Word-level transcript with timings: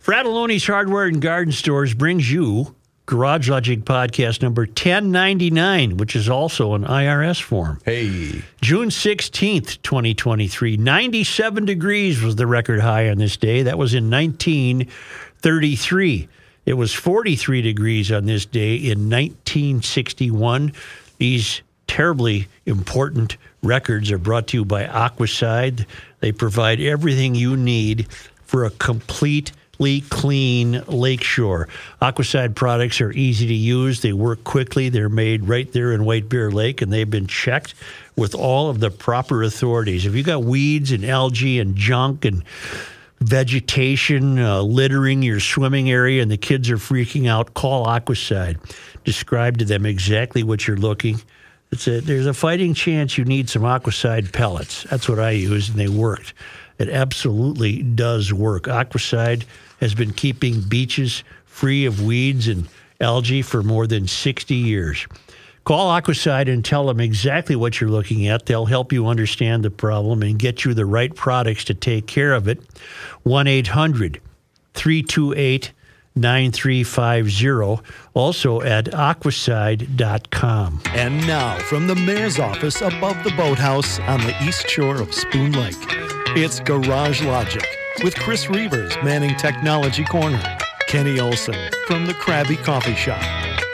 Fratallone's 0.00 0.66
Hardware 0.66 1.04
and 1.04 1.20
Garden 1.20 1.52
Stores 1.52 1.92
brings 1.92 2.32
you 2.32 2.74
Garage 3.04 3.50
Logic 3.50 3.80
Podcast 3.80 4.40
number 4.40 4.62
1099, 4.62 5.98
which 5.98 6.16
is 6.16 6.30
also 6.30 6.72
an 6.72 6.84
IRS 6.84 7.42
form. 7.42 7.78
Hey. 7.84 8.42
June 8.62 8.88
16th, 8.88 9.82
2023. 9.82 10.78
97 10.78 11.66
degrees 11.66 12.22
was 12.22 12.36
the 12.36 12.46
record 12.46 12.80
high 12.80 13.10
on 13.10 13.18
this 13.18 13.36
day. 13.36 13.64
That 13.64 13.76
was 13.76 13.92
in 13.92 14.08
1933. 14.08 16.28
It 16.64 16.74
was 16.74 16.94
43 16.94 17.60
degrees 17.60 18.10
on 18.10 18.24
this 18.24 18.46
day 18.46 18.76
in 18.76 19.10
1961. 19.10 20.72
These 21.18 21.60
terribly 21.88 22.48
important 22.64 23.36
records 23.62 24.10
are 24.10 24.18
brought 24.18 24.46
to 24.48 24.56
you 24.56 24.64
by 24.64 24.84
Aquacide. 24.84 25.84
They 26.20 26.32
provide 26.32 26.80
everything 26.80 27.34
you 27.34 27.54
need 27.54 28.06
for 28.44 28.64
a 28.64 28.70
completely 29.80 30.08
clean 30.10 30.82
lakeshore. 30.88 31.66
Aquacide 32.02 32.54
products 32.54 33.00
are 33.00 33.12
easy 33.12 33.46
to 33.46 33.54
use. 33.54 34.02
They 34.02 34.12
work 34.12 34.44
quickly. 34.44 34.90
They're 34.90 35.08
made 35.08 35.48
right 35.48 35.72
there 35.72 35.92
in 35.92 36.04
White 36.04 36.28
Bear 36.28 36.50
Lake, 36.50 36.82
and 36.82 36.92
they've 36.92 37.08
been 37.08 37.26
checked 37.26 37.74
with 38.14 38.34
all 38.34 38.68
of 38.68 38.80
the 38.80 38.90
proper 38.90 39.42
authorities. 39.42 40.04
If 40.04 40.14
you 40.14 40.22
got 40.22 40.44
weeds 40.44 40.92
and 40.92 41.02
algae 41.02 41.58
and 41.60 41.76
junk 41.76 42.26
and 42.26 42.44
vegetation 43.20 44.38
uh, 44.38 44.60
littering 44.60 45.22
your 45.22 45.40
swimming 45.40 45.90
area 45.90 46.20
and 46.20 46.30
the 46.30 46.36
kids 46.36 46.68
are 46.68 46.76
freaking 46.76 47.26
out, 47.26 47.54
call 47.54 47.86
Aquacide. 47.86 48.58
Describe 49.04 49.56
to 49.58 49.64
them 49.64 49.86
exactly 49.86 50.42
what 50.42 50.66
you're 50.66 50.76
looking. 50.76 51.22
It's 51.72 51.88
a, 51.88 52.00
there's 52.00 52.26
a 52.26 52.34
fighting 52.34 52.74
chance 52.74 53.16
you 53.16 53.24
need 53.24 53.48
some 53.48 53.62
Aquacide 53.62 54.30
pellets. 54.30 54.82
That's 54.84 55.08
what 55.08 55.18
I 55.18 55.30
used, 55.30 55.70
and 55.70 55.78
they 55.78 55.88
worked. 55.88 56.34
It 56.78 56.88
absolutely 56.88 57.82
does 57.82 58.32
work. 58.32 58.64
Aquacide 58.64 59.44
has 59.80 59.94
been 59.94 60.12
keeping 60.12 60.60
beaches 60.60 61.24
free 61.44 61.84
of 61.86 62.02
weeds 62.02 62.46
and 62.48 62.68
algae 63.00 63.42
for 63.42 63.62
more 63.62 63.86
than 63.86 64.06
60 64.06 64.54
years. 64.54 65.06
Call 65.64 65.90
Aquacide 66.00 66.50
and 66.50 66.64
tell 66.64 66.86
them 66.86 67.00
exactly 67.00 67.54
what 67.54 67.80
you're 67.80 67.90
looking 67.90 68.26
at. 68.26 68.46
They'll 68.46 68.66
help 68.66 68.92
you 68.92 69.06
understand 69.06 69.62
the 69.62 69.70
problem 69.70 70.22
and 70.22 70.38
get 70.38 70.64
you 70.64 70.74
the 70.74 70.86
right 70.86 71.14
products 71.14 71.64
to 71.64 71.74
take 71.74 72.06
care 72.06 72.32
of 72.32 72.48
it. 72.48 72.60
1 73.24 73.46
800 73.46 74.20
328 74.74 75.72
9350. 76.16 77.84
Also 78.14 78.60
at 78.62 78.86
aquacide.com. 78.86 80.80
And 80.86 81.26
now, 81.26 81.58
from 81.58 81.86
the 81.86 81.94
mayor's 81.94 82.38
office 82.38 82.80
above 82.80 83.22
the 83.22 83.32
boathouse 83.36 84.00
on 84.00 84.20
the 84.20 84.34
east 84.44 84.68
shore 84.68 85.00
of 85.00 85.14
Spoon 85.14 85.52
Lake, 85.52 85.76
it's 86.36 86.60
Garage 86.60 87.22
Logic 87.22 87.79
with 88.02 88.14
Chris 88.14 88.48
Reeves 88.48 88.96
manning 89.02 89.36
Technology 89.36 90.04
Corner, 90.04 90.42
Kenny 90.86 91.20
Olson 91.20 91.54
from 91.86 92.06
the 92.06 92.14
Krabby 92.14 92.62
Coffee 92.62 92.94
Shop, 92.94 93.22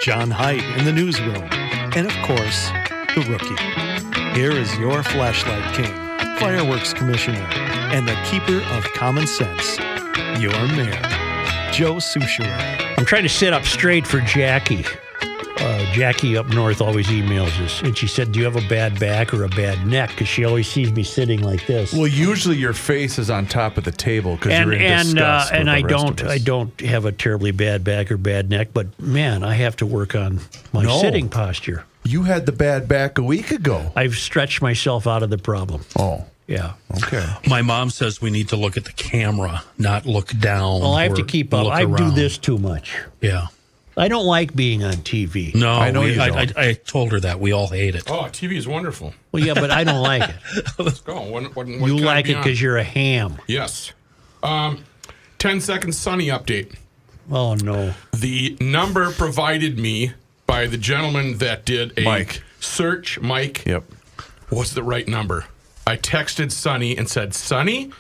John 0.03 0.31
Height 0.31 0.63
in 0.79 0.85
the 0.85 0.93
newsroom, 0.93 1.49
and 1.95 2.07
of 2.07 2.13
course, 2.25 2.71
the 3.15 3.25
rookie. 3.29 4.39
Here 4.39 4.53
is 4.53 4.77
your 4.79 5.03
flashlight 5.03 5.75
king, 5.75 5.93
fireworks 6.39 6.93
commissioner, 6.93 7.47
and 7.93 8.07
the 8.07 8.17
keeper 8.25 8.61
of 8.75 8.85
common 8.95 9.27
sense, 9.27 9.79
your 10.41 10.67
mayor, 10.69 11.01
Joe 11.73 11.97
Soucheray. 11.97 12.97
I'm 12.99 13.05
trying 13.05 13.25
to 13.25 13.29
sit 13.29 13.53
up 13.53 13.65
straight 13.65 14.07
for 14.07 14.21
Jackie. 14.21 14.85
Uh, 15.59 15.79
Jackie 15.95 16.37
up 16.37 16.49
north 16.49 16.81
always 16.83 17.07
emails 17.09 17.59
us, 17.65 17.81
and 17.83 17.97
she 17.97 18.07
said, 18.07 18.33
"Do 18.33 18.39
you 18.39 18.45
have 18.45 18.57
a 18.57 18.69
bad 18.69 19.01
back 19.01 19.33
or 19.33 19.45
a 19.45 19.49
bad 19.49 19.87
neck?" 19.87 20.11
Because 20.11 20.29
she 20.29 20.45
always 20.45 20.69
sees 20.69 20.93
me 20.93 21.03
sitting 21.03 21.41
like 21.43 21.67
this. 21.67 21.93
Well, 21.95 22.07
usually 22.07 22.57
your 22.57 22.75
face 22.75 23.19
is 23.19 23.31
on 23.31 23.47
top 23.47 23.79
of 23.79 23.85
the 23.85 23.91
table 23.93 24.37
because 24.37 24.53
you're 24.59 24.73
in 24.75 24.83
and 24.83 24.93
uh, 25.01 25.03
disgust 25.03 25.53
with 25.53 25.61
and 25.61 25.71
I 25.71 25.81
don't. 25.83 26.23
I 26.25 26.39
don't 26.39 26.79
have 26.83 27.05
a 27.07 27.13
terribly 27.13 27.53
bad 27.53 27.85
back 27.85 28.11
or 28.13 28.17
bad 28.19 28.51
neck, 28.51 28.69
but 28.75 28.87
man, 29.01 29.43
I 29.43 29.55
have 29.55 29.77
to 29.77 29.87
work 29.87 30.15
on 30.15 30.41
my 30.73 30.83
No. 30.83 30.99
sitting 31.01 31.29
posture. 31.31 31.85
You 32.05 32.25
had 32.25 32.47
the 32.47 32.53
bad 32.53 32.87
back 32.87 33.17
a 33.19 33.23
week 33.23 33.51
ago. 33.51 33.91
I've 33.97 34.17
stretched 34.17 34.61
myself 34.63 35.07
out 35.07 35.23
of 35.25 35.31
the 35.31 35.39
problem. 35.39 35.85
Oh, 35.99 36.25
Yeah. 36.47 36.75
okay. 37.03 37.27
My 37.49 37.63
mom 37.63 37.91
says 37.91 38.21
we 38.21 38.31
need 38.31 38.51
to 38.51 38.57
look 38.57 38.77
at 38.77 38.85
the 38.85 38.93
camera, 38.93 39.65
not 39.79 40.07
look 40.07 40.29
down. 40.39 40.83
Well, 40.83 40.95
I 40.95 41.03
have 41.05 41.15
to 41.15 41.25
keep 41.25 41.53
up. 41.53 41.65
look 41.65 41.73
I 41.73 41.85
do 41.85 42.11
this 42.13 42.39
too 42.39 42.59
much. 42.59 42.97
Yeah. 43.21 43.47
I 43.97 44.09
don't 44.09 44.27
like 44.27 44.55
being 44.55 44.85
on 44.85 44.93
TV. 44.95 45.55
No, 45.55 45.73
I 45.73 45.91
know 45.91 46.03
we- 46.03 46.15
you 46.15 46.21
I, 46.21 46.29
don't. 46.29 46.59
I, 46.59 46.69
I 46.69 46.73
told 46.75 47.13
her 47.13 47.21
that 47.21 47.41
we 47.41 47.53
all 47.53 47.69
hate 47.69 47.95
it. 47.95 48.05
Oh, 48.11 48.25
TV 48.25 48.57
is 48.57 48.69
wonderful. 48.69 49.15
Well, 49.33 49.43
yeah, 49.43 49.55
but 49.55 49.71
I 49.71 49.85
don't 49.85 50.03
like 50.03 50.29
it. 50.29 50.37
Let's 50.79 51.01
go. 51.01 51.23
When, 51.31 51.45
when, 51.47 51.81
when 51.81 51.91
You 51.93 51.97
can 51.99 52.05
I 52.05 52.15
like 52.17 52.25
be 52.27 52.33
it 52.33 52.37
on? 52.37 52.43
because 52.43 52.61
you're 52.61 52.77
a 52.77 52.85
ham. 52.85 53.39
Yes. 53.47 53.93
Um, 54.43 54.85
10 55.39 55.61
second 55.61 55.93
sunny 55.93 56.27
update. 56.27 56.75
Oh 57.31 57.55
no. 57.55 57.95
The 58.15 58.57
number 58.61 59.11
provided 59.13 59.79
me 59.79 60.13
by 60.47 60.67
the 60.67 60.77
gentleman 60.79 61.39
that 61.39 61.65
did 61.65 61.99
a 61.99 62.03
Mike. 62.05 62.43
search, 62.61 63.19
Mike, 63.21 63.65
Yep. 63.67 63.85
was 64.51 64.75
the 64.75 64.83
right 64.83 65.09
number. 65.09 65.47
I 65.87 65.97
texted 65.97 66.53
Sonny 66.53 66.97
and 66.97 67.09
said, 67.09 67.35
Sonny? 67.35 67.91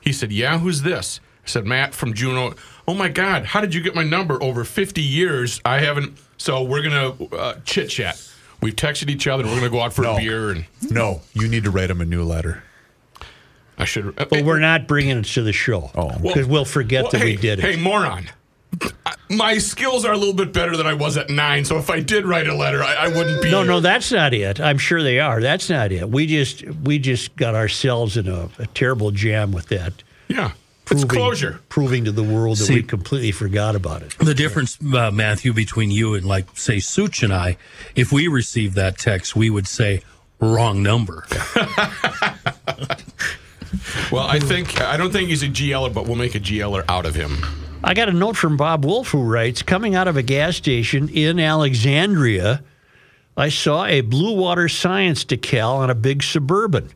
He 0.00 0.12
said, 0.12 0.30
Yeah, 0.30 0.58
who's 0.58 0.82
this? 0.82 1.18
I 1.46 1.48
said, 1.48 1.64
Matt 1.64 1.94
from 1.94 2.12
Juneau. 2.12 2.54
Oh 2.88 2.94
my 2.94 3.08
God, 3.08 3.44
how 3.44 3.60
did 3.60 3.72
you 3.72 3.80
get 3.80 3.94
my 3.94 4.02
number? 4.02 4.42
Over 4.42 4.64
50 4.64 5.00
years, 5.00 5.60
I 5.64 5.78
haven't. 5.78 6.18
So 6.38 6.62
we're 6.64 6.82
going 6.82 7.16
to 7.28 7.36
uh, 7.36 7.54
chit 7.64 7.88
chat. 7.88 8.20
We've 8.60 8.74
texted 8.74 9.08
each 9.10 9.28
other. 9.28 9.44
We're 9.44 9.50
going 9.50 9.62
to 9.62 9.70
go 9.70 9.80
out 9.80 9.92
for 9.92 10.02
No. 10.02 10.16
a 10.16 10.18
beer. 10.18 10.50
And 10.50 10.66
No, 10.90 11.20
you 11.34 11.46
need 11.46 11.62
to 11.64 11.70
write 11.70 11.88
him 11.88 12.00
a 12.00 12.04
new 12.04 12.24
letter. 12.24 12.64
I 13.78 13.84
should. 13.84 14.16
But 14.16 14.42
we're 14.42 14.58
not 14.58 14.88
bringing 14.88 15.18
it 15.18 15.24
to 15.26 15.42
the 15.42 15.52
show. 15.52 15.90
Oh. 15.94 16.18
because 16.18 16.46
we'll 16.46 16.64
forget 16.64 17.04
Well, 17.04 17.12
that 17.12 17.18
hey, 17.18 17.24
we 17.26 17.36
did 17.36 17.60
it. 17.60 17.64
Hey, 17.64 17.76
moron. 17.80 18.28
My 19.30 19.58
skills 19.58 20.04
are 20.04 20.12
a 20.12 20.16
little 20.16 20.34
bit 20.34 20.52
better 20.52 20.76
than 20.76 20.86
I 20.86 20.94
was 20.94 21.16
at 21.16 21.30
nine, 21.30 21.64
so 21.64 21.78
if 21.78 21.88
I 21.88 22.00
did 22.00 22.26
write 22.26 22.46
a 22.48 22.54
letter, 22.54 22.82
I, 22.82 22.94
I 22.94 23.08
wouldn't 23.08 23.40
be. 23.42 23.50
No, 23.50 23.58
here. 23.62 23.70
no, 23.70 23.80
that's 23.80 24.10
not 24.12 24.34
it. 24.34 24.60
I'm 24.60 24.78
sure 24.78 25.02
they 25.02 25.18
are. 25.20 25.40
That's 25.40 25.70
not 25.70 25.92
it. 25.92 26.08
We 26.10 26.26
just 26.26 26.62
we 26.82 26.98
just 26.98 27.36
got 27.36 27.54
ourselves 27.54 28.16
in 28.16 28.28
a, 28.28 28.48
a 28.58 28.66
terrible 28.68 29.12
jam 29.12 29.52
with 29.52 29.68
that. 29.68 29.92
Yeah, 30.28 30.52
it's 30.90 31.04
closure. 31.04 31.60
Proving 31.68 32.04
to 32.04 32.12
the 32.12 32.22
world 32.22 32.58
that 32.58 32.64
See- 32.64 32.74
we 32.76 32.82
completely 32.82 33.32
forgot 33.32 33.74
about 33.74 34.02
it. 34.02 34.16
The 34.18 34.34
difference, 34.34 34.78
uh, 34.94 35.10
Matthew, 35.10 35.52
between 35.52 35.90
you 35.90 36.14
and, 36.14 36.24
like, 36.24 36.46
say, 36.54 36.78
Such 36.80 37.22
and 37.22 37.32
I, 37.32 37.56
if 37.94 38.12
we 38.12 38.28
received 38.28 38.74
that 38.76 38.98
text, 38.98 39.34
we 39.34 39.50
would 39.50 39.66
say, 39.66 40.02
wrong 40.40 40.82
number. 40.82 41.26
Well, 44.12 44.26
I 44.26 44.38
think 44.38 44.80
I 44.80 44.96
don't 44.96 45.12
think 45.12 45.28
he's 45.28 45.42
a 45.42 45.48
GLer, 45.48 45.92
but 45.92 46.06
we'll 46.06 46.16
make 46.16 46.34
a 46.34 46.40
GLer 46.40 46.84
out 46.88 47.06
of 47.06 47.14
him. 47.14 47.38
I 47.82 47.94
got 47.94 48.08
a 48.08 48.12
note 48.12 48.36
from 48.36 48.56
Bob 48.56 48.84
Wolf 48.84 49.08
who 49.08 49.22
writes 49.22 49.62
Coming 49.62 49.94
out 49.94 50.08
of 50.08 50.16
a 50.16 50.22
gas 50.22 50.56
station 50.56 51.08
in 51.08 51.38
Alexandria, 51.40 52.62
I 53.36 53.48
saw 53.48 53.84
a 53.84 54.00
Blue 54.02 54.34
Water 54.36 54.68
Science 54.68 55.24
decal 55.24 55.74
on 55.74 55.90
a 55.90 55.94
big 55.94 56.22
suburban. 56.22 56.90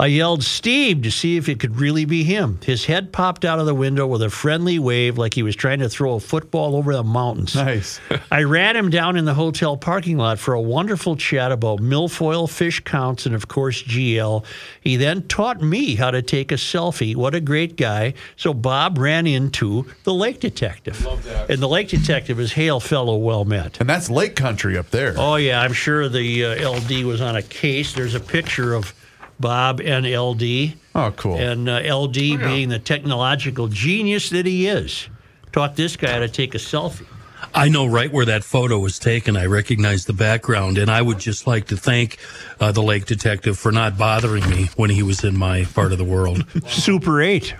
I 0.00 0.06
yelled 0.06 0.42
Steve 0.42 1.02
to 1.02 1.10
see 1.10 1.36
if 1.36 1.46
it 1.46 1.60
could 1.60 1.76
really 1.76 2.06
be 2.06 2.24
him. 2.24 2.58
His 2.64 2.86
head 2.86 3.12
popped 3.12 3.44
out 3.44 3.58
of 3.58 3.66
the 3.66 3.74
window 3.74 4.06
with 4.06 4.22
a 4.22 4.30
friendly 4.30 4.78
wave 4.78 5.18
like 5.18 5.34
he 5.34 5.42
was 5.42 5.54
trying 5.54 5.80
to 5.80 5.90
throw 5.90 6.14
a 6.14 6.20
football 6.20 6.74
over 6.74 6.94
the 6.94 7.04
mountains. 7.04 7.54
Nice. 7.54 8.00
I 8.30 8.44
ran 8.44 8.76
him 8.76 8.88
down 8.88 9.18
in 9.18 9.26
the 9.26 9.34
hotel 9.34 9.76
parking 9.76 10.16
lot 10.16 10.38
for 10.38 10.54
a 10.54 10.60
wonderful 10.60 11.16
chat 11.16 11.52
about 11.52 11.80
milfoil, 11.80 12.48
fish 12.48 12.80
counts, 12.80 13.26
and 13.26 13.34
of 13.34 13.48
course 13.48 13.82
GL. 13.82 14.42
He 14.80 14.96
then 14.96 15.28
taught 15.28 15.60
me 15.60 15.96
how 15.96 16.10
to 16.10 16.22
take 16.22 16.50
a 16.50 16.54
selfie. 16.54 17.14
What 17.14 17.34
a 17.34 17.40
great 17.40 17.76
guy. 17.76 18.14
So 18.36 18.54
Bob 18.54 18.96
ran 18.96 19.26
into 19.26 19.84
the 20.04 20.14
lake 20.14 20.40
detective. 20.40 21.04
Love 21.04 21.24
that. 21.24 21.50
And 21.50 21.60
the 21.60 21.68
lake 21.68 21.88
detective 21.88 22.40
is 22.40 22.54
hail 22.54 22.80
fellow 22.80 23.18
well 23.18 23.44
met. 23.44 23.78
and 23.82 23.90
that's 23.90 24.08
Lake 24.08 24.34
Country 24.34 24.78
up 24.78 24.88
there. 24.88 25.12
Oh 25.18 25.36
yeah, 25.36 25.60
I'm 25.60 25.74
sure 25.74 26.08
the 26.08 26.46
uh, 26.46 26.70
LD 26.70 27.04
was 27.04 27.20
on 27.20 27.36
a 27.36 27.42
case. 27.42 27.92
There's 27.92 28.14
a 28.14 28.20
picture 28.20 28.72
of 28.72 28.94
Bob 29.40 29.80
and 29.80 30.06
LD. 30.06 30.74
Oh, 30.94 31.12
cool. 31.16 31.36
And 31.36 31.68
uh, 31.68 31.96
LD, 31.96 32.14
being 32.14 32.68
the 32.68 32.78
technological 32.78 33.68
genius 33.68 34.30
that 34.30 34.46
he 34.46 34.66
is, 34.66 35.08
taught 35.52 35.76
this 35.76 35.96
guy 35.96 36.12
how 36.12 36.18
to 36.18 36.28
take 36.28 36.54
a 36.54 36.58
selfie. 36.58 37.06
I 37.54 37.68
know 37.68 37.86
right 37.86 38.12
where 38.12 38.26
that 38.26 38.44
photo 38.44 38.78
was 38.78 38.98
taken. 38.98 39.36
I 39.36 39.46
recognize 39.46 40.04
the 40.04 40.12
background, 40.12 40.78
and 40.78 40.90
I 40.90 41.02
would 41.02 41.18
just 41.18 41.46
like 41.46 41.66
to 41.68 41.76
thank 41.76 42.18
uh, 42.60 42.70
the 42.70 42.82
lake 42.82 43.06
detective 43.06 43.58
for 43.58 43.72
not 43.72 43.96
bothering 43.98 44.48
me 44.48 44.68
when 44.76 44.90
he 44.90 45.02
was 45.02 45.24
in 45.24 45.36
my 45.36 45.64
part 45.64 45.92
of 45.92 45.98
the 45.98 46.04
world. 46.04 46.44
Super 46.68 47.20
8. 47.22 47.54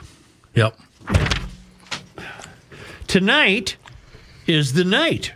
Yep. 0.55 0.79
Tonight 3.06 3.77
is 4.47 4.75
the 4.75 4.85
night. 4.85 5.32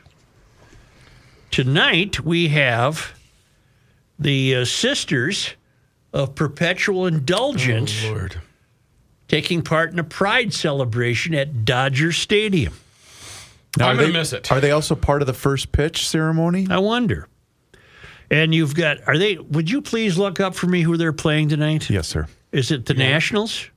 Tonight 1.50 2.20
we 2.20 2.48
have 2.48 3.14
the 4.18 4.56
uh, 4.56 4.64
Sisters 4.64 5.54
of 6.14 6.34
Perpetual 6.34 7.06
Indulgence 7.06 8.02
oh, 8.06 8.12
Lord. 8.12 8.40
taking 9.28 9.60
part 9.62 9.92
in 9.92 9.98
a 9.98 10.04
pride 10.04 10.54
celebration 10.54 11.34
at 11.34 11.64
Dodger 11.66 12.12
Stadium. 12.12 12.72
Now, 13.76 13.88
I'm 13.88 13.96
are 13.96 14.00
gonna 14.02 14.12
they- 14.12 14.18
miss 14.20 14.32
it. 14.32 14.50
Are 14.52 14.60
they 14.60 14.70
also 14.70 14.94
part 14.94 15.20
of 15.20 15.26
the 15.26 15.34
first 15.34 15.72
pitch 15.72 16.08
ceremony? 16.08 16.66
I 16.70 16.78
wonder. 16.78 17.28
And 18.30 18.54
you've 18.54 18.74
got, 18.74 18.98
are 19.06 19.18
they, 19.18 19.36
would 19.36 19.68
you 19.70 19.82
please 19.82 20.16
look 20.16 20.40
up 20.40 20.54
for 20.54 20.66
me 20.66 20.80
who 20.82 20.96
they're 20.96 21.12
playing 21.12 21.50
tonight? 21.50 21.90
Yes, 21.90 22.08
sir. 22.08 22.26
Is 22.52 22.70
it 22.70 22.86
the 22.86 22.94
Nationals? 22.94 23.68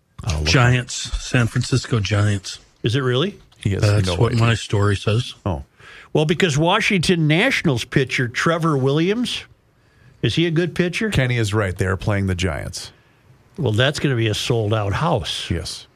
Giants, 0.44 0.94
San 0.96 1.48
Francisco 1.48 2.00
Giants. 2.00 2.60
Is 2.84 2.96
it 2.96 3.02
really? 3.02 3.38
Yes, 3.64 3.82
That's 3.82 4.08
no 4.08 4.16
what 4.16 4.32
idea. 4.34 4.46
my 4.46 4.54
story 4.54 4.96
says. 4.96 5.34
Oh, 5.46 5.64
Well, 6.14 6.26
because 6.26 6.58
Washington 6.58 7.28
Nationals 7.28 7.84
pitcher 7.84 8.28
Trevor 8.28 8.78
Williams, 8.78 9.44
is 10.22 10.36
he 10.36 10.46
a 10.46 10.52
good 10.52 10.76
pitcher? 10.76 11.10
Kenny 11.10 11.38
is 11.38 11.54
right. 11.54 11.78
They 11.78 11.86
are 11.86 11.98
playing 11.98 12.28
the 12.28 12.36
Giants. 12.36 12.92
Well, 13.58 13.72
that's 13.72 14.00
going 14.00 14.16
to 14.16 14.18
be 14.18 14.28
a 14.28 14.34
sold 14.34 14.74
out 14.74 14.94
house. 14.94 15.50
Yes. 15.50 15.88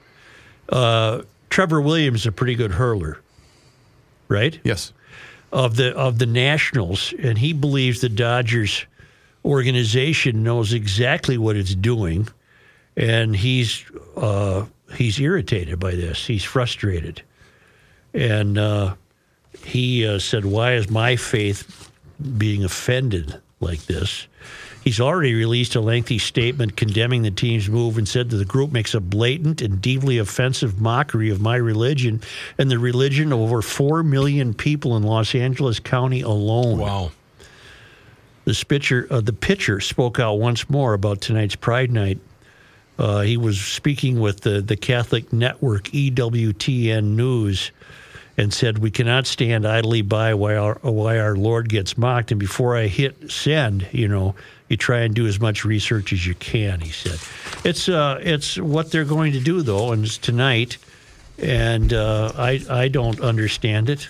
Trevor 1.51 1.81
Williams 1.81 2.21
is 2.21 2.25
a 2.27 2.31
pretty 2.31 2.56
good 2.56 2.71
hurler, 2.71 3.19
right? 4.29 4.59
Yes. 4.63 4.94
Of 5.51 5.75
the 5.75 5.94
of 5.95 6.18
the 6.18 6.25
Nationals, 6.25 7.13
and 7.19 7.38
he 7.38 7.51
believes 7.51 8.00
the 8.00 8.09
Dodgers 8.09 8.85
organization 9.44 10.44
knows 10.44 10.71
exactly 10.71 11.38
what 11.38 11.57
it's 11.57 11.75
doing, 11.75 12.29
and 12.95 13.35
he's 13.35 13.83
uh, 14.15 14.65
he's 14.95 15.19
irritated 15.19 15.77
by 15.77 15.91
this. 15.91 16.25
He's 16.25 16.45
frustrated, 16.45 17.21
and 18.13 18.57
uh, 18.57 18.95
he 19.62 20.07
uh, 20.07 20.19
said, 20.19 20.45
"Why 20.45 20.75
is 20.75 20.89
my 20.89 21.18
faith 21.18 21.91
being 22.38 22.63
offended 22.63 23.41
like 23.61 23.85
this?" 23.85 24.27
He's 24.83 24.99
already 24.99 25.35
released 25.35 25.75
a 25.75 25.81
lengthy 25.81 26.17
statement 26.17 26.75
condemning 26.75 27.21
the 27.21 27.29
team's 27.29 27.69
move 27.69 27.99
and 27.99 28.07
said 28.07 28.31
that 28.31 28.37
the 28.37 28.45
group 28.45 28.71
makes 28.71 28.95
a 28.95 28.99
blatant 28.99 29.61
and 29.61 29.79
deeply 29.79 30.17
offensive 30.17 30.81
mockery 30.81 31.29
of 31.29 31.39
my 31.39 31.55
religion 31.55 32.21
and 32.57 32.71
the 32.71 32.79
religion 32.79 33.31
of 33.31 33.39
over 33.39 33.61
4 33.61 34.01
million 34.01 34.55
people 34.55 34.97
in 34.97 35.03
Los 35.03 35.35
Angeles 35.35 35.79
County 35.79 36.21
alone. 36.21 36.79
Wow. 36.79 37.11
The 38.45 38.65
pitcher, 38.67 39.07
uh, 39.11 39.21
the 39.21 39.33
pitcher 39.33 39.79
spoke 39.81 40.19
out 40.19 40.39
once 40.39 40.67
more 40.67 40.95
about 40.95 41.21
tonight's 41.21 41.55
Pride 41.55 41.91
Night. 41.91 42.19
Uh, 42.97 43.21
he 43.21 43.37
was 43.37 43.61
speaking 43.61 44.19
with 44.19 44.41
the, 44.41 44.61
the 44.61 44.75
Catholic 44.75 45.31
network 45.31 45.83
EWTN 45.85 47.03
News 47.15 47.71
and 48.41 48.53
said, 48.53 48.79
We 48.79 48.91
cannot 48.91 49.27
stand 49.27 49.65
idly 49.65 50.01
by 50.01 50.33
while 50.33 50.63
our, 50.63 50.79
while 50.81 51.19
our 51.19 51.35
Lord 51.35 51.69
gets 51.69 51.97
mocked. 51.97 52.31
And 52.31 52.39
before 52.39 52.75
I 52.75 52.88
hit 52.88 53.31
send, 53.31 53.88
you 53.91 54.07
know, 54.07 54.35
you 54.67 54.77
try 54.77 55.01
and 55.01 55.13
do 55.13 55.27
as 55.27 55.39
much 55.39 55.63
research 55.63 56.11
as 56.11 56.25
you 56.25 56.35
can, 56.35 56.81
he 56.81 56.91
said. 56.91 57.19
It's, 57.63 57.88
uh, 57.88 58.19
it's 58.21 58.57
what 58.57 58.91
they're 58.91 59.05
going 59.05 59.33
to 59.33 59.39
do, 59.39 59.61
though, 59.61 59.91
and 59.91 60.03
it's 60.03 60.17
tonight. 60.17 60.77
And 61.38 61.93
uh, 61.93 62.31
I, 62.35 62.61
I 62.69 62.88
don't 62.88 63.19
understand 63.19 63.89
it. 63.89 64.09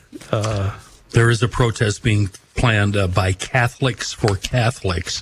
There 1.12 1.30
is 1.30 1.44
a 1.44 1.48
protest 1.50 2.04
being 2.04 2.30
planned 2.56 2.96
uh, 2.96 3.08
by 3.08 3.34
Catholics 3.34 4.14
for 4.14 4.36
Catholics, 4.38 5.22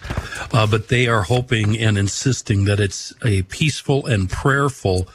uh, 0.54 0.68
but 0.68 0.88
they 0.90 1.08
are 1.08 1.24
hoping 1.24 1.78
and 1.78 1.98
insisting 1.98 2.66
that 2.66 2.80
it's 2.80 3.14
a 3.26 3.42
peaceful 3.44 4.06
and 4.06 4.30
prayerful 4.30 5.08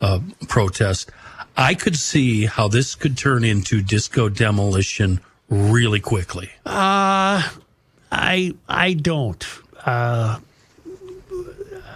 uh, 0.00 0.20
protest. 0.48 1.10
I 1.56 1.74
could 1.74 1.96
see 1.96 2.46
how 2.46 2.68
this 2.68 2.94
could 2.94 3.16
turn 3.16 3.44
into 3.44 3.82
disco 3.82 4.28
demolition 4.28 5.20
really 5.48 6.00
quickly. 6.00 6.50
I 8.10 8.54
I 8.68 8.94
don't. 8.94 9.46
Uh, 9.84 10.38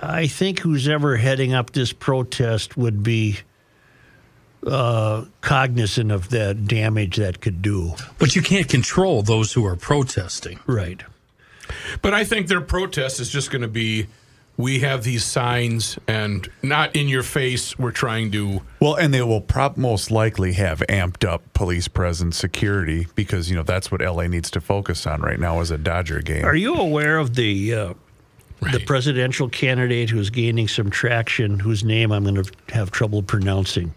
I 0.03 0.27
think 0.27 0.61
who's 0.61 0.89
ever 0.89 1.17
heading 1.17 1.55
up 1.55 1.73
this 1.73 1.93
protest 1.93 2.77
would 2.77 3.03
be 3.03 3.39
uh, 4.67 5.25
cognizant 5.41 6.11
of 6.11 6.29
the 6.29 6.55
damage 6.55 7.17
that 7.17 7.41
could 7.41 7.63
do. 7.63 7.95
But 8.19 8.37
you 8.37 8.43
can't 8.43 8.69
control 8.69 9.23
those 9.23 9.53
who 9.53 9.65
are 9.65 9.77
protesting. 9.77 10.61
Right. 10.67 11.03
But 12.03 12.15
I 12.15 12.25
think 12.25 12.49
their 12.49 12.61
protest 12.61 13.21
is 13.21 13.29
just 13.29 13.51
going 13.51 13.63
to 13.63 13.69
be 13.69 14.07
we 14.57 14.81
have 14.81 15.05
these 15.05 15.25
signs 15.25 15.99
and 16.09 16.49
not 16.63 16.97
in 16.97 17.09
your 17.09 17.23
face. 17.23 17.79
We're 17.79 17.91
trying 17.93 18.31
to. 18.33 18.63
Well, 18.81 18.95
and 18.95 19.13
they 19.13 19.23
will 19.23 19.41
prob- 19.43 19.77
most 19.77 20.11
likely 20.11 20.55
have 20.55 20.81
amped 20.89 21.29
up 21.29 21.43
police 21.53 21.89
presence 21.89 22.37
security 22.39 23.07
because, 23.15 23.51
you 23.51 23.57
know, 23.57 23.63
that's 23.63 23.91
what 23.93 24.01
LA 24.01 24.27
needs 24.29 24.51
to 24.53 24.61
focus 24.61 25.07
on 25.07 25.21
right 25.21 25.39
now 25.39 25.61
as 25.61 25.71
a 25.71 25.79
Dodger 25.79 26.21
game. 26.21 26.45
Are 26.45 26.57
you 26.57 26.75
aware 26.75 27.19
of 27.19 27.35
the 27.35 27.75
uh, 27.75 27.95
the 28.73 28.81
presidential 28.87 29.49
candidate 29.51 30.09
who's 30.11 30.31
gaining 30.31 30.69
some 30.69 30.89
traction, 30.91 31.59
whose 31.61 31.85
name 31.85 32.11
I'm 32.11 32.25
going 32.25 32.43
to 32.43 32.51
have 32.71 32.91
trouble 32.91 33.23
pronouncing? 33.23 33.93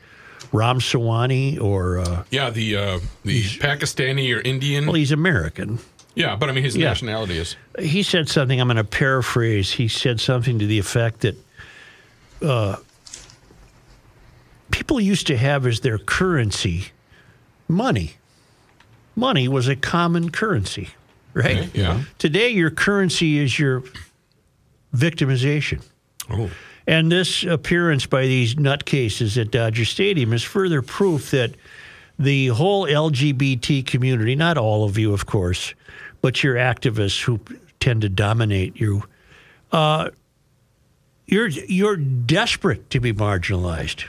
Ram 0.52 0.80
Sawani, 0.80 1.62
or 1.62 2.00
uh, 2.00 2.24
Yeah, 2.32 2.50
the 2.50 2.76
uh, 2.76 3.00
the 3.24 3.44
Pakistani 3.44 4.36
or 4.36 4.42
Indian. 4.42 4.88
well, 4.88 4.96
he's 4.96 5.12
American. 5.12 5.80
Yeah, 6.16 6.36
but 6.36 6.50
I 6.50 6.52
mean 6.54 6.64
his 6.64 6.76
Yeah. 6.76 6.88
nationality 6.90 7.38
is. 7.38 7.56
he 7.80 8.04
said 8.04 8.30
something. 8.30 8.60
I'm 8.60 8.68
going 8.68 8.78
to 8.78 8.84
paraphrase. 8.84 9.72
He 9.74 9.88
said 9.88 10.20
something 10.20 10.60
to 10.60 10.66
the 10.68 10.80
effect 10.80 11.22
that 11.22 11.36
uh, 12.42 12.78
people 14.72 15.00
used 15.00 15.28
to 15.28 15.38
have 15.38 15.66
as 15.66 15.80
their 15.82 15.98
currency 15.98 16.86
money. 17.68 18.14
Money 19.16 19.48
was 19.48 19.68
a 19.68 19.76
common 19.76 20.30
currency, 20.32 20.90
right? 21.34 21.58
Okay, 21.58 21.70
yeah. 21.74 22.04
Today, 22.18 22.50
your 22.50 22.70
currency 22.72 23.38
is 23.38 23.60
your 23.60 23.84
victimization. 24.96 25.84
Oh. 26.30 26.50
And 26.88 27.12
this 27.12 27.44
appearance 27.44 28.06
by 28.06 28.24
these 28.24 28.56
nutcases 28.56 29.40
at 29.40 29.52
Dodger 29.52 29.86
Stadium 29.86 30.34
is 30.34 30.42
further 30.44 30.82
proof 30.82 31.32
that 31.32 31.54
the 32.18 32.48
whole 32.48 32.86
LGBT 32.88 33.86
community, 33.86 34.36
not 34.36 34.58
all 34.58 34.84
of 34.86 34.98
you, 34.98 35.14
of 35.14 35.26
course, 35.26 35.74
but 36.22 36.44
your 36.44 36.56
activists 36.56 37.22
who 37.24 37.40
tend 37.80 38.02
to 38.02 38.10
dominate 38.10 38.80
you, 38.80 39.04
uh, 39.72 40.10
you're 41.26 41.48
you're 41.48 41.98
desperate 41.98 42.90
to 42.90 43.00
be 43.00 43.14
marginalized. 43.14 44.06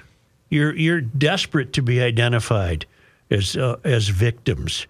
You're 0.48 0.74
you're 0.74 1.00
desperate 1.00 1.72
to 1.74 1.82
be 1.82 2.00
identified 2.00 2.86
as 3.30 3.56
uh, 3.56 3.76
as 3.84 4.08
victims. 4.08 4.86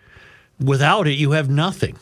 Without 0.59 1.07
it, 1.07 1.15
you 1.15 1.33
have 1.33 1.49
nothing 1.49 1.97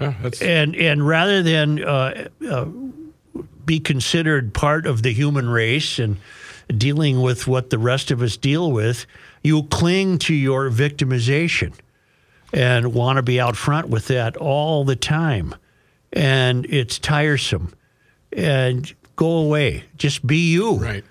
Yeah, 0.00 0.14
and 0.42 0.76
and 0.76 1.06
rather 1.06 1.42
than 1.42 1.82
uh, 1.82 2.28
uh, 2.48 2.66
be 3.64 3.80
considered 3.80 4.54
part 4.54 4.86
of 4.86 5.02
the 5.02 5.12
human 5.12 5.48
race 5.48 5.98
and 5.98 6.18
dealing 6.68 7.20
with 7.20 7.46
what 7.46 7.70
the 7.70 7.78
rest 7.78 8.10
of 8.10 8.22
us 8.22 8.36
deal 8.36 8.72
with, 8.72 9.06
you 9.42 9.62
cling 9.64 10.18
to 10.18 10.34
your 10.34 10.70
victimization 10.70 11.72
and 12.52 12.94
want 12.94 13.16
to 13.16 13.22
be 13.22 13.40
out 13.40 13.56
front 13.56 13.88
with 13.88 14.08
that 14.08 14.36
all 14.36 14.84
the 14.84 14.96
time, 14.96 15.54
and 16.12 16.66
it's 16.66 16.98
tiresome. 16.98 17.72
And 18.32 18.92
go 19.16 19.38
away. 19.38 19.84
Just 19.96 20.26
be 20.26 20.52
you. 20.52 20.74
right. 20.74 21.04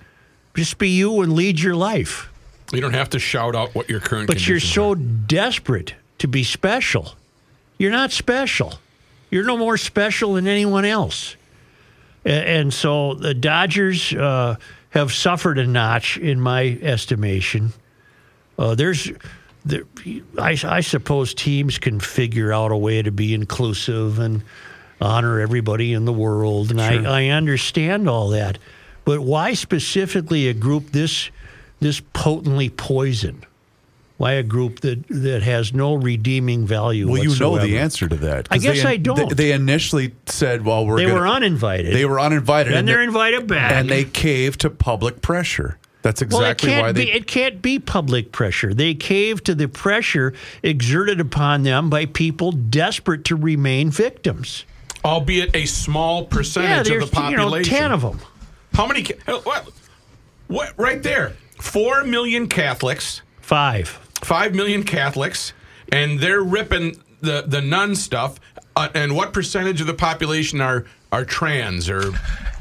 Just 0.55 0.77
be 0.77 0.89
you 0.89 1.21
and 1.21 1.33
lead 1.33 1.59
your 1.59 1.75
life. 1.75 2.31
You 2.71 2.81
don't 2.81 2.93
have 2.93 3.09
to 3.11 3.19
shout 3.19 3.55
out 3.55 3.75
what 3.75 3.89
your 3.89 3.99
current. 3.99 4.27
But 4.27 4.47
you're 4.47 4.59
so 4.59 4.91
are. 4.91 4.95
desperate 4.95 5.95
to 6.19 6.27
be 6.27 6.43
special. 6.43 7.13
You're 7.77 7.91
not 7.91 8.11
special. 8.11 8.75
You're 9.29 9.43
no 9.43 9.57
more 9.57 9.77
special 9.77 10.35
than 10.35 10.47
anyone 10.47 10.85
else. 10.85 11.35
And 12.23 12.73
so 12.73 13.13
the 13.13 13.33
Dodgers 13.33 14.13
uh, 14.13 14.55
have 14.91 15.13
suffered 15.13 15.59
a 15.59 15.67
notch 15.67 16.17
in 16.17 16.39
my 16.39 16.79
estimation. 16.81 17.73
Uh, 18.57 18.73
there's, 18.73 19.11
there, 19.65 19.83
I, 20.37 20.57
I 20.63 20.81
suppose 20.81 21.33
teams 21.33 21.77
can 21.79 21.99
figure 21.99 22.53
out 22.53 22.71
a 22.71 22.77
way 22.77 23.01
to 23.01 23.11
be 23.11 23.33
inclusive 23.33 24.19
and 24.19 24.43
honor 25.01 25.39
everybody 25.39 25.91
in 25.93 26.05
the 26.05 26.13
world, 26.13 26.71
and 26.71 26.79
I, 26.81 27.25
I 27.25 27.27
understand 27.29 28.07
all 28.07 28.29
that. 28.29 28.57
But 29.03 29.21
why 29.21 29.53
specifically 29.53 30.47
a 30.47 30.53
group 30.53 30.91
this 30.91 31.29
this 31.79 32.01
potently 32.13 32.69
poisoned? 32.69 33.45
Why 34.17 34.33
a 34.33 34.43
group 34.43 34.79
that, 34.79 35.05
that 35.09 35.43
has 35.43 35.73
no 35.73 35.95
redeeming 35.95 36.65
value? 36.65 37.09
Well, 37.09 37.21
you 37.21 37.37
know 37.37 37.57
the 37.59 37.77
answer 37.79 38.07
to 38.07 38.15
that. 38.15 38.47
I 38.49 38.59
guess 38.59 38.81
they, 38.83 38.89
I 38.89 38.97
don't. 38.97 39.29
They, 39.29 39.47
they 39.47 39.51
initially 39.51 40.13
said, 40.25 40.63
"Well, 40.63 40.85
we're 40.85 40.95
They 40.97 41.03
gonna, 41.07 41.19
were 41.19 41.27
uninvited. 41.27 41.93
They 41.93 42.05
were 42.05 42.19
uninvited, 42.21 42.71
Then 42.71 42.79
and 42.79 42.87
they're 42.87 42.99
they- 42.99 43.03
invited 43.03 43.47
back. 43.47 43.73
and 43.73 43.89
they 43.89 44.05
caved 44.05 44.61
to 44.61 44.69
public 44.69 45.21
pressure. 45.21 45.77
That's 46.05 46.21
Well, 46.21 46.41
exactly 46.41 46.69
can't 46.69 46.83
why 46.83 46.91
they. 46.91 47.05
be. 47.05 47.11
It 47.13 47.25
can't 47.25 47.63
be 47.63 47.79
public 47.79 48.31
pressure. 48.31 48.75
They 48.75 48.93
cave 48.93 49.43
to 49.45 49.55
the 49.55 49.67
pressure 49.67 50.33
exerted 50.61 51.19
upon 51.19 51.63
them 51.63 51.89
by 51.89 52.05
people 52.05 52.51
desperate 52.51 53.25
to 53.25 53.35
remain 53.35 53.89
victims. 53.89 54.65
albeit 55.03 55.55
a 55.55 55.65
small 55.65 56.25
percentage 56.25 56.87
there's 56.89 57.03
of 57.05 57.09
the 57.09 57.15
population. 57.15 57.73
you 57.73 57.79
know 57.79 57.79
ten 57.87 57.91
of 57.91 58.01
them. 58.03 58.19
How 58.75 58.85
many? 58.85 59.03
uh, 59.27 59.39
What? 59.39 59.71
What? 60.45 60.73
Right 60.77 61.01
there. 61.01 61.33
Four 61.59 62.03
million 62.03 62.45
Catholics. 62.49 63.23
Five. 63.41 63.87
Five 64.21 64.53
million 64.53 64.83
Catholics, 64.83 65.53
and 65.91 66.19
they're 66.19 66.43
ripping 66.43 67.01
the 67.21 67.43
the 67.47 67.61
nun 67.63 67.95
stuff. 67.95 68.39
Uh, 68.75 68.89
and 68.93 69.15
what 69.15 69.33
percentage 69.33 69.81
of 69.81 69.87
the 69.87 69.93
population 69.95 70.61
are 70.61 70.85
are 71.15 71.25
trans 71.25 71.89
or 71.89 72.11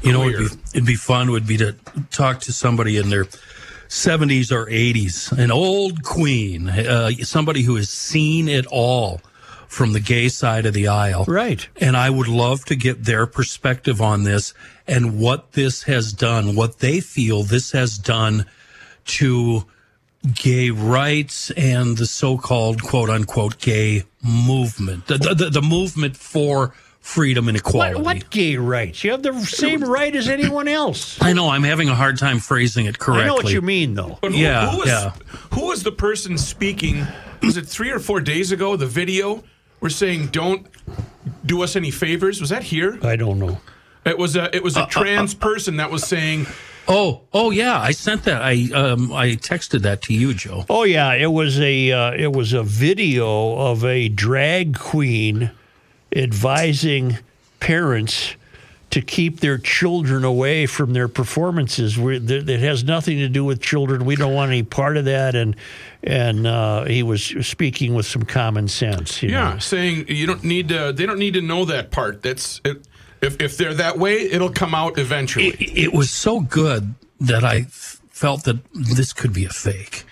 You 0.01 0.13
know, 0.13 0.29
it'd 0.29 0.39
be, 0.39 0.57
it'd 0.73 0.85
be 0.85 0.95
fun 0.95 1.31
would 1.31 1.47
be 1.47 1.57
to 1.57 1.75
talk 2.11 2.39
to 2.41 2.53
somebody 2.53 2.97
in 2.97 3.09
their 3.09 3.25
70s 3.87 4.51
or 4.51 4.65
80s, 4.67 5.31
an 5.37 5.51
old 5.51 6.03
queen, 6.03 6.69
uh, 6.69 7.11
somebody 7.23 7.63
who 7.63 7.75
has 7.75 7.89
seen 7.89 8.47
it 8.47 8.65
all 8.67 9.21
from 9.67 9.93
the 9.93 9.99
gay 9.99 10.29
side 10.29 10.65
of 10.65 10.73
the 10.73 10.87
aisle. 10.87 11.25
Right. 11.27 11.67
And 11.77 11.97
I 11.97 12.09
would 12.09 12.27
love 12.27 12.65
to 12.65 12.75
get 12.75 13.03
their 13.03 13.25
perspective 13.25 14.01
on 14.01 14.23
this 14.23 14.53
and 14.87 15.19
what 15.19 15.53
this 15.53 15.83
has 15.83 16.13
done, 16.13 16.55
what 16.55 16.79
they 16.79 16.99
feel 16.99 17.43
this 17.43 17.71
has 17.71 17.97
done 17.97 18.45
to 19.05 19.65
gay 20.33 20.69
rights 20.69 21.51
and 21.51 21.97
the 21.97 22.05
so-called 22.05 22.81
"quote 22.81 23.09
unquote" 23.09 23.59
gay 23.59 24.03
movement, 24.23 25.07
the 25.07 25.17
the, 25.17 25.49
the 25.49 25.61
movement 25.61 26.17
for 26.17 26.73
freedom 27.05 27.47
and 27.47 27.55
equality. 27.55 27.95
What, 27.95 28.03
what 28.03 28.29
gay 28.31 28.57
rights? 28.57 29.03
You 29.03 29.11
have 29.11 29.21
the 29.21 29.39
same 29.41 29.83
right 29.83 30.13
as 30.15 30.27
anyone 30.27 30.67
else. 30.67 31.21
I 31.21 31.33
know 31.33 31.49
I'm 31.49 31.63
having 31.63 31.87
a 31.87 31.95
hard 31.95 32.17
time 32.17 32.39
phrasing 32.39 32.87
it 32.87 32.97
correctly. 32.97 33.23
I 33.23 33.27
know 33.27 33.35
what 33.35 33.51
you 33.51 33.61
mean, 33.61 33.93
though. 33.93 34.17
But 34.21 34.33
Yeah, 34.33 34.71
who 34.71 34.77
was, 34.79 34.87
yeah. 34.87 35.11
Who 35.53 35.67
was 35.67 35.83
the 35.83 35.91
person 35.91 36.37
speaking? 36.37 37.05
Was 37.43 37.57
it 37.57 37.67
three 37.67 37.91
or 37.91 37.99
four 37.99 38.21
days 38.21 38.51
ago? 38.51 38.75
The 38.75 38.87
video 38.87 39.43
we're 39.81 39.89
saying, 39.89 40.27
"Don't 40.27 40.65
do 41.45 41.61
us 41.61 41.75
any 41.75 41.91
favors." 41.91 42.41
Was 42.41 42.49
that 42.49 42.63
here? 42.63 42.97
I 43.03 43.15
don't 43.15 43.37
know. 43.39 43.59
It 44.03 44.17
was 44.17 44.35
a 44.35 44.45
it 44.55 44.61
Uh, 44.61 44.63
was 44.63 44.75
a 44.77 44.85
trans 44.87 45.33
person 45.35 45.77
that 45.77 45.91
was 45.91 46.03
saying, 46.05 46.47
Oh, 46.87 47.21
oh 47.33 47.51
yeah, 47.51 47.79
I 47.79 47.91
sent 47.91 48.23
that. 48.23 48.41
I 48.41 48.67
um 48.73 49.13
I 49.13 49.35
texted 49.35 49.81
that 49.83 50.01
to 50.03 50.13
you, 50.13 50.33
Joe. 50.33 50.65
Oh 50.69 50.83
yeah, 50.83 51.13
it 51.13 51.31
was 51.31 51.59
a 51.59 51.91
uh, 51.91 52.11
it 52.13 52.31
was 52.33 52.53
a 52.53 52.63
video 52.63 53.55
of 53.57 53.85
a 53.85 54.09
drag 54.09 54.75
queen 54.77 55.51
advising 56.15 57.17
parents 57.59 58.35
to 58.91 59.01
keep 59.01 59.41
their 59.41 59.57
children 59.57 60.23
away 60.23 60.65
from 60.65 60.93
their 60.93 61.09
performances. 61.09 61.97
we 61.97 62.17
th- 62.19 62.47
it 62.47 62.59
has 62.61 62.83
nothing 62.83 63.17
to 63.17 63.27
do 63.27 63.43
with 63.43 63.61
children. 63.61 64.05
We 64.05 64.15
don't 64.15 64.33
want 64.33 64.49
any 64.51 64.63
part 64.63 64.95
of 64.95 65.05
that. 65.05 65.35
And 65.35 65.55
and 66.01 66.47
uh, 66.47 66.85
he 66.85 67.03
was 67.03 67.25
speaking 67.45 67.93
with 67.93 68.05
some 68.05 68.23
common 68.23 68.67
sense. 68.67 69.21
you 69.21 69.29
"Yeah, 69.29 69.53
know. 69.53 69.59
saying 69.59 70.05
you 70.07 70.25
don't 70.25 70.43
need 70.43 70.69
to. 70.69 70.93
They 70.93 71.05
don't 71.05 71.19
need 71.19 71.33
to 71.33 71.41
know 71.41 71.65
that 71.65 71.91
part. 71.91 72.21
That's 72.21 72.61
it, 72.63 72.87
if 73.21 73.41
if 73.41 73.57
they're 73.57 73.73
that 73.73 73.97
way, 73.99 74.21
it'll 74.31 74.51
come 74.51 74.73
out 74.73 74.97
eventually." 74.97 75.47
It, 75.47 75.77
it 75.77 75.93
was 75.93 76.09
so 76.09 76.39
good 76.39 76.93
that 77.19 77.43
I 77.43 77.63
felt 77.63 78.45
that 78.45 78.59
this 78.73 79.11
could 79.11 79.33
be 79.33 79.43
a 79.43 79.49
fake. 79.49 80.05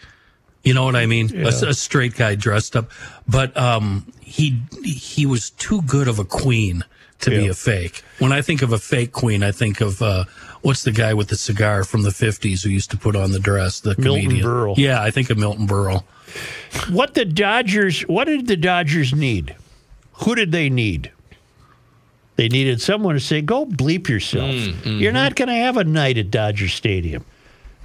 You 0.64 0.74
know 0.74 0.86
what 0.86 0.96
I 0.96 1.06
mean? 1.06 1.30
A, 1.46 1.48
a 1.50 1.74
straight 1.74 2.16
guy 2.16 2.36
dressed 2.36 2.76
up, 2.76 2.90
but 3.28 3.56
um, 3.58 4.06
he 4.22 4.62
he 4.84 5.26
was 5.26 5.50
too 5.50 5.82
good 5.82 6.08
of 6.08 6.20
a 6.20 6.26
queen 6.26 6.84
to 7.20 7.30
be 7.30 7.48
a 7.48 7.54
fake. 7.54 8.02
When 8.20 8.32
I 8.32 8.42
think 8.42 8.62
of 8.62 8.72
a 8.72 8.80
fake 8.80 9.12
queen, 9.12 9.44
I 9.44 9.52
think 9.52 9.82
of 9.82 10.02
uh, 10.02 10.24
what's 10.62 10.84
the 10.84 10.92
guy 10.92 11.14
with 11.14 11.28
the 11.28 11.36
cigar 11.36 11.84
from 11.84 12.04
the 12.04 12.12
'50s 12.12 12.64
who 12.64 12.70
used 12.70 12.92
to 12.92 12.98
put 12.98 13.16
on 13.16 13.32
the 13.32 13.40
dress? 13.40 13.82
The 13.82 13.96
Milton 13.98 14.24
comedian. 14.24 14.46
Berle. 14.46 14.78
Yeah, 14.78 15.02
I 15.02 15.12
think 15.12 15.30
of 15.30 15.38
Milton 15.38 15.68
Berle. 15.68 16.04
What 16.90 17.14
the 17.14 17.26
Dodgers? 17.26 18.02
What 18.04 18.26
did 18.26 18.48
the 18.48 18.58
Dodgers 18.58 19.14
need? 19.14 19.56
Who 20.24 20.34
did 20.34 20.52
they 20.54 20.70
need? 20.70 21.12
They 22.36 22.48
needed 22.48 22.82
someone 22.82 23.16
to 23.16 23.20
say, 23.20 23.42
"Go 23.42 23.66
bleep 23.66 24.08
yourself. 24.08 24.54
You're 24.86 25.12
not 25.12 25.36
going 25.36 25.50
to 25.50 25.56
have 25.56 25.76
a 25.78 25.84
night 25.84 26.18
at 26.18 26.32
Dodger 26.32 26.68
Stadium. 26.70 27.26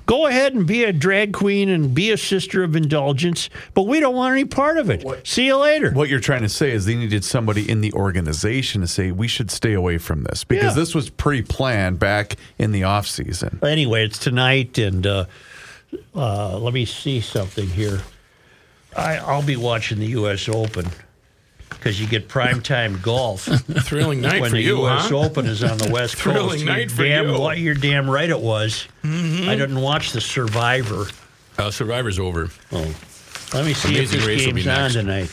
Go 0.08 0.26
ahead 0.26 0.54
and 0.54 0.66
be 0.66 0.84
a 0.84 0.92
drag 0.92 1.34
queen 1.34 1.68
and 1.68 1.92
be 1.94 2.10
a 2.10 2.16
sister 2.16 2.62
of 2.64 2.74
indulgence, 2.74 3.50
but 3.74 3.82
we 3.82 4.00
don't 4.00 4.14
want 4.14 4.32
any 4.32 4.46
part 4.46 4.78
of 4.78 4.88
it. 4.88 5.04
See 5.26 5.44
you 5.44 5.58
later." 5.58 5.90
What 5.92 6.08
you're 6.08 6.18
trying 6.18 6.40
to 6.42 6.48
say 6.48 6.70
is 6.72 6.86
they 6.86 6.94
needed 6.94 7.24
somebody 7.24 7.68
in 7.70 7.82
the 7.82 7.92
organization 7.92 8.80
to 8.80 8.86
say 8.86 9.10
we 9.12 9.28
should 9.28 9.50
stay 9.50 9.74
away 9.74 9.98
from 9.98 10.22
this 10.24 10.44
because 10.44 10.74
Yeah. 10.74 10.80
this 10.80 10.94
was 10.94 11.10
pre-planned 11.10 11.98
back 11.98 12.36
in 12.58 12.72
the 12.72 12.84
off 12.84 13.06
season. 13.06 13.58
Anyway, 13.62 14.02
it's 14.06 14.18
tonight, 14.18 14.78
and 14.78 15.06
uh, 15.06 15.26
uh, 16.16 16.56
let 16.58 16.72
me 16.72 16.86
see 16.86 17.20
something 17.20 17.68
here. 17.68 18.00
I, 18.96 19.18
I'll 19.18 19.42
be 19.42 19.56
watching 19.56 19.98
the 19.98 20.06
U.S. 20.06 20.48
Open 20.48 20.86
because 21.88 22.00
you 22.00 22.06
get 22.06 22.28
primetime 22.28 23.00
golf. 23.00 23.42
Thrilling 23.84 24.20
night 24.20 24.42
when 24.42 24.50
for 24.50 24.56
the 24.56 24.62
you, 24.62 24.76
U.S. 24.80 25.08
huh? 25.08 25.20
Open 25.20 25.46
is 25.46 25.64
on 25.64 25.78
the 25.78 25.90
West 25.90 26.16
Thrilling 26.18 26.50
Coast. 26.50 26.64
night 26.66 26.90
for 26.90 27.02
damn, 27.02 27.26
you. 27.26 27.32
Mm-hmm. 27.32 27.42
what- 27.42 27.58
You're 27.58 27.74
damn 27.74 28.10
right 28.10 28.28
it 28.28 28.38
was. 28.40 28.86
I 29.04 29.08
didn't 29.56 29.80
watch 29.80 30.12
the 30.12 30.20
Survivor. 30.20 31.06
Uh, 31.56 31.70
Survivor's 31.70 32.18
over. 32.18 32.50
Oh, 32.72 32.94
let 33.54 33.64
me 33.64 33.72
see 33.72 33.88
Amazing 33.96 34.20
if 34.20 34.26
Race 34.26 34.38
this 34.40 34.46
will 34.46 34.52
be 34.54 34.62
game's 34.64 34.96
on 34.96 35.06
next. 35.06 35.32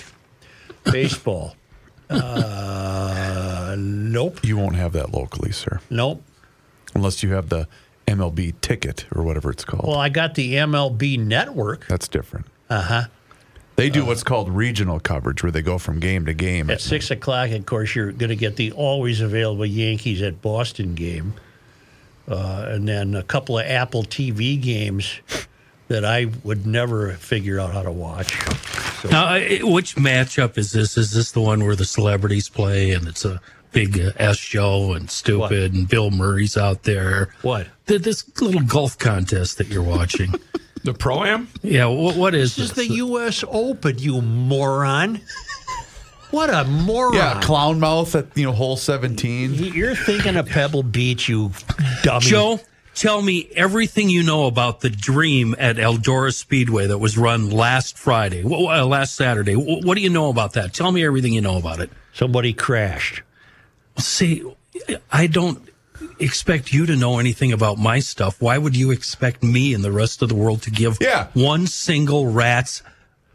tonight. 0.85 0.93
Baseball. 0.93 1.55
Uh, 2.09 3.75
nope, 3.77 4.39
You 4.43 4.57
won't 4.57 4.75
have 4.75 4.93
that 4.93 5.11
locally, 5.11 5.51
sir, 5.51 5.79
nope. 5.89 6.23
unless 6.93 7.21
you 7.23 7.33
have 7.33 7.49
the 7.49 7.67
MLB 8.07 8.53
ticket 8.61 9.05
or 9.13 9.23
whatever 9.23 9.49
it's 9.51 9.65
called. 9.65 9.87
Well, 9.87 9.97
I 9.97 10.09
got 10.09 10.35
the 10.35 10.53
MLB 10.53 11.17
Network 11.19 11.87
That's 11.87 12.07
different. 12.07 12.45
Uh 12.69 12.81
huh. 12.81 13.03
They 13.75 13.89
do 13.89 14.05
what's 14.05 14.23
called 14.23 14.49
regional 14.49 14.99
coverage, 15.01 15.43
where 15.43 15.51
they 15.51 15.61
go 15.61 15.77
from 15.77 15.99
game 15.99 16.25
to 16.27 16.33
game. 16.33 16.69
at 16.69 16.79
six 16.81 17.11
o'clock. 17.11 17.51
Of 17.51 17.65
course, 17.65 17.93
you're 17.95 18.11
going 18.13 18.29
to 18.29 18.35
get 18.35 18.55
the 18.55 18.71
always 18.71 19.19
available 19.21 19.65
Yankees 19.65 20.21
at 20.21 20.41
Boston 20.41 20.95
game, 20.95 21.33
uh, 22.29 22.65
and 22.69 22.87
then 22.87 23.15
a 23.15 23.23
couple 23.23 23.59
of 23.59 23.65
Apple 23.65 24.03
TV 24.03 24.59
games 24.61 25.19
that 25.89 26.05
I 26.05 26.27
would 26.43 26.65
never 26.65 27.13
figure 27.13 27.59
out 27.59 27.73
how 27.73 27.83
to 27.83 27.91
watch. 27.91 28.33
So, 29.01 29.09
Now, 29.09 29.25
I- 29.25 29.59
which 29.61 29.95
matchup 29.95 30.57
is 30.57 30.71
this? 30.71 30.97
Is 30.97 31.11
this 31.11 31.31
the 31.33 31.41
one 31.41 31.63
where 31.65 31.75
the 31.75 31.85
celebrities 31.85 32.47
play 32.49 32.91
and 32.91 33.07
it's 33.07 33.25
a 33.25 33.39
big 33.71 33.99
uh, 33.99 34.11
S 34.15 34.37
show 34.37 34.93
and 34.93 35.11
stupid 35.11 35.73
and 35.73 35.87
Bill 35.87 36.09
Murray's 36.11 36.55
out 36.57 36.83
there? 36.83 37.35
what? 37.41 37.67
Th- 37.87 38.01
This 38.01 38.23
little 38.41 38.61
golf 38.61 38.97
contest 38.97 39.57
that 39.59 39.67
you're 39.67 39.83
watching. 39.83 40.33
The 40.85 40.93
pro 40.93 41.23
am. 41.23 41.47
yeah, 41.63 41.85
what, 41.87 42.15
what 42.15 42.35
is 42.35 42.55
This 42.55 42.69
is 42.69 42.75
this? 42.75 42.87
the 42.87 42.93
U.S. 42.95 43.43
Open, 43.49 43.97
you 43.99 44.21
moron. 44.21 45.19
What 46.31 46.49
a 46.49 46.63
moron. 46.65 47.13
yeah, 47.15 47.39
clown 47.41 47.79
mouth 47.79 48.13
at 48.15 48.35
you 48.37 48.45
know 48.45 48.51
hole 48.51 48.77
seventeen. 48.77 49.53
You're 49.53 49.95
thinking 49.95 50.35
of 50.35 50.47
Pebble 50.47 50.83
Beach, 50.83 51.27
you 51.29 51.51
dummy. 52.03 52.25
Joe, 52.25 52.59
tell 52.93 53.21
me 53.21 53.49
everything 53.55 54.09
you 54.09 54.21
know 54.23 54.45
about 54.45 54.81
the 54.81 54.89
dream 54.89 55.55
at 55.57 55.77
Eldora 55.77 56.33
Speedway 56.33 56.87
that 56.87 56.97
was 56.97 57.17
run 57.17 57.49
last 57.49 57.97
Friday, 57.97 58.43
w- 58.43 58.67
uh, 58.69 58.85
last 58.85 59.15
Saturday. 59.15 59.55
What 59.55 59.95
do 59.95 60.01
you 60.01 60.09
know 60.09 60.29
about 60.29 60.53
that? 60.53 60.73
Tell 60.73 60.91
me 60.91 61.05
everything 61.05 61.33
you 61.33 61.41
know 61.41 61.57
about 61.57 61.79
it. 61.79 61.89
Somebody 62.13 62.53
crashed. 62.53 63.21
See, 63.97 64.43
I 65.11 65.27
don't 65.27 65.67
expect 66.19 66.73
you 66.73 66.85
to 66.85 66.95
know 66.95 67.19
anything 67.19 67.51
about 67.51 67.77
my 67.77 67.99
stuff. 67.99 68.41
Why 68.41 68.57
would 68.57 68.75
you 68.75 68.91
expect 68.91 69.43
me 69.43 69.73
and 69.73 69.83
the 69.83 69.91
rest 69.91 70.21
of 70.21 70.29
the 70.29 70.35
world 70.35 70.61
to 70.63 70.71
give 70.71 70.97
Yeah. 71.01 71.27
one 71.33 71.67
single 71.67 72.27
rat's 72.31 72.81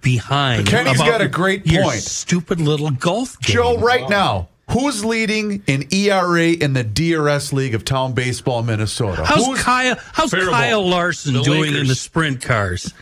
behind? 0.01 0.67
Kenny's 0.67 0.97
about 0.97 1.07
got 1.07 1.21
a 1.21 1.29
great 1.29 1.67
your 1.67 1.85
point. 1.85 2.01
Stupid 2.01 2.61
little 2.61 2.91
golf 2.91 3.39
game. 3.41 3.55
Joe, 3.57 3.79
right 3.79 4.09
now, 4.09 4.49
who's 4.71 5.05
leading 5.05 5.63
in 5.67 5.87
ERA 5.93 6.49
in 6.53 6.73
the 6.75 6.85
DRS 6.85 7.53
League 7.53 7.75
of 7.75 7.85
Town 7.85 8.13
Baseball, 8.13 8.63
Minnesota? 8.63 9.25
How's 9.25 9.47
who's 9.47 9.63
Kyle? 9.63 9.97
How's 10.13 10.31
Kyle. 10.33 10.87
Larson 10.89 11.35
The 11.35 11.43
doing 11.43 11.75
in 11.75 11.87
the 11.87 11.95
sprint 11.95 12.41
cars? 12.43 12.93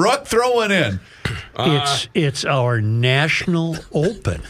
Rutt 0.00 0.26
throwing 0.26 0.70
in? 0.70 1.00
it's 1.58 2.08
it's 2.14 2.44
our 2.44 2.80
national 2.80 3.76
open. 3.92 4.42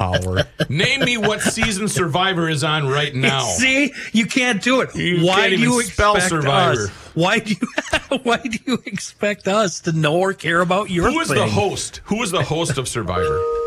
Our. 0.00 0.44
Name 0.68 1.00
me 1.00 1.16
what 1.16 1.40
season 1.40 1.88
Survivor 1.88 2.48
is 2.48 2.62
on 2.64 2.86
right 2.88 3.14
now. 3.14 3.40
See, 3.40 3.92
you 4.12 4.26
can't 4.26 4.62
do 4.62 4.80
it. 4.80 4.94
You 4.94 5.24
why 5.26 5.48
can't 5.48 5.56
do 5.56 5.60
you 5.60 5.82
spell 5.82 6.14
expect 6.16 6.30
Survivor. 6.30 6.82
us? 6.84 6.88
Why 7.14 7.38
do 7.38 7.54
you? 7.54 8.18
why 8.22 8.36
do 8.38 8.58
you 8.66 8.82
expect 8.86 9.48
us 9.48 9.80
to 9.80 9.92
know 9.92 10.16
or 10.18 10.32
care 10.34 10.60
about 10.60 10.90
your 10.90 11.10
Who 11.10 11.20
is 11.20 11.28
thing? 11.28 11.36
the 11.38 11.46
host? 11.46 12.00
Who 12.04 12.22
is 12.22 12.30
the 12.30 12.42
host 12.42 12.78
of 12.78 12.88
Survivor? 12.88 13.22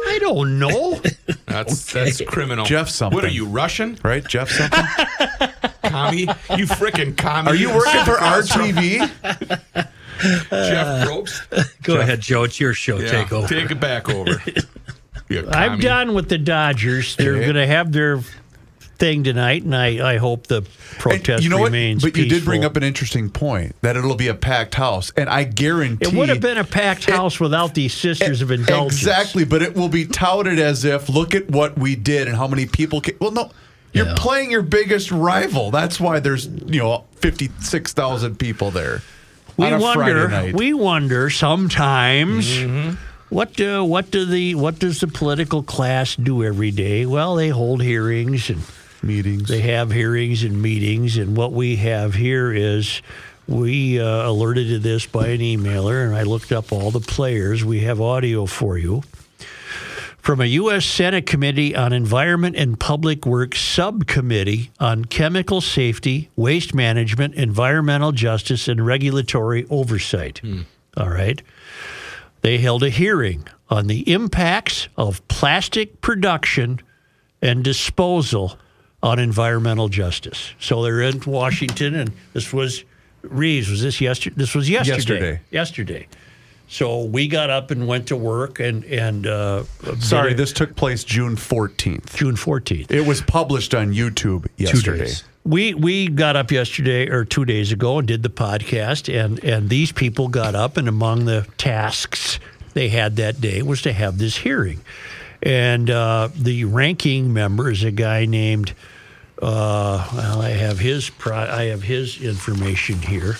I 0.08 0.18
don't 0.22 0.60
know. 0.60 1.02
That's 1.48 1.92
that's 1.92 2.22
criminal. 2.22 2.64
Jeff 2.66 2.90
something. 2.90 3.16
What 3.16 3.26
are 3.26 3.30
you 3.30 3.46
Russian? 3.46 3.98
right, 4.04 4.26
Jeff? 4.28 4.50
Something? 4.52 4.86
Commie? 5.84 6.22
You 6.56 6.68
freaking 6.68 7.18
commie? 7.18 7.48
Are 7.50 7.56
you 7.56 7.70
working 7.76 8.04
for 8.06 8.14
RTV? 8.16 9.88
Jeff 10.50 11.08
Probst? 11.08 11.82
Go 11.84 12.00
ahead, 12.00 12.20
Joe. 12.22 12.44
It's 12.44 12.60
your 12.60 12.74
show. 12.74 12.98
Yeah, 13.00 13.12
Take 13.12 13.32
over. 13.32 13.48
Take 13.48 13.72
it 13.72 13.80
back 13.80 14.10
over. 14.10 14.42
I'm 15.52 15.80
done 15.80 16.14
with 16.14 16.30
the 16.30 16.38
Dodgers. 16.38 17.16
They're 17.16 17.34
Okay. 17.36 17.44
going 17.44 17.56
to 17.56 17.68
have 17.68 17.92
their 17.92 18.22
thing 18.98 19.24
tonight, 19.24 19.64
and 19.64 19.76
I, 19.76 20.16
I 20.16 20.18
hope 20.18 20.48
the 20.48 20.64
protest 20.98 21.30
And 21.30 21.44
you 21.44 21.50
know 21.50 21.60
what? 21.60 21.66
remains. 21.68 22.04
But 22.04 22.18
you 22.18 22.26
did 22.26 22.44
bring 22.44 22.66
up 22.66 22.76
an 22.76 22.84
interesting 22.84 23.30
point 23.30 23.76
that 23.82 23.96
it'll 23.96 24.16
be 24.16 24.28
a 24.28 24.34
packed 24.34 24.76
house, 24.76 25.12
and 25.16 25.30
I 25.30 25.44
guarantee 25.46 26.06
It 26.08 26.14
would 26.14 26.30
have 26.30 26.42
been 26.42 26.58
a 26.58 26.64
packed 26.66 27.06
house 27.10 27.40
without 27.40 27.76
these 27.76 27.94
sisters 27.94 28.42
eh, 28.42 28.44
of 28.44 28.52
indulgence. 28.52 29.02
Exactly, 29.02 29.46
but 29.46 29.62
it 29.62 29.76
will 29.76 29.88
be 29.88 30.06
touted 30.06 30.60
as 30.60 30.84
if 30.84 31.08
look 31.10 31.34
at 31.36 31.50
what 31.50 31.78
we 31.78 31.96
did 31.96 32.28
and 32.28 32.36
how 32.36 32.48
many 32.48 32.66
people. 32.66 33.00
Came. 33.00 33.16
Well, 33.22 33.32
no, 33.32 33.52
you're 33.94 34.08
Yeah. 34.08 34.16
playing 34.18 34.52
your 34.52 34.64
biggest 34.64 35.12
rival. 35.12 35.72
That's 35.72 36.00
why 36.00 36.20
there's 36.20 36.48
you 36.48 36.80
know 36.82 37.06
fifty 37.18 37.52
six 37.60 37.94
thousand 37.94 38.38
people 38.40 38.72
there. 38.72 39.02
We 39.60 39.66
on 39.66 39.74
a 39.74 39.80
Friday 39.94 40.28
wonder. 40.30 40.58
We 40.58 40.74
wonder 40.74 41.30
sometimes. 41.30 42.48
Mm-hmm. 42.48 42.96
What 43.28 43.54
do 43.54 43.84
what 43.84 44.10
do 44.10 44.26
the 44.26 44.56
what 44.56 44.80
does 44.80 45.02
the 45.02 45.08
political 45.08 45.64
class 45.64 46.16
do 46.16 46.44
every 46.44 46.72
day? 46.72 47.06
Well, 47.06 47.36
they 47.36 47.50
hold 47.50 47.84
hearings 47.84 48.50
and 48.50 48.64
meetings. 49.04 49.50
they 49.50 49.62
have 49.62 49.92
hearings 49.92 50.44
and 50.44 50.62
meetings, 50.62 51.18
and 51.18 51.36
what 51.36 51.52
we 51.52 51.76
have 51.76 52.16
here 52.16 52.54
is 52.54 53.02
we 53.48 54.00
uh, 54.00 54.30
alerted 54.30 54.68
to 54.70 54.80
this 54.80 55.06
by 55.06 55.28
an 55.28 55.42
emailer, 55.42 56.06
and 56.06 56.16
I 56.16 56.24
looked 56.24 56.52
up 56.52 56.72
all 56.72 56.90
the 56.90 57.00
players. 57.02 57.66
We 57.66 57.82
have 57.82 58.00
audio 58.00 58.46
for 58.46 58.78
you 58.78 59.04
from 60.22 60.42
a 60.42 60.46
U.S. 60.46 60.86
Senate 60.86 61.26
Committee 61.26 61.76
on 61.76 61.94
Environment 61.94 62.56
and 62.56 62.80
Public 62.80 63.26
Works 63.26 63.62
Subcommittee 63.62 64.72
on 64.80 65.06
Chemical 65.06 65.62
Safety, 65.62 66.30
Waste 66.36 66.74
Management, 66.74 67.36
Environmental 67.36 68.12
Justice, 68.12 68.68
and 68.68 68.86
Regulatory 68.86 69.66
Oversight. 69.70 70.40
Hmm. 70.40 70.62
All 70.98 71.10
right. 71.10 71.42
They 72.42 72.58
held 72.58 72.84
a 72.84 72.90
hearing 72.90 73.48
on 73.70 73.88
the 73.88 74.12
impacts 74.12 74.88
of 74.98 75.26
plastic 75.28 76.02
production 76.02 76.82
and 77.42 77.64
disposal 77.64 78.58
on 79.02 79.20
environmental 79.20 79.88
justice. 79.88 80.54
So 80.60 80.84
they're 80.84 81.02
in 81.02 81.22
Washington, 81.26 81.96
and 81.96 82.12
this 82.34 82.52
was 82.52 82.84
Reeves. 83.22 83.70
Was 83.70 83.82
this 83.82 84.02
yesterday? 84.02 84.36
This 84.38 84.56
was 84.56 84.70
yesterday. 84.70 84.96
Yesterday. 84.96 85.42
Yesterday. 85.52 86.08
So 86.72 87.04
we 87.04 87.28
got 87.28 87.50
up 87.50 87.72
and 87.72 87.88
went 87.88 88.08
to 88.08 88.16
work, 88.16 88.60
and 88.60 88.86
and 88.86 89.26
uh, 89.26 89.64
Sorry, 90.00 90.36
this 90.36 90.54
took 90.54 90.76
place 90.76 91.04
June 91.04 91.36
14th. 91.36 92.16
June 92.16 92.36
fourteenth. 92.36 92.92
It 92.92 93.08
was 93.08 93.22
published 93.22 93.74
on 93.74 93.92
YouTube 93.92 94.46
yesterday. 94.56 95.12
We 95.44 95.74
we 95.74 96.10
got 96.10 96.36
up 96.36 96.52
yesterday 96.52 97.10
or 97.10 97.26
two 97.26 97.44
days 97.44 97.72
ago 97.72 97.98
and 97.98 98.08
did 98.08 98.22
the 98.22 98.30
podcast, 98.30 99.12
and 99.12 99.44
and 99.44 99.68
these 99.70 99.92
people 99.92 100.28
got 100.28 100.54
up, 100.54 100.78
and 100.78 100.88
among 100.88 101.26
the 101.26 101.48
tasks 101.58 102.40
they 102.76 102.90
had 102.90 103.16
that 103.16 103.42
day 103.42 103.64
was 103.64 103.82
to 103.82 103.92
have 103.92 104.20
this 104.20 104.38
hearing, 104.38 104.80
and 105.42 105.90
uh, 105.90 106.30
the 106.36 106.66
ranking 106.66 107.34
member 107.34 107.72
is 107.72 107.84
a 107.84 107.92
guy 107.92 108.26
named. 108.26 108.74
Uh, 109.42 110.06
well, 110.14 110.42
I 110.42 110.50
have 110.50 110.78
his 110.80 111.10
pro- 111.10 111.36
I 111.36 111.66
have 111.68 111.82
his 111.82 112.22
information 112.22 113.02
here. 113.02 113.38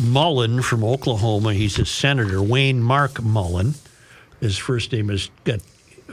Mullin 0.00 0.62
from 0.62 0.84
Oklahoma. 0.84 1.54
He's 1.54 1.78
a 1.78 1.86
senator. 1.86 2.42
Wayne 2.42 2.82
Mark 2.82 3.22
Mullin. 3.22 3.74
His 4.40 4.58
first 4.58 4.92
name 4.92 5.10
is 5.10 5.30
got 5.44 5.60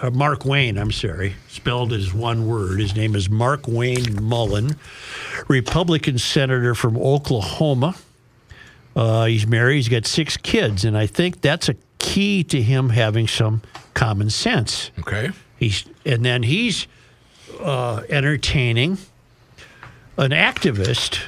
uh, 0.02 0.10
Mark 0.10 0.46
Wayne. 0.46 0.78
I'm 0.78 0.92
sorry, 0.92 1.36
spelled 1.50 1.94
as 1.94 2.14
one 2.14 2.48
word. 2.48 2.80
His 2.80 2.96
name 2.96 3.16
is 3.16 3.30
Mark 3.30 3.68
Wayne 3.68 4.24
Mullin, 4.24 4.76
Republican 5.48 6.18
senator 6.18 6.76
from 6.76 6.98
Oklahoma. 6.98 7.96
Uh, 8.96 9.26
he's 9.26 9.48
married. 9.48 9.78
He's 9.78 9.90
got 9.90 10.06
six 10.06 10.38
kids, 10.38 10.86
and 10.86 10.98
I 10.98 11.08
think 11.08 11.42
that's 11.42 11.70
a 11.70 11.76
key 12.00 12.44
to 12.46 12.62
him 12.62 12.90
having 12.90 13.28
some 13.28 13.62
common 13.94 14.30
sense. 14.30 14.92
Okay. 15.00 15.32
He's 15.58 15.86
and 16.06 16.26
then 16.26 16.44
he's 16.44 16.88
uh, 17.60 18.04
entertaining 18.10 18.98
an 20.18 20.32
activist 20.32 21.20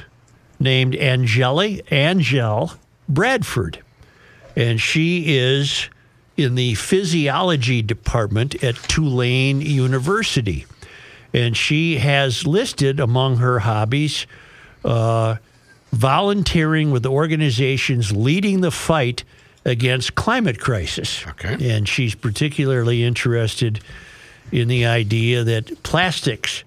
named 0.58 0.96
Angeli 0.96 1.82
Angel 1.90 2.72
Bradford, 3.08 3.82
and 4.54 4.80
she 4.80 5.36
is 5.36 5.88
in 6.36 6.54
the 6.54 6.74
physiology 6.74 7.82
department 7.82 8.62
at 8.62 8.74
Tulane 8.74 9.60
University, 9.60 10.66
and 11.32 11.56
she 11.56 11.96
has 11.96 12.46
listed 12.46 13.00
among 13.00 13.38
her 13.38 13.60
hobbies 13.60 14.26
uh, 14.84 15.36
volunteering 15.92 16.90
with 16.90 17.06
organizations 17.06 18.12
leading 18.12 18.60
the 18.60 18.70
fight 18.70 19.24
against 19.64 20.14
climate 20.14 20.60
crisis. 20.60 21.26
Okay. 21.26 21.74
And 21.74 21.88
she's 21.88 22.14
particularly 22.14 23.02
interested 23.02 23.80
in 24.52 24.68
the 24.68 24.86
idea 24.86 25.42
that 25.42 25.82
plastics 25.82 26.62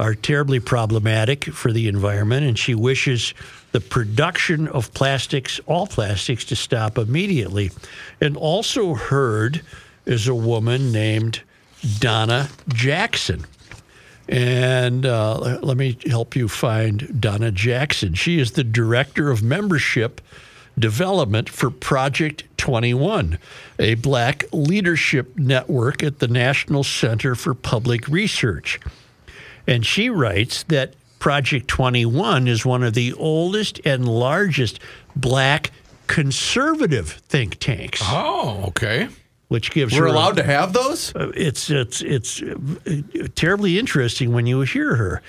are 0.00 0.14
terribly 0.14 0.58
problematic 0.58 1.44
for 1.44 1.72
the 1.72 1.86
environment, 1.86 2.46
and 2.46 2.58
she 2.58 2.74
wishes 2.74 3.34
the 3.72 3.80
production 3.80 4.66
of 4.66 4.92
plastics, 4.94 5.60
all 5.66 5.86
plastics, 5.86 6.42
to 6.46 6.56
stop 6.56 6.96
immediately. 6.96 7.70
And 8.18 8.34
also 8.34 8.94
heard 8.94 9.60
is 10.06 10.26
a 10.26 10.34
woman 10.34 10.90
named 10.90 11.42
Donna 11.98 12.48
Jackson. 12.68 13.44
And 14.26 15.04
uh, 15.04 15.58
let 15.60 15.76
me 15.76 15.98
help 16.06 16.34
you 16.34 16.48
find 16.48 17.20
Donna 17.20 17.50
Jackson. 17.50 18.14
She 18.14 18.40
is 18.40 18.52
the 18.52 18.64
director 18.64 19.30
of 19.30 19.42
membership 19.42 20.22
development 20.78 21.50
for 21.50 21.70
Project 21.70 22.44
21, 22.56 23.38
a 23.78 23.94
black 23.96 24.44
leadership 24.50 25.36
network 25.36 26.02
at 26.02 26.20
the 26.20 26.28
National 26.28 26.84
Center 26.84 27.34
for 27.34 27.52
Public 27.52 28.08
Research. 28.08 28.80
And 29.70 29.86
she 29.86 30.10
writes 30.10 30.64
that 30.64 30.94
Project 31.20 31.68
21 31.68 32.48
is 32.48 32.66
one 32.66 32.82
of 32.82 32.92
the 32.94 33.12
oldest 33.14 33.80
and 33.86 34.06
largest 34.08 34.80
black 35.16 35.70
conservative 36.06 37.08
think 37.28 37.58
tanks, 37.60 38.00
Oh, 38.04 38.64
okay. 38.68 39.08
which 39.48 39.70
gives 39.70 39.94
We're 39.94 40.00
her 40.02 40.06
a- 40.08 40.12
allowed 40.12 40.36
to 40.36 40.42
have 40.42 40.72
those? 40.72 41.14
uh, 41.14 41.30
it's 41.34 41.70
it's 41.70 42.02
it's 42.02 42.42
uh, 42.42 43.26
terribly 43.36 43.78
interesting 43.78 44.32
when 44.32 44.46
you 44.46 44.62
hear 44.62 44.96
her. 44.96 45.22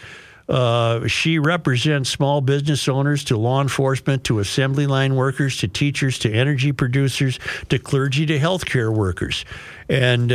Uh, 0.49 1.07
she 1.07 1.39
represents 1.39 2.09
small 2.09 2.41
business 2.41 2.87
owners 2.89 3.23
to 3.25 3.37
law 3.37 3.61
enforcement 3.61 4.23
to 4.25 4.39
assembly 4.39 4.85
line 4.87 5.15
workers 5.15 5.57
to 5.57 5.67
teachers 5.67 6.17
to 6.19 6.31
energy 6.31 6.71
producers 6.71 7.39
to 7.69 7.77
clergy 7.79 8.25
to 8.25 8.39
healthcare 8.39 8.91
workers, 8.93 9.45
and. 9.87 10.31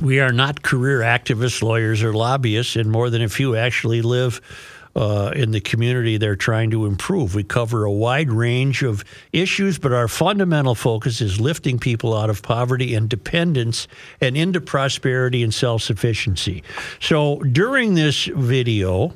We 0.00 0.20
are 0.20 0.32
not 0.32 0.62
career 0.62 1.00
activists, 1.00 1.62
lawyers, 1.62 2.02
or 2.02 2.12
lobbyists, 2.12 2.76
and 2.76 2.90
more 2.90 3.10
than 3.10 3.22
a 3.22 3.28
few 3.28 3.54
actually 3.54 4.02
live 4.02 4.40
uh, 4.96 5.32
in 5.34 5.50
the 5.50 5.60
community 5.60 6.16
they're 6.16 6.36
trying 6.36 6.70
to 6.70 6.86
improve. 6.86 7.34
We 7.34 7.44
cover 7.44 7.84
a 7.84 7.92
wide 7.92 8.30
range 8.30 8.82
of 8.82 9.04
issues, 9.32 9.78
but 9.78 9.92
our 9.92 10.08
fundamental 10.08 10.74
focus 10.74 11.20
is 11.20 11.40
lifting 11.40 11.78
people 11.78 12.16
out 12.16 12.30
of 12.30 12.42
poverty 12.42 12.94
and 12.94 13.08
dependence 13.08 13.88
and 14.20 14.36
into 14.36 14.60
prosperity 14.60 15.42
and 15.42 15.52
self 15.52 15.82
sufficiency. 15.82 16.62
So 17.00 17.38
during 17.40 17.94
this 17.94 18.26
video, 18.26 19.14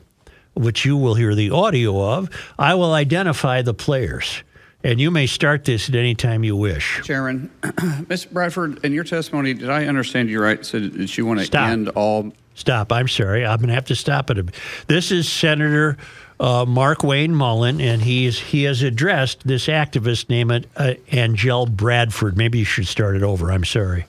which 0.54 0.84
you 0.84 0.96
will 0.96 1.14
hear 1.14 1.34
the 1.34 1.50
audio 1.50 2.00
of, 2.02 2.30
I 2.58 2.74
will 2.74 2.92
identify 2.92 3.62
the 3.62 3.74
players. 3.74 4.42
And 4.88 4.98
you 4.98 5.11
may 5.11 5.27
start 5.27 5.66
this 5.66 5.90
at 5.90 5.94
any 5.94 6.14
time 6.14 6.44
you 6.44 6.57
wish. 6.57 7.03
Chairman, 7.05 7.51
Ms. 8.09 8.24
Bradford, 8.24 8.83
in 8.83 8.94
your 8.94 9.05
testimony, 9.05 9.53
did 9.53 9.68
I 9.68 9.85
understand 9.85 10.31
you 10.31 10.40
right? 10.40 10.64
Said 10.64 10.94
that 10.94 11.18
you 11.18 11.27
want 11.27 11.40
to 11.40 11.44
Stop. 11.44 11.68
end 11.68 11.90
all. 11.90 12.33
Stop. 12.55 12.90
I'm 12.90 13.07
sorry. 13.07 13.44
I'm 13.44 13.59
going 13.59 13.68
to 13.68 13.74
have 13.74 13.85
to 13.85 13.94
stop 13.94 14.31
it. 14.31 14.46
This 14.87 15.12
is 15.12 15.31
Senator 15.31 15.98
uh, 16.40 16.64
Mark 16.66 17.03
Wayne 17.03 17.35
Mullin, 17.35 17.83
and 17.83 18.01
he 18.01 18.24
is 18.24 18.40
he 18.40 18.62
has 18.62 18.81
addressed 18.81 19.46
this 19.46 19.66
activist 19.66 20.31
named 20.31 20.66
uh, 20.74 20.94
Angel 21.12 21.66
Bradford. 21.66 22.38
Maybe 22.38 22.61
you 22.61 22.64
should 22.64 22.87
start 22.87 23.14
it 23.14 23.22
over. 23.22 23.53
I'm 23.53 23.66
sorry. 23.66 24.07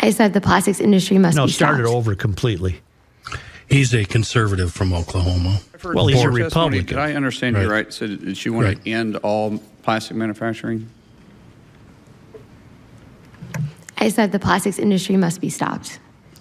I 0.00 0.10
said 0.10 0.32
the 0.32 0.40
plastics 0.40 0.80
industry 0.80 1.18
must 1.18 1.36
No, 1.36 1.46
be 1.46 1.52
start 1.52 1.78
it 1.78 1.86
over 1.86 2.16
completely. 2.16 2.80
He's 3.68 3.94
a 3.94 4.04
conservative 4.04 4.72
from 4.72 4.92
Oklahoma. 4.92 5.60
Bradford, 5.84 5.96
Well, 5.96 6.06
he's 6.06 6.22
a 6.22 6.30
Republican. 6.30 6.86
Did 6.86 6.98
I 6.98 7.12
understand 7.12 7.56
you 7.56 7.62
Right. 7.62 7.84
right? 7.84 7.92
Said 7.92 8.20
that 8.20 8.44
you 8.44 8.52
want 8.52 8.66
Right. 8.66 8.84
to 8.84 8.90
end 8.90 9.16
all 9.16 9.58
plastic 9.82 10.16
manufacturing? 10.16 10.88
I 13.98 14.08
said 14.08 14.32
the 14.32 14.38
plastics 14.38 14.78
industry 14.78 15.16
must 15.16 15.40
be 15.40 15.48
stopped. 15.50 15.98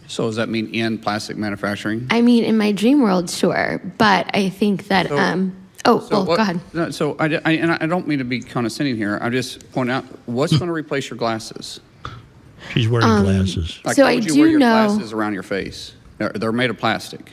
So 0.08 0.26
does 0.26 0.36
that 0.36 0.50
mean 0.50 0.70
end 0.74 1.02
plastic 1.02 1.38
manufacturing? 1.38 2.08
I 2.10 2.22
mean, 2.22 2.44
in 2.44 2.58
my 2.58 2.72
dream 2.72 3.02
world, 3.02 3.30
sure, 3.30 3.82
but 3.98 4.30
I 4.34 4.50
think 4.50 4.88
that. 4.88 5.08
So- 5.08 5.18
um, 5.18 5.54
oh, 5.86 6.00
So 6.00 6.08
well, 6.12 6.26
what- 6.26 6.36
go 6.38 6.42
ahead. 6.44 6.60
No, 6.74 6.90
so 6.92 7.16
I, 7.20 7.26
I- 7.46 7.52
and 7.54 7.72
I 7.72 7.86
don't 7.86 8.08
mean 8.08 8.20
to 8.20 8.26
be 8.26 8.40
condescending 8.42 8.96
here. 8.96 9.18
I 9.22 9.30
just 9.30 9.72
point 9.72 9.90
out 9.92 10.06
what's 10.26 10.54
going 10.58 10.68
to 10.68 10.74
replace 10.74 11.10
your 11.10 11.18
glasses. 11.18 11.80
She's 12.74 12.88
wearing 12.88 13.08
glasses. 13.24 13.80
Like, 13.84 13.96
So 13.96 14.04
why 14.04 14.12
I 14.12 14.16
would 14.16 14.26
you 14.26 14.34
do 14.34 14.40
wear 14.42 14.50
your 14.50 14.60
know- 14.60 14.88
glasses 14.88 15.14
around 15.14 15.34
your 15.34 15.44
face. 15.44 15.94
They're, 16.18 16.32
they're 16.34 16.52
made 16.52 16.70
of 16.70 16.78
plastic. 16.78 17.32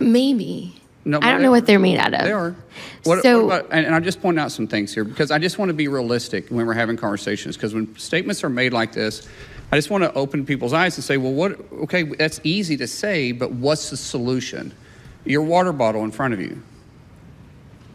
Maybe. 0.00 0.74
No, 1.04 1.18
I 1.20 1.32
don't 1.32 1.42
know 1.42 1.50
what 1.50 1.66
they're 1.66 1.80
made 1.80 1.98
out 1.98 2.14
of. 2.14 2.22
They 2.22 2.32
are. 2.32 2.54
What, 3.02 3.22
So- 3.22 3.46
what 3.46 3.60
about, 3.60 3.72
and, 3.72 3.86
and 3.86 3.94
I'm 3.94 4.04
just 4.04 4.22
point 4.22 4.38
out 4.38 4.52
some 4.52 4.66
things 4.68 4.94
here 4.94 5.04
because 5.04 5.30
I 5.30 5.38
just 5.38 5.58
want 5.58 5.68
to 5.70 5.74
be 5.74 5.88
realistic 5.88 6.48
when 6.48 6.64
we're 6.66 6.74
having 6.74 6.96
conversations. 6.96 7.56
Because 7.56 7.74
when 7.74 7.96
statements 7.98 8.44
are 8.44 8.48
made 8.48 8.72
like 8.72 8.92
this, 8.92 9.26
I 9.72 9.76
just 9.76 9.90
want 9.90 10.04
to 10.04 10.12
open 10.14 10.46
people's 10.46 10.72
eyes 10.72 10.96
and 10.96 11.04
say, 11.04 11.16
well, 11.16 11.32
what? 11.32 11.58
Okay, 11.72 12.02
that's 12.04 12.40
easy 12.44 12.76
to 12.76 12.86
say, 12.86 13.32
but 13.32 13.50
what's 13.52 13.90
the 13.90 13.96
solution? 13.96 14.72
Your 15.24 15.42
water 15.42 15.72
bottle 15.72 16.04
in 16.04 16.10
front 16.12 16.34
of 16.34 16.40
you. 16.40 16.62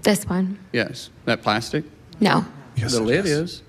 This 0.02 0.26
one. 0.26 0.60
Yes, 0.74 1.10
that 1.26 1.42
plastic. 1.42 1.86
No. 2.20 2.46
Yes, 2.76 2.94
the 2.94 3.02
lid 3.02 3.26
is. 3.26 3.32
is. 3.32 3.64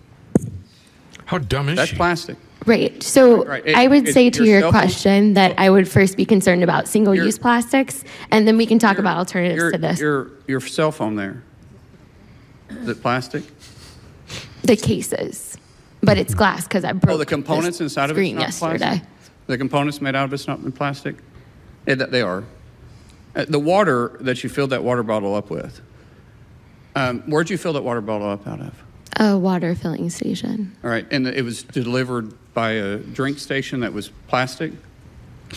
How 1.27 1.39
dumb 1.39 1.69
is 1.69 1.77
That's 1.77 1.91
she? 1.91 1.97
plastic. 1.97 2.37
Right. 2.69 3.03
So 3.03 3.45
Right, 3.45 3.63
it- 3.67 3.75
I 3.77 3.87
would 3.89 4.07
it- 4.09 4.13
say 4.13 4.29
to 4.31 4.45
your 4.45 4.47
your 4.53 4.61
cell 4.61 4.73
phone- 4.73 4.81
question 4.83 5.35
that 5.35 5.55
I 5.59 5.71
would 5.71 5.89
first 5.89 6.17
be 6.17 6.25
concerned 6.25 6.63
about 6.63 6.87
single 6.87 7.15
use 7.15 7.37
Your- 7.37 7.43
plastics, 7.43 8.05
and 8.31 8.47
then 8.47 8.57
we 8.59 8.67
can 8.67 8.79
talk 8.79 8.99
about 8.99 9.17
alternatives 9.17 9.57
your, 9.59 9.73
to 9.73 9.79
this. 9.79 9.99
Your 10.01 10.31
your 10.47 10.61
cell 10.61 10.93
phone 10.93 11.17
there. 11.17 11.43
Is 12.71 12.89
it 12.89 13.01
plastic? 13.03 13.43
the 14.63 14.77
cases. 14.77 15.57
But 16.03 16.19
it's 16.19 16.35
glass 16.35 16.65
because 16.65 16.85
I 16.85 16.93
broke 16.93 17.15
Oh, 17.15 17.19
the 17.19 17.25
components 17.27 17.81
inside 17.81 18.05
of 18.11 18.11
it's 18.11 18.17
screen 18.19 18.35
not 18.37 18.43
yesterday. 18.43 18.79
plastic. 18.79 19.03
The 19.47 19.57
components 19.59 20.01
made 20.03 20.15
out 20.15 20.25
of 20.27 20.33
it's 20.35 20.47
not 20.47 20.59
in 20.61 20.71
plastic. 20.73 21.17
Yeah, 21.87 21.95
that 21.95 22.11
they 22.11 22.21
are. 22.23 22.45
Uh, 23.35 23.47
The 23.49 23.59
water 23.59 24.17
that 24.21 24.43
you 24.45 24.51
filled 24.51 24.71
that 24.71 24.85
water 24.85 25.03
bottle 25.03 25.35
up 25.35 25.49
with. 25.49 25.81
Um, 26.95 27.21
where'd 27.27 27.49
you 27.51 27.57
fill 27.57 27.73
that 27.75 27.83
water 27.83 28.01
bottle 28.03 28.29
up 28.29 28.47
out 28.47 28.61
of? 28.61 28.75
A 29.19 29.37
water 29.37 29.75
filling 29.75 30.11
station. 30.11 30.77
All 30.85 30.91
right, 30.91 31.07
and 31.11 31.27
it 31.27 31.45
was 31.45 31.63
delivered 31.65 32.33
by 32.55 32.73
a 32.73 32.99
drink 32.99 33.39
station 33.39 33.81
that 33.81 33.93
was 33.93 34.11
plastic? 34.29 34.73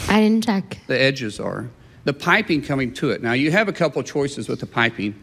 I 0.07 0.19
didn't 0.19 0.43
check. 0.45 0.79
The 0.87 0.99
edges 0.99 1.39
are. 1.39 1.69
The 2.03 2.13
piping 2.13 2.63
coming 2.63 2.93
to 2.95 3.11
it. 3.11 3.21
Now, 3.21 3.33
you 3.33 3.51
have 3.51 3.67
a 3.67 3.73
couple 3.73 4.01
choices 4.03 4.47
with 4.47 4.59
the 4.59 4.65
piping. 4.65 5.13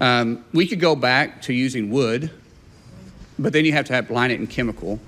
Um, 0.00 0.44
we 0.52 0.66
could 0.66 0.80
go 0.80 0.96
back 0.96 1.42
to 1.42 1.52
using 1.52 1.90
wood, 1.90 2.30
but 3.38 3.52
then 3.52 3.64
you 3.64 3.72
have 3.72 3.84
to 3.86 3.92
have 3.92 4.10
line 4.10 4.30
it 4.30 4.40
in 4.40 4.46
chemical. 4.46 4.98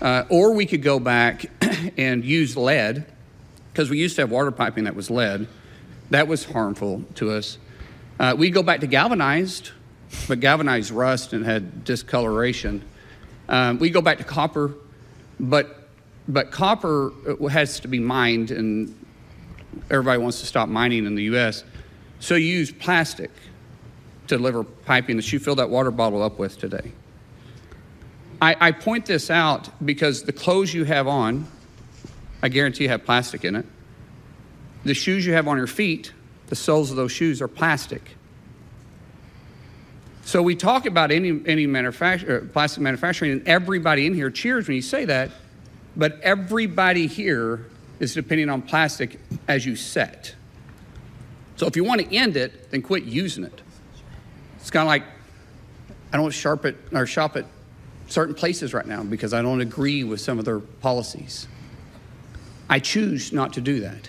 Uh, 0.00 0.24
or 0.28 0.52
we 0.52 0.66
could 0.66 0.82
go 0.82 0.98
back 0.98 1.46
and 1.96 2.24
use 2.24 2.56
lead, 2.56 3.06
because 3.72 3.88
we 3.88 3.98
used 3.98 4.16
to 4.16 4.22
have 4.22 4.30
water 4.30 4.50
piping 4.50 4.84
that 4.84 4.96
was 4.96 5.10
lead. 5.10 5.46
That 6.10 6.28
was 6.28 6.44
harmful 6.44 7.04
to 7.16 7.30
us. 7.30 7.58
Uh, 8.18 8.34
we 8.36 8.50
go 8.50 8.62
back 8.62 8.80
to 8.80 8.86
galvanized, 8.86 9.70
but 10.28 10.40
galvanized 10.40 10.90
rust 10.90 11.32
and 11.32 11.44
had 11.44 11.84
discoloration. 11.84 12.82
Um, 13.48 13.78
we 13.78 13.90
go 13.90 14.00
back 14.00 14.18
to 14.18 14.24
copper, 14.24 14.74
but 15.38 15.88
but 16.28 16.50
copper 16.50 17.12
uh, 17.28 17.46
has 17.46 17.80
to 17.80 17.88
be 17.88 18.00
mined, 18.00 18.50
and 18.50 18.94
everybody 19.90 20.20
wants 20.20 20.40
to 20.40 20.46
stop 20.46 20.68
mining 20.68 21.06
in 21.06 21.14
the 21.14 21.24
U.S. 21.24 21.62
So 22.18 22.34
you 22.34 22.46
use 22.46 22.72
plastic 22.72 23.30
to 24.26 24.36
deliver 24.36 24.64
piping 24.64 25.16
that 25.16 25.32
you 25.32 25.38
fill 25.38 25.54
that 25.56 25.70
water 25.70 25.90
bottle 25.90 26.22
up 26.22 26.38
with 26.38 26.58
today. 26.58 26.92
I, 28.40 28.56
I 28.60 28.72
point 28.72 29.06
this 29.06 29.30
out 29.30 29.68
because 29.84 30.24
the 30.24 30.32
clothes 30.32 30.74
you 30.74 30.84
have 30.84 31.06
on, 31.06 31.46
I 32.42 32.48
guarantee 32.48 32.84
you 32.84 32.90
have 32.90 33.04
plastic 33.04 33.44
in 33.44 33.56
it. 33.56 33.66
The 34.84 34.94
shoes 34.94 35.24
you 35.24 35.32
have 35.32 35.48
on 35.48 35.56
your 35.56 35.66
feet, 35.66 36.12
the 36.48 36.56
soles 36.56 36.90
of 36.90 36.96
those 36.96 37.12
shoes 37.12 37.40
are 37.40 37.48
plastic. 37.48 38.16
So 40.26 40.42
we 40.42 40.56
talk 40.56 40.86
about 40.86 41.12
any, 41.12 41.40
any 41.46 41.72
uh, 41.72 41.92
plastic 42.52 42.82
manufacturing, 42.82 43.30
and 43.30 43.46
everybody 43.46 44.06
in 44.06 44.12
here 44.12 44.28
cheers 44.28 44.66
when 44.66 44.74
you 44.74 44.82
say 44.82 45.04
that, 45.04 45.30
but 45.94 46.20
everybody 46.20 47.06
here 47.06 47.66
is 48.00 48.12
depending 48.12 48.50
on 48.50 48.62
plastic 48.62 49.20
as 49.46 49.64
you 49.64 49.76
set. 49.76 50.34
So 51.54 51.68
if 51.68 51.76
you 51.76 51.84
want 51.84 52.00
to 52.00 52.12
end 52.12 52.36
it, 52.36 52.72
then 52.72 52.82
quit 52.82 53.04
using 53.04 53.44
it. 53.44 53.62
It's 54.58 54.68
kind 54.68 54.82
of 54.82 54.88
like 54.88 55.04
I 56.12 56.16
don't 56.16 56.26
or 56.92 57.06
shop 57.06 57.36
at 57.36 57.46
certain 58.08 58.34
places 58.34 58.74
right 58.74 58.86
now 58.86 59.04
because 59.04 59.32
I 59.32 59.42
don't 59.42 59.60
agree 59.60 60.02
with 60.02 60.20
some 60.20 60.40
of 60.40 60.44
their 60.44 60.58
policies. 60.58 61.46
I 62.68 62.80
choose 62.80 63.32
not 63.32 63.52
to 63.52 63.60
do 63.60 63.78
that. 63.78 64.08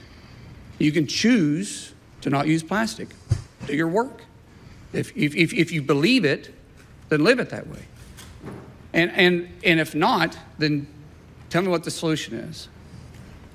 You 0.80 0.92
can 0.92 1.06
choose 1.06 1.94
to 2.22 2.32
not 2.32 2.48
use 2.48 2.64
plastic. 2.64 3.10
Do 3.68 3.76
your 3.76 3.88
work. 3.88 4.24
If, 4.94 5.16
if, 5.16 5.36
if, 5.36 5.54
if 5.54 5.72
you 5.72 5.82
believe 5.82 6.26
it, 6.26 6.54
then 7.10 7.24
live 7.24 7.40
it 7.40 7.50
that 7.50 7.68
way. 7.68 7.86
And, 8.94 9.12
and, 9.12 9.50
and 9.64 9.80
if 9.80 9.94
not, 9.94 10.38
then 10.58 10.88
tell 11.50 11.62
me 11.62 11.68
what 11.68 11.84
the 11.84 11.92
solution 11.92 12.36
is. 12.36 12.70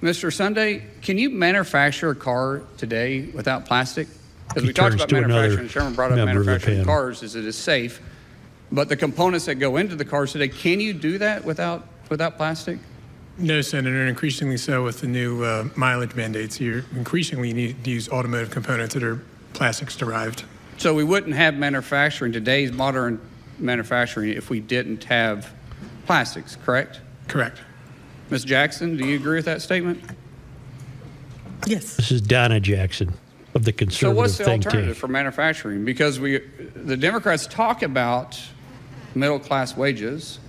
Mr. 0.03 0.33
Sunday, 0.33 0.85
can 1.01 1.17
you 1.17 1.31
manufacture 1.31 2.11
a 2.11 2.15
car 2.15 2.63
today 2.77 3.23
without 3.35 3.65
plastic? 3.65 4.09
Because 4.49 4.65
we 4.65 4.73
talked 4.73 4.97
about 4.97 5.11
manufacturing. 5.11 5.69
Sherman 5.69 5.95
brought 5.95 6.13
up 6.13 6.17
member 6.17 6.41
of 6.41 6.47
the 6.47 6.53
manufacturing 6.53 6.85
cars 6.85 7.23
is 7.23 7.37
it 7.37 7.45
is 7.45 7.57
safe. 7.57 8.03
But 8.71 8.89
the 8.89 8.97
components 8.97 9.47
that 9.47 9.57
go 9.57 9.77
into 9.77 9.97
the 9.97 10.05
cars 10.05 10.33
today, 10.33 10.49
can 10.49 10.81
you 10.81 10.93
do 10.93 11.19
that 11.19 11.45
without, 11.45 11.87
without 12.09 12.37
plastic? 12.37 12.79
No, 13.39 13.61
Senator, 13.61 14.01
and 14.01 14.09
increasingly 14.09 14.57
so 14.57 14.83
with 14.83 15.01
the 15.01 15.07
new 15.07 15.43
uh, 15.43 15.69
mileage 15.77 16.15
mandates. 16.15 16.61
You're 16.61 16.85
increasingly 16.95 17.53
need 17.53 17.83
to 17.85 17.91
use 17.91 18.09
automotive 18.09 18.51
components 18.51 18.95
that 18.95 19.03
are 19.03 19.23
plastics 19.53 19.97
derived. 19.97 20.45
So 20.79 20.95
we 20.95 21.05
wouldn't 21.05 21.35
have 21.35 21.55
manufacturing, 21.55 22.33
today's 22.33 22.73
modern 22.73 23.21
manufacturing, 23.59 24.31
if 24.31 24.51
we 24.51 24.61
didn't 24.61 25.05
have 25.05 25.53
plastics, 26.07 26.57
correct? 26.65 27.01
Correct. 27.29 27.59
Ms. 28.31 28.45
Jackson, 28.45 28.97
do 28.97 29.07
you 29.07 29.17
agree 29.17 29.37
with 29.37 29.45
that 29.45 29.63
statement? 29.63 30.03
Yes. 31.67 31.97
This 31.97 32.11
is 32.11 32.21
Donna 32.21 32.59
Jackson 32.61 33.15
of 33.55 33.65
the 33.65 33.73
conservative. 33.73 33.93
So 33.93 34.07
conservative 34.09 34.17
what's 34.17 34.39
the 34.39 34.45
think 34.45 34.67
alternative 34.67 34.95
tank. 34.95 35.01
for 35.01 35.09
manufacturing? 35.09 35.85
Because 35.85 36.19
we, 36.19 36.39
the 36.75 36.97
Democrats 36.97 37.47
talk 37.47 37.83
about 37.83 38.41
middle 39.15 39.39
class 39.39 39.77
wages. 39.77 40.41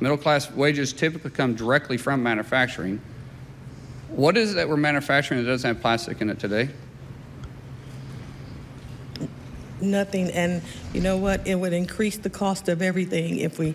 Middle 0.00 0.18
class 0.18 0.50
wages 0.50 0.92
typically 0.92 1.30
come 1.30 1.54
directly 1.54 1.96
from 1.96 2.22
manufacturing. 2.22 3.00
What 4.08 4.36
is 4.36 4.52
it 4.52 4.54
that 4.56 4.68
we're 4.68 4.76
manufacturing 4.76 5.42
that 5.42 5.48
doesn't 5.48 5.68
have 5.68 5.80
plastic 5.80 6.20
in 6.20 6.30
it 6.30 6.38
today? 6.38 6.70
Nothing. 9.80 10.30
And 10.30 10.62
you 10.92 11.00
know 11.00 11.16
what? 11.16 11.46
It 11.46 11.56
would 11.56 11.72
increase 11.72 12.18
the 12.18 12.30
cost 12.30 12.68
of 12.68 12.82
everything 12.82 13.38
if 13.38 13.58
we 13.58 13.74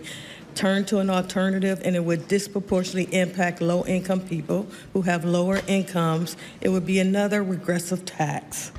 turn 0.56 0.86
to 0.86 1.00
an 1.00 1.10
alternative, 1.10 1.82
and 1.84 1.96
it 1.96 2.04
would 2.04 2.28
disproportionately 2.28 3.13
impact 3.13 3.62
low 3.62 3.86
income 3.86 4.22
people 4.22 4.68
who 4.94 5.02
have 5.02 5.26
lower 5.26 5.60
incomes. 5.68 6.38
It 6.62 6.70
would 6.70 6.86
be 6.86 7.00
another 7.00 7.44
regressive 7.44 8.06
tax 8.06 8.72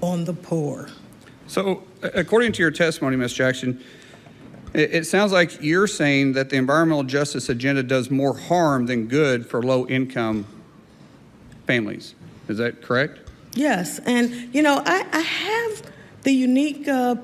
on 0.00 0.24
the 0.24 0.32
poor. 0.32 0.88
So, 1.48 1.82
according 2.02 2.52
to 2.52 2.62
your 2.62 2.70
testimony, 2.70 3.16
Ms. 3.16 3.32
Jackson, 3.32 3.82
it, 4.74 4.94
it 4.94 5.06
sounds 5.06 5.32
like 5.32 5.62
you're 5.62 5.86
saying 5.86 6.32
that 6.34 6.50
the 6.50 6.56
environmental 6.56 7.04
justice 7.04 7.48
agenda 7.48 7.82
does 7.82 8.10
more 8.10 8.36
harm 8.36 8.86
than 8.86 9.06
good 9.06 9.46
for 9.46 9.62
low 9.62 9.86
income 9.86 10.46
families. 11.66 12.14
Is 12.48 12.58
that 12.58 12.82
correct? 12.82 13.30
Yes, 13.54 13.98
and 14.00 14.54
you 14.54 14.62
know, 14.62 14.82
I, 14.84 15.06
I 15.12 15.20
have 15.20 15.82
the 16.26 16.32
unique 16.32 16.88
uh, 16.88 17.14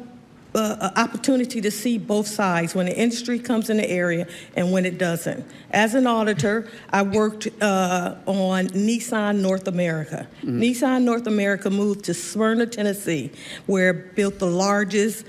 uh, 0.55 0.91
opportunity 0.95 1.61
to 1.61 1.73
see 1.73 1.99
both 1.99 2.29
sides 2.29 2.73
when 2.73 2.87
the 2.87 2.97
industry 2.97 3.41
comes 3.41 3.69
in 3.69 3.79
the 3.79 3.91
area 3.91 4.29
and 4.55 4.71
when 4.71 4.87
it 4.87 4.97
doesn't. 4.97 5.45
As 5.73 5.97
an 5.97 6.07
auditor, 6.07 6.71
I 6.93 7.03
worked 7.03 7.49
uh, 7.61 8.15
on 8.27 8.69
Nissan 8.69 9.41
North 9.41 9.67
America. 9.67 10.29
Nissan 10.45 11.03
North 11.03 11.27
America 11.27 11.69
moved 11.69 12.05
to 12.05 12.15
Smyrna, 12.15 12.67
Tennessee, 12.67 13.33
where 13.67 13.91
it 13.91 14.15
built 14.15 14.39
the 14.39 14.47
largest 14.47 15.27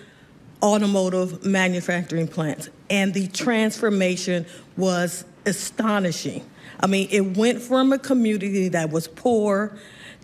automotive 0.61 1.43
manufacturing 1.43 2.27
plants. 2.27 2.69
And 2.91 3.11
the 3.11 3.27
transformation 3.29 4.45
was 4.77 5.25
astonishing. 5.47 6.47
I 6.79 6.85
mean, 6.85 7.07
it 7.09 7.35
went 7.35 7.59
from 7.59 7.91
a 7.91 7.97
community 7.97 8.69
that 8.69 8.91
was 8.91 9.07
poor 9.07 9.75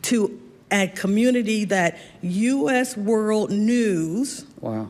to 0.04 0.40
a 0.72 0.88
community 0.88 1.66
that 1.66 1.98
U.S. 2.22 2.96
World 2.96 3.52
News 3.52 4.46
Wow. 4.62 4.90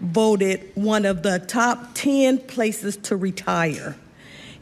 voted 0.00 0.70
one 0.74 1.04
of 1.04 1.22
the 1.22 1.38
top 1.40 1.94
10 1.94 2.38
places 2.38 2.96
to 2.98 3.16
retire. 3.16 3.96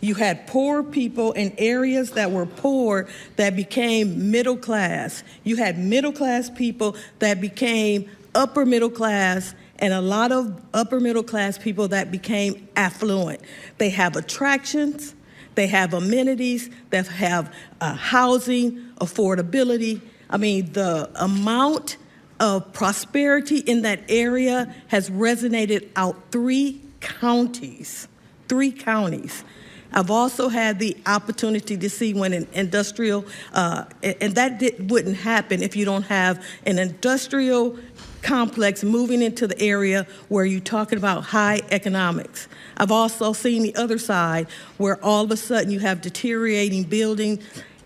You 0.01 0.14
had 0.14 0.47
poor 0.47 0.83
people 0.83 1.33
in 1.33 1.55
areas 1.57 2.11
that 2.12 2.31
were 2.31 2.44
poor 2.47 3.09
that 3.37 3.57
became 3.57 4.31
middle 4.31 4.57
class. 4.57 5.23
You 5.44 5.57
had 5.57 5.79
middle 5.79 6.12
class 6.12 6.51
people 6.51 6.94
that 7.20 7.40
became 7.40 8.11
upper 8.35 8.66
middle 8.66 8.90
class, 8.90 9.55
and 9.79 9.92
a 9.94 10.01
lot 10.01 10.31
of 10.31 10.61
upper 10.75 11.01
middle 11.01 11.23
class 11.23 11.57
people 11.57 11.88
that 11.88 12.11
became 12.11 12.68
affluent. 12.77 13.40
They 13.79 13.90
have 13.90 14.16
attractions, 14.16 15.14
they 15.55 15.68
have 15.68 15.94
amenities, 15.94 16.68
they 16.90 17.03
have 17.03 17.53
uh, 17.81 17.94
housing, 17.94 18.92
affordability. 19.01 20.01
I 20.35 20.37
mean, 20.37 20.73
the 20.73 21.09
amount 21.14 21.97
of 22.40 22.73
prosperity 22.73 23.59
in 23.59 23.83
that 23.83 24.01
area 24.09 24.75
has 24.88 25.09
resonated 25.09 25.88
out 25.94 26.16
three 26.33 26.83
counties. 26.99 28.09
Three 28.49 28.73
counties. 28.73 29.44
I've 29.92 30.11
also 30.11 30.49
had 30.49 30.81
the 30.81 30.97
opportunity 31.07 31.77
to 31.77 31.88
see 31.88 32.14
when 32.14 32.33
an 32.33 32.49
industrial, 32.53 33.25
uh, 33.53 33.85
and 34.03 34.35
that 34.35 34.59
did, 34.59 34.90
wouldn't 34.90 35.18
happen 35.18 35.62
if 35.62 35.77
you 35.77 35.85
don't 35.85 36.03
have 36.03 36.44
an 36.66 36.81
industrial 36.81 37.79
complex 38.23 38.83
moving 38.83 39.23
into 39.23 39.47
the 39.47 39.61
area 39.61 40.05
where 40.31 40.44
you're 40.44 40.59
talking 40.59 40.99
about 40.99 41.23
high 41.23 41.61
economics. 41.70 42.49
I've 42.77 42.90
also 42.90 43.35
seen 43.35 43.62
the 43.62 43.77
other 43.77 43.99
side 43.99 44.49
where 44.79 45.03
all 45.05 45.23
of 45.23 45.31
a 45.31 45.37
sudden 45.37 45.70
you 45.70 45.79
have 45.79 46.01
deteriorating 46.01 46.83
buildings, 46.83 47.44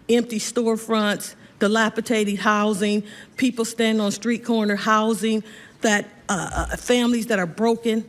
empty 0.08 0.38
storefronts, 0.38 1.34
dilapidated 1.58 2.38
housing, 2.38 3.02
people 3.36 3.64
standing 3.64 4.00
on 4.00 4.12
street 4.12 4.44
corner 4.44 4.76
housing, 4.76 5.42
that 5.80 6.06
uh, 6.28 6.66
uh, 6.72 6.76
families 6.76 7.26
that 7.26 7.38
are 7.38 7.46
broken. 7.46 8.04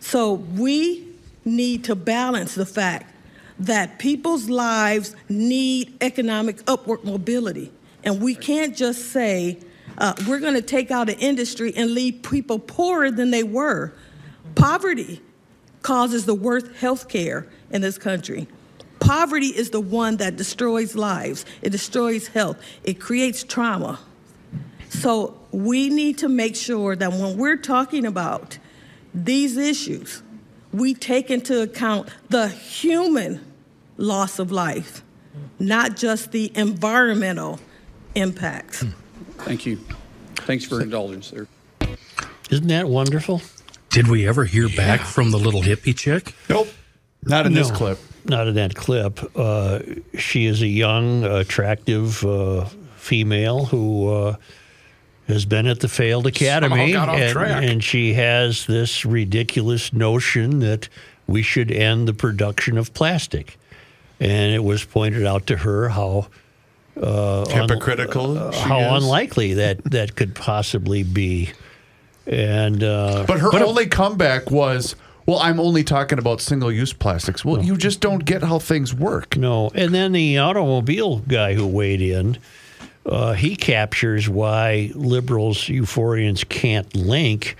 So 0.00 0.34
we 0.34 1.06
need 1.44 1.84
to 1.84 1.94
balance 1.94 2.54
the 2.54 2.66
fact 2.66 3.12
that 3.58 3.98
people's 3.98 4.48
lives 4.48 5.16
need 5.28 5.96
economic 6.00 6.58
upward 6.66 7.04
mobility. 7.04 7.72
And 8.04 8.20
we 8.20 8.34
can't 8.34 8.76
just 8.76 9.10
say, 9.12 9.58
uh, 9.98 10.12
we're 10.28 10.40
going 10.40 10.54
to 10.54 10.62
take 10.62 10.90
out 10.90 11.08
an 11.08 11.18
industry 11.18 11.72
and 11.74 11.92
leave 11.92 12.22
people 12.22 12.58
poorer 12.58 13.10
than 13.10 13.30
they 13.30 13.42
were. 13.42 13.94
Poverty 14.54 15.22
causes 15.82 16.26
the 16.26 16.34
worst 16.34 16.66
health 16.78 17.08
care 17.08 17.46
in 17.70 17.80
this 17.80 17.96
country. 17.96 18.46
Poverty 19.00 19.48
is 19.48 19.70
the 19.70 19.80
one 19.80 20.16
that 20.16 20.36
destroys 20.36 20.94
lives, 20.94 21.44
it 21.62 21.70
destroys 21.70 22.28
health, 22.28 22.58
it 22.84 23.00
creates 23.00 23.44
trauma. 23.44 23.98
So 24.88 25.38
we 25.52 25.90
need 25.90 26.18
to 26.18 26.28
make 26.28 26.56
sure 26.56 26.96
that 26.96 27.12
when 27.12 27.36
we're 27.36 27.56
talking 27.56 28.06
about 28.06 28.58
these 29.14 29.56
issues, 29.56 30.22
we 30.72 30.94
take 30.94 31.30
into 31.30 31.62
account 31.62 32.08
the 32.28 32.48
human 32.48 33.40
loss 33.96 34.38
of 34.38 34.52
life, 34.52 35.02
not 35.58 35.96
just 35.96 36.32
the 36.32 36.52
environmental 36.54 37.60
impacts. 38.14 38.82
Hmm. 38.82 38.90
Thank 39.38 39.66
you. 39.66 39.78
Thanks 40.36 40.64
for 40.64 40.80
indulgence 40.80 41.26
sir. 41.26 41.46
Isn't 42.50 42.68
that 42.68 42.88
wonderful? 42.88 43.42
Did 43.90 44.08
we 44.08 44.26
ever 44.28 44.44
hear 44.44 44.68
back 44.68 45.00
from 45.00 45.30
the 45.30 45.38
little 45.38 45.62
hippie 45.62 45.96
chick? 45.96 46.34
Nope. 46.48 46.68
Not 47.22 47.46
in 47.46 47.54
this 47.54 47.70
clip. 47.70 47.98
Not 48.28 48.48
in 48.48 48.54
that 48.54 48.74
clip. 48.74 49.20
Uh, 49.36 49.80
she 50.18 50.46
is 50.46 50.62
a 50.62 50.66
young, 50.66 51.24
attractive 51.24 52.24
uh, 52.24 52.64
female 52.96 53.66
who 53.66 54.08
uh, 54.12 54.36
has 55.28 55.44
been 55.44 55.66
at 55.66 55.80
the 55.80 55.88
failed 55.88 56.26
academy, 56.26 56.92
got 56.92 57.08
and, 57.08 57.32
track. 57.32 57.62
and 57.64 57.82
she 57.82 58.14
has 58.14 58.66
this 58.66 59.04
ridiculous 59.04 59.92
notion 59.92 60.58
that 60.60 60.88
we 61.26 61.42
should 61.42 61.70
end 61.70 62.08
the 62.08 62.14
production 62.14 62.78
of 62.78 62.92
plastic. 62.94 63.58
And 64.18 64.54
it 64.54 64.64
was 64.64 64.84
pointed 64.84 65.26
out 65.26 65.46
to 65.48 65.56
her 65.58 65.88
how 65.90 66.28
Hypocritical. 66.96 68.50
she 68.52 68.58
how 68.60 68.96
is. 68.96 69.02
unlikely 69.04 69.54
that 69.54 69.84
that 69.84 70.16
could 70.16 70.34
possibly 70.34 71.02
be. 71.02 71.50
And 72.26 72.82
uh, 72.82 73.24
But 73.26 73.40
her 73.40 73.50
only 73.62 73.86
comeback 73.86 74.50
was, 74.50 74.96
well, 75.26 75.38
I'm 75.40 75.58
only 75.60 75.84
talking 75.84 76.18
about 76.18 76.40
single 76.40 76.70
use 76.70 76.92
plastics. 76.92 77.44
Well, 77.44 77.62
you 77.62 77.76
just 77.76 78.00
don't 78.00 78.24
get 78.24 78.42
how 78.42 78.58
things 78.58 78.94
work. 78.94 79.36
No, 79.36 79.70
and 79.74 79.92
then 79.92 80.12
the 80.12 80.38
automobile 80.38 81.18
guy 81.18 81.54
who 81.54 81.66
weighed 81.66 82.00
in, 82.00 82.38
uh, 83.04 83.32
he 83.34 83.56
captures 83.56 84.28
why 84.28 84.92
liberals, 84.94 85.58
euphorians 85.64 86.48
can't 86.48 86.94
link 86.94 87.56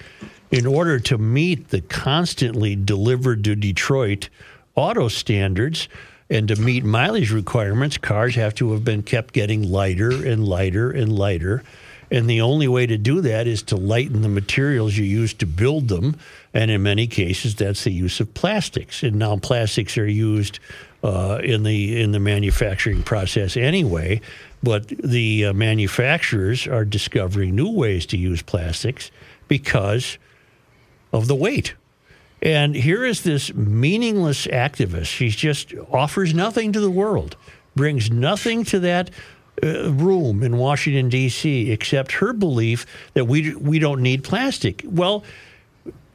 in 0.50 0.66
order 0.66 1.00
to 1.00 1.18
meet 1.18 1.68
the 1.68 1.80
constantly 1.80 2.76
delivered 2.76 3.42
to 3.44 3.56
Detroit 3.56 4.28
auto 4.76 5.08
standards 5.08 5.88
and 6.30 6.48
to 6.48 6.56
meet 6.56 6.84
mileage 6.84 7.32
requirements. 7.32 7.98
Cars 7.98 8.34
have 8.36 8.54
to 8.56 8.72
have 8.72 8.84
been 8.84 9.02
kept 9.02 9.32
getting 9.32 9.70
lighter 9.70 10.10
and 10.10 10.46
lighter 10.46 10.90
and 10.90 11.12
lighter. 11.12 11.62
And 12.10 12.30
the 12.30 12.40
only 12.40 12.68
way 12.68 12.86
to 12.86 12.96
do 12.96 13.20
that 13.22 13.46
is 13.46 13.62
to 13.64 13.76
lighten 13.76 14.22
the 14.22 14.28
materials 14.28 14.96
you 14.96 15.04
use 15.04 15.34
to 15.34 15.46
build 15.46 15.88
them. 15.88 16.16
And 16.56 16.70
in 16.70 16.82
many 16.82 17.06
cases, 17.06 17.54
that's 17.54 17.84
the 17.84 17.92
use 17.92 18.18
of 18.18 18.32
plastics. 18.32 19.02
And 19.02 19.16
now 19.16 19.36
plastics 19.36 19.98
are 19.98 20.08
used 20.08 20.58
uh, 21.04 21.38
in 21.44 21.64
the 21.64 22.00
in 22.00 22.12
the 22.12 22.18
manufacturing 22.18 23.02
process 23.02 23.58
anyway. 23.58 24.22
But 24.62 24.88
the 24.88 25.44
uh, 25.44 25.52
manufacturers 25.52 26.66
are 26.66 26.86
discovering 26.86 27.54
new 27.54 27.68
ways 27.68 28.06
to 28.06 28.16
use 28.16 28.40
plastics 28.40 29.10
because 29.48 30.16
of 31.12 31.26
the 31.28 31.34
weight. 31.34 31.74
And 32.40 32.74
here 32.74 33.04
is 33.04 33.22
this 33.22 33.52
meaningless 33.52 34.46
activist. 34.46 35.08
She 35.08 35.28
just 35.28 35.74
offers 35.92 36.32
nothing 36.32 36.72
to 36.72 36.80
the 36.80 36.90
world, 36.90 37.36
brings 37.74 38.10
nothing 38.10 38.64
to 38.64 38.80
that 38.80 39.10
uh, 39.62 39.92
room 39.92 40.42
in 40.42 40.56
Washington 40.56 41.10
D.C. 41.10 41.70
except 41.70 42.12
her 42.12 42.32
belief 42.32 42.86
that 43.12 43.26
we 43.26 43.54
we 43.56 43.78
don't 43.78 44.00
need 44.00 44.24
plastic. 44.24 44.82
Well, 44.86 45.22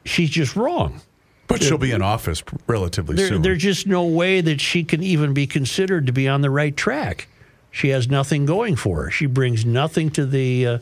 she's 0.04 0.30
just 0.30 0.56
wrong. 0.56 1.00
But 1.48 1.62
she'll 1.62 1.76
be 1.78 1.90
in 1.92 2.00
office 2.02 2.42
relatively 2.66 3.14
There, 3.16 3.28
soon. 3.28 3.42
there's 3.42 3.62
just 3.62 3.86
no 3.86 4.04
way 4.06 4.40
that 4.40 4.60
she 4.60 4.84
can 4.84 5.02
even 5.02 5.34
be 5.34 5.46
considered 5.46 6.06
to 6.06 6.12
be 6.12 6.26
on 6.26 6.40
the 6.40 6.50
right 6.50 6.74
track. 6.74 7.28
She 7.70 7.88
has 7.88 8.08
nothing 8.08 8.46
going 8.46 8.76
for 8.76 9.04
her. 9.04 9.10
She 9.10 9.26
brings 9.26 9.64
nothing 9.66 10.10
to 10.10 10.24
the 10.24 10.66
uh, 10.66 10.78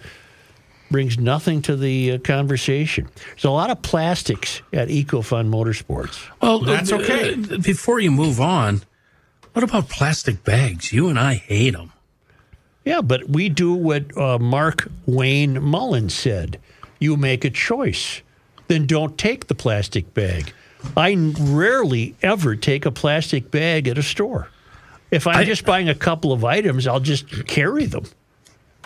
brings 0.91 1.19
nothing 1.19 1.63
to 1.63 1.77
the 1.77 2.13
uh, 2.13 2.19
conversation. 2.19 3.09
There's 3.31 3.45
a 3.45 3.51
lot 3.51 3.71
of 3.71 3.81
plastics 3.83 4.61
at 4.73 4.89
EcoFund 4.89 5.49
Motorsports. 5.49 6.21
Well, 6.43 6.61
That's 6.61 6.93
uh, 6.93 6.97
okay. 6.97 7.35
uh, 7.35 7.59
before 7.59 8.01
you 8.01 8.11
move 8.11 8.41
on, 8.41 8.83
what 9.53 9.63
about 9.65 9.89
plastic 9.89 10.45
bags? 10.45 10.93
You 10.93 11.09
and 11.09 11.19
I 11.19 11.35
hate 11.35 11.75
them. 11.75 11.93
Yeah, 12.85 13.01
but 13.03 13.29
we 13.29 13.49
do 13.49 13.73
what 13.73 14.17
uh, 14.17 14.39
Mark 14.39 14.89
Wayne 15.07 15.63
Mullin 15.63 16.09
said. 16.11 16.59
You 16.99 17.17
make 17.17 17.45
a 17.45 17.51
choice, 17.51 18.23
then 18.71 18.87
don't 18.87 19.19
take 19.19 19.49
the 19.49 19.55
plastic 19.55 20.15
bag. 20.15 20.53
I 20.97 21.15
rarely 21.41 22.15
ever 22.23 22.55
take 22.55 22.87
a 22.87 22.93
plastic 22.93 23.51
bag 23.51 23.89
at 23.89 23.99
a 23.99 24.03
store. 24.03 24.49
If 25.11 25.27
I'm 25.27 25.39
I- 25.39 25.45
just 25.45 25.65
buying 25.67 25.89
a 25.89 25.95
couple 25.95 26.33
of 26.33 26.45
items, 26.45 26.87
I'll 26.87 27.01
just 27.01 27.47
carry 27.49 27.85
them. 27.87 28.05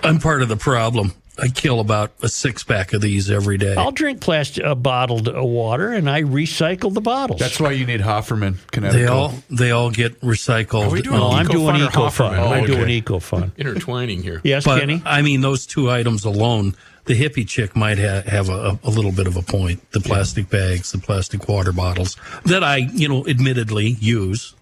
I'm 0.02 0.18
part 0.18 0.40
of 0.42 0.48
the 0.48 0.56
problem. 0.56 1.12
I 1.36 1.48
kill 1.48 1.80
about 1.80 2.12
a 2.22 2.28
six 2.28 2.62
pack 2.62 2.92
of 2.92 3.00
these 3.02 3.28
every 3.30 3.58
day. 3.58 3.74
I'll 3.74 3.90
drink 3.90 4.20
plastic 4.20 4.64
uh, 4.64 4.74
bottled 4.76 5.28
uh, 5.28 5.42
water 5.44 5.92
and 5.92 6.08
I 6.08 6.22
recycle 6.22 6.94
the 6.94 7.00
bottles. 7.00 7.40
That's 7.40 7.58
why 7.60 7.72
you 7.72 7.84
need 7.84 8.00
Hofferman, 8.00 8.56
Connecticut. 8.70 9.00
They 9.02 9.06
all 9.08 9.34
they 9.50 9.70
all 9.72 9.90
get 9.90 10.20
recycled. 10.20 10.86
Are 10.86 10.90
we 10.90 11.02
doing 11.02 11.18
no, 11.18 11.30
I'm 11.30 11.44
Eco 11.46 11.52
doing 11.54 11.66
Fun 11.66 11.82
or 11.82 11.88
EcoFund. 11.90 12.30
I'm 12.38 12.62
Oh, 12.62 12.66
doing 12.66 12.82
okay. 12.82 13.00
EcoFund. 13.02 13.50
Intertwining 13.58 14.22
here. 14.22 14.40
Yes, 14.44 14.64
but 14.64 14.78
Kenny? 14.80 15.02
I 15.04 15.22
mean, 15.22 15.40
those 15.40 15.66
two 15.66 15.90
items 15.90 16.24
alone, 16.24 16.76
the 17.06 17.14
hippie 17.20 17.46
chick 17.46 17.76
might 17.76 17.98
ha- 17.98 18.22
have 18.26 18.48
a, 18.48 18.78
a 18.82 18.90
little 18.90 19.12
bit 19.12 19.26
of 19.26 19.36
a 19.36 19.42
point. 19.42 19.90
The 19.92 20.00
plastic 20.00 20.48
bags, 20.48 20.92
the 20.92 20.98
plastic 20.98 21.48
water 21.48 21.72
bottles 21.72 22.16
that 22.46 22.64
I, 22.64 22.76
you 22.78 23.08
know, 23.08 23.26
admittedly 23.26 23.88
use. 24.00 24.54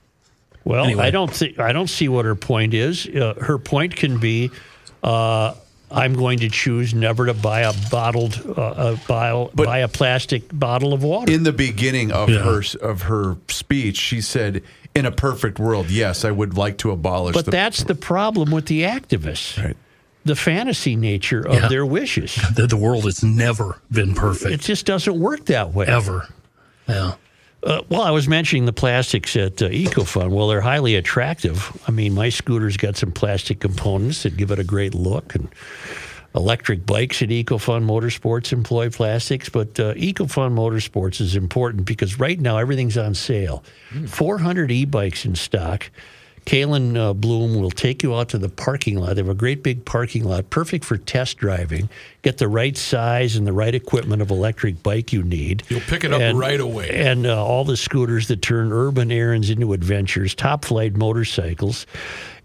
Well, 0.65 0.85
Anyway. 0.85 1.05
I 1.05 1.11
don't 1.11 1.33
think 1.33 1.59
I 1.59 1.73
don't 1.73 1.89
see 1.91 2.09
what 2.09 2.25
her 2.25 2.35
point 2.37 2.75
is. 2.75 3.07
Uh, 3.07 3.35
her 3.41 3.59
point 3.59 3.97
can 3.97 4.19
be, 4.19 4.51
uh, 5.03 5.55
I'm 5.91 6.15
going 6.15 6.39
to 6.39 6.49
choose 6.49 6.95
never 6.95 7.27
to 7.27 7.35
buy 7.35 7.61
a 7.63 7.73
bottled, 7.91 8.41
uh, 8.57 8.97
a 8.97 9.01
buy, 9.09 9.49
buy 9.55 9.79
a 9.79 9.89
plastic 9.89 10.45
bottle 10.57 10.93
of 10.93 11.03
water. 11.03 11.33
in 11.33 11.43
the 11.43 11.53
beginning 11.53 12.13
of 12.13 12.29
Yeah. 12.31 12.39
her 12.45 12.63
of 12.81 13.03
her 13.03 13.37
speech, 13.49 13.99
she 13.99 14.21
said, 14.21 14.63
"In 14.95 15.05
a 15.05 15.11
perfect 15.11 15.59
world, 15.59 15.91
yes, 15.91 16.25
I 16.25 16.31
would 16.31 16.57
like 16.57 16.79
to 16.79 16.93
abolish." 16.93 17.35
but 17.35 17.45
the, 17.45 17.51
that's 17.51 17.83
the 17.85 17.95
problem 17.97 18.51
with 18.53 18.67
the 18.67 18.83
activists, 18.83 19.63
Right. 19.63 19.77
The 20.25 20.37
fantasy 20.37 20.97
nature 20.97 21.41
of 21.47 21.55
Yeah. 21.55 21.69
their 21.69 21.87
wishes. 21.87 22.35
The, 22.55 22.67
the 22.67 22.77
world 22.77 23.05
has 23.05 23.23
never 23.23 23.79
been 23.91 24.15
perfect, 24.15 24.53
It 24.53 24.61
just 24.61 24.87
doesn't 24.87 25.19
work 25.19 25.47
that 25.47 25.73
way. 25.75 25.87
ever. 25.87 26.29
Yeah. 26.89 27.15
Uh, 27.65 27.81
well, 27.89 28.03
I 28.03 28.11
was 28.11 28.27
mentioning 28.27 28.67
the 28.67 28.73
plastics 28.73 29.37
at 29.37 29.63
uh, 29.63 29.69
EcoFun. 29.69 30.31
Well, 30.31 30.49
they're 30.49 30.61
highly 30.61 30.97
attractive. 30.97 31.71
I 31.87 31.93
mean, 31.93 32.13
my 32.13 32.29
scooter's 32.29 32.77
got 32.77 32.97
some 32.97 33.13
plastic 33.13 33.61
components 33.61 34.25
that 34.25 34.37
give 34.37 34.51
it 34.51 34.59
a 34.59 34.65
great 34.65 34.95
look, 34.97 35.37
and 35.37 35.49
electric 36.35 36.85
bikes 36.87 37.23
at 37.23 37.29
EcoFun 37.29 37.85
Motorsports 37.85 38.53
employ 38.53 38.91
plastics. 38.91 39.49
But 39.49 39.79
uh, 39.79 39.95
EcoFun 39.95 40.55
Motorsports 40.55 41.21
is 41.21 41.37
important 41.37 41.85
because 41.85 42.19
right 42.19 42.41
now 42.41 42.59
everything's 42.59 42.99
on 42.99 43.15
sale. 43.15 43.63
400 44.09 44.73
e-bikes 44.73 45.25
in 45.25 45.37
stock. 45.37 45.89
Kalen 46.47 46.97
uh, 46.97 47.13
Bloom 47.15 47.55
will 47.61 47.71
take 47.71 48.03
you 48.03 48.15
out 48.15 48.29
to 48.31 48.39
the 48.39 48.49
parking 48.49 48.97
lot. 48.99 49.15
They 49.15 49.21
have 49.21 49.29
a 49.29 49.35
great 49.35 49.63
big 49.63 49.85
parking 49.85 50.25
lot, 50.25 50.51
perfect 50.51 50.85
for 50.85 50.97
test 50.97 51.39
driving. 51.39 51.89
Get 52.23 52.39
the 52.39 52.49
right 52.49 52.77
size 52.77 53.37
and 53.37 53.47
the 53.47 53.53
right 53.53 53.75
equipment 53.75 54.23
of 54.23 54.31
electric 54.31 54.83
bike 54.83 55.13
you 55.13 55.23
need. 55.23 55.63
You'll 55.69 55.81
pick 55.81 56.05
it 56.05 56.13
up 56.13 56.21
And- 56.21 56.39
right 56.39 56.61
away. 56.61 56.91
And 56.91 57.27
uh, 57.27 57.45
all 57.45 57.65
the 57.65 57.77
scooters 57.77 58.29
that 58.29 58.43
turn 58.43 58.73
urban 58.73 59.11
errands 59.13 59.51
into 59.51 59.73
adventures, 59.73 60.35
top 60.35 60.65
flight 60.65 60.97
motorcycles, 60.97 61.87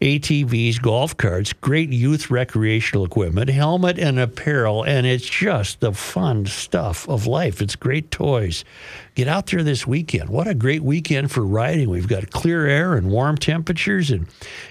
ATVs, 0.01 0.79
golf 0.81 1.17
carts, 1.17 1.53
great 1.53 1.89
youth 1.89 2.29
recreational 2.29 3.03
equipment, 3.03 3.49
helmet 3.49 3.97
and 3.97 4.19
apparel, 4.19 4.83
and 4.83 5.07
it's 5.07 5.25
just 5.27 5.79
the 5.79 5.91
fun 5.91 6.45
stuff 6.45 7.09
of 7.09 7.25
life. 7.25 7.61
It's 7.61 7.75
great 7.75 8.11
toys. 8.11 8.63
Get 9.17 9.27
out 9.27 9.47
there 9.47 9.63
this 9.63 9.87
weekend. 9.87 10.29
What 10.29 10.47
a 10.47 10.53
great 10.53 10.83
weekend 10.83 11.31
for 11.31 11.41
riding. 11.43 11.89
We've 11.89 12.07
got 12.07 12.29
clear 12.29 12.67
air 12.67 12.93
and 12.93 13.09
warm 13.09 13.35
temperatures, 13.35 14.11
and 14.11 14.27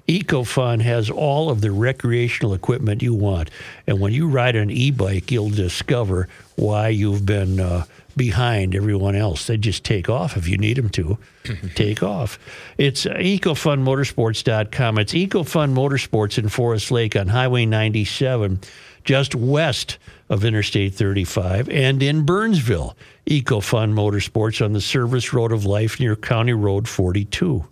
EcoFun 0.06 0.82
has 0.82 1.10
all 1.10 1.50
of 1.50 1.62
the 1.62 1.72
recreational 1.72 2.54
equipment 2.54 3.02
you 3.02 3.12
want. 3.12 3.50
And 3.88 3.98
when 3.98 4.12
you 4.12 4.28
ride 4.28 4.54
an 4.54 4.70
e 4.70 4.92
bike, 4.92 5.32
you'll 5.32 5.50
discover 5.50 6.28
why 6.54 6.90
you've 6.90 7.26
been. 7.26 7.58
Uh, 7.58 7.86
behind 8.16 8.74
everyone 8.74 9.14
else. 9.14 9.46
They 9.46 9.58
just 9.58 9.84
take 9.84 10.08
off 10.08 10.38
if 10.38 10.48
you 10.48 10.56
need 10.56 10.78
them 10.78 10.88
to. 10.88 11.18
take 11.74 12.02
off. 12.02 12.38
It's 12.78 13.04
uh, 13.04 13.10
ecofundmotorsports.com. 13.10 14.98
It's 14.98 15.12
EcoFun 15.12 15.74
Motorsports 15.74 16.38
in 16.38 16.48
Forest 16.48 16.90
Lake 16.90 17.14
on 17.14 17.28
Highway 17.28 17.66
97, 17.66 18.60
just 19.04 19.34
west 19.34 19.98
of 20.28 20.44
Interstate 20.44 20.94
35, 20.94 21.68
and 21.68 22.02
in 22.02 22.24
Burnsville. 22.24 22.96
EcoFun 23.26 23.92
Motorsports 23.92 24.64
on 24.64 24.72
the 24.72 24.80
Service 24.80 25.32
Road 25.32 25.52
of 25.52 25.64
Life 25.64 25.98
near 26.00 26.16
County 26.16 26.52
Road 26.52 26.88
42. 26.88 27.64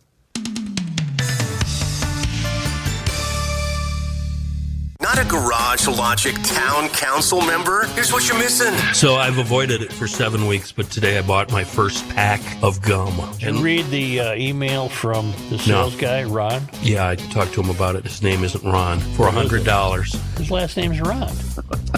Not 5.04 5.18
a 5.18 5.24
garage 5.28 5.54
Garage 5.84 5.98
Logic 5.98 6.34
Town 6.44 6.88
Council 6.90 7.40
member? 7.40 7.84
Here's 7.88 8.12
what 8.12 8.26
you're 8.28 8.38
missing. 8.38 8.72
So 8.94 9.16
I've 9.16 9.38
avoided 9.38 9.82
it 9.82 9.92
for 9.92 10.06
seven 10.06 10.46
weeks, 10.46 10.72
but 10.72 10.90
today 10.90 11.18
I 11.18 11.22
bought 11.22 11.50
my 11.52 11.62
first 11.64 12.08
pack 12.10 12.40
of 12.62 12.80
gum. 12.80 13.20
Did 13.38 13.56
you 13.56 13.60
read 13.62 13.86
the 13.86 14.20
uh, 14.20 14.34
email 14.34 14.88
from 14.88 15.32
the 15.50 15.58
sales 15.58 15.96
guy, 15.96 16.22
Ron? 16.24 16.62
Yeah, 16.82 17.08
I 17.08 17.16
talked 17.16 17.52
to 17.54 17.62
him 17.62 17.70
about 17.70 17.96
it. 17.96 18.04
His 18.04 18.22
name 18.22 18.44
isn't 18.44 18.64
Ron. 18.64 19.00
For 19.00 19.26
a 19.26 19.30
hundred 19.30 19.64
dollars. 19.64 20.12
His 20.38 20.50
last 20.50 20.76
name's 20.76 21.00
Ron. 21.00 21.30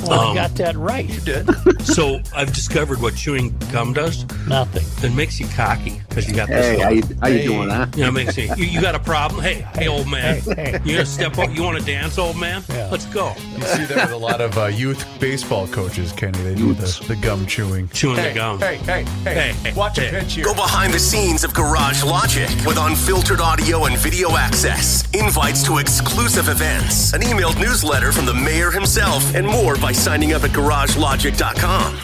Well, 0.03 0.21
I 0.21 0.29
Um, 0.31 0.35
got 0.35 0.55
that 0.57 0.77
right. 0.77 1.07
You 1.09 1.21
did. 1.21 1.49
So 1.87 2.21
I've 2.35 2.53
discovered 2.53 3.01
what 3.01 3.15
chewing 3.15 3.57
gum 3.73 3.93
does. 3.93 4.25
Nothing. 4.49 4.85
It 5.09 5.15
makes 5.15 5.39
you 5.39 5.47
cocky 5.49 6.01
because 6.09 6.29
you 6.29 6.35
got 6.35 6.49
this. 6.49 6.67
Hey, 6.67 6.79
how 6.83 6.89
you, 6.91 7.03
how 7.21 7.29
you 7.29 7.43
doing, 7.43 7.69
huh? 7.69 7.87
You 7.95 8.03
know, 8.03 8.09
it 8.09 8.13
makes 8.13 8.37
you, 8.37 8.53
you. 8.57 8.65
You 8.65 8.81
got 8.81 8.95
a 8.95 8.99
problem? 8.99 9.43
Hey, 9.43 9.67
hey, 9.75 9.87
old 9.89 10.09
man. 10.11 10.41
Hey, 10.41 10.55
hey. 10.55 10.81
You 10.85 10.95
gonna 10.95 11.07
step 11.07 11.39
up? 11.39 11.55
You 11.55 11.63
want 11.63 11.79
to 11.79 11.85
dance, 11.85 12.19
old 12.19 12.37
man? 12.39 12.63
Yeah. 12.69 12.91
Let's 12.97 13.13
go. 13.13 13.35
You 13.59 13.63
see 13.67 13.85
that 13.85 14.09
with 14.09 14.13
a 14.13 14.17
lot 14.17 14.41
of 14.41 14.57
uh, 14.57 14.69
youth 14.69 15.07
baseball 15.21 15.67
coaches, 15.67 16.13
Kenny. 16.13 16.39
They 16.39 16.55
do 16.55 16.73
the, 16.73 16.87
the 17.07 17.17
gum 17.17 17.45
chewing. 17.45 17.91
Chewing 17.91 18.17
hey, 18.17 18.29
the 18.31 18.35
gum. 18.35 18.59
Hey, 18.59 18.77
hey, 18.77 19.05
hey, 19.23 19.35
Hey, 19.35 19.53
hey, 19.53 19.73
watch 19.75 19.99
hey. 19.99 20.09
a 20.09 20.11
pitch 20.13 20.33
here. 20.33 20.45
Go 20.47 20.55
behind 20.55 20.95
the 20.95 20.99
scenes 20.99 21.45
of 21.45 21.53
Garage 21.53 22.03
Logic 22.03 22.49
with 22.67 22.79
unfiltered 22.79 23.43
audio 23.43 23.85
and 23.85 23.99
video 23.99 24.35
access, 24.39 25.07
invites 25.13 25.63
to 25.65 25.77
exclusive 25.77 26.49
events, 26.49 27.13
an 27.13 27.21
emailed 27.21 27.61
newsletter 27.61 28.13
from 28.13 28.25
the 28.25 28.33
mayor 28.33 28.71
himself, 28.71 29.35
and 29.35 29.47
more 29.47 29.77
by 29.77 29.93
signing 29.93 30.33
up 30.33 30.43
at 30.45 30.53
garagelogic.com. 30.53 31.99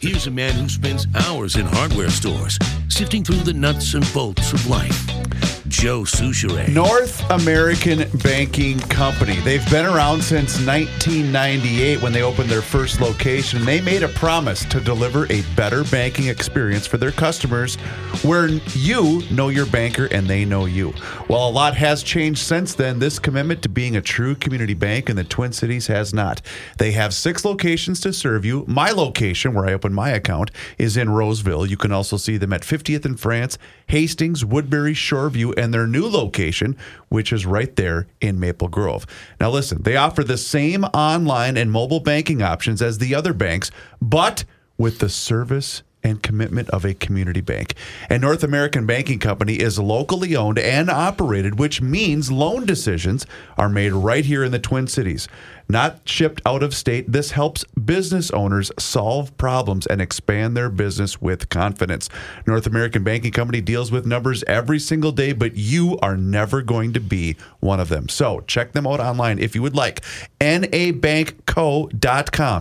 Here's 0.00 0.26
a 0.26 0.32
man 0.32 0.54
who 0.54 0.68
spends 0.68 1.06
hours 1.28 1.54
in 1.54 1.66
hardware 1.66 2.10
stores, 2.10 2.58
sifting 2.88 3.22
through 3.22 3.44
the 3.44 3.52
nuts 3.52 3.94
and 3.94 4.04
bolts 4.12 4.52
of 4.52 4.66
life. 4.66 5.53
Joe 5.68 6.00
Soucheray. 6.02 6.68
North 6.68 7.28
American 7.30 8.06
Banking 8.18 8.78
Company. 8.80 9.36
They've 9.40 9.68
been 9.70 9.86
around 9.86 10.22
since 10.22 10.64
1998 10.64 12.02
when 12.02 12.12
they 12.12 12.22
opened 12.22 12.50
their 12.50 12.62
first 12.62 13.00
location. 13.00 13.64
They 13.64 13.80
made 13.80 14.02
a 14.02 14.08
promise 14.08 14.64
to 14.66 14.80
deliver 14.80 15.24
a 15.32 15.42
better 15.56 15.84
banking 15.84 16.28
experience 16.28 16.86
for 16.86 16.98
their 16.98 17.12
customers 17.12 17.76
where 18.22 18.48
you 18.74 19.22
know 19.30 19.48
your 19.48 19.66
banker 19.66 20.06
and 20.06 20.26
they 20.26 20.44
know 20.44 20.66
you. 20.66 20.90
While 21.28 21.48
a 21.48 21.50
lot 21.50 21.74
has 21.76 22.02
changed 22.02 22.40
since 22.40 22.74
then, 22.74 22.98
this 22.98 23.18
commitment 23.18 23.62
to 23.62 23.68
being 23.68 23.96
a 23.96 24.02
true 24.02 24.34
community 24.34 24.74
bank 24.74 25.08
in 25.08 25.16
the 25.16 25.24
Twin 25.24 25.52
Cities 25.52 25.86
has 25.86 26.12
not. 26.12 26.42
They 26.78 26.92
have 26.92 27.14
six 27.14 27.44
locations 27.44 28.00
to 28.00 28.12
serve 28.12 28.44
you. 28.44 28.64
My 28.68 28.90
location, 28.90 29.54
where 29.54 29.66
I 29.66 29.72
opened 29.72 29.94
my 29.94 30.10
account, 30.10 30.50
is 30.76 30.96
in 30.96 31.10
Roseville. 31.10 31.66
You 31.66 31.76
can 31.76 31.92
also 31.92 32.16
see 32.16 32.36
them 32.36 32.52
at 32.52 32.62
50th 32.62 33.04
and 33.04 33.18
France, 33.18 33.58
Hastings, 33.88 34.44
Woodbury, 34.44 34.94
Shoreview, 34.94 35.53
and 35.56 35.72
their 35.72 35.86
new 35.86 36.06
location, 36.06 36.76
which 37.08 37.32
is 37.32 37.46
right 37.46 37.74
there 37.76 38.06
in 38.20 38.40
Maple 38.40 38.68
Grove. 38.68 39.06
Now, 39.40 39.50
listen, 39.50 39.82
they 39.82 39.96
offer 39.96 40.24
the 40.24 40.38
same 40.38 40.84
online 40.84 41.56
and 41.56 41.70
mobile 41.70 42.00
banking 42.00 42.42
options 42.42 42.82
as 42.82 42.98
the 42.98 43.14
other 43.14 43.32
banks, 43.32 43.70
but 44.00 44.44
with 44.76 44.98
the 44.98 45.08
service 45.08 45.82
and 46.04 46.22
commitment 46.22 46.68
of 46.70 46.84
a 46.84 46.94
community 46.94 47.40
bank. 47.40 47.74
And 48.10 48.20
North 48.20 48.44
American 48.44 48.86
Banking 48.86 49.18
Company 49.18 49.54
is 49.54 49.78
locally 49.78 50.36
owned 50.36 50.58
and 50.58 50.90
operated, 50.90 51.58
which 51.58 51.80
means 51.80 52.30
loan 52.30 52.66
decisions 52.66 53.26
are 53.56 53.70
made 53.70 53.92
right 53.92 54.24
here 54.24 54.44
in 54.44 54.52
the 54.52 54.58
Twin 54.58 54.86
Cities, 54.86 55.26
not 55.68 56.00
shipped 56.04 56.42
out 56.46 56.62
of 56.62 56.74
state. 56.74 57.10
This 57.10 57.32
helps 57.32 57.64
business 57.64 58.30
owners 58.30 58.70
solve 58.78 59.36
problems 59.38 59.86
and 59.86 60.00
expand 60.00 60.56
their 60.56 60.70
business 60.70 61.20
with 61.20 61.48
confidence. 61.48 62.08
North 62.46 62.66
American 62.66 63.02
Banking 63.04 63.32
Company 63.32 63.60
deals 63.60 63.90
with 63.90 64.06
numbers 64.06 64.44
every 64.44 64.78
single 64.78 65.12
day, 65.12 65.32
but 65.32 65.56
you 65.56 65.98
are 66.00 66.16
never 66.16 66.62
going 66.62 66.92
to 66.92 67.00
be 67.00 67.36
one 67.60 67.80
of 67.80 67.88
them. 67.88 68.08
So 68.08 68.40
check 68.46 68.72
them 68.72 68.86
out 68.86 69.00
online 69.00 69.38
if 69.38 69.54
you 69.54 69.62
would 69.62 69.74
like. 69.76 70.02
nabankco.com. 70.40 71.88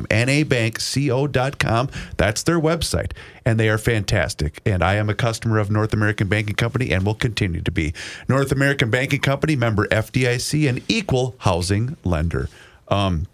nabankco.com. 0.08 1.90
That's 2.18 2.44
their 2.44 2.60
website. 2.60 3.12
And 3.46 3.60
they 3.60 3.68
are 3.70 3.78
fantastic. 3.78 4.62
And 4.66 4.82
I 4.82 4.96
am 4.96 5.10
a 5.10 5.14
customer 5.14 5.60
of 5.60 5.70
North 5.70 5.94
American 5.94 6.30
Banking 6.30 6.56
Company 6.56 6.92
and 6.92 7.06
will 7.06 7.14
continue 7.14 7.62
to 7.62 7.72
be. 7.72 7.94
North 8.30 8.52
American 8.52 8.90
Banking 8.90 9.20
Company, 9.20 9.56
member 9.56 9.86
FDIC, 9.88 10.70
and 10.70 10.82
equal 10.88 11.36
housing 11.40 11.98
lender. 12.04 12.48
Um, 12.90 13.28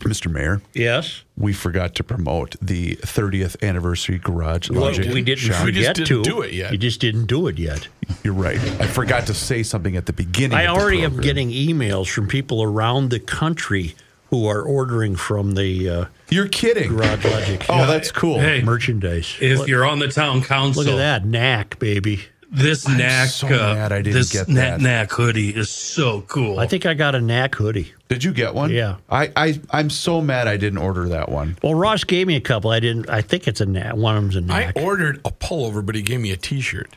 Mr. 0.00 0.30
Mayor, 0.32 0.62
Yes. 0.72 1.24
we 1.36 1.52
forgot 1.52 1.94
to 1.96 2.02
promote 2.04 2.56
the 2.62 2.96
30th 3.02 3.62
anniversary 3.62 4.18
Garage 4.18 4.70
Well, 4.70 4.80
Logic. 4.82 5.12
we 5.12 5.20
didn't 5.20 5.40
Shop. 5.40 5.62
We 5.64 5.72
just 5.72 5.94
didn't 5.94 6.06
to. 6.08 6.22
do 6.22 6.40
it 6.40 6.54
yet. 6.54 6.72
You 6.72 6.78
just 6.78 7.00
didn't 7.02 7.26
do 7.26 7.46
it 7.48 7.58
yet. 7.58 7.86
You're 8.24 8.32
right. 8.32 8.58
I 8.80 8.86
forgot 8.86 9.26
to 9.26 9.34
say 9.34 9.62
something 9.62 9.96
at 9.96 10.06
the 10.06 10.14
beginning. 10.14 10.56
I 10.56 10.62
of 10.62 10.74
the 10.76 10.80
already 10.82 11.02
am 11.04 11.20
getting 11.20 11.50
emails 11.50 12.08
from 12.10 12.28
people 12.28 12.62
around 12.62 13.10
the 13.10 13.20
country 13.20 13.94
who 14.30 14.46
are 14.46 14.62
ordering 14.62 15.16
from 15.16 15.52
the 15.52 15.88
uh, 15.90 16.04
You're 16.30 16.48
kidding. 16.48 16.88
Garage 16.96 17.24
Logic 17.26 17.66
Oh, 17.68 17.86
that's 17.86 18.10
cool. 18.10 18.38
Hey, 18.40 18.62
merchandise. 18.62 19.36
if 19.38 19.58
Look- 19.58 19.68
you're 19.68 19.84
on 19.84 19.98
the 19.98 20.08
town 20.08 20.40
council, 20.42 20.82
Look 20.84 20.92
at 20.94 20.96
that 20.96 21.26
knack, 21.26 21.78
baby. 21.78 22.20
This 22.52 22.88
I'm 22.88 22.96
knack, 22.98 23.28
so 23.28 23.46
uh, 23.46 23.50
mad 23.50 23.92
I 23.92 24.02
didn't 24.02 24.14
this 24.14 24.32
get 24.32 24.48
knack, 24.48 24.78
that. 24.78 24.80
knack 24.80 25.12
hoodie 25.12 25.54
is 25.54 25.70
so 25.70 26.22
cool. 26.22 26.58
I 26.58 26.66
think 26.66 26.84
I 26.84 26.94
got 26.94 27.14
a 27.14 27.20
knack 27.20 27.54
hoodie. 27.54 27.92
Did 28.08 28.24
you 28.24 28.32
get 28.32 28.54
one? 28.54 28.70
Yeah. 28.70 28.96
I, 29.08 29.30
I 29.36 29.60
I'm 29.70 29.88
so 29.88 30.20
mad 30.20 30.48
I 30.48 30.56
didn't 30.56 30.78
order 30.78 31.08
that 31.10 31.28
one. 31.28 31.56
Well, 31.62 31.76
Ross 31.76 32.02
gave 32.02 32.26
me 32.26 32.34
a 32.34 32.40
couple. 32.40 32.72
I 32.72 32.80
didn't. 32.80 33.08
I 33.08 33.22
think 33.22 33.46
it's 33.46 33.60
a 33.60 33.66
knack. 33.66 33.94
One 33.94 34.16
of 34.16 34.22
them's 34.24 34.36
a 34.36 34.52
I 34.52 34.64
knack. 34.64 34.76
I 34.76 34.82
ordered 34.82 35.20
a 35.24 35.30
pullover, 35.30 35.84
but 35.86 35.94
he 35.94 36.02
gave 36.02 36.20
me 36.20 36.32
a 36.32 36.36
T-shirt. 36.36 36.90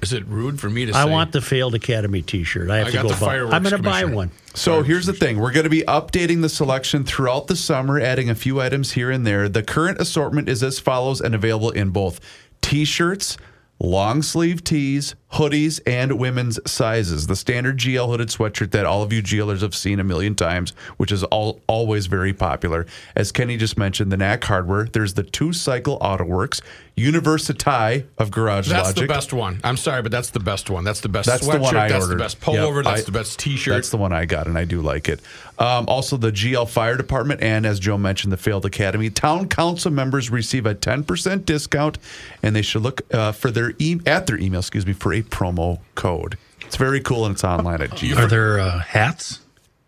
Is 0.00 0.12
it 0.12 0.26
rude 0.26 0.60
for 0.60 0.68
me 0.70 0.86
to 0.86 0.92
say 0.92 0.98
I 0.98 1.04
say? 1.04 1.10
want 1.10 1.32
the 1.32 1.40
failed 1.40 1.74
academy 1.74 2.22
T-shirt. 2.22 2.70
I 2.70 2.78
have 2.78 2.88
I 2.88 2.90
to 2.90 3.02
go 3.02 3.08
buy. 3.20 3.38
I'm 3.38 3.62
going 3.62 3.76
to 3.76 3.82
buy 3.82 4.04
one. 4.04 4.30
So 4.54 4.82
here's 4.82 5.06
the 5.06 5.12
thing. 5.12 5.38
We're 5.40 5.52
going 5.52 5.64
to 5.64 5.70
be 5.70 5.82
updating 5.82 6.40
the 6.42 6.48
selection 6.48 7.04
throughout 7.04 7.46
the 7.48 7.56
summer, 7.56 7.98
adding 8.00 8.28
a 8.30 8.34
few 8.34 8.60
items 8.60 8.92
here 8.92 9.10
and 9.10 9.24
there. 9.26 9.48
The 9.48 9.62
current 9.62 10.00
assortment 10.00 10.48
is 10.48 10.62
as 10.62 10.78
follows 10.80 11.20
and 11.20 11.34
available 11.36 11.70
in 11.70 11.90
both 11.90 12.20
t-shirts, 12.62 13.36
long 13.82 14.22
sleeve 14.22 14.62
tees, 14.62 15.16
hoodies, 15.32 15.80
and 15.86 16.18
women's 16.18 16.58
sizes. 16.70 17.26
The 17.26 17.36
standard 17.36 17.78
GL 17.78 18.06
hooded 18.06 18.28
sweatshirt 18.28 18.70
that 18.72 18.84
all 18.86 19.02
of 19.02 19.12
you 19.12 19.22
GLers 19.22 19.60
have 19.62 19.74
seen 19.74 19.98
a 20.00 20.04
million 20.04 20.34
times, 20.34 20.70
which 20.98 21.10
is 21.12 21.24
all, 21.24 21.60
always 21.66 22.06
very 22.06 22.32
popular. 22.32 22.86
As 23.16 23.32
Kenny 23.32 23.56
just 23.56 23.76
mentioned, 23.78 24.12
the 24.12 24.16
Knack 24.16 24.44
hardware. 24.44 24.84
There's 24.84 25.14
the 25.14 25.22
two 25.22 25.52
cycle 25.52 25.98
Auto 26.00 26.22
AutoWorks, 26.22 26.60
Universitai 26.96 28.04
of 28.18 28.30
Garage 28.30 28.68
That's 28.68 28.88
Logic. 28.88 28.94
That's 28.96 29.00
the 29.00 29.06
best 29.06 29.32
one. 29.32 29.60
I'm 29.64 29.76
sorry, 29.76 30.02
but 30.02 30.12
that's 30.12 30.30
the 30.30 30.40
best 30.40 30.70
one. 30.70 30.84
That's 30.84 31.00
the 31.00 31.08
best 31.08 31.26
That's 31.26 31.46
sweatshirt. 31.46 31.52
the 31.52 31.58
one 31.60 31.76
I 31.76 31.88
that's 31.88 32.04
ordered. 32.04 32.14
the 32.16 32.22
best 32.22 32.40
pullover. 32.40 32.76
Yep, 32.76 32.84
that's 32.84 33.00
I- 33.02 33.04
the 33.04 33.12
best 33.12 33.38
T-shirt. 33.38 33.74
That's 33.74 33.90
the 33.90 33.96
one 33.96 34.12
I 34.12 34.24
got, 34.24 34.46
and 34.46 34.58
I 34.58 34.64
do 34.64 34.80
like 34.82 35.08
it. 35.08 35.20
Um, 35.58 35.84
also, 35.88 36.16
the 36.16 36.32
GL 36.32 36.68
Fire 36.68 36.96
Department 36.96 37.40
and, 37.42 37.64
as 37.66 37.78
Joe 37.78 37.96
mentioned, 37.98 38.32
the 38.32 38.36
Failed 38.36 38.64
Academy. 38.66 39.10
Town 39.10 39.48
council 39.48 39.90
members 39.90 40.30
receive 40.30 40.66
a 40.66 40.74
10% 40.74 41.44
discount, 41.44 41.98
and 42.42 42.56
they 42.56 42.62
should 42.62 42.82
look 42.82 43.02
uh, 43.14 43.32
for 43.32 43.50
their 43.50 43.72
e- 43.78 44.00
at 44.06 44.26
their 44.26 44.38
email, 44.38 44.60
excuse 44.60 44.86
me, 44.86 44.92
for 44.92 45.12
a 45.14 45.21
promo 45.22 45.80
code. 45.94 46.36
It's 46.62 46.76
very 46.76 47.00
cool, 47.00 47.26
and 47.26 47.34
it's 47.34 47.44
online 47.44 47.82
at 47.82 47.90
GL. 47.90 48.16
Are 48.16 48.26
there 48.26 48.58
uh, 48.60 48.78
hats? 48.80 49.40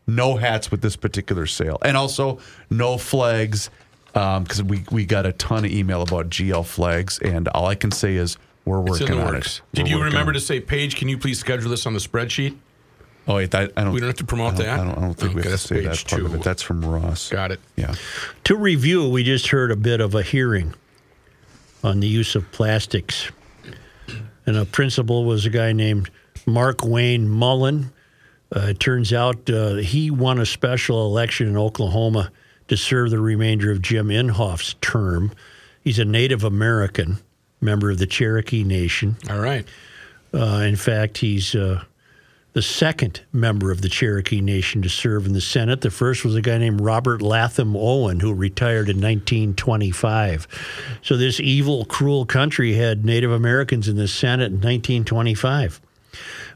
No 0.07 0.37
hats 0.37 0.71
with 0.71 0.83
this 0.83 0.97
particular 0.97 1.47
sale, 1.47 1.79
and 1.83 1.97
also 1.97 2.39
no 2.69 2.99
flags 2.99 3.71
because 4.13 4.63
we 4.63 4.85
we 4.91 5.07
got 5.07 5.25
a 5.27 5.33
ton 5.33 5.65
of 5.65 5.71
email 5.71 6.03
about 6.03 6.29
GL 6.29 6.65
flags, 6.67 7.19
and 7.21 7.49
all 7.49 7.67
I 7.67 7.75
can 7.75 7.91
say 7.91 8.17
is 8.17 8.37
we're 8.67 8.81
working 8.81 9.13
on 9.19 9.35
works. 9.35 9.59
it. 9.73 9.77
Did 9.77 9.85
We're 9.87 9.91
you 9.99 10.03
remember 10.05 10.31
on 10.31 10.35
to 10.35 10.41
say, 10.41 10.61
Paige? 10.61 10.97
Can 10.97 11.09
you 11.09 11.17
please 11.19 11.39
schedule 11.39 11.71
this 11.71 11.87
on 11.87 11.95
the 11.95 11.99
spreadsheet? 12.01 12.57
Oh 13.27 13.37
wait, 13.37 13.55
I, 13.55 13.63
I 13.77 13.85
don't. 13.85 13.93
We 13.95 14.01
don't 14.01 14.11
have 14.11 14.17
to 14.19 14.25
promote 14.25 14.55
I 14.55 14.57
that? 14.65 14.81
I 14.81 14.85
don't, 14.85 14.99
I 14.99 15.01
don't 15.01 15.15
think 15.15 15.35
we 15.35 15.41
Okay, 15.41 15.51
have 15.51 15.61
to 15.61 15.67
say 15.67 15.81
that 15.81 15.91
page 15.91 16.07
part 16.07 16.23
of 16.23 16.35
it. 16.35 16.43
That's 16.43 16.63
from 16.63 16.85
Ross. 16.85 17.31
Got 17.31 17.53
it. 17.53 17.61
Yeah. 17.77 17.95
To 18.45 18.57
review, 18.57 19.09
we 19.09 19.23
just 19.25 19.49
heard 19.49 19.71
a 19.71 19.77
bit 19.77 20.01
of 20.03 20.15
a 20.15 20.23
hearing 20.23 20.75
on 21.83 22.01
the 22.01 22.07
use 22.09 22.35
of 22.35 22.51
plastics. 22.53 23.31
And 24.47 24.57
a 24.57 24.65
principal 24.65 25.25
was 25.25 25.47
a 25.47 25.51
guy 25.51 25.73
named 25.73 26.11
Mark 26.47 26.85
Wayne 26.85 27.29
Mullin. 27.29 27.93
Uh, 28.55 28.67
it 28.69 28.81
turns 28.81 29.13
out 29.13 29.49
uh, 29.49 29.77
he 29.77 30.11
won 30.11 30.39
a 30.39 30.47
special 30.47 31.07
election 31.07 31.49
in 31.49 31.57
Oklahoma 31.57 32.31
to 32.69 32.77
serve 32.77 33.11
the 33.11 33.19
remainder 33.19 33.71
of 33.71 33.83
Jim 33.83 34.09
Inhofe's 34.09 34.75
term. 34.81 35.33
He's 35.83 35.99
a 35.99 36.05
Native 36.05 36.45
American 36.45 37.19
member 37.61 37.91
of 37.91 37.99
the 37.99 38.07
Cherokee 38.07 38.65
Nation. 38.65 39.17
All 39.29 39.41
right. 39.41 39.67
Uh, 40.33 40.63
in 40.67 40.77
fact, 40.77 41.19
he's 41.19 41.55
uh, 41.55 41.83
the 42.55 42.63
second 42.63 43.21
member 43.33 43.73
of 43.73 43.83
the 43.83 43.89
Cherokee 43.89 44.41
Nation 44.41 44.81
to 44.83 44.89
serve 44.89 45.27
in 45.27 45.33
the 45.33 45.41
Senate. 45.41 45.81
The 45.81 45.91
first 45.91 46.25
was 46.25 46.37
a 46.37 46.41
guy 46.41 46.57
named 46.57 46.81
Robert 46.81 47.21
Latham 47.21 47.77
Owen, 47.77 48.21
who 48.21 48.33
retired 48.33 48.89
in 48.89 49.01
1925. 49.01 50.47
So 51.03 51.17
this 51.17 51.41
evil, 51.41 51.85
cruel 51.85 52.25
country 52.25 52.75
had 52.75 53.05
Native 53.05 53.33
Americans 53.33 53.89
in 53.89 53.97
the 53.97 54.07
Senate 54.07 54.53
in 54.53 54.59
1925. 54.59 55.81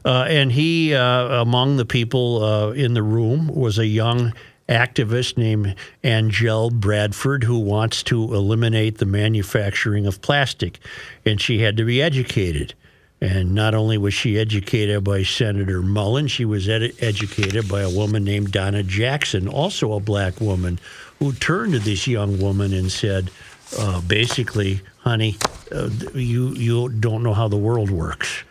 Uh, 0.05 0.25
and 0.29 0.53
he, 0.53 0.95
uh, 0.95 1.41
among 1.41 1.75
the 1.75 1.85
people 1.85 2.43
uh, 2.43 2.71
in 2.71 2.93
the 2.93 3.03
room, 3.03 3.47
was 3.47 3.77
a 3.77 3.85
young 3.85 4.33
activist 4.69 5.37
named 5.37 5.75
Angel 6.05 6.69
Bradford 6.69 7.43
who 7.43 7.59
wants 7.59 8.03
to 8.03 8.33
eliminate 8.33 8.99
the 8.99 9.05
manufacturing 9.05 10.05
of 10.05 10.21
plastic. 10.21 10.79
And 11.25 11.41
she 11.41 11.59
had 11.59 11.75
to 11.75 11.83
be 11.83 12.01
educated. 12.01 12.73
And 13.21 13.53
not 13.53 13.75
only 13.75 13.97
was 13.97 14.13
she 14.13 14.39
educated 14.39 15.03
by 15.03 15.23
Senator 15.23 15.81
Mullin, 15.81 16.27
she 16.27 16.45
was 16.45 16.69
ed- 16.69 16.93
educated 16.99 17.67
by 17.67 17.81
a 17.81 17.89
woman 17.89 18.23
named 18.23 18.51
Donna 18.53 18.81
Jackson, 18.81 19.47
also 19.49 19.91
a 19.93 19.99
black 19.99 20.39
woman, 20.39 20.79
who 21.19 21.33
turned 21.33 21.73
to 21.73 21.79
this 21.79 22.07
young 22.07 22.39
woman 22.39 22.71
and 22.73 22.89
said, 22.89 23.29
uh, 23.77 23.99
basically, 24.01 24.79
honey, 24.99 25.35
uh, 25.71 25.89
you, 26.13 26.49
you 26.53 26.87
don't 26.87 27.21
know 27.21 27.33
how 27.33 27.49
the 27.49 27.57
world 27.57 27.89
works. 27.91 28.43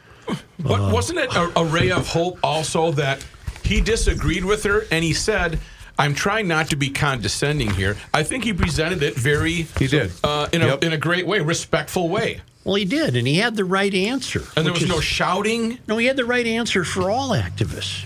But 0.59 0.81
Uh, 0.81 0.93
wasn't 0.93 1.21
it 1.21 1.35
a, 1.35 1.51
a 1.61 1.65
ray 1.65 1.91
of 1.91 2.07
hope 2.07 2.39
also 2.43 2.93
that 2.93 3.25
he 3.65 3.81
disagreed 3.81 4.45
with 4.45 4.65
her 4.65 4.85
and 4.91 5.03
he 5.03 5.15
said, 5.15 5.59
I'm 5.99 6.15
trying 6.15 6.47
not 6.47 6.69
to 6.71 6.77
be 6.77 6.91
condescending 6.91 7.71
here. 7.71 7.97
I 8.15 8.23
think 8.23 8.45
he 8.45 8.53
presented 8.53 9.03
it 9.03 9.15
very 9.17 9.63
He 9.79 9.89
did. 9.89 10.13
uh, 10.23 10.49
in, 10.53 10.63
a, 10.63 10.67
Yep. 10.69 10.85
in 10.85 10.93
a 10.93 10.97
great 10.97 11.27
way, 11.27 11.41
respectful 11.41 12.09
way. 12.09 12.41
Well, 12.65 12.77
he 12.77 12.85
did, 12.85 13.17
and 13.17 13.27
he 13.27 13.37
had 13.37 13.57
the 13.57 13.65
right 13.65 13.93
answer. 13.95 14.45
And 14.57 14.65
there 14.67 14.73
which 14.73 14.83
was 14.83 14.91
no 14.91 15.01
shouting. 15.01 15.79
No, 15.89 15.97
he 15.99 16.07
had 16.07 16.17
the 16.17 16.25
right 16.25 16.47
answer 16.47 16.85
for 16.85 17.11
all 17.11 17.31
activists. 17.31 18.05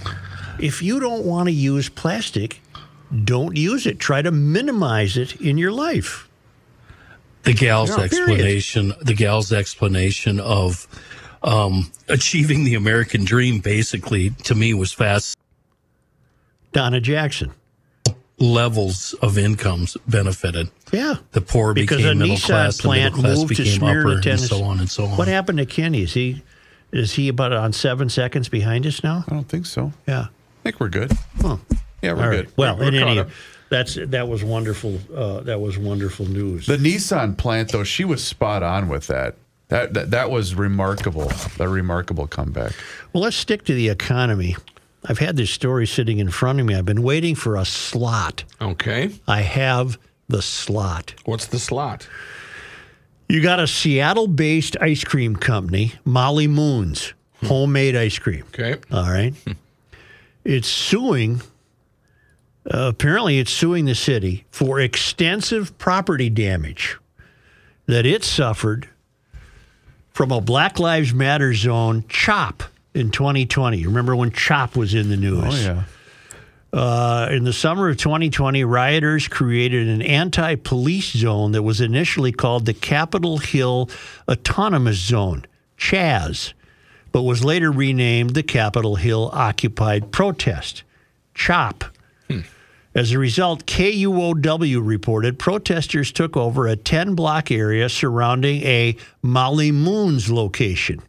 If 0.59 0.81
you 0.83 1.01
don't 1.01 1.25
want 1.25 1.49
to 1.49 1.53
use 1.53 1.89
plastic, 1.89 2.61
don't 3.25 3.57
use 3.57 3.87
it. 3.87 3.99
Try 3.99 4.23
to 4.23 4.31
minimize 4.31 5.17
it 5.17 5.41
in 5.41 5.59
your 5.59 5.73
life. 5.73 6.29
the 7.43 7.53
gal's 7.53 7.91
Yeah, 7.91 7.97
period. 8.09 8.13
explanation 8.31 8.93
the 9.01 9.15
gal's 9.15 9.53
explanation 9.53 10.39
of 10.39 10.87
um, 11.43 11.91
achieving 12.09 12.63
the 12.63 12.77
american 12.77 13.25
dream 13.25 13.59
basically 13.59 14.31
to 14.45 14.55
me 14.55 14.73
was 14.75 14.93
fast 14.93 15.37
Donna 16.73 17.01
Jackson. 17.01 17.51
Levels 18.43 19.15
of 19.23 19.39
incomes 19.39 19.97
benefited 20.09 20.69
Yeah. 20.93 21.15
the 21.33 21.41
poor 21.41 21.73
Because 21.75 21.99
became 21.99 22.13
a 22.13 22.15
middle 22.17 22.37
Nissan 22.37 22.45
class 22.47 22.77
the 22.79 22.83
plant 22.83 23.17
middle 23.17 23.23
class 23.31 23.39
moved 23.39 23.57
to 23.57 23.63
became 23.63 23.79
Smyrna, 23.79 24.01
upper 24.01 24.13
and 24.15 24.23
Tennessee. 24.23 24.47
so 24.49 24.63
on 24.65 24.81
and 24.81 24.91
so 24.91 25.05
on 25.07 25.17
What 25.17 25.29
happened 25.29 25.59
to 25.59 25.67
Kenny? 25.67 26.03
Is 26.03 26.15
he 26.15 26.43
is 26.93 27.13
he 27.13 27.29
about 27.29 27.53
on 27.53 27.73
seven 27.73 28.09
seconds 28.11 28.49
behind 28.51 28.87
us 28.87 29.03
now? 29.03 29.25
I 29.27 29.33
don't 29.35 29.49
think 29.49 29.65
so. 29.67 29.93
Yeah. 30.07 30.27
I 30.27 30.29
think 30.65 30.79
we're 30.81 30.89
good. 30.91 31.13
Huh. 31.41 31.57
Yeah, 32.03 32.13
we're 32.15 32.23
All 32.23 32.29
right. 32.29 32.37
good. 32.47 32.53
Well, 32.57 32.77
We're- 32.77 32.89
in 32.89 32.95
we're 32.95 33.09
any 33.09 33.19
up. 33.21 33.31
that's 33.71 33.95
that 33.95 34.29
was 34.29 34.43
wonderful. 34.45 34.99
Uh, 35.15 35.41
that 35.41 35.61
was 35.61 35.79
wonderful 35.79 36.27
news. 36.27 36.67
The 36.67 36.77
Nissan 36.77 37.37
plant, 37.39 37.71
though, 37.73 37.85
she 37.85 38.05
was 38.05 38.23
spot 38.25 38.63
on 38.63 38.89
with 38.89 39.07
that. 39.07 39.37
That 39.69 39.95
that, 39.95 40.11
that 40.11 40.31
was 40.31 40.55
remarkable. 40.55 41.33
A 41.59 41.69
remarkable 41.69 42.27
comeback. 42.27 42.73
Well, 43.13 43.23
let's 43.23 43.37
stick 43.37 43.65
to 43.65 43.73
the 43.75 43.89
economy. 43.89 44.57
I've 45.05 45.19
had 45.19 45.37
this 45.37 45.51
story 45.51 45.87
sitting 45.87 46.19
in 46.19 46.31
front 46.31 46.61
of 46.61 46.67
me. 46.67 46.75
I've 46.75 46.85
been 46.85 47.03
waiting 47.03 47.35
for 47.35 47.57
a 47.57 47.65
slot. 47.65 48.45
Okay. 48.61 49.11
I 49.27 49.41
have 49.41 49.99
the 50.29 50.43
slot. 50.43 51.15
What's 51.25 51.47
the 51.47 51.59
slot? 51.59 52.09
You 53.29 53.43
got 53.43 53.61
a 53.61 53.67
Seattle 53.67 54.29
based 54.29 54.77
ice 54.81 55.05
cream 55.05 55.37
company, 55.37 55.95
Molly 56.05 56.47
Moons, 56.47 57.15
homemade 57.45 57.97
ice 57.97 58.19
cream. 58.19 58.45
Okay. 58.49 58.77
All 58.93 59.11
right. 59.11 59.35
it's 60.45 60.69
suing, 60.69 61.41
uh, 62.73 62.89
apparently, 62.89 63.39
it's 63.39 63.51
suing 63.53 63.87
the 63.87 63.95
city 63.95 64.45
for 64.51 64.79
extensive 64.81 65.77
property 65.79 66.31
damage 66.31 66.99
that 67.87 68.07
it 68.07 68.23
suffered 68.23 68.89
from 70.11 70.31
a 70.31 70.41
Black 70.41 70.79
Lives 70.79 71.13
Matter 71.13 71.55
zone 71.55 72.05
CHOP 72.09 72.63
in 72.95 73.11
2020. 73.11 73.87
Remember 73.87 74.15
when 74.15 74.31
CHOP 74.31 74.77
was 74.77 74.95
in 74.95 75.09
the 75.09 75.17
news? 75.17 75.45
Oh 75.45 75.57
yeah. 75.57 75.85
Uh, 76.73 77.29
in 77.31 77.45
the 77.45 77.53
summer 77.53 77.91
of 77.91 77.99
2020, 77.99 78.65
rioters 78.65 79.29
created 79.29 79.89
an 79.89 80.01
anti 80.01 80.55
police 80.55 81.13
zone 81.13 81.53
that 81.53 81.63
was 81.63 81.83
initially 81.83 82.33
called 82.33 82.65
the 82.65 82.73
Capitol 82.73 83.39
Hill 83.39 83.91
Autonomous 84.27 84.97
Zone, 84.97 85.45
CHAZ, 85.77 86.55
but 87.13 87.23
was 87.23 87.45
later 87.45 87.71
renamed 87.71 88.31
the 88.31 88.43
Capitol 88.43 88.97
Hill 88.97 89.31
Occupied 89.35 90.13
Protest, 90.13 90.83
CHOP. 91.35 91.85
As 92.95 93.13
a 93.13 93.19
result, 93.19 93.65
KUOW 93.65 94.87
reported 94.87 95.39
protesters 95.39 96.13
took 96.13 96.37
over 96.37 96.67
a 96.67 96.77
10 96.77 97.15
block 97.15 97.51
area 97.51 97.89
surrounding 97.89 98.63
a 98.63 98.97
Molly 99.23 99.73
Moons 99.73 100.31
location. 100.31 101.01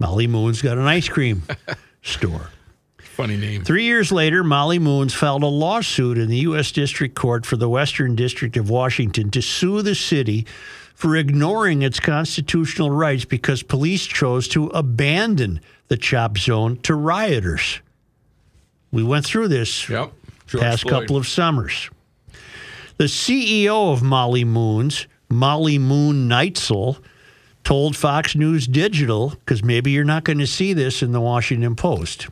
Molly 0.00 0.26
Moon's 0.26 0.62
got 0.62 0.78
an 0.78 0.86
ice 0.86 1.08
cream 1.08 1.42
store. 2.02 2.50
Funny 2.98 3.36
name. 3.36 3.62
Three 3.64 3.84
years 3.84 4.10
later, 4.10 4.42
Molly 4.42 4.78
Moons 4.78 5.12
filed 5.14 5.42
a 5.42 5.46
lawsuit 5.46 6.16
in 6.18 6.28
the 6.28 6.38
U.S. 6.38 6.72
District 6.72 7.14
Court 7.14 7.44
for 7.44 7.56
the 7.56 7.68
Western 7.68 8.16
District 8.16 8.56
of 8.56 8.70
Washington 8.70 9.30
to 9.32 9.42
sue 9.42 9.82
the 9.82 9.94
city 9.94 10.46
for 10.94 11.16
ignoring 11.16 11.82
its 11.82 12.00
constitutional 12.00 12.90
rights 12.90 13.24
because 13.26 13.62
police 13.62 14.06
chose 14.06 14.48
to 14.48 14.66
abandon 14.68 15.60
the 15.88 15.96
chop 15.98 16.38
zone 16.38 16.78
to 16.78 16.94
rioters. 16.94 17.80
We 18.90 19.02
went 19.02 19.26
through 19.26 19.48
this 19.48 19.88
Yep. 19.88 20.12
George 20.46 20.62
past 20.62 20.82
Floyd. 20.82 21.02
couple 21.02 21.16
of 21.16 21.26
summers. 21.28 21.90
The 22.96 23.04
CEO 23.04 23.92
of 23.92 24.02
Molly 24.02 24.44
Moons, 24.44 25.06
Molly 25.28 25.78
Moon 25.78 26.28
Neitzel, 26.28 26.98
told 27.70 27.94
Fox 27.94 28.34
News 28.34 28.66
Digital, 28.66 29.30
because 29.30 29.62
maybe 29.62 29.92
you're 29.92 30.02
not 30.02 30.24
going 30.24 30.40
to 30.40 30.46
see 30.48 30.72
this 30.72 31.04
in 31.04 31.12
the 31.12 31.20
Washington 31.20 31.76
Post. 31.76 32.26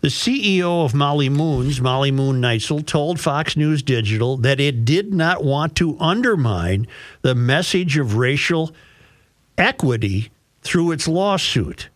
The 0.00 0.08
CEO 0.08 0.86
of 0.86 0.94
Molly 0.94 1.28
Moons, 1.28 1.82
Molly 1.82 2.10
Moon 2.10 2.40
Neitzel, 2.40 2.86
told 2.86 3.20
Fox 3.20 3.58
News 3.58 3.82
Digital 3.82 4.38
that 4.38 4.58
it 4.58 4.86
did 4.86 5.12
not 5.12 5.44
want 5.44 5.76
to 5.76 6.00
undermine 6.00 6.86
the 7.20 7.34
message 7.34 7.98
of 7.98 8.16
racial 8.16 8.72
equity 9.58 10.30
through 10.62 10.92
its 10.92 11.06
lawsuit. 11.06 11.90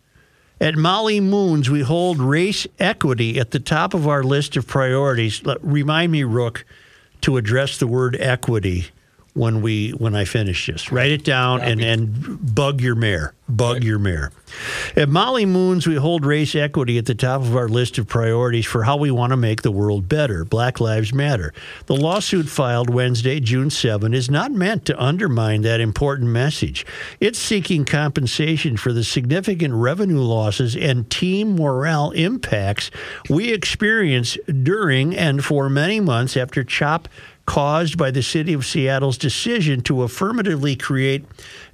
At 0.61 0.75
Molly 0.75 1.19
Moons, 1.19 1.71
we 1.71 1.81
hold 1.81 2.19
race 2.19 2.67
equity 2.77 3.39
at 3.39 3.49
the 3.49 3.59
top 3.59 3.95
of 3.95 4.07
our 4.07 4.21
list 4.21 4.55
of 4.57 4.67
priorities. 4.67 5.41
Remind 5.61 6.11
me, 6.11 6.23
Rook, 6.23 6.65
to 7.21 7.37
address 7.37 7.79
the 7.79 7.87
word 7.87 8.15
equity 8.19 8.91
when 9.33 9.61
we 9.61 9.91
when 9.91 10.15
I 10.15 10.25
finish 10.25 10.67
this. 10.67 10.91
Write 10.91 11.11
it 11.11 11.23
down 11.23 11.61
and, 11.61 11.81
and 11.81 12.55
bug 12.55 12.81
your 12.81 12.95
mayor. 12.95 13.33
Bug 13.49 13.83
your 13.83 13.99
mayor. 13.99 14.31
At 14.95 15.09
Molly 15.09 15.45
Moons, 15.45 15.85
we 15.85 15.95
hold 15.95 16.25
race 16.25 16.55
equity 16.55 16.97
at 16.97 17.07
the 17.07 17.15
top 17.15 17.41
of 17.41 17.55
our 17.55 17.67
list 17.67 17.97
of 17.97 18.07
priorities 18.07 18.65
for 18.65 18.83
how 18.83 18.95
we 18.95 19.11
want 19.11 19.31
to 19.31 19.37
make 19.37 19.63
the 19.63 19.71
world 19.71 20.07
better. 20.07 20.45
Black 20.45 20.79
Lives 20.79 21.13
Matter. 21.13 21.53
The 21.87 21.95
lawsuit 21.95 22.47
filed 22.47 22.89
Wednesday, 22.89 23.39
June 23.39 23.69
7, 23.69 24.13
is 24.13 24.29
not 24.29 24.51
meant 24.51 24.85
to 24.85 25.03
undermine 25.03 25.61
that 25.63 25.81
important 25.81 26.29
message. 26.29 26.85
It's 27.19 27.39
seeking 27.39 27.83
compensation 27.83 28.77
for 28.77 28.93
the 28.93 29.03
significant 29.03 29.73
revenue 29.73 30.21
losses 30.21 30.75
and 30.75 31.09
team 31.09 31.55
morale 31.55 32.11
impacts 32.11 32.91
we 33.29 33.51
experienced 33.51 34.37
during 34.63 35.15
and 35.15 35.43
for 35.43 35.69
many 35.69 35.99
months 35.99 36.37
after 36.37 36.63
CHOP 36.63 37.09
caused 37.45 37.97
by 37.97 38.09
the 38.09 38.23
city 38.23 38.53
of 38.53 38.65
Seattle's 38.65 39.17
decision 39.17 39.81
to 39.81 40.03
affirmatively 40.03 40.75
create 40.75 41.25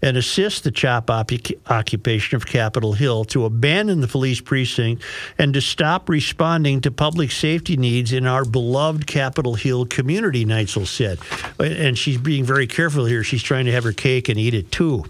and 0.02 0.18
assist 0.18 0.64
the 0.64 0.72
CHOP 0.72 1.08
oppu- 1.08 1.58
occupation 1.68 2.36
of 2.36 2.46
Capitol 2.46 2.94
Hill, 2.94 3.26
to 3.26 3.46
abandon 3.46 4.02
the 4.02 4.08
police 4.08 4.42
precinct, 4.42 5.04
and 5.38 5.54
to 5.54 5.62
stop 5.62 6.10
responding 6.10 6.82
to 6.82 6.92
public 6.92 7.32
safety 7.32 7.78
needs 7.78 8.14
in 8.14 8.26
our 8.26 8.46
beloved 8.46 9.06
Capitol 9.06 9.56
Hill 9.56 9.86
community, 9.86 10.46
Neitzel 10.46 10.88
said. 10.88 11.20
And 11.60 11.98
she's 11.98 12.18
being 12.18 12.46
very 12.46 12.68
careful 12.68 13.06
here. 13.06 13.24
She's 13.24 13.44
trying 13.44 13.66
to 13.66 13.72
have 13.72 13.84
her 13.84 13.94
cake 13.94 14.30
and 14.30 14.40
eat 14.40 14.54
it 14.54 14.72
too. 14.72 15.06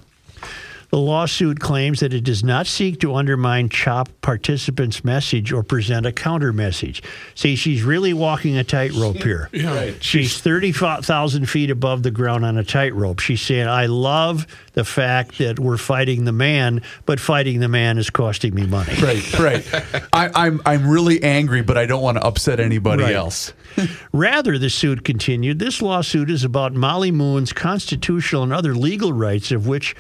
The 0.92 0.98
lawsuit 0.98 1.60
claims 1.60 2.00
that 2.00 2.14
it 2.16 2.24
does 2.24 2.44
not 2.44 2.66
seek 2.66 3.00
to 3.02 3.14
undermine 3.14 3.70
CHOP 3.70 4.10
participants' 4.22 5.04
message 5.04 5.52
or 5.54 5.62
present 5.62 6.08
a 6.08 6.12
counter 6.12 6.52
message. 6.52 7.04
See, 7.36 7.56
she's 7.56 7.84
really 7.84 8.12
walking 8.12 8.58
a 8.58 8.64
tightrope 8.64 9.18
here. 9.18 9.50
Yeah. 9.54 9.92
She's 10.02 10.42
30,000 10.42 11.48
feet 11.48 11.70
above 11.70 12.02
the 12.02 12.10
ground 12.10 12.44
on 12.44 12.58
a 12.58 12.64
tightrope. 12.64 13.20
She's 13.20 13.42
saying, 13.42 13.68
I 13.68 13.86
love 13.86 14.48
the 14.74 14.84
fact 14.84 15.38
that 15.38 15.60
we're 15.60 15.78
fighting 15.78 16.26
the 16.26 16.32
man, 16.32 16.82
but 17.06 17.20
fighting 17.20 17.60
the 17.60 17.68
man 17.68 18.00
is 18.00 18.10
costing 18.10 18.56
me 18.56 18.66
money. 18.66 18.94
Right, 19.00 19.40
right. 19.40 19.68
I, 20.12 20.30
I'm 20.34 20.60
I'm 20.66 20.88
really 20.90 21.22
angry, 21.22 21.62
but 21.62 21.78
I 21.78 21.86
don't 21.86 22.02
want 22.02 22.18
to 22.18 22.26
upset 22.26 22.60
anybody 22.60 23.04
Right. 23.04 23.14
else. 23.16 23.54
Rather, 24.12 24.58
the 24.58 24.70
suit 24.70 25.04
continued. 25.06 25.60
This 25.60 25.82
lawsuit 25.84 26.30
is 26.32 26.44
about 26.44 26.74
Molly 26.74 27.12
Moon's 27.12 27.54
constitutional 27.54 28.42
and 28.44 28.52
other 28.54 28.74
legal 28.74 29.14
rights, 29.14 29.52
of 29.52 29.68
which 29.68 29.96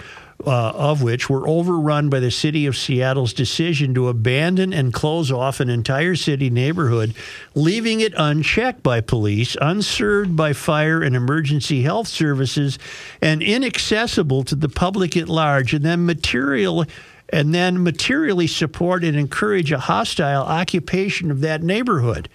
uh, 0.45 0.69
of 0.69 1.01
which 1.01 1.29
were 1.29 1.47
overrun 1.47 2.09
by 2.09 2.19
the 2.19 2.31
city 2.31 2.65
of 2.65 2.77
Seattle's 2.77 3.33
decision 3.33 3.93
to 3.93 4.07
abandon 4.07 4.71
and 4.73 4.93
close 4.93 5.31
off 5.31 5.59
an 5.59 5.69
entire 5.69 6.15
city 6.15 6.49
neighborhood, 6.49 7.13
leaving 7.55 7.99
it 7.99 8.13
unchecked 8.15 8.81
by 8.81 9.01
police, 9.01 9.57
unserved 9.59 10.35
by 10.35 10.53
fire 10.53 11.01
and 11.01 11.15
emergency 11.15 11.81
health 11.81 12.07
services, 12.07 12.79
and 13.21 13.43
inaccessible 13.43 14.43
to 14.43 14.55
the 14.55 14.69
public 14.69 15.17
at 15.17 15.27
large, 15.27 15.73
and 15.73 15.83
then 15.83 16.05
material 16.05 16.85
and 17.31 17.53
then 17.53 17.83
materially 17.83 18.47
support 18.47 19.03
and 19.03 19.17
encourage 19.17 19.71
a 19.71 19.79
hostile 19.79 20.43
occupation 20.43 21.31
of 21.31 21.41
that 21.41 21.63
neighborhood. 21.63 22.27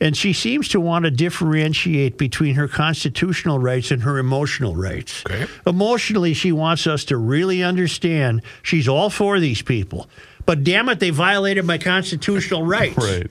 And 0.00 0.16
she 0.16 0.32
seems 0.32 0.68
to 0.68 0.80
want 0.80 1.04
to 1.04 1.10
differentiate 1.10 2.18
between 2.18 2.54
her 2.54 2.68
constitutional 2.68 3.58
rights 3.58 3.90
and 3.90 4.02
her 4.02 4.18
emotional 4.18 4.76
rights. 4.76 5.24
Okay. 5.26 5.46
Emotionally, 5.66 6.34
she 6.34 6.52
wants 6.52 6.86
us 6.86 7.04
to 7.06 7.16
really 7.16 7.62
understand 7.62 8.42
she's 8.62 8.88
all 8.88 9.10
for 9.10 9.40
these 9.40 9.62
people. 9.62 10.08
But 10.44 10.62
damn 10.62 10.88
it, 10.88 11.00
they 11.00 11.10
violated 11.10 11.64
my 11.64 11.78
constitutional 11.78 12.62
rights. 12.62 12.98
Right. 12.98 13.26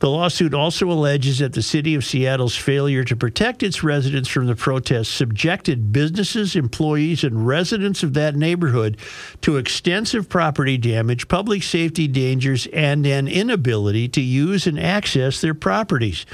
The 0.00 0.08
lawsuit 0.08 0.54
also 0.54 0.90
alleges 0.90 1.40
that 1.40 1.52
the 1.52 1.60
city 1.60 1.94
of 1.94 2.06
Seattle's 2.06 2.56
failure 2.56 3.04
to 3.04 3.14
protect 3.14 3.62
its 3.62 3.84
residents 3.84 4.30
from 4.30 4.46
the 4.46 4.56
protests 4.56 5.10
subjected 5.10 5.92
businesses, 5.92 6.56
employees, 6.56 7.22
and 7.22 7.46
residents 7.46 8.02
of 8.02 8.14
that 8.14 8.34
neighborhood 8.34 8.96
to 9.42 9.58
extensive 9.58 10.26
property 10.30 10.78
damage, 10.78 11.28
public 11.28 11.62
safety 11.62 12.08
dangers, 12.08 12.66
and 12.68 13.06
an 13.06 13.28
inability 13.28 14.08
to 14.08 14.22
use 14.22 14.66
and 14.66 14.80
access 14.80 15.42
their 15.42 15.52
properties. 15.52 16.24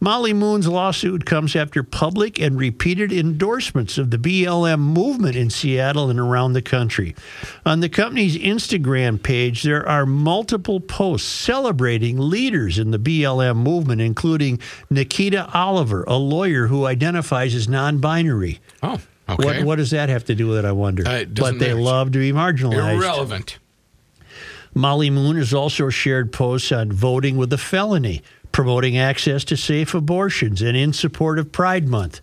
Molly 0.00 0.34
Moon's 0.34 0.68
lawsuit 0.68 1.24
comes 1.24 1.56
after 1.56 1.82
public 1.82 2.38
and 2.38 2.58
repeated 2.58 3.10
endorsements 3.10 3.96
of 3.96 4.10
the 4.10 4.18
BLM 4.18 4.80
movement 4.80 5.34
in 5.34 5.48
Seattle 5.48 6.10
and 6.10 6.20
around 6.20 6.52
the 6.52 6.60
country. 6.60 7.14
On 7.64 7.80
the 7.80 7.88
company's 7.88 8.36
Instagram 8.36 9.22
page, 9.22 9.62
there 9.62 9.88
are 9.88 10.04
multiple 10.04 10.78
posts 10.78 11.26
celebrating 11.26 12.18
leaders 12.18 12.78
in 12.78 12.90
the 12.90 12.98
BLM 12.98 13.13
movement, 13.54 14.00
including 14.00 14.58
Nikita 14.90 15.48
Oliver, 15.52 16.04
a 16.04 16.16
lawyer 16.16 16.66
who 16.66 16.86
identifies 16.86 17.54
as 17.54 17.68
non 17.68 17.98
binary. 17.98 18.60
Oh, 18.82 19.00
okay. 19.28 19.44
What, 19.44 19.64
what 19.64 19.76
does 19.76 19.90
that 19.90 20.08
have 20.08 20.24
to 20.24 20.34
do 20.34 20.48
with 20.48 20.58
it, 20.58 20.64
I 20.64 20.72
wonder? 20.72 21.06
Uh, 21.06 21.18
it 21.18 21.34
but 21.34 21.58
they 21.58 21.68
matter. 21.68 21.80
love 21.80 22.12
to 22.12 22.18
be 22.18 22.32
marginalized. 22.32 22.96
Irrelevant. 22.96 23.58
Molly 24.74 25.10
Moon 25.10 25.36
has 25.36 25.54
also 25.54 25.88
shared 25.88 26.32
posts 26.32 26.72
on 26.72 26.90
voting 26.90 27.36
with 27.36 27.52
a 27.52 27.58
felony, 27.58 28.22
promoting 28.50 28.98
access 28.98 29.44
to 29.44 29.56
safe 29.56 29.94
abortions, 29.94 30.62
and 30.62 30.76
in 30.76 30.92
support 30.92 31.38
of 31.38 31.52
Pride 31.52 31.86
Month. 31.86 32.20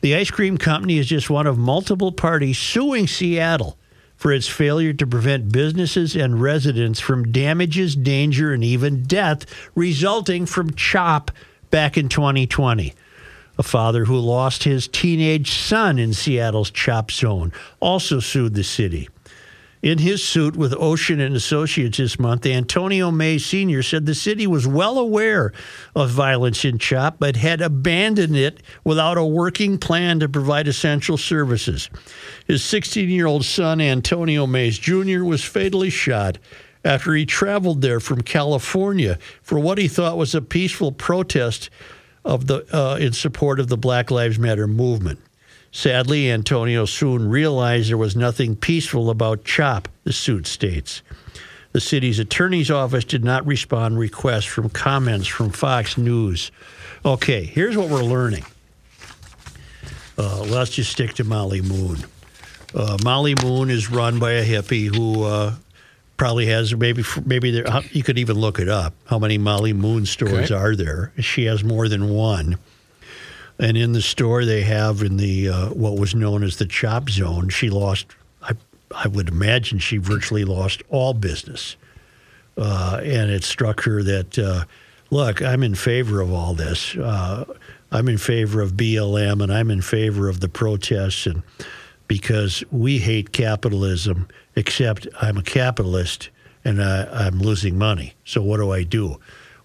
The 0.00 0.16
ice 0.16 0.30
cream 0.30 0.58
company 0.58 0.98
is 0.98 1.06
just 1.06 1.30
one 1.30 1.46
of 1.46 1.58
multiple 1.58 2.10
parties 2.10 2.58
suing 2.58 3.06
Seattle 3.06 3.78
for 4.22 4.30
its 4.32 4.46
failure 4.46 4.92
to 4.92 5.04
prevent 5.04 5.50
businesses 5.50 6.14
and 6.14 6.40
residents 6.40 7.00
from 7.00 7.32
damages, 7.32 7.96
danger, 7.96 8.52
and 8.52 8.62
even 8.62 9.02
death 9.02 9.44
resulting 9.74 10.46
from 10.46 10.72
CHOP 10.74 11.32
back 11.72 11.98
in 11.98 12.08
2020. 12.08 12.94
A 13.58 13.62
father 13.64 14.04
who 14.04 14.16
lost 14.16 14.62
his 14.62 14.86
teenage 14.86 15.50
son 15.50 15.98
in 15.98 16.12
Seattle's 16.12 16.70
CHOP 16.70 17.10
zone 17.10 17.52
also 17.80 18.20
sued 18.20 18.54
the 18.54 18.62
city. 18.62 19.08
In 19.82 19.98
his 19.98 20.22
suit 20.22 20.54
with 20.54 20.70
Oshan 20.74 21.20
and 21.20 21.34
Associates 21.34 21.98
this 21.98 22.16
month, 22.16 22.46
Antonio 22.46 23.10
Mays 23.10 23.44
Sr. 23.44 23.82
said 23.82 24.06
the 24.06 24.14
city 24.14 24.46
was 24.46 24.64
well 24.64 24.96
aware 24.96 25.52
of 25.96 26.08
violence 26.10 26.64
in 26.64 26.78
CHOP, 26.78 27.16
but 27.18 27.34
had 27.34 27.60
abandoned 27.60 28.36
it 28.36 28.62
without 28.84 29.18
a 29.18 29.24
working 29.24 29.78
plan 29.78 30.20
to 30.20 30.28
provide 30.28 30.68
essential 30.68 31.16
services. 31.16 31.90
His 32.46 32.62
16 32.62 33.10
year 33.10 33.26
old 33.26 33.44
son, 33.44 33.80
Antonio 33.80 34.46
Mays 34.46 34.78
Jr., 34.78 35.24
was 35.24 35.42
fatally 35.42 35.90
shot 35.90 36.38
after 36.84 37.14
he 37.14 37.26
traveled 37.26 37.80
there 37.80 37.98
from 37.98 38.22
California 38.22 39.18
for 39.42 39.58
what 39.58 39.78
he 39.78 39.88
thought 39.88 40.16
was 40.16 40.32
a 40.32 40.42
peaceful 40.42 40.92
protest 40.92 41.70
of 42.24 42.46
the 42.46 42.64
uh, 42.72 42.96
in 42.98 43.12
support 43.12 43.58
of 43.58 43.66
the 43.66 43.76
Black 43.76 44.12
Lives 44.12 44.38
Matter 44.38 44.68
movement. 44.68 45.18
Sadly, 45.74 46.30
Antonio 46.30 46.84
soon 46.84 47.28
realized 47.30 47.88
there 47.88 47.96
was 47.96 48.14
nothing 48.14 48.54
peaceful 48.56 49.08
about 49.08 49.44
CHOP, 49.44 49.88
the 50.04 50.12
suit 50.12 50.46
states. 50.46 51.00
The 51.72 51.80
city's 51.80 52.18
attorney's 52.18 52.70
office 52.70 53.04
did 53.04 53.24
not 53.24 53.46
respond 53.46 53.98
requests 53.98 54.44
from 54.44 54.68
comments 54.68 55.26
from 55.26 55.48
Fox 55.50 55.96
News. 55.96 56.50
Okay, 57.06 57.44
here's 57.44 57.76
what 57.76 57.88
we're 57.88 58.02
learning. 58.02 58.44
Uh, 60.18 60.42
let's 60.42 60.72
just 60.72 60.92
stick 60.92 61.14
to 61.14 61.24
Molly 61.24 61.62
Moon. 61.62 61.96
Uh, 62.74 62.98
Molly 63.02 63.34
Moon 63.42 63.70
is 63.70 63.90
run 63.90 64.18
by 64.18 64.32
a 64.32 64.44
hippie 64.44 64.94
who 64.94 65.24
uh, 65.24 65.54
probably 66.18 66.46
has 66.46 66.74
maybe 66.76 67.02
maybe 67.24 67.50
there, 67.50 67.66
uh, 67.66 67.82
you 67.92 68.02
could 68.02 68.18
even 68.18 68.36
look 68.36 68.58
it 68.58 68.68
up. 68.68 68.92
How 69.06 69.18
many 69.18 69.38
Molly 69.38 69.72
Moon 69.72 70.04
stores 70.04 70.50
Okay. 70.50 70.54
are 70.54 70.76
there? 70.76 71.12
She 71.18 71.46
has 71.46 71.64
more 71.64 71.88
than 71.88 72.10
one. 72.10 72.58
And 73.58 73.76
in 73.76 73.92
the 73.92 74.02
store 74.02 74.44
they 74.44 74.62
have 74.62 75.02
in 75.02 75.16
the 75.16 75.48
uh, 75.48 75.68
what 75.68 75.98
was 75.98 76.14
known 76.14 76.42
as 76.42 76.56
the 76.56 76.66
chop 76.66 77.10
zone, 77.10 77.48
she 77.48 77.70
lost. 77.70 78.06
I 78.42 78.52
I 78.94 79.08
would 79.08 79.28
imagine 79.28 79.78
she 79.78 79.98
virtually 79.98 80.44
lost 80.44 80.82
all 80.88 81.14
business. 81.14 81.76
Uh, 82.56 83.00
and 83.02 83.30
it 83.30 83.44
struck 83.44 83.82
her 83.82 84.02
that, 84.02 84.38
uh, 84.38 84.64
look, 85.10 85.40
I'm 85.40 85.62
in 85.62 85.74
favor 85.74 86.20
of 86.20 86.32
all 86.32 86.54
this. 86.54 86.94
Uh, 86.96 87.44
I'm 87.90 88.08
in 88.08 88.18
favor 88.18 88.60
of 88.60 88.72
BLM, 88.72 89.42
and 89.42 89.52
I'm 89.52 89.70
in 89.70 89.82
favor 89.82 90.28
of 90.28 90.40
the 90.40 90.48
protests, 90.48 91.26
and 91.26 91.42
because 92.08 92.62
we 92.70 92.98
hate 92.98 93.32
capitalism. 93.32 94.28
Except 94.54 95.06
I'm 95.20 95.38
a 95.38 95.42
capitalist, 95.42 96.28
and 96.64 96.82
I, 96.82 97.04
I'm 97.10 97.38
losing 97.38 97.78
money. 97.78 98.14
So 98.24 98.42
what 98.42 98.58
do 98.58 98.70
I 98.70 98.82
do? 98.82 99.18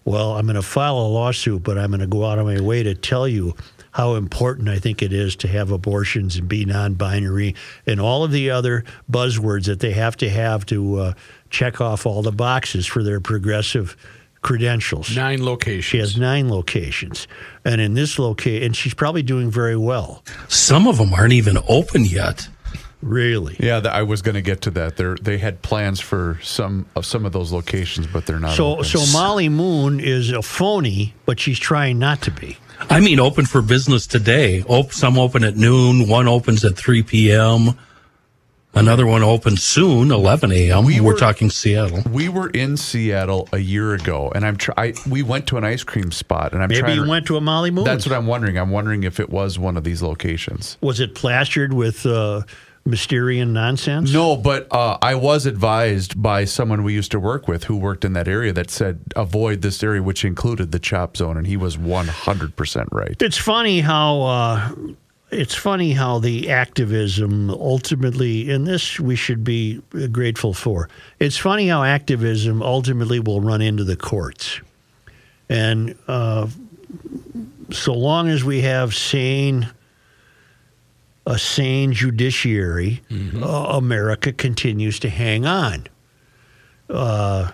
Well, 0.06 0.38
I'm 0.38 0.46
going 0.46 0.56
to 0.56 0.62
file 0.62 0.96
a 0.96 1.08
lawsuit, 1.08 1.62
but 1.62 1.76
I'm 1.76 1.90
going 1.90 2.00
to 2.00 2.06
go 2.06 2.24
out 2.24 2.38
of 2.38 2.46
my 2.46 2.60
way 2.60 2.82
to 2.82 2.94
tell 2.94 3.28
you 3.28 3.54
how 3.98 4.14
important 4.14 4.68
I 4.68 4.78
think 4.78 5.02
it 5.02 5.12
is 5.12 5.34
to 5.36 5.48
have 5.48 5.72
abortions 5.72 6.36
and 6.36 6.48
be 6.48 6.64
non 6.64 6.94
binary 6.94 7.56
and 7.84 8.00
all 8.00 8.22
of 8.22 8.30
the 8.30 8.48
other 8.48 8.84
buzzwords 9.10 9.64
that 9.66 9.80
they 9.80 9.90
have 9.90 10.16
to 10.18 10.30
have 10.30 10.64
to 10.66 10.96
uh, 10.98 11.12
check 11.50 11.80
off 11.80 12.06
all 12.06 12.22
the 12.22 12.30
boxes 12.30 12.86
for 12.86 13.02
their 13.02 13.18
progressive 13.18 13.96
credentials. 14.40 15.16
Nine 15.16 15.44
locations. 15.44 15.84
She 15.84 15.98
has 15.98 16.16
nine 16.16 16.48
locations. 16.48 17.26
And 17.64 17.80
in 17.80 17.94
this 17.94 18.20
location, 18.20 18.62
and 18.66 18.76
she's 18.76 18.94
probably 18.94 19.24
doing 19.24 19.50
very 19.50 19.76
well. 19.76 20.22
Some 20.46 20.86
of 20.86 20.98
them 20.98 21.12
aren't 21.12 21.32
even 21.32 21.58
open 21.68 22.04
yet. 22.04 22.48
Really? 23.02 23.56
Yeah, 23.58 23.80
th- 23.80 23.92
I 23.92 24.04
was 24.04 24.22
going 24.22 24.36
to 24.36 24.42
get 24.42 24.60
to 24.60 24.70
that. 24.72 24.96
They 24.96 25.14
they 25.20 25.38
had 25.38 25.60
plans 25.62 25.98
for 25.98 26.38
some 26.40 26.86
of 26.94 27.04
some 27.04 27.26
of 27.26 27.32
those 27.32 27.50
locations, 27.50 28.06
but 28.06 28.26
they're 28.26 28.38
not. 28.38 28.56
So, 28.56 28.74
open. 28.74 28.84
so 28.84 29.04
Molly 29.12 29.48
Moon 29.48 29.98
is 29.98 30.30
a 30.30 30.42
phony, 30.42 31.14
but 31.24 31.40
she's 31.40 31.58
trying 31.58 31.98
not 31.98 32.22
to 32.22 32.30
be. 32.30 32.56
I 32.90 33.00
mean, 33.00 33.20
open 33.20 33.46
for 33.46 33.60
business 33.62 34.06
today. 34.06 34.64
Some 34.90 35.18
open 35.18 35.44
at 35.44 35.56
noon. 35.56 36.08
One 36.08 36.28
opens 36.28 36.64
at 36.64 36.76
3 36.76 37.02
p.m. 37.02 37.78
Another 38.74 39.06
one 39.06 39.22
opens 39.22 39.62
soon, 39.62 40.12
11 40.12 40.52
a.m. 40.52 40.84
We 40.84 40.94
We 40.94 41.00
are 41.00 41.12
were- 41.14 41.18
talking 41.18 41.50
Seattle. 41.50 42.02
we 42.12 42.28
were 42.28 42.50
in 42.50 42.76
Seattle 42.76 43.48
a 43.52 43.58
year 43.58 43.94
ago, 43.94 44.30
and 44.34 44.44
I'm 44.46 44.56
try- 44.56 44.74
I, 44.76 44.94
we 45.08 45.22
went 45.22 45.46
to 45.48 45.56
an 45.56 45.64
ice 45.64 45.82
cream 45.82 46.12
spot, 46.12 46.52
and 46.52 46.62
I'm 46.62 46.68
Maybe 46.68 46.80
trying. 46.82 46.96
you 46.96 47.04
to- 47.04 47.10
went 47.10 47.26
to 47.26 47.36
a 47.36 47.40
Molly 47.40 47.70
Moon. 47.70 47.84
That's 47.84 48.06
what 48.06 48.14
I'm 48.14 48.26
wondering. 48.26 48.58
I'm 48.58 48.70
wondering 48.70 49.02
if 49.04 49.18
it 49.18 49.30
was 49.30 49.58
one 49.58 49.76
of 49.76 49.84
these 49.84 50.02
locations. 50.02 50.76
Was 50.80 51.00
it 51.00 51.14
plastered 51.14 51.72
with 51.72 52.04
uh, 52.06 52.42
Mysterian 52.88 53.50
nonsense? 53.50 54.12
No, 54.12 54.36
but 54.36 54.66
uh, 54.72 54.98
I 55.00 55.14
was 55.14 55.46
advised 55.46 56.20
by 56.20 56.44
someone 56.44 56.82
we 56.82 56.94
used 56.94 57.10
to 57.12 57.20
work 57.20 57.46
with 57.46 57.64
who 57.64 57.76
worked 57.76 58.04
in 58.04 58.14
that 58.14 58.26
area 58.26 58.52
that 58.52 58.70
said 58.70 59.00
avoid 59.14 59.62
this 59.62 59.82
area, 59.82 60.02
which 60.02 60.24
included 60.24 60.72
the 60.72 60.78
chop 60.78 61.16
zone, 61.16 61.36
and 61.36 61.46
he 61.46 61.56
was 61.56 61.76
100% 61.76 62.88
right. 62.90 63.20
It's 63.20 63.36
funny 63.36 63.80
how 63.80 64.22
uh, 64.22 64.72
it's 65.30 65.54
funny 65.54 65.92
how 65.92 66.18
the 66.18 66.48
activism 66.48 67.50
ultimately, 67.50 68.50
and 68.50 68.66
this 68.66 68.98
we 68.98 69.14
should 69.14 69.44
be 69.44 69.82
grateful 70.10 70.54
for. 70.54 70.88
It's 71.18 71.36
funny 71.36 71.68
how 71.68 71.84
activism 71.84 72.62
ultimately 72.62 73.20
will 73.20 73.40
run 73.40 73.60
into 73.60 73.84
the 73.84 73.96
courts, 73.96 74.60
and 75.50 75.94
uh, 76.06 76.48
so 77.70 77.92
long 77.92 78.28
as 78.28 78.42
we 78.44 78.62
have 78.62 78.94
sane. 78.94 79.68
A 81.28 81.38
sane 81.38 81.92
judiciary, 81.92 83.02
uh, 83.36 83.76
America 83.76 84.32
continues 84.32 84.98
to 85.00 85.10
hang 85.10 85.44
on. 85.44 85.86
Uh, 86.88 87.52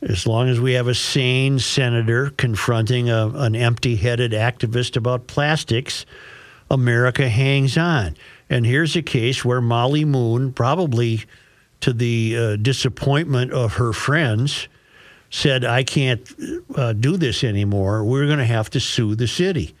as 0.00 0.26
long 0.26 0.48
as 0.48 0.58
we 0.58 0.72
have 0.72 0.88
a 0.88 0.94
sane 0.94 1.58
senator 1.58 2.30
confronting 2.30 3.10
a, 3.10 3.28
an 3.34 3.54
empty 3.54 3.96
headed 3.96 4.32
activist 4.32 4.96
about 4.96 5.26
plastics, 5.26 6.06
America 6.70 7.28
hangs 7.28 7.76
on. 7.76 8.16
And 8.48 8.64
here's 8.64 8.96
a 8.96 9.02
case 9.02 9.44
where 9.44 9.60
Molly 9.60 10.06
Moon, 10.06 10.54
probably 10.54 11.24
to 11.80 11.92
the 11.92 12.36
uh, 12.38 12.56
disappointment 12.56 13.52
of 13.52 13.74
her 13.74 13.92
friends, 13.92 14.66
said, 15.28 15.62
I 15.62 15.84
can't 15.84 16.26
uh, 16.74 16.94
do 16.94 17.18
this 17.18 17.44
anymore. 17.44 18.02
We're 18.02 18.26
going 18.26 18.38
to 18.38 18.46
have 18.46 18.70
to 18.70 18.80
sue 18.80 19.14
the 19.14 19.28
city 19.28 19.74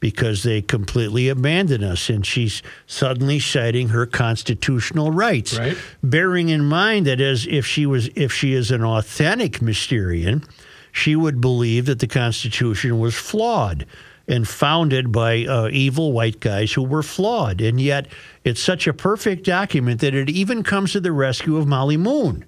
because 0.00 0.42
they 0.42 0.62
completely 0.62 1.28
abandoned 1.28 1.84
us. 1.84 2.08
And 2.08 2.24
she's 2.24 2.62
suddenly 2.86 3.40
citing 3.40 3.88
her 3.88 4.06
constitutional 4.06 5.10
rights 5.10 5.58
Right. 5.58 5.76
bearing 6.02 6.48
in 6.48 6.64
mind 6.64 7.06
that 7.06 7.20
as 7.20 7.46
if 7.48 7.66
she 7.66 7.86
was 7.86 8.08
if 8.14 8.32
she 8.32 8.52
is 8.54 8.70
an 8.70 8.84
authentic 8.84 9.54
Mysterian, 9.60 10.44
she 10.92 11.16
would 11.16 11.40
believe 11.40 11.86
that 11.86 11.98
the 11.98 12.06
Constitution 12.06 12.98
was 12.98 13.14
flawed 13.14 13.86
and 14.26 14.46
founded 14.46 15.10
by 15.10 15.44
uh, 15.46 15.68
evil 15.72 16.12
white 16.12 16.38
guys 16.38 16.72
who 16.72 16.82
were 16.82 17.02
flawed. 17.02 17.60
And 17.62 17.80
yet, 17.80 18.08
it's 18.44 18.62
such 18.62 18.86
a 18.86 18.92
perfect 18.92 19.44
document 19.44 20.00
that 20.02 20.14
it 20.14 20.28
even 20.28 20.62
comes 20.62 20.92
to 20.92 21.00
the 21.00 21.12
rescue 21.12 21.56
of 21.56 21.66
Molly 21.66 21.96
Moon. 21.96 22.44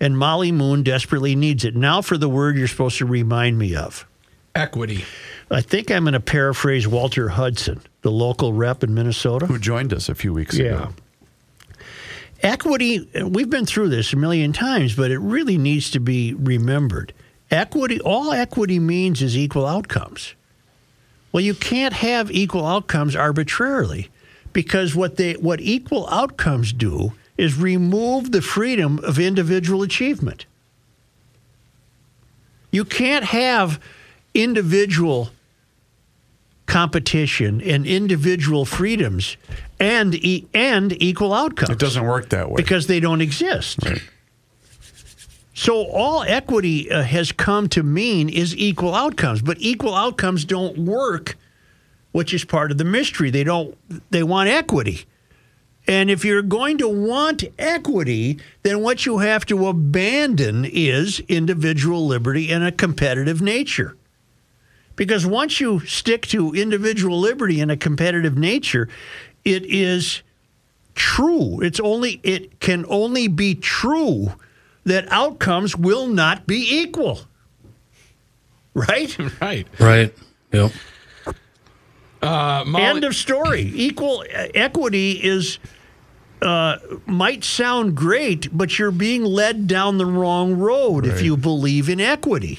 And 0.00 0.18
Molly 0.18 0.50
Moon 0.50 0.82
desperately 0.82 1.36
needs 1.36 1.64
it. 1.64 1.76
Now, 1.76 2.02
for 2.02 2.16
the 2.16 2.28
word 2.28 2.56
you're 2.56 2.66
supposed 2.66 2.98
to 2.98 3.06
remind 3.06 3.58
me 3.58 3.76
of. 3.76 4.06
Equity. 4.56 5.04
I 5.50 5.60
think 5.60 5.90
I'm 5.90 6.04
going 6.04 6.12
to 6.14 6.20
paraphrase 6.20 6.86
Walter 6.86 7.30
Hudson, 7.30 7.80
the 8.02 8.10
local 8.10 8.52
rep 8.52 8.84
in 8.84 8.94
Minnesota. 8.94 9.46
Who 9.46 9.58
joined 9.58 9.92
us 9.92 10.08
a 10.08 10.14
few 10.14 10.32
weeks 10.32 10.56
Yeah. 10.56 10.64
ago. 10.66 10.88
Equity, 12.42 13.06
we've 13.24 13.50
been 13.50 13.66
through 13.66 13.88
this 13.90 14.12
a 14.12 14.16
million 14.16 14.52
times, 14.52 14.94
but 14.94 15.10
it 15.10 15.18
really 15.18 15.58
needs 15.58 15.90
to 15.90 16.00
be 16.00 16.32
remembered. 16.34 17.12
Equity, 17.50 18.00
all 18.00 18.32
equity 18.32 18.78
means 18.78 19.20
is 19.20 19.36
equal 19.36 19.66
outcomes. 19.66 20.34
Well, 21.32 21.42
you 21.42 21.54
can't 21.54 21.92
have 21.94 22.30
equal 22.30 22.64
outcomes 22.66 23.14
arbitrarily 23.14 24.08
because 24.52 24.94
what 24.94 25.16
they 25.16 25.34
what 25.34 25.60
equal 25.60 26.08
outcomes 26.08 26.72
do 26.72 27.12
is 27.36 27.56
remove 27.56 28.32
the 28.32 28.42
freedom 28.42 29.00
of 29.04 29.18
individual 29.18 29.82
achievement. 29.82 30.46
You 32.70 32.84
can't 32.84 33.24
have 33.26 33.80
individual 34.34 35.30
competition 36.70 37.60
and 37.60 37.84
individual 37.84 38.64
freedoms 38.64 39.36
and 39.80 40.14
e- 40.14 40.46
and 40.54 41.00
equal 41.02 41.34
outcomes 41.34 41.70
It 41.70 41.78
doesn't 41.80 42.04
work 42.06 42.28
that 42.28 42.48
way. 42.48 42.56
because 42.56 42.86
they 42.86 43.00
don't 43.00 43.20
exist. 43.20 43.80
So 45.52 45.84
all 45.90 46.22
equity 46.22 46.90
uh, 46.90 47.02
has 47.02 47.32
come 47.32 47.68
to 47.70 47.82
mean 47.82 48.28
is 48.28 48.56
equal 48.56 48.94
outcomes, 48.94 49.42
but 49.42 49.56
equal 49.60 49.94
outcomes 49.94 50.44
don't 50.44 50.78
work, 50.78 51.36
which 52.12 52.32
is 52.32 52.44
part 52.44 52.70
of 52.70 52.78
the 52.78 52.84
mystery. 52.84 53.30
They 53.30 53.44
don't 53.44 53.76
they 54.10 54.22
want 54.22 54.48
equity. 54.48 55.04
And 55.88 56.08
if 56.10 56.24
you're 56.24 56.42
going 56.42 56.78
to 56.78 56.88
want 56.88 57.42
equity, 57.58 58.38
then 58.62 58.80
what 58.80 59.06
you 59.06 59.18
have 59.18 59.44
to 59.46 59.66
abandon 59.66 60.64
is 60.64 61.20
individual 61.28 62.06
liberty 62.06 62.50
and 62.52 62.62
a 62.62 62.70
competitive 62.70 63.42
nature. 63.42 63.96
Because 65.00 65.24
once 65.24 65.60
you 65.60 65.80
stick 65.86 66.26
to 66.26 66.52
individual 66.52 67.18
liberty 67.18 67.58
and 67.62 67.70
a 67.70 67.76
competitive 67.78 68.36
nature, 68.36 68.86
it 69.46 69.64
is 69.64 70.20
true. 70.94 71.62
It's 71.62 71.80
only 71.80 72.20
it 72.22 72.60
can 72.60 72.84
only 72.86 73.26
be 73.26 73.54
true 73.54 74.34
that 74.84 75.10
outcomes 75.10 75.74
will 75.74 76.06
not 76.06 76.46
be 76.46 76.66
equal. 76.82 77.20
Right? 78.74 79.16
Right. 79.40 79.66
Right. 79.78 80.14
Yep. 80.52 80.72
Uh, 82.20 82.64
Molly, 82.66 82.84
End 82.84 83.04
of 83.04 83.16
story. 83.16 83.72
Equal 83.74 84.26
uh, 84.30 84.48
equity 84.54 85.12
is 85.12 85.58
uh, 86.42 86.76
might 87.06 87.42
sound 87.42 87.94
great, 87.94 88.54
but 88.54 88.78
you're 88.78 88.90
being 88.90 89.24
led 89.24 89.66
down 89.66 89.96
the 89.96 90.04
wrong 90.04 90.58
road 90.58 91.06
if 91.06 91.22
you 91.22 91.38
believe 91.38 91.88
in 91.88 92.02
equity. 92.02 92.58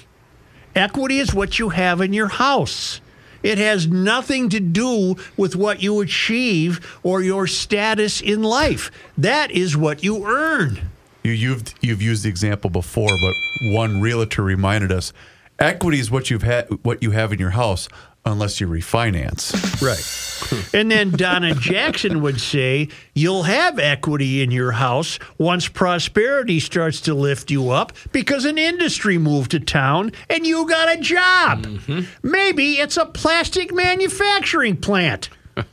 Equity 0.76 1.20
is 1.20 1.34
what 1.34 1.60
you 1.60 1.70
have 1.70 2.02
in 2.02 2.14
your 2.14 2.28
house. 2.28 3.02
It 3.44 3.58
has 3.58 3.88
nothing 3.88 4.50
to 4.50 4.60
do 4.60 5.16
with 5.36 5.56
what 5.56 5.82
you 5.82 6.00
achieve 6.00 7.00
or 7.04 7.22
your 7.22 7.48
status 7.48 8.22
in 8.22 8.44
life. 8.44 8.92
That 9.18 9.52
is 9.52 9.76
what 9.76 10.04
you 10.04 10.26
earn. 10.28 10.90
You, 11.24 11.32
you've 11.32 11.64
you've 11.82 12.02
used 12.02 12.24
the 12.24 12.30
example 12.30 12.70
before, 12.70 13.10
but 13.10 13.34
one 13.74 14.00
realtor 14.00 14.44
reminded 14.44 14.92
us: 14.92 15.12
equity 15.60 16.00
is 16.00 16.10
what 16.10 16.30
you've 16.30 16.44
had, 16.44 16.68
what 16.84 17.02
you 17.04 17.12
have 17.12 17.34
in 17.34 17.40
your 17.40 17.52
house, 17.52 17.90
unless 18.26 18.62
you 18.62 18.68
refinance. 18.68 19.82
Right. 19.82 20.74
and 20.74 20.92
then 20.92 21.12
Donna 21.12 21.56
Jackson 21.56 22.22
would 22.22 22.40
say, 22.40 22.90
You'll 23.14 23.44
have 23.44 23.80
equity 23.80 24.42
in 24.42 24.52
your 24.52 24.72
house 24.72 25.20
once 25.38 25.68
prosperity 25.68 26.60
starts 26.60 27.02
to 27.02 27.14
lift 27.14 27.52
you 27.52 27.72
up 27.72 27.94
because 28.12 28.46
an 28.46 28.58
industry 28.58 29.18
moved 29.18 29.52
to 29.52 29.60
town 29.60 30.12
and 30.30 30.46
you 30.46 30.68
got 30.68 30.98
a 30.98 31.02
job. 31.02 31.66
Mm-hmm. 31.66 32.02
Maybe 32.24 32.74
it's 32.74 32.98
a 32.98 33.06
plastic 33.06 33.74
manufacturing 33.74 34.78
plant. 34.78 35.30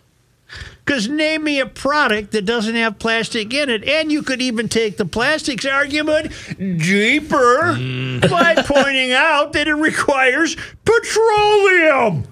Because 0.85 1.07
name 1.07 1.45
me 1.45 1.61
a 1.61 1.67
product 1.67 2.31
that 2.31 2.47
doesn't 2.47 2.75
have 2.75 2.99
plastic 2.99 3.53
in 3.53 3.69
it. 3.69 3.85
And 3.85 4.11
you 4.11 4.23
could 4.23 4.41
even 4.41 4.71
take 4.71 4.97
the 4.97 5.05
plastics 5.05 5.67
argument 5.67 6.33
deeper 6.57 7.75
mm. 7.77 8.23
by 8.31 8.55
pointing 8.67 9.13
out 9.13 9.53
that 9.53 9.69
it 9.69 9.75
requires 9.75 10.57
petroleum. 10.87 12.25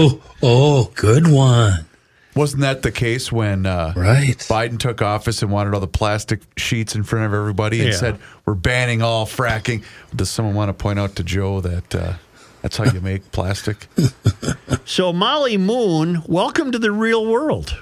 Oh, 0.00 0.22
oh, 0.42 0.92
good 0.94 1.26
one. 1.26 1.84
Wasn't 2.36 2.60
that 2.62 2.82
the 2.82 2.92
case 2.92 3.32
when 3.32 3.66
uh, 3.66 3.92
Right. 3.96 4.36
Biden 4.38 4.78
took 4.78 5.02
office 5.02 5.42
and 5.42 5.50
wanted 5.50 5.74
all 5.74 5.80
the 5.80 5.88
plastic 5.88 6.40
sheets 6.56 6.94
in 6.94 7.02
front 7.02 7.26
of 7.26 7.34
everybody 7.34 7.80
and 7.80 7.88
Yeah. 7.88 7.96
said 7.96 8.18
we're 8.44 8.54
banning 8.54 9.02
all 9.02 9.26
fracking? 9.26 9.82
Does 10.14 10.30
someone 10.30 10.54
want 10.54 10.68
to 10.68 10.72
point 10.72 11.00
out 11.00 11.16
to 11.16 11.24
Joe 11.24 11.60
that 11.62 11.94
uh, 11.96 12.12
that's 12.62 12.76
how 12.76 12.84
you 12.84 13.00
make 13.00 13.30
plastic? 13.32 13.86
So, 14.84 15.12
Molly 15.12 15.56
Moon, 15.58 16.22
welcome 16.26 16.72
to 16.72 16.78
the 16.78 16.90
real 16.92 17.26
world. 17.26 17.76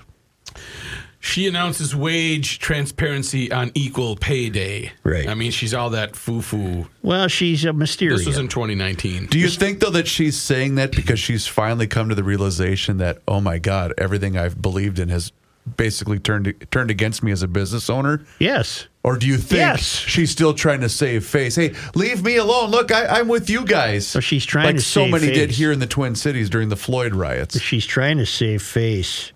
She 1.26 1.46
announces 1.48 1.94
wage 1.94 2.58
transparency 2.60 3.50
on 3.50 3.72
Equal 3.74 4.14
Pay 4.16 4.48
Day. 4.48 4.92
Right. 5.02 5.28
I 5.28 5.34
mean, 5.34 5.50
she's 5.50 5.74
all 5.74 5.90
that 5.90 6.14
foo 6.14 6.40
foo. 6.40 6.86
Well, 7.02 7.26
she's 7.28 7.64
a 7.64 7.72
mysterious. 7.72 8.20
This 8.20 8.28
was 8.28 8.38
in 8.38 8.48
2019. 8.48 9.26
Do 9.26 9.38
you 9.38 9.48
think 9.48 9.80
though 9.80 9.90
that 9.90 10.06
she's 10.06 10.36
saying 10.40 10.76
that 10.76 10.92
because 10.94 11.18
she's 11.18 11.46
finally 11.46 11.86
come 11.88 12.08
to 12.08 12.14
the 12.14 12.24
realization 12.24 12.98
that 12.98 13.18
oh 13.26 13.40
my 13.40 13.58
god, 13.58 13.92
everything 13.98 14.36
I've 14.38 14.62
believed 14.62 14.98
in 14.98 15.08
has 15.08 15.32
basically 15.76 16.20
turned 16.20 16.54
turned 16.70 16.92
against 16.92 17.24
me 17.24 17.32
as 17.32 17.42
a 17.42 17.48
business 17.48 17.90
owner? 17.90 18.24
yes. 18.38 18.86
Or 19.02 19.16
do 19.16 19.28
you 19.28 19.36
think 19.36 19.58
Yes. 19.60 19.84
she's 19.84 20.32
still 20.32 20.52
trying 20.52 20.80
to 20.80 20.88
save 20.88 21.24
face? 21.24 21.54
Hey, 21.54 21.74
leave 21.94 22.24
me 22.24 22.38
alone. 22.38 22.72
Look, 22.72 22.90
I, 22.90 23.06
I'm 23.06 23.28
with 23.28 23.48
you 23.48 23.64
guys. 23.64 24.04
So 24.04 24.18
she's 24.18 24.44
trying 24.44 24.66
like 24.66 24.76
to 24.76 24.82
so 24.82 25.02
save 25.02 25.12
many 25.12 25.26
did 25.32 25.52
here 25.52 25.70
in 25.70 25.78
the 25.78 25.86
Twin 25.86 26.16
Cities 26.16 26.50
during 26.50 26.70
the 26.70 26.76
Floyd 26.76 27.14
riots. 27.14 27.60
She's 27.60 27.86
trying 27.86 28.18
to 28.18 28.26
save 28.26 28.62
face 28.64 29.30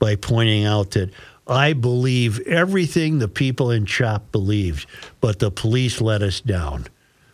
by 0.00 0.16
pointing 0.16 0.64
out 0.64 0.90
that 0.92 1.10
I 1.46 1.72
believe 1.72 2.40
everything 2.40 3.18
the 3.18 3.28
people 3.28 3.70
in 3.70 3.86
CHOP 3.86 4.32
believed, 4.32 4.86
but 5.20 5.38
the 5.38 5.52
police 5.52 6.00
let 6.00 6.22
us 6.22 6.40
down. 6.40 6.88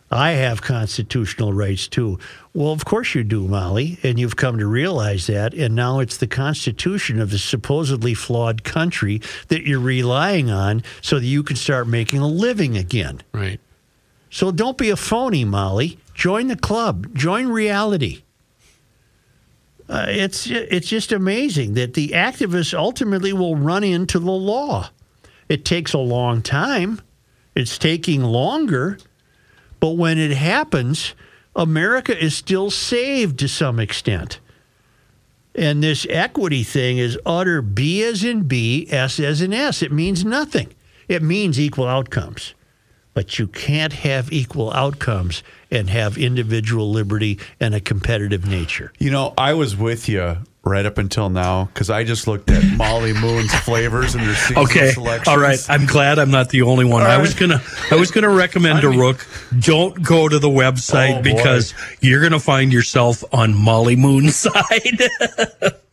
I 0.09 0.31
have 0.31 0.61
constitutional 0.61 1.51
rights 1.51 1.87
too. 1.87 2.17
Well, 2.53 2.71
of 2.71 2.85
course 2.85 3.13
you 3.13 3.23
do, 3.23 3.47
Molly, 3.47 3.99
and 4.03 4.17
you've 4.17 4.37
come 4.37 4.57
to 4.57 4.65
realize 4.65 5.27
that. 5.27 5.53
And 5.53 5.75
now 5.75 5.99
it's 5.99 6.17
the 6.17 6.27
Constitution 6.27 7.19
of 7.19 7.29
the 7.29 7.37
supposedly 7.37 8.13
flawed 8.13 8.63
country 8.63 9.21
that 9.49 9.67
you're 9.67 9.79
relying 9.79 10.49
on 10.49 10.83
so 11.01 11.19
that 11.19 11.25
you 11.25 11.43
can 11.43 11.57
start 11.57 11.87
making 11.87 12.19
a 12.19 12.27
living 12.27 12.77
again. 12.77 13.21
Right. 13.33 13.59
So 14.29 14.51
don't 14.51 14.77
be 14.77 14.89
a 14.89 14.95
phony, 14.95 15.43
Molly. 15.43 15.99
Join 16.13 16.47
the 16.47 16.55
club. 16.55 17.13
Join 17.13 17.47
reality. 17.47 18.23
Uh, 19.89 20.05
it's 20.09 20.47
it's 20.47 20.87
just 20.87 21.11
amazing 21.11 21.73
that 21.75 21.93
the 21.93 22.09
activists 22.09 22.77
ultimately 22.77 23.31
will 23.31 23.55
run 23.55 23.83
into 23.83 24.19
the 24.19 24.31
law. 24.31 24.89
It 25.47 25.63
takes 25.63 25.93
a 25.93 25.99
long 25.99 26.41
time. 26.41 27.01
It's 27.55 27.77
taking 27.77 28.21
longer, 28.21 28.97
but 29.79 29.91
when 29.91 30.17
it 30.17 30.31
happens, 30.31 31.15
America 31.55 32.17
is 32.21 32.35
still 32.35 32.69
saved 32.69 33.39
to 33.39 33.47
some 33.47 33.79
extent. 33.79 34.39
And 35.55 35.81
this 35.81 36.05
equity 36.09 36.63
thing 36.63 36.99
is 36.99 37.17
utter 37.25 37.63
B 37.63 38.03
as 38.03 38.23
in 38.23 38.43
B, 38.43 38.87
S 38.91 39.19
as 39.19 39.41
in 39.41 39.53
S. 39.53 39.81
It 39.81 39.91
means 39.91 40.23
nothing. 40.23 40.73
It 41.07 41.23
means 41.23 41.59
equal 41.59 41.87
outcomes. 41.87 42.53
But 43.17 43.39
you 43.39 43.47
can't 43.47 43.93
have 43.93 44.31
equal 44.31 44.71
outcomes 44.73 45.41
and 45.71 45.89
have 45.89 46.19
individual 46.19 46.91
liberty 46.91 47.39
and 47.59 47.73
a 47.73 47.79
competitive 47.79 48.45
nature. 48.45 48.93
You 48.99 49.09
know, 49.09 49.33
I 49.35 49.55
was 49.55 49.75
with 49.75 50.07
you 50.07 50.37
right 50.63 50.85
up 50.85 50.99
until 50.99 51.27
now 51.31 51.63
because 51.73 51.89
I 51.89 52.03
just 52.03 52.27
looked 52.27 52.51
at 52.51 52.63
Molly 52.77 53.13
Moon's 53.13 53.51
flavors 53.61 54.13
and 54.13 54.23
their 54.23 54.35
seasonal 54.35 54.65
Okay. 54.65 54.91
selections. 54.91 55.27
All 55.29 55.39
right. 55.39 55.57
I'm 55.67 55.87
glad 55.87 56.19
I'm 56.19 56.29
not 56.29 56.49
the 56.49 56.61
only 56.61 56.85
one. 56.85 57.01
I 57.01 57.17
was 57.17 57.33
gonna 57.33 57.59
I 57.89 57.95
was 57.95 58.11
gonna 58.11 58.29
recommend 58.29 58.81
to 58.81 58.89
Rook, 58.89 59.25
don't 59.61 59.99
go 60.03 60.29
to 60.29 60.37
the 60.37 60.47
website 60.49 61.13
Oh, 61.17 61.23
boy. 61.23 61.37
because 61.37 61.73
you're 62.01 62.21
gonna 62.21 62.39
find 62.39 62.71
yourself 62.71 63.23
on 63.33 63.55
Molly 63.55 63.95
Moon's 63.95 64.35
side. 64.47 64.99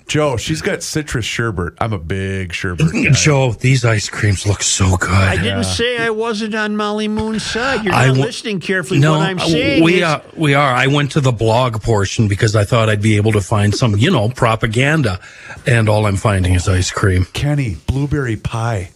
Joe, 0.07 0.37
she's 0.37 0.61
got 0.61 0.83
citrus 0.83 1.25
sherbet. 1.25 1.75
I'm 1.81 1.95
a 1.95 1.99
big 1.99 2.53
sherbet 2.53 2.87
mm-hmm. 2.87 3.05
guy. 3.05 3.11
Joe, 3.13 3.53
these 3.53 3.85
ice 3.87 4.09
creams 4.11 4.47
look 4.47 4.63
so 4.63 4.97
good. 4.99 5.11
I 5.11 5.37
didn't 5.37 5.65
say 5.65 5.99
I 5.99 6.11
wasn't 6.11 6.55
on 6.55 6.77
Molly 6.77 7.09
Moon's 7.09 7.43
side. 7.43 7.85
You're 7.85 7.95
I 7.95 8.09
not 8.09 8.19
wa- 8.19 8.25
listening 8.27 8.61
carefully. 8.61 9.01
No, 9.01 9.13
what 9.13 9.23
I'm 9.23 9.39
saying 9.39 9.83
we 9.83 9.97
is, 9.97 10.03
are. 10.03 10.23
We 10.37 10.55
are. 10.55 10.75
I 10.75 10.89
went 10.89 11.13
to 11.13 11.23
the 11.23 11.33
blog 11.33 11.81
portion 11.83 12.29
because 12.29 12.55
I 12.55 12.65
thought 12.65 12.91
I'd 12.91 13.01
be 13.03 13.17
able 13.17 13.33
to 13.33 13.41
find 13.41 13.75
some, 13.75 13.97
you 13.97 14.11
know, 14.11 14.29
propaganda, 14.29 15.21
and 15.67 15.89
all 15.89 16.05
I'm 16.05 16.17
finding 16.17 16.55
is 16.55 16.69
ice 16.69 16.91
cream. 16.91 17.25
Kenny, 17.33 17.79
blueberry 17.87 18.37
pie. 18.37 18.91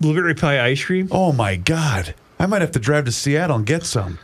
blueberry 0.00 0.34
pie 0.34 0.64
ice 0.64 0.84
cream. 0.84 1.08
Oh 1.10 1.32
my 1.32 1.56
God. 1.56 2.14
I 2.38 2.46
might 2.46 2.62
have 2.62 2.70
to 2.72 2.78
drive 2.78 3.04
to 3.06 3.12
Seattle 3.12 3.56
and 3.56 3.66
get 3.66 3.84
some. 3.84 4.18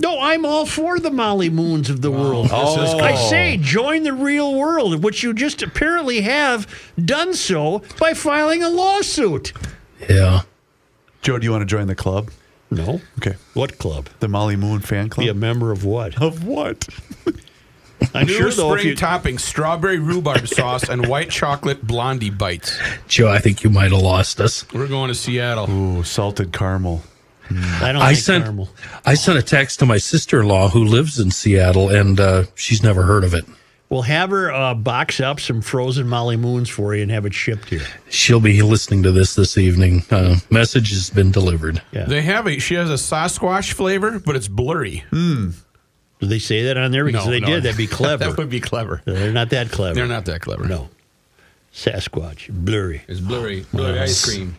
No, 0.00 0.18
I'm 0.18 0.46
all 0.46 0.64
for 0.64 0.98
the 0.98 1.10
Molly 1.10 1.50
Moons 1.50 1.90
of 1.90 2.00
the 2.00 2.10
world. 2.10 2.48
Oh. 2.50 2.98
I 2.98 3.14
say 3.14 3.58
join 3.58 4.02
the 4.02 4.14
real 4.14 4.54
world, 4.54 5.04
which 5.04 5.22
you 5.22 5.34
just 5.34 5.62
apparently 5.62 6.22
have 6.22 6.66
done 7.02 7.34
so 7.34 7.82
by 7.98 8.14
filing 8.14 8.62
a 8.62 8.70
lawsuit. 8.70 9.52
Yeah. 10.08 10.42
Joe, 11.20 11.38
do 11.38 11.44
you 11.44 11.50
want 11.50 11.62
to 11.62 11.66
join 11.66 11.86
the 11.86 11.94
club? 11.94 12.30
No. 12.70 13.02
Okay. 13.18 13.36
What 13.52 13.76
club? 13.76 14.08
The 14.20 14.28
Molly 14.28 14.56
Moon 14.56 14.80
fan 14.80 15.10
club? 15.10 15.24
Be 15.24 15.28
a 15.28 15.34
member 15.34 15.70
of 15.70 15.84
what? 15.84 16.20
Of 16.20 16.44
what? 16.44 16.88
I'm 18.14 18.26
New 18.26 18.32
sure 18.32 18.50
though 18.50 18.72
if 18.72 18.80
spring 18.80 18.92
you 18.92 18.96
topping: 18.96 19.36
strawberry 19.36 19.98
rhubarb 19.98 20.48
sauce 20.48 20.88
and 20.88 21.06
white 21.06 21.28
chocolate 21.28 21.86
blondie 21.86 22.30
bites. 22.30 22.78
Joe, 23.06 23.28
I 23.28 23.38
think 23.38 23.62
you 23.62 23.68
might 23.68 23.92
have 23.92 24.00
lost 24.00 24.40
us. 24.40 24.64
We're 24.72 24.88
going 24.88 25.08
to 25.08 25.14
Seattle. 25.14 25.70
Ooh, 25.70 26.02
salted 26.02 26.52
caramel. 26.52 27.02
I 27.50 27.92
don't 27.92 28.02
I 28.02 28.06
like 28.08 28.16
sent 28.16 28.44
caramel. 28.44 28.68
I 29.04 29.14
sent 29.14 29.38
a 29.38 29.42
text 29.42 29.78
to 29.80 29.86
my 29.86 29.98
sister 29.98 30.40
in 30.40 30.48
law 30.48 30.68
who 30.68 30.84
lives 30.84 31.18
in 31.18 31.30
Seattle, 31.30 31.88
and 31.88 32.18
uh, 32.20 32.44
she's 32.54 32.82
never 32.82 33.02
heard 33.02 33.24
of 33.24 33.34
it. 33.34 33.44
We'll 33.88 34.02
have 34.02 34.30
her 34.30 34.52
uh, 34.52 34.74
box 34.74 35.18
up 35.18 35.40
some 35.40 35.60
frozen 35.62 36.06
Molly 36.08 36.36
Moons 36.36 36.68
for 36.68 36.94
you 36.94 37.02
and 37.02 37.10
have 37.10 37.26
it 37.26 37.34
shipped 37.34 37.70
here. 37.70 37.82
She'll 38.08 38.38
be 38.38 38.62
listening 38.62 39.02
to 39.02 39.10
this 39.10 39.34
this 39.34 39.58
evening. 39.58 40.04
Uh, 40.12 40.36
message 40.48 40.90
has 40.90 41.10
been 41.10 41.32
delivered. 41.32 41.82
Yeah. 41.90 42.04
They 42.04 42.22
have 42.22 42.46
a. 42.46 42.58
She 42.60 42.74
has 42.74 42.88
a 42.88 42.94
Sasquatch 42.94 43.72
flavor, 43.72 44.20
but 44.20 44.36
it's 44.36 44.46
blurry. 44.46 45.02
Did 45.10 45.54
they 46.28 46.38
say 46.38 46.64
that 46.66 46.76
on 46.76 46.92
there? 46.92 47.04
Because 47.04 47.24
No, 47.26 47.32
they 47.32 47.40
no. 47.40 47.46
did. 47.48 47.62
That'd 47.64 47.78
be 47.78 47.86
clever. 47.88 48.24
that 48.26 48.36
would 48.36 48.48
be 48.50 48.60
clever. 48.60 49.02
They're 49.04 49.32
not 49.32 49.50
that 49.50 49.72
clever. 49.72 49.94
They're 49.94 50.06
not 50.06 50.26
that 50.26 50.40
clever. 50.40 50.66
No. 50.66 50.88
Sasquatch, 51.74 52.48
blurry. 52.50 53.02
It's 53.08 53.20
blurry. 53.20 53.64
Blurry 53.72 53.98
ice 54.00 54.24
cream. 54.24 54.56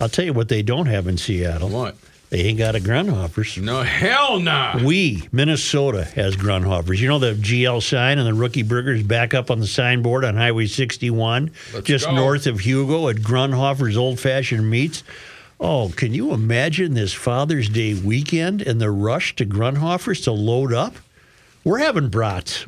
I'll 0.00 0.08
tell 0.08 0.24
you 0.24 0.32
what 0.32 0.48
they 0.48 0.62
don't 0.62 0.86
have 0.86 1.06
in 1.06 1.16
Seattle. 1.18 1.68
What? 1.68 1.96
They 2.30 2.42
ain't 2.42 2.58
got 2.58 2.76
a 2.76 2.78
Grundhofers. 2.78 3.60
No, 3.60 3.82
hell 3.82 4.38
nah. 4.38 4.78
We, 4.84 5.28
Minnesota, 5.32 6.04
has 6.04 6.36
Grundhofers. 6.36 6.98
You 6.98 7.08
know 7.08 7.18
the 7.18 7.32
GL 7.34 7.82
sign 7.82 8.18
and 8.18 8.26
the 8.26 8.34
rookie 8.34 8.62
burgers 8.62 9.02
back 9.02 9.34
up 9.34 9.50
on 9.50 9.58
the 9.58 9.66
signboard 9.66 10.24
on 10.24 10.36
Highway 10.36 10.66
61, 10.66 11.50
Let's 11.74 11.86
just 11.86 12.06
go. 12.06 12.14
north 12.14 12.46
of 12.46 12.60
Hugo 12.60 13.08
at 13.08 13.16
Grundhofers 13.16 13.96
Old 13.96 14.20
Fashioned 14.20 14.70
Meats. 14.70 15.02
Oh, 15.58 15.88
can 15.94 16.14
you 16.14 16.32
imagine 16.32 16.94
this 16.94 17.12
Father's 17.12 17.68
Day 17.68 17.94
weekend 17.94 18.62
and 18.62 18.80
the 18.80 18.90
rush 18.92 19.34
to 19.36 19.44
Grundhofers 19.44 20.22
to 20.24 20.30
load 20.32 20.72
up? 20.72 20.94
We're 21.64 21.78
having 21.78 22.08
brats. 22.10 22.64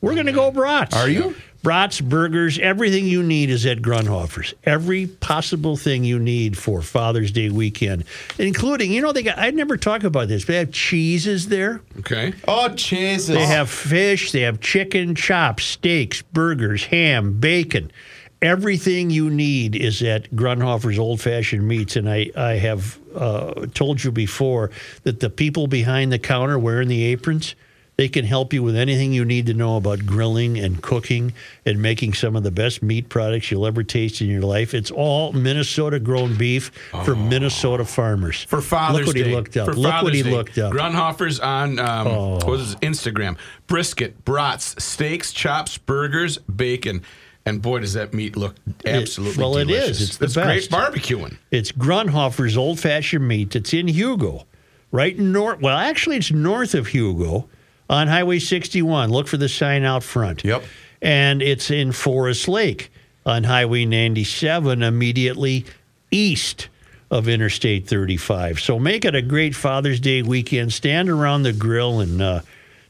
We're 0.00 0.14
going 0.14 0.26
to 0.26 0.32
go 0.32 0.50
brats. 0.50 0.96
Are 0.96 1.08
you? 1.08 1.36
Brats, 1.62 2.00
burgers, 2.00 2.58
everything 2.58 3.06
you 3.06 3.22
need 3.22 3.48
is 3.48 3.64
at 3.66 3.78
Grundhofers. 3.78 4.52
Every 4.64 5.06
possible 5.06 5.76
thing 5.76 6.02
you 6.02 6.18
need 6.18 6.58
for 6.58 6.82
Father's 6.82 7.30
Day 7.30 7.50
weekend, 7.50 8.04
including, 8.36 8.92
you 8.92 9.00
know, 9.00 9.12
they 9.12 9.22
got, 9.22 9.38
I 9.38 9.50
never 9.50 9.76
talk 9.76 10.02
about 10.02 10.26
this, 10.26 10.44
but 10.44 10.52
they 10.54 10.58
have 10.58 10.72
cheeses 10.72 11.48
there. 11.48 11.80
Okay. 12.00 12.32
Oh, 12.48 12.68
cheeses. 12.74 13.28
They 13.28 13.46
have 13.46 13.70
fish, 13.70 14.32
they 14.32 14.40
have 14.40 14.60
chicken, 14.60 15.14
chops, 15.14 15.62
steaks, 15.62 16.20
burgers, 16.22 16.86
ham, 16.86 17.38
bacon. 17.38 17.92
Everything 18.40 19.10
you 19.10 19.30
need 19.30 19.76
is 19.76 20.02
at 20.02 20.32
Grundhofer's 20.32 20.98
Old 20.98 21.20
Fashioned 21.20 21.68
Meats. 21.68 21.94
And 21.94 22.10
I, 22.10 22.28
I 22.36 22.54
have 22.54 22.98
uh, 23.14 23.66
told 23.72 24.02
you 24.02 24.10
before 24.10 24.72
that 25.04 25.20
the 25.20 25.30
people 25.30 25.68
behind 25.68 26.10
the 26.10 26.18
counter 26.18 26.58
wearing 26.58 26.88
the 26.88 27.04
aprons, 27.04 27.54
they 28.02 28.08
can 28.08 28.24
help 28.24 28.52
you 28.52 28.64
with 28.64 28.74
anything 28.74 29.12
you 29.12 29.24
need 29.24 29.46
to 29.46 29.54
know 29.54 29.76
about 29.76 30.04
grilling 30.04 30.58
and 30.58 30.82
cooking 30.82 31.32
and 31.64 31.80
making 31.80 32.12
some 32.12 32.34
of 32.34 32.42
the 32.42 32.50
best 32.50 32.82
meat 32.82 33.08
products 33.08 33.48
you'll 33.48 33.64
ever 33.64 33.84
taste 33.84 34.20
in 34.20 34.26
your 34.26 34.42
life. 34.42 34.74
It's 34.74 34.90
all 34.90 35.32
Minnesota 35.32 36.00
grown 36.00 36.36
beef 36.36 36.72
from 37.04 37.28
Minnesota 37.28 37.84
farmers. 37.84 38.42
For 38.42 38.60
Father's 38.60 39.06
Look 39.06 39.06
what 39.06 39.16
Day. 39.16 39.28
he 39.28 39.32
looked 39.36 39.56
up. 39.56 39.66
For 39.68 39.74
Look 39.74 39.92
Father's 39.92 40.02
what 40.04 40.14
he 40.14 40.22
Day. 40.24 40.30
looked 40.32 40.58
up. 40.58 40.72
Oh. 40.72 40.76
Grundhofer's 40.76 41.38
on 41.38 41.78
um, 41.78 42.06
what 42.08 42.46
was 42.48 42.60
his 42.72 42.74
Instagram? 42.76 43.38
Brisket, 43.68 44.24
brats, 44.24 44.82
steaks, 44.82 45.32
chops, 45.32 45.78
burgers, 45.78 46.38
bacon, 46.38 47.02
and 47.46 47.62
boy, 47.62 47.78
does 47.78 47.92
that 47.92 48.12
meat 48.12 48.36
look 48.36 48.56
absolutely 48.84 49.40
well, 49.40 49.56
it 49.58 49.70
is. 49.70 49.76
delicious. 49.76 50.00
It's 50.08 50.16
the 50.16 50.26
That's 50.26 50.66
great 50.66 50.70
barbecuing. 50.70 51.36
It's 51.52 51.70
Grundhofer's 51.70 52.56
Old 52.56 52.80
Fashioned 52.80 53.28
Meat. 53.28 53.54
It's 53.54 53.72
in 53.72 53.86
Hugo, 53.86 54.44
right 54.90 55.16
north. 55.16 55.60
Well, 55.60 55.78
actually, 55.78 56.16
it's 56.16 56.32
north 56.32 56.74
of 56.74 56.88
Hugo 56.88 57.48
on 57.92 58.08
Highway 58.08 58.38
61. 58.38 59.10
Look 59.10 59.28
for 59.28 59.36
the 59.36 59.48
sign 59.48 59.84
out 59.84 60.02
front. 60.02 60.42
Yep. 60.42 60.64
And 61.02 61.42
it's 61.42 61.70
in 61.70 61.92
Forest 61.92 62.48
Lake 62.48 62.90
on 63.26 63.44
Highway 63.44 63.84
97, 63.84 64.82
immediately 64.82 65.66
east 66.10 66.68
of 67.10 67.28
Interstate 67.28 67.86
35. 67.86 68.58
So 68.60 68.78
make 68.78 69.04
it 69.04 69.14
a 69.14 69.20
great 69.20 69.54
Father's 69.54 70.00
Day 70.00 70.22
weekend. 70.22 70.72
Stand 70.72 71.10
around 71.10 71.42
the 71.42 71.52
grill 71.52 72.00
and 72.00 72.22
uh, 72.22 72.40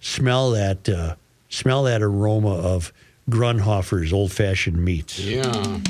smell 0.00 0.52
that 0.52 0.88
uh, 0.88 1.16
smell 1.48 1.82
that 1.84 2.00
aroma 2.00 2.54
of 2.54 2.92
Grundhofer's 3.28 4.12
Old 4.12 4.30
Fashioned 4.30 4.82
Meats. 4.84 5.18
Yeah. 5.18 5.80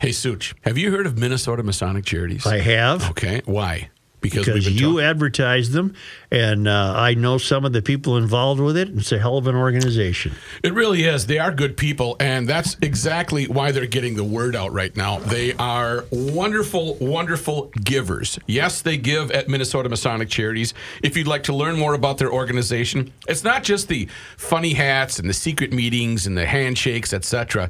Hey, 0.00 0.12
Such, 0.12 0.54
have 0.62 0.76
you 0.76 0.90
heard 0.90 1.06
of 1.06 1.18
Minnesota 1.18 1.62
Masonic 1.62 2.04
Charities? 2.04 2.46
I 2.46 2.58
have. 2.58 3.10
Okay. 3.10 3.40
Why? 3.46 3.88
Because, 4.24 4.46
because 4.46 4.64
we've 4.66 4.80
you 4.80 4.92
talking- 4.92 5.04
advertise 5.04 5.70
them, 5.72 5.92
and 6.30 6.66
uh, 6.66 6.94
I 6.96 7.12
know 7.12 7.36
some 7.36 7.66
of 7.66 7.74
the 7.74 7.82
people 7.82 8.16
involved 8.16 8.58
with 8.58 8.74
it. 8.74 8.88
It's 8.88 9.12
a 9.12 9.18
hell 9.18 9.36
of 9.36 9.46
an 9.46 9.54
organization. 9.54 10.32
It 10.62 10.72
really 10.72 11.04
is. 11.04 11.26
They 11.26 11.38
are 11.38 11.52
good 11.52 11.76
people, 11.76 12.16
and 12.18 12.48
that's 12.48 12.78
exactly 12.80 13.46
why 13.46 13.70
they're 13.70 13.84
getting 13.86 14.16
the 14.16 14.24
word 14.24 14.56
out 14.56 14.72
right 14.72 14.96
now. 14.96 15.18
They 15.18 15.52
are 15.52 16.06
wonderful, 16.10 16.94
wonderful 16.94 17.70
givers. 17.84 18.38
Yes, 18.46 18.80
they 18.80 18.96
give 18.96 19.30
at 19.30 19.46
Minnesota 19.46 19.90
Masonic 19.90 20.30
Charities. 20.30 20.72
If 21.02 21.18
you'd 21.18 21.26
like 21.26 21.42
to 21.44 21.54
learn 21.54 21.76
more 21.78 21.92
about 21.92 22.16
their 22.16 22.32
organization, 22.32 23.12
it's 23.28 23.44
not 23.44 23.62
just 23.62 23.88
the 23.88 24.08
funny 24.38 24.72
hats 24.72 25.18
and 25.18 25.28
the 25.28 25.34
secret 25.34 25.70
meetings 25.70 26.26
and 26.26 26.34
the 26.34 26.46
handshakes, 26.46 27.12
etc. 27.12 27.68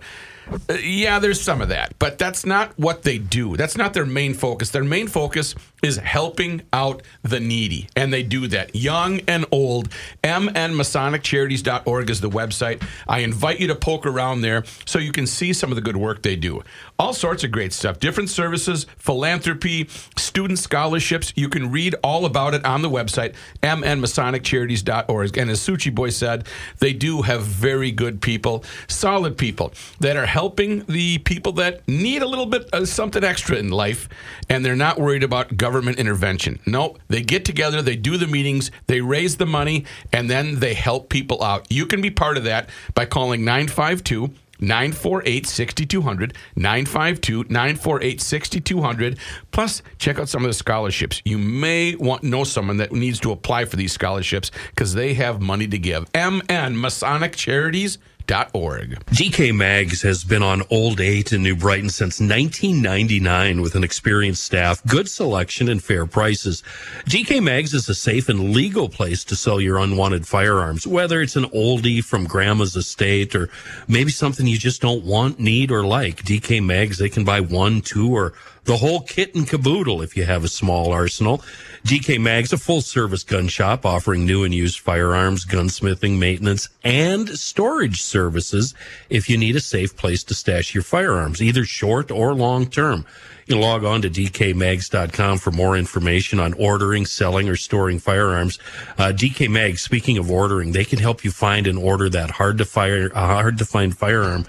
Uh, 0.51 0.75
yeah, 0.83 1.19
there's 1.19 1.41
some 1.41 1.61
of 1.61 1.69
that, 1.69 1.99
but 1.99 2.19
that's 2.19 2.45
not 2.45 2.79
what 2.79 3.03
they 3.03 3.19
do. 3.19 3.57
That's 3.57 3.77
not 3.77 3.95
their 3.95 4.07
main 4.07 4.35
focus. 4.35 4.71
Their 4.71 4.85
main 4.85 5.09
focus 5.09 5.55
is 5.83 5.97
helping 5.97 6.63
out 6.73 7.03
the 7.23 7.41
needy, 7.41 7.89
and 7.97 8.13
they 8.13 8.23
do 8.23 8.47
that, 8.49 8.75
young 8.75 9.21
and 9.29 9.47
old. 9.51 9.89
MNMasonicCharities.org 10.23 12.11
is 12.11 12.21
the 12.21 12.31
website. 12.31 12.83
I 13.09 13.21
invite 13.21 13.61
you 13.61 13.69
to 13.69 13.75
poke 13.75 14.07
around 14.07 14.43
there 14.43 14.65
so 14.85 14.99
you 14.99 15.13
can 15.13 15.27
see 15.27 15.53
some 15.53 15.71
of 15.71 15.77
the 15.77 15.83
good 15.83 15.97
work 15.97 16.23
they 16.23 16.37
do. 16.37 16.63
All 16.97 17.13
sorts 17.13 17.43
of 17.43 17.51
great 17.51 17.73
stuff, 17.73 17.99
different 17.99 18.31
services, 18.31 18.87
philanthropy, 18.99 19.89
student 20.17 20.61
scholarships. 20.61 21.33
You 21.35 21.49
can 21.49 21.73
read 21.73 21.97
all 22.05 22.25
about 22.25 22.55
it 22.55 22.65
on 22.65 22.83
the 22.83 22.91
website, 22.91 23.35
MNMasonicCharities.org. 23.65 25.37
And 25.37 25.51
as 25.51 25.61
Suchi 25.61 25.93
Boy 25.93 26.11
said, 26.11 26.47
they 26.79 26.93
do 26.93 27.23
have 27.23 27.43
very 27.43 27.91
good 27.91 28.21
people, 28.21 28.63
solid 28.87 29.37
people 29.37 29.73
that 29.99 30.17
are 30.17 30.27
helping 30.27 30.85
the 30.85 31.19
people 31.19 31.51
that 31.53 31.87
need 31.89 32.23
a 32.23 32.29
little 32.29 32.47
bit 32.47 32.69
of 32.73 32.89
something 32.89 33.25
extra 33.25 33.57
in 33.57 33.71
life, 33.71 34.09
and 34.49 34.65
they're 34.65 34.77
not 34.77 35.01
worried 35.01 35.25
about 35.25 35.57
government 35.57 35.99
intervention. 35.99 36.61
Nope. 36.65 37.01
They 37.09 37.23
get 37.23 37.45
together, 37.45 37.83
they 37.83 37.97
do 37.97 38.17
the 38.17 38.29
meetings, 38.29 38.71
they 38.87 39.01
raise 39.01 39.37
the 39.37 39.47
money, 39.47 39.85
and 40.13 40.31
then 40.31 40.61
they 40.61 40.75
help 40.75 41.09
people 41.09 41.43
out. 41.43 41.67
You 41.71 41.87
can 41.87 42.01
be 42.01 42.11
part 42.11 42.37
of 42.37 42.45
that 42.45 42.69
by 42.95 43.07
calling 43.07 43.45
952 43.45 44.31
948 44.65 45.47
6200, 45.47 46.35
952 46.57 47.45
948 47.49 48.21
6200. 48.21 49.19
Plus, 49.51 49.83
check 49.99 50.19
out 50.19 50.29
some 50.29 50.45
of 50.45 50.49
the 50.49 50.55
scholarships. 50.55 51.23
You 51.25 51.39
may 51.39 51.95
want 51.97 52.23
know 52.23 52.45
someone 52.45 52.79
that 52.79 52.93
needs 52.93 53.21
to 53.21 53.33
apply 53.33 53.65
for 53.67 53.77
these 53.77 53.93
scholarships 53.93 54.51
because 54.71 54.95
they 54.95 55.15
have 55.15 55.41
money 55.41 55.67
to 55.69 55.79
give. 55.79 56.09
MN 56.15 56.81
Masonic 56.81 57.37
Charities. 57.37 57.99
Dot 58.27 58.49
org. 58.55 59.05
DK 59.11 59.55
Mags 59.55 60.01
has 60.01 60.25
been 60.25 60.43
on 60.43 60.63
Old 60.71 60.99
8 60.99 61.35
in 61.35 61.43
New 61.43 61.55
Brighton 61.55 61.91
since 61.91 62.21
1999 62.21 63.61
with 63.61 63.75
an 63.75 63.85
experienced 63.85 64.45
staff, 64.45 64.83
good 64.87 65.11
selection, 65.11 65.69
and 65.69 65.85
fair 65.85 66.07
prices. 66.07 66.63
DK 67.05 67.43
Mags 67.43 67.75
is 67.75 67.87
a 67.91 67.95
safe 67.95 68.31
and 68.31 68.55
legal 68.55 68.89
place 68.89 69.25
to 69.25 69.37
sell 69.37 69.61
your 69.61 69.79
unwanted 69.79 70.27
firearms, 70.27 70.87
whether 70.87 71.21
it's 71.21 71.37
an 71.37 71.45
oldie 71.51 72.03
from 72.03 72.25
grandma's 72.25 72.77
estate 72.77 73.35
or 73.35 73.51
maybe 73.89 74.11
something 74.11 74.47
you 74.47 74.57
just 74.57 74.81
don't 74.81 75.05
want, 75.05 75.39
need, 75.39 75.71
or 75.71 75.85
like. 75.85 76.25
DK 76.25 76.65
Mags, 76.65 76.97
they 76.97 77.11
can 77.11 77.25
buy 77.25 77.41
one, 77.41 77.83
two, 77.83 78.17
or 78.17 78.33
the 78.65 78.79
whole 78.79 79.01
kit 79.01 79.35
and 79.35 79.49
caboodle 79.49 80.03
if 80.03 80.17
you 80.17 80.25
have 80.25 80.45
a 80.45 80.49
small 80.49 80.93
arsenal. 80.93 81.39
DK 81.85 82.21
Mag's 82.21 82.53
a 82.53 82.59
full 82.59 82.81
service 82.81 83.23
gun 83.23 83.49
shop 83.49 83.85
offering 83.85 84.25
new 84.25 84.43
and 84.45 84.55
used 84.55 84.81
firearms, 84.81 85.45
gunsmithing, 85.45 86.19
maintenance, 86.19 86.69
and 86.83 87.29
storage 87.39 88.03
services 88.03 88.75
if 89.11 89.29
you 89.29 89.37
need 89.37 89.57
a 89.57 89.61
safe 89.61 89.97
place 89.97 90.25
to 90.25 90.35
stash 90.35 90.75
your 90.75 90.83
firearms, 90.83 91.43
either 91.43 91.65
short 91.65 92.11
or 92.11 92.35
long 92.35 92.67
term. 92.67 93.05
You 93.47 93.59
log 93.59 93.85
on 93.85 94.01
to 94.03 94.09
dkmags.com 94.09 95.37
for 95.37 95.51
more 95.51 95.77
information 95.77 96.41
on 96.41 96.55
ordering, 96.55 97.05
selling, 97.05 97.51
or 97.51 97.57
storing 97.57 97.99
firearms. 97.99 98.59
Uh, 98.97 99.13
DK 99.15 99.51
Mags, 99.51 99.83
speaking 99.83 100.17
of 100.17 100.31
ordering, 100.31 100.73
they 100.73 100.85
can 100.85 100.99
help 100.99 101.25
you 101.25 101.31
find 101.31 101.67
and 101.67 101.79
order 101.79 102.09
that 102.09 102.31
hard 102.31 102.57
to 102.59 102.65
fire, 102.65 103.11
uh, 103.15 103.27
hard 103.27 103.59
to 103.59 103.67
find 103.67 103.97
firearm 103.97 104.47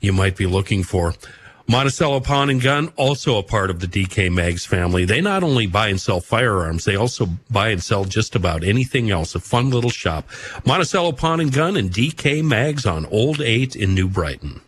you 0.00 0.12
might 0.12 0.36
be 0.36 0.46
looking 0.46 0.84
for. 0.84 1.14
Monticello 1.70 2.20
Pawn 2.20 2.48
and 2.48 2.62
Gun, 2.62 2.90
also 2.96 3.36
a 3.36 3.42
part 3.42 3.68
of 3.68 3.80
the 3.80 3.86
DK 3.86 4.32
Mags 4.32 4.64
family. 4.64 5.04
They 5.04 5.20
not 5.20 5.42
only 5.42 5.66
buy 5.66 5.88
and 5.88 6.00
sell 6.00 6.18
firearms, 6.18 6.86
they 6.86 6.96
also 6.96 7.26
buy 7.50 7.68
and 7.68 7.82
sell 7.82 8.06
just 8.06 8.34
about 8.34 8.64
anything 8.64 9.10
else. 9.10 9.34
A 9.34 9.40
fun 9.40 9.68
little 9.68 9.90
shop. 9.90 10.26
Monticello 10.64 11.12
Pawn 11.12 11.40
and 11.40 11.52
Gun 11.52 11.76
and 11.76 11.90
DK 11.90 12.42
Mags 12.42 12.86
on 12.86 13.04
Old 13.06 13.42
8 13.42 13.76
in 13.76 13.94
New 13.94 14.08
Brighton. 14.08 14.62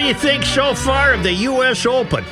Do 0.00 0.06
you 0.06 0.14
think 0.14 0.44
so 0.44 0.74
far 0.74 1.12
of 1.12 1.22
the 1.22 1.32
U.S. 1.32 1.84
Open? 1.84 2.24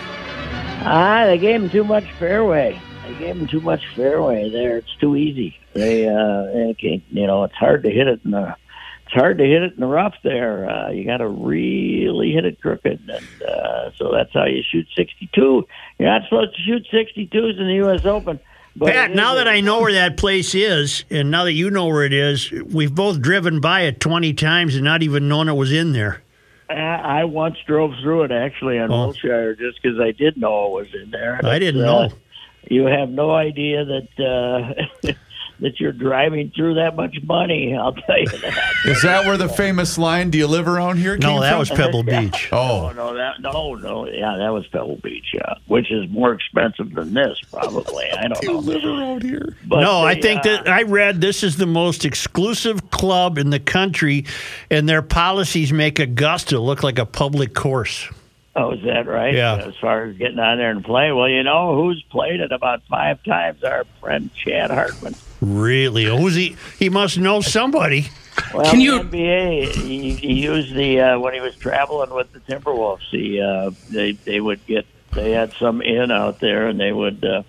Ah, 0.85 1.25
they 1.27 1.37
gave 1.37 1.63
him 1.63 1.69
too 1.69 1.85
much 1.85 2.11
fairway. 2.13 2.81
They 3.07 3.15
gave 3.19 3.37
him 3.37 3.47
too 3.47 3.61
much 3.61 3.83
fairway 3.95 4.49
there. 4.49 4.79
It's 4.79 4.97
too 4.97 5.17
easy. 5.17 5.55
They, 5.75 6.09
uh, 6.09 6.45
they 6.55 6.75
can't, 6.81 7.03
you 7.11 7.27
know, 7.27 7.45
it's 7.45 7.55
hard 7.55 7.83
to 7.83 7.91
hit 7.91 8.09
it 8.09 8.21
in 8.25 8.31
the, 8.31 8.57
it's 9.05 9.13
hard 9.13 9.37
to 9.37 9.45
hit 9.45 9.63
it 9.63 9.75
in 9.75 9.81
the 9.81 9.87
rough 9.87 10.15
there. 10.25 10.69
Uh, 10.69 10.91
you 10.93 11.05
got 11.05 11.19
to 11.19 11.29
really 11.29 12.33
hit 12.33 12.47
it 12.47 12.59
crooked, 12.59 13.01
and 13.07 13.47
uh, 13.47 13.91
so 13.97 14.13
that's 14.13 14.33
how 14.33 14.47
you 14.47 14.63
shoot 14.71 14.87
62. 14.97 15.67
You're 15.99 16.09
not 16.09 16.23
supposed 16.25 16.57
to 16.57 16.63
shoot 16.63 16.87
62s 16.91 17.61
in 17.61 17.67
the 17.67 17.75
U.S. 17.75 18.07
Open. 18.07 18.41
But 18.77 18.95
Pat, 18.95 19.11
now 19.11 19.35
that 19.35 19.47
I 19.47 19.61
know 19.61 19.81
where 19.83 19.93
that 19.93 20.17
place 20.17 20.55
is, 20.55 21.05
and 21.11 21.31
now 21.31 21.45
that 21.45 21.53
you 21.53 21.71
know 21.71 21.87
where 21.87 22.05
it 22.05 22.15
is, 22.15 22.51
we've 22.51 22.95
both 22.95 23.21
driven 23.21 23.61
by 23.61 23.83
it 23.83 24.01
20 24.01 24.33
times 24.35 24.75
and 24.75 24.85
not 24.85 25.03
even 25.03 25.29
known 25.29 25.49
it 25.49 25.55
was 25.55 25.71
in 25.71 25.93
there. 25.93 26.23
I 26.71 27.21
I 27.21 27.25
once 27.25 27.57
drove 27.67 27.93
through 28.03 28.25
it 28.25 28.33
actually 28.33 28.79
on 28.79 28.91
Oh. 28.91 29.07
Wilshire 29.07 29.55
just 29.55 29.81
because 29.83 29.99
I 30.01 30.13
did 30.13 30.37
know 30.37 30.67
it 30.67 30.83
was 30.83 30.95
in 31.03 31.11
there. 31.11 31.41
I 31.45 31.59
didn't 31.59 31.83
uh, 31.83 32.09
know. 32.09 32.15
You 32.71 32.85
have 32.87 33.09
no 33.09 33.31
idea 33.31 33.85
that 33.85 34.85
uh, 35.05 35.09
that 35.61 35.81
you're 35.81 35.93
driving 35.93 36.51
through 36.55 36.75
that 36.75 36.95
much 36.97 37.17
money. 37.25 37.75
I'll 37.77 37.93
tell 37.93 38.19
you 38.19 38.27
that. 38.27 38.73
Is 38.85 39.03
that 39.03 39.27
where 39.27 39.37
the 39.37 39.49
famous 39.49 39.99
line, 39.99 40.31
do 40.31 40.39
you 40.39 40.47
live 40.47 40.69
around 40.69 40.99
here? 40.99 41.17
No, 41.17 41.29
came 41.33 41.41
that 41.41 41.51
from? 41.51 41.59
was 41.59 41.71
Pebble 41.71 42.03
Beach. 42.03 42.49
Oh 42.53 42.87
Oh, 42.89 42.93
no, 42.93 43.15
that 43.15 43.41
no, 43.41 43.75
no, 43.75 44.07
yeah, 44.09 44.37
that 44.39 44.51
was 44.51 44.67
Pebble 44.69 44.97
Beach, 45.03 45.27
yeah, 45.35 45.55
which 45.67 45.91
is 45.91 46.09
more 46.11 46.33
expensive 46.33 46.95
than 46.95 47.15
this, 47.15 47.39
probably. 47.51 48.05
I 48.11 48.29
don't 48.29 48.41
do 48.41 48.47
you 48.47 48.53
know. 48.53 48.59
live 48.61 48.85
around 48.85 49.23
here? 49.23 49.57
But 49.67 49.81
no, 49.81 50.03
I 50.05 50.21
think 50.21 50.41
uh, 50.41 50.63
that 50.63 50.69
I 50.69 50.83
read 50.83 51.21
this 51.21 51.43
is 51.43 51.57
the 51.57 51.67
most 51.67 52.05
exclusive 52.05 52.91
club 52.91 53.39
in 53.39 53.51
the 53.51 53.61
country, 53.61 54.27
and 54.71 54.89
their 54.89 55.03
policies 55.03 55.73
make 55.73 55.99
Augusta 55.99 56.59
look 56.59 56.83
like 56.83 56.99
a 56.99 57.07
public 57.07 57.55
course. 57.55 58.09
Oh, 58.57 58.73
is 58.73 58.83
that 58.85 59.07
right? 59.07 59.35
Yeah. 59.35 59.55
As 59.57 59.77
far 59.77 60.05
as 60.05 60.17
getting 60.17 60.41
on 60.41 60.59
there 60.59 60.71
and 60.71 60.85
play, 60.85 61.13
well, 61.13 61.29
you 61.29 61.45
know 61.45 61.77
who's 61.77 62.03
played 62.11 62.41
it 62.41 62.51
about 62.51 62.83
five 62.91 63.23
times? 63.23 63.63
Our 63.63 63.85
friend 64.01 64.31
Chad 64.35 64.71
Hartman. 64.73 65.15
Really? 65.41 66.05
Who's 66.05 66.35
he? 66.35 66.57
He 66.79 66.89
must 66.89 67.19
know 67.19 67.41
somebody. 67.41 68.09
Well, 68.55 68.71
Can 68.71 68.81
you- 68.81 69.03
the 69.03 69.05
NBA? 69.19 69.69
He, 69.75 70.13
he 70.15 70.33
used 70.43 70.75
the 70.75 71.01
uh, 71.01 71.19
when 71.19 71.35
he 71.35 71.41
was 71.41 71.57
traveling 71.57 72.11
with 72.11 72.33
the 72.33 72.41
Timberwolves. 72.41 73.03
He 73.11 73.41
uh, 73.41 73.71
they 73.91 74.13
they 74.13 74.41
would 74.41 74.65
get 74.67 74.87
they 75.13 75.33
had 75.33 75.53
some 75.55 75.81
in 75.83 76.11
out 76.11 76.41
there, 76.41 76.67
and 76.69 76.79
they 76.79 76.93
would 76.93 77.25
uh, 77.25 77.43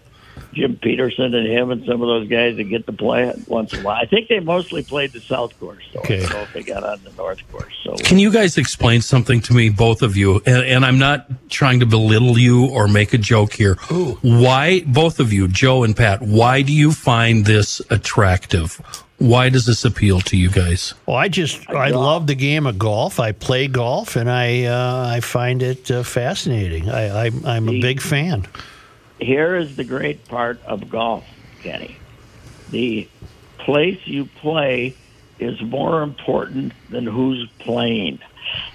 Jim 0.54 0.78
Petersen 0.82 1.34
and 1.36 1.48
him 1.48 1.70
and 1.70 1.86
some 1.86 2.02
of 2.02 2.08
those 2.08 2.28
guys 2.28 2.56
would 2.58 2.70
get 2.70 2.86
to 2.88 2.94
play 2.94 3.28
it 3.28 3.48
once 3.48 3.72
in 3.74 3.80
a 3.80 3.84
while. 3.84 3.98
I 4.02 4.06
think 4.06 4.30
they 4.30 4.40
mostly 4.40 4.84
played 4.84 5.12
the 5.12 5.20
South 5.22 5.58
Course, 5.60 5.84
so 5.94 6.00
Okay. 6.00 6.18
I 6.18 6.22
don't 6.22 6.32
know 6.34 6.42
if 6.42 6.54
they 6.54 6.64
got 6.64 6.84
on 6.84 7.00
the 7.04 7.12
North 7.12 7.40
Course. 7.52 7.74
So 7.84 7.96
Can 7.98 8.18
you 8.18 8.32
guys 8.32 8.58
explain 8.58 9.02
something 9.02 9.42
to 9.42 9.54
me, 9.54 9.70
both 9.70 10.02
of 10.02 10.18
you? 10.18 10.42
And, 10.46 10.64
and 10.64 10.86
I'm 10.86 10.98
not 10.98 11.28
trying 11.50 11.80
to 11.82 11.86
belittle 11.86 12.38
you 12.40 12.66
or 12.66 12.88
make 12.88 13.14
a 13.14 13.18
joke 13.20 13.54
here. 13.54 13.76
Why, 14.22 14.82
both 14.88 15.20
of 15.20 15.32
you, 15.32 15.48
Joe 15.48 15.84
and 15.84 15.96
Pat, 15.96 16.22
why 16.22 16.62
do 16.64 16.74
you 16.74 16.92
find 16.92 17.46
this 17.46 17.82
attractive? 17.92 18.82
Why 19.20 19.50
does 19.50 19.66
this 19.66 19.84
appeal 19.84 20.22
to 20.22 20.38
you 20.38 20.50
guys? 20.50 20.94
Well, 21.06 21.18
I 21.18 21.28
just 21.28 21.70
I 21.70 21.90
love 21.90 22.26
the 22.28 22.36
game 22.36 22.66
of 22.66 22.80
golf. 22.80 23.20
I 23.20 23.34
play 23.34 23.68
golf, 23.68 24.16
and 24.16 24.32
I 24.32 24.64
uh, 24.64 25.08
I 25.14 25.20
find 25.20 25.62
it 25.62 25.92
uh, 25.92 26.04
fascinating. 26.04 26.90
I, 26.90 27.26
I 27.28 27.32
I'm 27.46 27.68
a 27.68 27.82
big 27.82 28.00
fan. 28.02 28.48
Here 29.20 29.56
is 29.56 29.76
the 29.76 29.84
great 29.84 30.28
part 30.28 30.62
of 30.66 30.90
golf, 30.90 31.26
Kenny. 31.62 31.98
The 32.70 33.08
place 33.60 34.00
you 34.06 34.26
play 34.26 34.96
is 35.40 35.62
more 35.62 36.02
important 36.02 36.74
than 36.90 37.06
who's 37.06 37.50
playing. 37.60 38.20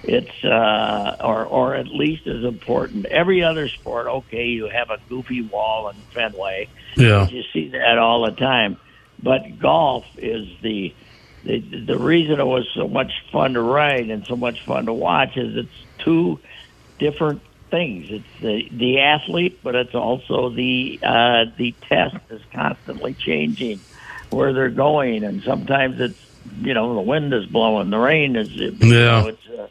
It's 0.02 0.44
uh, 0.44 1.16
or 1.20 1.44
or 1.44 1.74
at 1.74 1.88
least 1.88 2.26
as 2.26 2.44
important. 2.44 3.06
Every 3.06 3.42
other 3.42 3.68
sport, 3.68 4.06
okay, 4.06 4.46
you 4.46 4.68
have 4.68 4.90
a 4.90 4.98
goofy 5.08 5.42
wall 5.42 5.88
in 5.88 5.96
Fenway. 6.12 6.68
Yeah. 6.96 7.28
You 7.28 7.42
see 7.52 7.68
that 7.70 7.98
all 7.98 8.24
the 8.24 8.36
time. 8.36 8.76
But 9.22 9.58
golf 9.58 10.04
is 10.16 10.46
the 10.62 10.94
the 11.44 11.60
the 11.60 11.98
reason 11.98 12.40
it 12.40 12.46
was 12.46 12.68
so 12.74 12.88
much 12.88 13.12
fun 13.32 13.54
to 13.54 13.62
ride 13.62 14.10
and 14.10 14.26
so 14.26 14.36
much 14.36 14.64
fun 14.64 14.86
to 14.86 14.92
watch 14.92 15.36
is 15.36 15.56
it's 15.56 16.04
two 16.04 16.38
different 16.98 17.42
things. 17.70 18.06
It's 18.10 18.40
the 18.40 18.68
the 18.76 19.00
athlete, 19.00 19.60
but 19.62 19.74
it's 19.74 19.94
also 19.94 20.50
the 20.50 20.98
uh, 21.02 21.44
the 21.56 21.74
test 21.88 22.16
is 22.30 22.40
constantly 22.52 23.14
changing 23.14 23.80
where 24.30 24.52
they're 24.52 24.70
going, 24.70 25.24
and 25.24 25.42
sometimes 25.42 25.96
it's 26.00 26.18
you 26.60 26.74
know 26.74 26.94
the 26.94 27.00
wind 27.00 27.32
is 27.32 27.46
blowing, 27.46 27.90
the 27.90 27.98
rain 27.98 28.36
is 28.36 28.50
you 28.50 28.76
Yeah. 28.80 29.20
know, 29.22 29.26
it's 29.28 29.46
uh, 29.48 29.66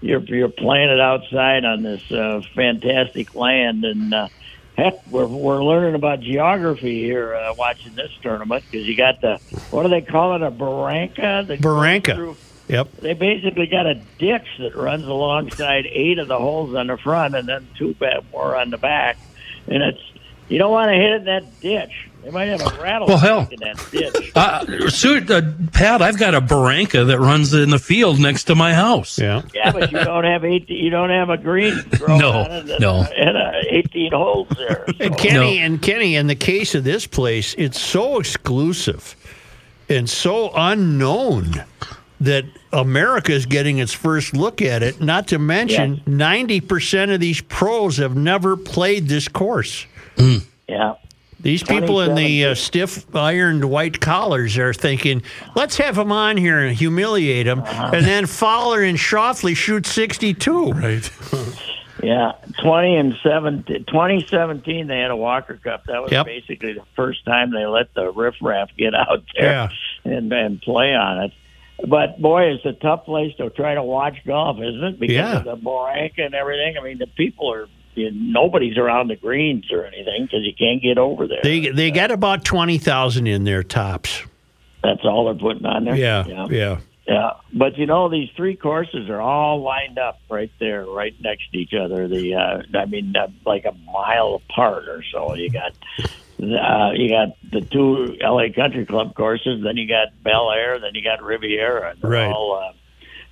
you're 0.00 0.20
you're 0.22 0.48
playing 0.48 0.90
it 0.90 1.00
outside 1.00 1.64
on 1.64 1.82
this 1.82 2.02
uh, 2.10 2.40
fantastic 2.54 3.34
land, 3.34 3.84
and 3.84 4.12
uh, 4.14 4.28
heck, 4.76 4.94
we're 5.10 5.26
we're 5.26 5.62
learning 5.62 5.94
about 5.94 6.20
geography 6.20 7.02
here 7.02 7.34
uh, 7.34 7.54
watching 7.54 7.94
this 7.94 8.10
tournament 8.22 8.64
because 8.70 8.86
you 8.86 8.96
got 8.96 9.20
the 9.20 9.38
what 9.70 9.84
do 9.84 9.88
they 9.88 10.00
call 10.02 10.36
it 10.36 10.42
a 10.42 10.50
barranca? 10.50 11.44
goes 11.48 11.58
Barranca. 11.60 12.14
through- 12.14 12.36
Yep. 12.70 12.92
they 13.00 13.14
basically 13.14 13.66
got 13.66 13.86
a 13.86 13.94
ditch 14.18 14.46
that 14.58 14.74
runs 14.76 15.04
alongside 15.06 15.86
eight 15.86 16.18
of 16.18 16.28
the 16.28 16.38
holes 16.38 16.74
on 16.74 16.86
the 16.86 16.96
front 16.96 17.34
and 17.34 17.48
then 17.48 17.66
two 17.76 17.94
ba- 17.98 18.22
more 18.32 18.56
on 18.56 18.70
the 18.70 18.78
back. 18.78 19.18
And 19.66 19.82
it's 19.82 20.00
you 20.48 20.58
don't 20.58 20.72
want 20.72 20.88
to 20.90 20.94
hit 20.96 21.12
it 21.12 21.16
in 21.16 21.24
that 21.26 21.60
ditch. 21.60 22.08
They 22.24 22.30
might 22.30 22.46
have 22.46 22.60
a 22.60 22.82
rattlesnake 22.82 23.08
Well, 23.08 23.18
hell. 23.18 23.48
in 23.50 23.60
that 23.60 23.88
ditch. 23.90 24.32
Uh, 24.36 24.88
Sue, 24.90 25.24
uh, 25.30 25.40
Pat, 25.72 26.02
I've 26.02 26.18
got 26.18 26.34
a 26.34 26.40
barranca 26.40 27.04
that 27.04 27.18
runs 27.18 27.52
in 27.54 27.70
the 27.70 27.78
field 27.78 28.18
next 28.20 28.44
to 28.44 28.54
my 28.54 28.74
house. 28.74 29.18
Yeah. 29.18 29.42
yeah, 29.54 29.72
but 29.72 29.90
you 29.92 29.98
don't 30.04 30.24
have 30.24 30.44
eight. 30.44 30.68
You 30.68 30.90
don't 30.90 31.10
have 31.10 31.30
a 31.30 31.36
green 31.38 31.74
No, 32.08 32.42
and, 32.48 32.70
no. 32.80 32.96
uh, 33.00 33.06
and 33.16 33.36
uh, 33.36 33.52
eighteen 33.70 34.12
holes 34.12 34.48
there. 34.56 34.84
And 35.00 35.14
So- 35.14 35.18
Kenny, 35.18 35.58
and 35.58 35.80
Kenny, 35.80 36.14
in 36.16 36.26
the 36.26 36.34
case 36.34 36.74
of 36.74 36.84
this 36.84 37.06
place, 37.06 37.54
it's 37.58 37.80
so 37.80 38.18
exclusive 38.20 39.16
and 39.88 40.08
so 40.10 40.50
unknown 40.54 41.64
that 42.20 42.44
America 42.72 43.32
is 43.32 43.46
getting 43.46 43.78
its 43.78 43.92
first 43.92 44.34
look 44.34 44.60
at 44.62 44.82
it. 44.82 45.00
Not 45.00 45.28
to 45.28 45.38
mention, 45.38 46.02
ninety 46.06 46.60
percent 46.60 47.10
of 47.10 47.20
these 47.20 47.40
pros 47.40 47.96
have 47.96 48.14
never 48.16 48.56
played 48.56 49.08
this 49.08 49.28
course. 49.28 49.86
yeah. 50.68 50.94
These 51.42 51.62
people 51.62 52.02
in 52.02 52.16
the 52.16 52.44
uh, 52.44 52.54
stiff 52.54 53.16
ironed 53.16 53.64
white 53.64 53.98
collars 53.98 54.58
are 54.58 54.74
thinking, 54.74 55.22
let's 55.56 55.78
have 55.78 55.96
them 55.96 56.12
on 56.12 56.36
here 56.36 56.58
and 56.58 56.76
humiliate 56.76 57.46
them, 57.46 57.62
and 57.64 58.04
then 58.04 58.26
Fowler 58.26 58.82
and 58.82 58.98
Schauffele 58.98 59.56
shoot 59.56 59.86
62. 59.86 60.72
right. 60.72 61.10
Yeah, 62.02 62.32
20 62.62 62.96
and 62.96 63.14
17, 63.22 63.84
2017, 63.84 64.86
they 64.86 65.00
had 65.00 65.10
a 65.10 65.16
Walker 65.16 65.60
Cup. 65.62 65.84
That 65.84 66.00
was 66.02 66.10
Yep. 66.10 66.24
basically 66.24 66.72
the 66.72 66.84
first 66.96 67.26
time 67.26 67.50
they 67.50 67.66
let 67.66 67.92
the 67.92 68.10
riffraff 68.10 68.70
get 68.74 68.94
out 68.94 69.22
there 69.38 69.70
and, 70.04 70.32
and 70.32 70.62
play 70.62 70.94
on 70.94 71.24
it. 71.24 71.32
But 71.88 72.20
boy, 72.20 72.52
it's 72.52 72.64
a 72.66 72.72
tough 72.72 73.04
place 73.04 73.34
to 73.36 73.50
try 73.50 73.74
to 73.74 73.82
watch 73.82 74.16
golf, 74.26 74.58
isn't 74.58 74.84
it? 74.84 75.00
Because 75.00 75.14
Yeah. 75.14 75.38
of 75.38 75.44
the 75.44 75.56
barranca 75.56 76.24
and 76.24 76.34
everything. 76.34 76.76
I 76.78 76.84
mean, 76.84 76.98
the 76.98 77.06
people 77.06 77.52
are 77.52 77.68
you 77.94 78.10
nobody's 78.14 78.78
around 78.78 79.08
the 79.08 79.16
greens 79.16 79.66
or 79.72 79.84
anything 79.84 80.24
because 80.24 80.40
you 80.44 80.52
can't 80.58 80.80
get 80.82 80.96
over 80.98 81.26
there. 81.26 81.40
They 81.42 81.68
they 81.68 81.90
got 81.90 82.10
about 82.10 82.44
20,000 82.44 83.26
in 83.26 83.44
their 83.44 83.62
tops. 83.62 84.22
That's 84.82 85.04
all 85.04 85.24
they're 85.26 85.34
putting 85.34 85.66
on 85.66 85.84
there. 85.84 85.96
Yeah, 85.96 86.24
yeah. 86.26 86.46
yeah. 86.50 86.76
Yeah, 87.08 87.30
but 87.52 87.76
you 87.76 87.86
know 87.86 88.08
these 88.08 88.28
three 88.36 88.54
courses 88.54 89.08
are 89.10 89.20
all 89.20 89.62
lined 89.62 89.98
up 89.98 90.20
right 90.30 90.50
there, 90.60 90.84
right 90.86 91.12
next 91.20 91.50
to 91.50 91.58
each 91.58 91.74
other. 91.74 92.06
The 92.06 92.34
uh, 92.36 92.78
I 92.78 92.86
mean, 92.86 93.14
uh, 93.16 93.26
like 93.44 93.64
a 93.64 93.72
mile 93.90 94.40
apart 94.48 94.86
or 94.86 95.02
so. 95.12 95.34
You 95.34 95.50
got 95.50 95.72
uh, 96.42 96.90
you 96.94 97.08
got 97.10 97.28
the 97.52 97.60
two 97.60 98.16
L.A. 98.20 98.50
Country 98.50 98.86
Club 98.86 99.14
courses, 99.14 99.62
then 99.62 99.76
you 99.76 99.86
got 99.88 100.08
Bel 100.22 100.50
Air, 100.50 100.78
then 100.80 100.94
you 100.94 101.02
got 101.02 101.22
Riviera. 101.22 101.94
Right. 102.02 102.30
All, 102.32 102.54
uh, 102.54 102.72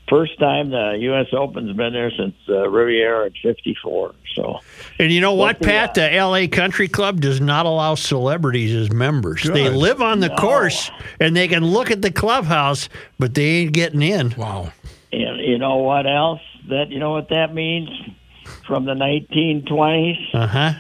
first 0.09 0.38
time 0.38 0.70
the 0.70 0.96
U.S. 1.00 1.26
Open's 1.32 1.76
been 1.76 1.92
there 1.92 2.11
since 2.11 2.34
uh, 2.48 2.68
Riviera 2.68 3.26
in 3.26 3.32
'54. 3.42 4.14
So 4.34 4.61
And 4.98 5.11
you 5.12 5.20
know 5.20 5.32
what, 5.34 5.56
What 5.56 5.59
the, 5.61 5.66
Pat? 5.66 5.98
uh, 5.98 6.09
The 6.11 6.16
LA 6.18 6.46
Country 6.46 6.88
Club 6.88 7.20
does 7.20 7.40
not 7.40 7.66
allow 7.66 7.94
celebrities 7.94 8.74
as 8.74 8.90
members. 8.92 9.42
They 9.42 9.68
live 9.68 10.00
on 10.00 10.20
the 10.20 10.30
course 10.30 10.90
and 11.20 11.34
they 11.36 11.48
can 11.48 11.64
look 11.64 11.90
at 11.90 12.02
the 12.02 12.11
clubhouse, 12.12 12.88
but 13.18 13.34
they 13.34 13.44
ain't 13.62 13.72
getting 13.72 14.02
in. 14.02 14.34
Wow. 14.36 14.72
And 15.12 15.40
you 15.40 15.59
know 15.59 15.76
what 15.76 16.06
else? 16.06 16.40
That 16.68 16.90
you 16.90 16.98
know 17.00 17.12
what 17.12 17.30
that 17.30 17.54
means 17.54 17.88
from 18.66 18.84
the 18.84 18.92
1920s. 18.94 20.34
Uh 20.34 20.46
huh. 20.46 20.72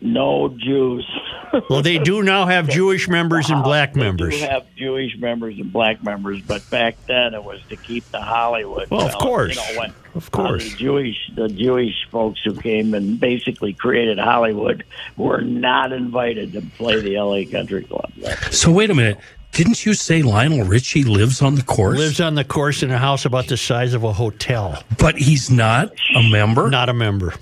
No 0.00 0.48
Jews. 0.48 1.06
Well, 1.68 1.82
they 1.82 1.98
do 1.98 2.22
now 2.22 2.46
have 2.46 2.68
Jewish 2.68 3.08
members 3.08 3.50
and 3.50 3.64
black 3.64 3.94
They 3.94 4.00
members. 4.02 4.38
do 4.38 4.44
have 4.46 4.66
Jewish 4.76 5.16
members 5.18 5.58
and 5.58 5.72
black 5.72 6.00
members, 6.04 6.40
but 6.42 6.62
back 6.70 6.94
then 7.08 7.34
it 7.34 7.42
was 7.42 7.60
to 7.70 7.76
keep 7.76 8.04
the 8.12 8.20
Hollywood. 8.20 8.88
Well, 8.88 9.04
of 9.08 9.16
uh, 9.16 9.18
course. 9.18 9.56
you 9.56 9.74
know, 9.74 9.80
when, 9.80 9.92
Of 10.14 10.28
uh, 10.28 10.30
course. 10.30 10.70
the 10.70 10.76
Jewish 10.76 11.16
the 11.34 11.48
Jewish 11.48 12.06
folks 12.12 12.40
who 12.44 12.54
came 12.54 12.94
and 12.94 13.18
basically 13.18 13.72
created 13.72 14.16
Hollywood 14.20 14.84
were 15.16 15.40
not 15.40 15.90
invited 15.92 16.52
to 16.52 16.60
play 16.78 17.00
the 17.00 17.16
L.A. 17.16 17.44
Country 17.46 17.82
Club. 17.82 18.12
So 18.52 18.70
wait 18.70 18.90
a 18.90 18.94
minute. 18.94 19.18
Didn't 19.50 19.84
you 19.84 19.94
say 19.94 20.22
Lionel 20.22 20.64
Richie 20.68 21.02
lives 21.02 21.42
on 21.42 21.56
the 21.56 21.64
course? 21.64 21.98
Lives 21.98 22.20
on 22.20 22.36
the 22.36 22.44
course 22.44 22.84
in 22.84 22.92
a 22.92 22.98
house 22.98 23.24
about 23.24 23.48
the 23.48 23.56
size 23.56 23.92
of 23.92 24.04
a 24.04 24.12
hotel. 24.12 24.84
but 25.00 25.16
he's 25.18 25.50
not 25.50 25.90
a 26.14 26.22
member. 26.30 26.70
Not 26.70 26.88
a 26.88 26.94
member. 26.94 27.34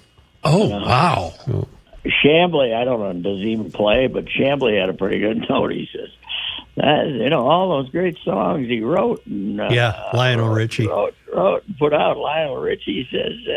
Oh 0.45 0.69
wow! 0.69 1.35
Chambly, 2.25 2.75
I 2.75 2.85
don't 2.85 3.01
know, 3.01 3.13
does 3.31 3.41
he 3.43 3.53
even 3.53 3.71
play? 3.71 4.07
But 4.07 4.25
Chambly 4.27 4.79
had 4.81 4.89
a 4.89 4.95
pretty 4.95 5.19
good 5.19 5.45
note. 5.51 5.73
He 5.73 5.89
says, 5.93 6.09
that, 6.77 7.09
you 7.09 7.29
know, 7.31 7.47
all 7.49 7.69
those 7.71 7.91
great 7.91 8.17
songs 8.25 8.69
he 8.69 8.81
wrote. 8.81 9.25
And, 9.27 9.61
uh, 9.61 9.69
Yeah, 9.71 10.11
Lionel 10.15 10.49
Richie. 10.49 10.87
Wrote, 10.87 11.15
wrote, 11.35 11.65
put 11.79 11.93
out. 11.93 12.17
Lionel 12.17 12.57
Richie 12.59 13.09
says, 13.11 13.33
uh, 13.49 13.51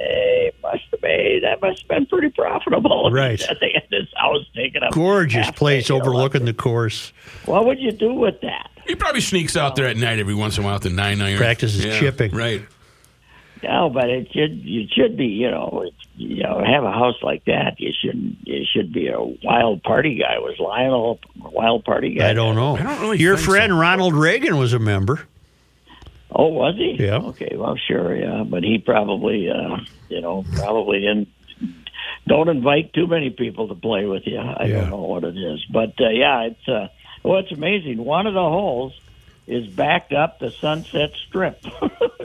hey, 0.00 0.52
must 0.62 0.82
have 0.90 1.00
been, 1.00 1.40
that 1.42 1.60
must 1.62 1.82
have 1.82 1.88
been 1.88 2.06
pretty 2.06 2.30
profitable. 2.30 3.10
Right. 3.16 3.38
they 3.60 3.72
had 3.72 3.84
this 3.90 4.08
house 4.16 4.44
taken 4.54 4.82
up. 4.82 4.92
Gorgeous 4.92 5.50
place 5.52 5.90
overlooking 5.90 6.44
the 6.44 6.52
course. 6.52 7.12
What 7.46 7.66
would 7.66 7.78
you 7.78 7.92
do 7.92 8.12
with 8.12 8.40
that? 8.42 8.68
He 8.86 8.94
probably 8.94 9.20
sneaks 9.20 9.56
out 9.56 9.76
there 9.76 9.86
at 9.86 9.96
night 9.96 10.18
every 10.18 10.34
once 10.34 10.58
in 10.58 10.64
a 10.64 10.66
while 10.66 10.74
with 10.76 10.82
the 10.84 10.90
nine 10.90 11.20
iron. 11.22 11.38
Practices 11.38 11.84
Yeah, 11.84 11.98
chipping. 11.98 12.32
Right. 12.32 12.62
No, 13.62 13.88
but 13.90 14.10
it 14.10 14.28
should 14.32 14.58
you 14.64 14.86
should 14.92 15.16
be 15.16 15.26
you 15.26 15.50
know 15.50 15.84
it, 15.86 15.94
you 16.16 16.42
know 16.42 16.62
have 16.64 16.84
a 16.84 16.92
house 16.92 17.16
like 17.22 17.44
that. 17.46 17.78
You 17.80 17.90
shouldn't. 18.00 18.36
you 18.46 18.64
should 18.70 18.92
be 18.92 19.08
a 19.08 19.20
wild 19.20 19.82
party 19.82 20.16
guy. 20.16 20.38
Was 20.38 20.58
Lionel 20.58 21.18
a 21.44 21.50
wild 21.50 21.84
party 21.84 22.14
guy? 22.14 22.30
I 22.30 22.32
don't 22.34 22.54
know. 22.54 22.76
I 22.76 22.82
don't 22.82 23.00
really 23.00 23.18
Your 23.18 23.36
think 23.36 23.48
friend 23.48 23.78
Ronald 23.78 24.14
Reagan 24.14 24.56
was 24.58 24.72
a 24.72 24.78
member. 24.78 25.26
Oh, 26.30 26.48
was 26.48 26.74
he? 26.76 26.96
Yeah. 27.02 27.16
Okay, 27.18 27.56
well, 27.56 27.76
sure, 27.88 28.14
yeah, 28.14 28.42
but 28.44 28.62
he 28.62 28.76
probably, 28.78 29.48
uh, 29.48 29.78
you 30.10 30.20
know, 30.20 30.44
probably 30.56 31.00
didn't. 31.00 31.28
Don't 32.26 32.48
invite 32.48 32.92
too 32.92 33.06
many 33.06 33.30
people 33.30 33.68
to 33.68 33.74
play 33.74 34.04
with 34.04 34.26
you. 34.26 34.38
I 34.38 34.64
Yeah. 34.64 34.80
don't 34.82 34.90
know 34.90 34.96
what 35.02 35.24
it 35.24 35.36
is, 35.36 35.64
but 35.72 35.94
uh, 36.00 36.10
yeah, 36.10 36.42
it's 36.42 36.68
uh, 36.68 36.88
well, 37.22 37.38
it's 37.38 37.52
amazing. 37.52 38.04
One 38.04 38.26
of 38.26 38.34
the 38.34 38.40
holes 38.40 38.92
is 39.46 39.66
backed 39.68 40.12
up 40.12 40.38
the 40.40 40.50
Sunset 40.50 41.12
Strip. 41.28 41.62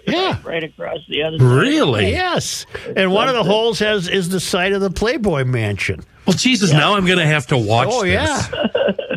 Yeah. 0.07 0.39
right 0.43 0.63
across 0.63 0.97
the 1.07 1.21
other. 1.21 1.37
side. 1.37 1.45
Really? 1.45 2.09
Yes. 2.09 2.65
And 2.97 3.13
one 3.13 3.29
of 3.29 3.35
the 3.35 3.43
holes 3.43 3.77
has 3.79 4.07
is 4.07 4.29
the 4.29 4.39
site 4.39 4.73
of 4.73 4.81
the 4.81 4.89
Playboy 4.89 5.43
Mansion. 5.45 6.03
Well, 6.25 6.35
Jesus, 6.35 6.73
now 6.73 6.95
I'm 6.95 7.05
going 7.05 7.19
to 7.19 7.25
have 7.25 7.45
to 7.47 7.57
watch 7.57 7.89
Oh 7.91 8.01
this. 8.03 8.11
yeah. 8.13 8.47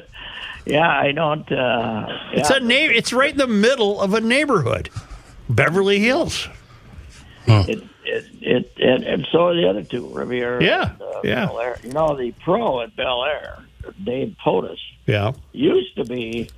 Yeah, 0.67 0.89
I 0.89 1.13
don't. 1.13 1.51
Uh, 1.51 2.07
It's 2.33 2.51
a 2.51 2.61
name 2.61 2.91
it's 2.91 3.13
right 3.15 3.33
in 3.33 3.37
the 3.39 3.47
middle 3.47 4.01
of 4.01 4.15
a 4.15 4.21
neighborhood. 4.21 4.89
Beverly 5.49 5.99
Hills. 6.01 6.49
It, 7.47 7.83
it, 8.05 8.25
it, 8.41 8.73
and, 8.79 9.05
and 9.05 9.27
so 9.33 9.49
are 9.49 9.55
the 9.55 9.69
other 9.69 9.83
two, 9.83 10.09
Riviera. 10.15 10.63
Yeah, 10.65 10.91
and, 10.93 11.03
uh, 11.03 11.21
yeah. 11.25 11.47
Bel 11.47 11.61
Air. 11.61 11.79
You 11.83 11.93
know, 11.93 12.17
the 12.17 12.33
pro 12.45 12.81
at 12.83 12.95
Bel 12.97 13.25
Air, 13.25 13.59
Dave 14.05 14.37
POTUS, 14.45 14.79
Yeah. 15.07 15.33
used 15.53 15.97
to 15.97 16.05
be 16.05 16.49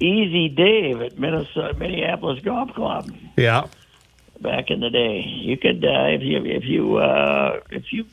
Easy 0.00 0.48
Dave 0.48 1.00
at 1.00 1.18
Minnesota, 1.18 1.74
Minneapolis 1.78 2.42
Golf 2.44 2.72
Club 2.74 3.10
Yeah. 3.36 3.64
back 4.40 4.70
in 4.70 4.80
the 4.80 4.90
day. 4.90 5.20
You 5.20 5.56
could, 5.56 5.84
uh, 5.84 6.06
if 6.08 6.22
you, 6.22 6.44
if 6.44 6.64
you, 6.64 6.96
uh, 6.96 7.60
if 7.70 7.92
you, 7.92 8.04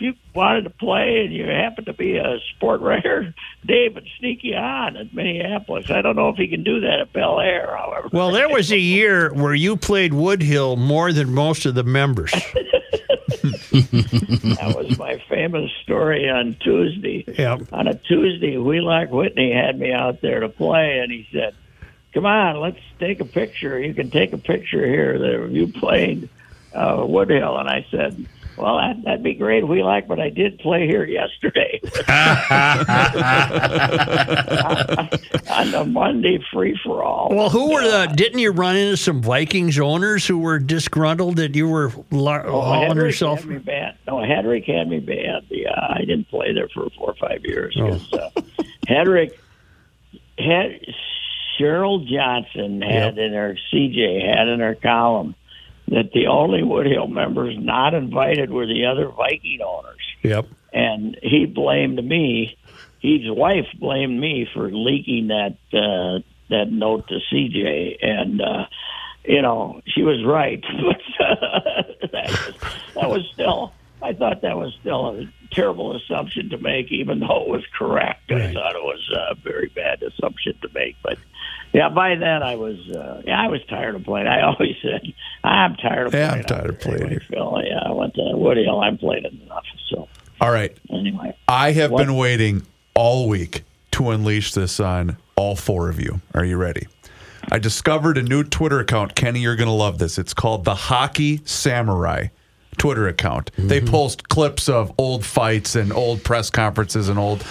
you 0.00 0.14
wanted 0.34 0.64
to 0.64 0.70
play 0.70 1.22
and 1.24 1.32
you 1.32 1.44
happened 1.44 1.86
to 1.86 1.92
be 1.92 2.16
a 2.16 2.38
sport 2.54 2.80
writer, 2.80 3.34
Dave 3.66 3.94
would 3.94 4.08
sneak 4.18 4.42
you 4.42 4.54
on 4.54 4.96
at 4.96 5.14
Minneapolis. 5.14 5.90
I 5.90 6.02
don't 6.02 6.16
know 6.16 6.28
if 6.28 6.36
he 6.36 6.48
can 6.48 6.62
do 6.62 6.80
that 6.80 7.00
at 7.00 7.12
Bel 7.12 7.40
Air, 7.40 7.76
however. 7.76 8.08
Well, 8.12 8.30
there 8.30 8.48
was 8.48 8.70
a 8.72 8.78
year 8.78 9.32
where 9.32 9.54
you 9.54 9.76
played 9.76 10.12
Woodhill 10.12 10.78
more 10.78 11.12
than 11.12 11.32
most 11.32 11.66
of 11.66 11.74
the 11.74 11.84
members. 11.84 12.32
that 13.70 14.74
was 14.76 14.98
my 14.98 15.22
famous 15.28 15.70
story 15.82 16.28
on 16.28 16.56
Tuesday. 16.60 17.24
Yeah. 17.38 17.58
On 17.72 17.86
a 17.86 17.94
Tuesday, 17.94 18.56
Wheelock 18.56 19.10
Whitney 19.10 19.52
had 19.52 19.78
me 19.78 19.92
out 19.92 20.20
there 20.20 20.40
to 20.40 20.48
play, 20.48 20.98
and 20.98 21.12
he 21.12 21.28
said, 21.32 21.54
"Come 22.12 22.26
on, 22.26 22.60
let's 22.60 22.80
take 22.98 23.20
a 23.20 23.24
picture. 23.24 23.78
You 23.78 23.94
can 23.94 24.10
take 24.10 24.32
a 24.32 24.38
picture 24.38 24.84
here 24.84 25.18
that 25.18 25.50
you 25.50 25.68
played 25.68 26.28
uh, 26.74 26.96
Woodhill." 26.96 27.58
And 27.60 27.68
I 27.68 27.86
said, 27.90 28.26
"Well, 28.56 28.76
that, 28.78 28.96
that'd 29.04 29.22
be 29.22 29.34
great, 29.34 29.66
Wheelock, 29.66 30.06
but 30.06 30.20
I 30.20 30.30
did 30.30 30.58
play 30.58 30.86
here 30.86 31.04
yesterday 31.04 31.80
on 35.50 35.70
the 35.70 35.84
Monday 35.86 36.38
free 36.52 36.78
for 36.84 37.02
all." 37.02 37.28
Well, 37.30 37.50
who 37.50 37.72
were 37.72 37.82
the? 37.82 38.12
Didn't 38.14 38.38
you 38.40 38.50
run 38.52 38.76
into 38.76 38.96
some 38.96 39.22
Vikings 39.22 39.78
owners 39.78 40.26
who 40.26 40.38
were 40.38 40.58
disgruntled 40.58 41.36
that 41.36 41.54
you 41.54 41.68
were 41.68 41.92
la- 42.10 42.42
Oh, 42.44 42.60
hauling 42.60 42.90
Hedrick 42.92 42.96
yourself? 42.96 43.40
had 43.40 43.48
me 43.48 43.58
banned. 43.58 43.96
No, 44.06 44.16
Hedrick 44.16 44.64
had 44.64 44.88
me 44.88 45.00
banned. 45.00 45.46
Yeah, 45.50 45.70
I 45.90 46.00
didn't 46.00 46.28
play 46.28 46.52
there 46.52 46.68
for 46.68 46.88
four 46.96 47.10
or 47.10 47.14
five 47.16 47.44
years. 47.44 47.76
Oh. 47.78 47.88
'cause, 47.90 48.12
uh, 48.12 48.30
Hedrick 48.88 49.32
had 50.38 50.80
Cheryl 51.58 52.06
Johnson 52.06 52.80
had 52.80 53.18
in 53.18 53.32
her 53.34 53.56
CJ 53.70 54.20
had 54.26 54.48
in 54.48 54.60
her 54.60 54.74
column 54.74 55.34
that 55.90 56.12
the 56.14 56.28
only 56.28 56.62
Woodhill 56.62 57.10
members 57.10 57.56
not 57.58 57.94
invited 57.94 58.50
were 58.50 58.66
the 58.66 58.86
other 58.86 59.08
Viking 59.08 59.60
owners, 59.60 60.00
Yep. 60.22 60.46
and 60.72 61.16
he 61.22 61.46
blamed 61.46 62.02
me. 62.04 62.56
His 63.00 63.22
wife 63.28 63.66
blamed 63.78 64.18
me 64.20 64.48
for 64.54 64.70
leaking 64.70 65.28
that 65.28 65.56
uh, 65.72 66.20
that 66.48 66.70
note 66.70 67.08
to 67.08 67.18
CJ, 67.32 67.96
and 68.02 68.40
uh, 68.40 68.66
you 69.24 69.42
know 69.42 69.80
she 69.86 70.02
was 70.02 70.24
right. 70.24 70.62
but 70.84 72.10
that, 72.12 72.30
was, 72.30 72.54
that 72.94 73.08
was 73.10 73.30
still, 73.32 73.72
I 74.02 74.12
thought 74.12 74.42
that 74.42 74.56
was 74.56 74.72
still 74.80 75.08
a 75.18 75.32
terrible 75.50 75.96
assumption 75.96 76.50
to 76.50 76.58
make, 76.58 76.92
even 76.92 77.20
though 77.20 77.42
it 77.42 77.48
was 77.48 77.64
correct. 77.76 78.30
I 78.30 78.52
thought 78.52 78.76
it 78.76 78.82
was 78.82 79.10
a 79.30 79.34
very 79.36 79.68
bad 79.74 80.02
assumption 80.02 80.54
to 80.62 80.68
make, 80.72 80.96
but. 81.02 81.18
Yeah, 81.72 81.88
by 81.88 82.16
then 82.16 82.42
I 82.42 82.56
was 82.56 82.76
uh, 82.90 83.22
yeah 83.26 83.40
I 83.40 83.48
was 83.48 83.60
tired 83.68 83.94
of 83.94 84.04
playing. 84.04 84.26
I 84.26 84.42
always 84.46 84.76
said 84.82 85.02
I'm 85.44 85.76
tired 85.76 86.08
of 86.08 86.14
Yeah, 86.14 86.28
playing. 86.30 86.40
I'm 86.42 86.46
tired 86.48 86.70
of 86.70 86.80
playing 86.80 86.96
Anyway, 87.02 87.10
here. 87.10 87.22
Phil, 87.30 87.62
yeah, 87.64 87.78
I 87.86 87.92
went 87.92 88.14
to 88.14 88.32
Woody 88.34 88.64
Hill. 88.64 88.80
I'm 88.80 88.98
playing 88.98 89.24
it 89.24 89.32
enough. 89.42 89.64
So 89.88 90.08
All 90.40 90.50
right. 90.50 90.76
anyway, 90.90 91.36
I 91.48 91.72
have 91.72 91.90
What? 91.90 92.06
been 92.06 92.16
waiting 92.16 92.66
all 92.94 93.28
week 93.28 93.62
to 93.92 94.10
unleash 94.10 94.52
this 94.52 94.80
on 94.80 95.16
all 95.36 95.56
four 95.56 95.88
of 95.88 96.00
you. 96.00 96.20
Are 96.34 96.44
you 96.44 96.56
ready? 96.56 96.86
I 97.50 97.58
discovered 97.58 98.18
a 98.18 98.22
new 98.22 98.44
Twitter 98.44 98.80
account. 98.80 99.14
Kenny, 99.14 99.40
you're 99.40 99.56
going 99.56 99.66
to 99.68 99.72
love 99.72 99.98
this. 99.98 100.18
It's 100.18 100.34
called 100.34 100.64
the 100.64 100.74
Hockey 100.74 101.40
Samurai 101.44 102.26
Twitter 102.76 103.08
account. 103.08 103.50
They 103.58 103.80
post 103.80 104.28
clips 104.28 104.68
of 104.68 104.92
old 104.98 105.24
fights 105.24 105.74
and 105.74 105.92
old 105.92 106.22
press 106.22 106.50
conferences 106.50 107.08
and 107.08 107.18
old. 107.18 107.44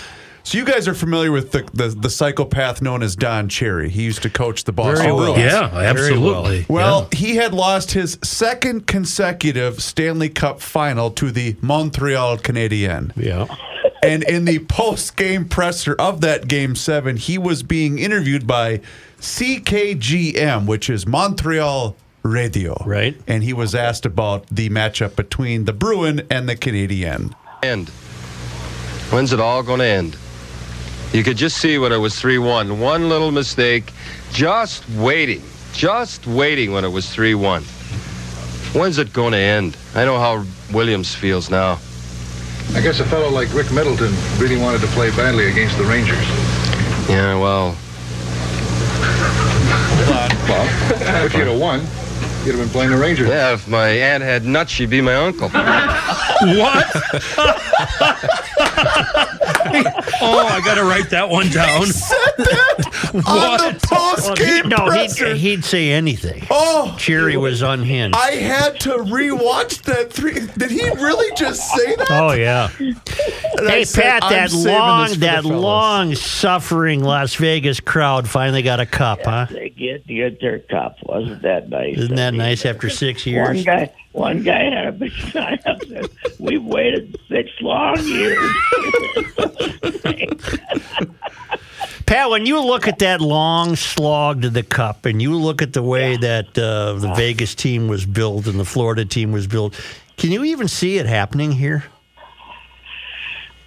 So 0.44 0.58
you 0.58 0.66
guys 0.66 0.88
are 0.88 0.94
familiar 0.96 1.32
with 1.32 1.52
the, 1.52 1.70
the, 1.74 1.90
the 1.90 2.10
psychopath 2.10 2.82
known 2.82 3.04
as 3.04 3.16
Don 3.16 3.50
Cherry. 3.50 3.90
He 3.90 4.04
used 4.04 4.24
to 4.24 4.30
coach 4.30 4.64
the 4.64 4.72
Boston 4.72 4.98
Very 5.06 5.12
well. 5.14 5.34
Bruins. 5.34 5.52
Yeah, 5.52 5.70
Very 5.70 6.18
well. 6.18 6.36
absolutely. 6.46 6.66
Well, 6.68 7.08
he 7.12 7.36
had 7.36 7.54
lost 7.54 7.92
his 7.92 8.18
second 8.24 8.88
consecutive 8.88 9.82
Stanley 9.84 10.30
Cup 10.30 10.60
final 10.62 11.12
to 11.12 11.30
the 11.32 11.56
Montreal 11.62 12.38
Canadiens. 12.38 13.12
Yeah. 13.16 13.46
And 14.02 14.24
in 14.24 14.46
the 14.46 14.60
post 14.60 15.18
game 15.18 15.46
presser 15.48 15.94
of 16.00 16.22
that 16.22 16.48
game 16.48 16.74
seven, 16.76 17.18
he 17.18 17.38
was 17.38 17.62
being 17.64 18.00
interviewed 18.00 18.48
by 18.48 18.80
CKGM, 19.20 20.66
which 20.66 20.90
is 20.90 21.06
Montreal 21.06 21.96
Radio. 22.24 22.82
Right. 22.86 23.16
And 23.28 23.44
he 23.44 23.54
was 23.54 23.76
asked 23.76 24.06
about 24.06 24.48
the 24.48 24.70
matchup 24.70 25.16
between 25.16 25.66
the 25.66 25.74
Bruin 25.74 26.26
and 26.32 26.48
the 26.48 26.56
Canadian. 26.56 27.36
end? 27.62 27.90
When's 29.12 29.34
it 29.34 29.40
all 29.40 29.64
going 29.64 29.80
to 29.80 29.86
end? 29.86 30.18
You 31.14 31.24
could 31.24 31.38
just 31.38 31.58
see 31.58 31.78
when 31.80 31.92
it 31.92 31.98
was 31.98 32.20
3 32.20 32.38
1. 32.38 32.80
One 32.80 33.10
little 33.10 33.32
mistake, 33.32 33.92
just 34.32 34.88
waiting, 34.92 35.42
just 35.74 36.28
waiting 36.28 36.72
when 36.72 36.86
it 36.86 36.90
was 36.90 37.10
3 37.10 37.34
1. 37.36 37.64
When's 38.74 39.00
it 39.00 39.12
going 39.12 39.32
to 39.32 39.40
end? 39.40 39.76
I 39.96 40.06
know 40.06 40.20
how 40.20 40.46
Williams 40.72 41.16
feels 41.16 41.50
now. 41.50 41.80
I 42.76 42.82
guess 42.82 43.00
a 43.00 43.06
fellow 43.06 43.30
like 43.30 43.52
Rick 43.54 43.72
Middleton 43.72 44.14
really 44.38 44.58
wanted 44.58 44.82
to 44.82 44.88
play 44.88 45.10
badly 45.12 45.50
against 45.50 45.78
the 45.80 45.84
Rangers. 45.86 46.24
Yeah, 47.10 47.34
well, 47.40 47.76
Well, 50.48 51.26
if 51.26 51.34
you'd 51.34 51.48
have 51.48 51.60
won, 51.60 51.80
you'd 52.46 52.56
have 52.56 52.60
been 52.60 52.70
playing 52.70 52.92
the 52.92 52.98
Rangers. 52.98 53.28
yeah, 53.30 53.54
if 53.54 53.68
my 53.68 53.88
aunt 53.90 54.22
had 54.24 54.46
nuts, 54.46 54.72
she'd 54.72 54.90
be 54.92 55.02
my 55.02 55.16
uncle. 55.16 55.50
What? 56.42 56.86
oh, 60.22 60.48
I 60.48 60.62
got 60.64 60.76
to 60.76 60.84
write 60.84 61.10
that 61.10 61.30
one 61.30 61.50
down. 61.50 61.86
He 61.86 61.92
said 61.92 62.18
that 62.38 63.24
on 63.26 63.74
the 63.74 63.80
post 63.84 64.38
game 64.38 64.70
no, 64.70 64.90
he'd, 64.90 65.38
he'd 65.38 65.66
say 65.66 65.92
anything. 65.92 66.46
Oh, 66.50 66.96
Cherry 66.98 67.38
was 67.38 67.62
unhinged. 67.62 68.16
I 68.16 68.32
had 68.32 68.80
to 68.82 68.90
rewatch 68.90 69.84
that 69.84 70.12
three. 70.14 70.48
Did 70.58 70.72
he 70.72 70.90
really 70.90 71.36
just 71.36 71.70
say 71.74 71.96
that? 71.96 72.08
Oh 72.12 72.34
yeah. 72.34 72.70
And 72.80 73.70
Hey 73.70 73.84
said, 73.84 74.22
Pat, 74.22 74.30
that 74.30 74.54
long, 74.54 75.12
that 75.20 75.46
long 75.46 76.16
suffering 76.16 77.04
Las 77.04 77.36
Vegas 77.36 77.80
crowd 77.80 78.28
finally 78.28 78.62
got 78.62 78.80
a 78.80 78.86
cup, 78.86 79.20
huh? 79.24 79.48
They 79.50 79.70
get 79.70 80.08
get 80.08 80.40
their 80.40 80.60
cup. 80.60 80.98
Wasn't 81.04 81.42
that 81.42 81.70
nice? 81.70 81.98
Isn't 81.98 82.16
that 82.16 82.34
nice 82.34 82.66
after 82.66 82.90
six 82.90 83.26
One 83.26 83.34
years? 83.34 83.66
guy, 83.66 83.92
one 84.20 84.44
guy 84.44 84.66
had 84.66 84.88
a 84.88 84.92
big 84.92 85.14
sign 85.32 85.58
up 85.66 85.80
there. 85.88 86.04
We've 86.40 86.64
waited 86.64 87.18
six 87.30 87.50
long 87.62 87.98
years. 88.00 88.52
Pat, 92.06 92.30
when 92.30 92.46
you 92.46 92.60
look 92.60 92.88
at 92.88 93.00
that 93.00 93.22
long 93.22 93.78
slog 93.78 94.42
to 94.42 94.50
the 94.50 94.64
cup, 94.64 95.06
and 95.06 95.22
you 95.22 95.36
look 95.36 95.62
at 95.62 95.72
the 95.72 95.82
way 95.82 96.18
that 96.18 96.58
uh, 96.58 96.94
the 96.94 97.14
Vegas 97.16 97.56
team 97.56 97.88
was 97.88 98.06
built 98.06 98.46
and 98.46 98.60
the 98.60 98.66
Florida 98.66 99.06
team 99.06 99.32
was 99.32 99.48
built, 99.48 99.80
can 100.18 100.32
you 100.32 100.44
even 100.44 100.68
see 100.68 100.98
it 100.98 101.06
happening 101.06 101.54
here? 101.54 101.86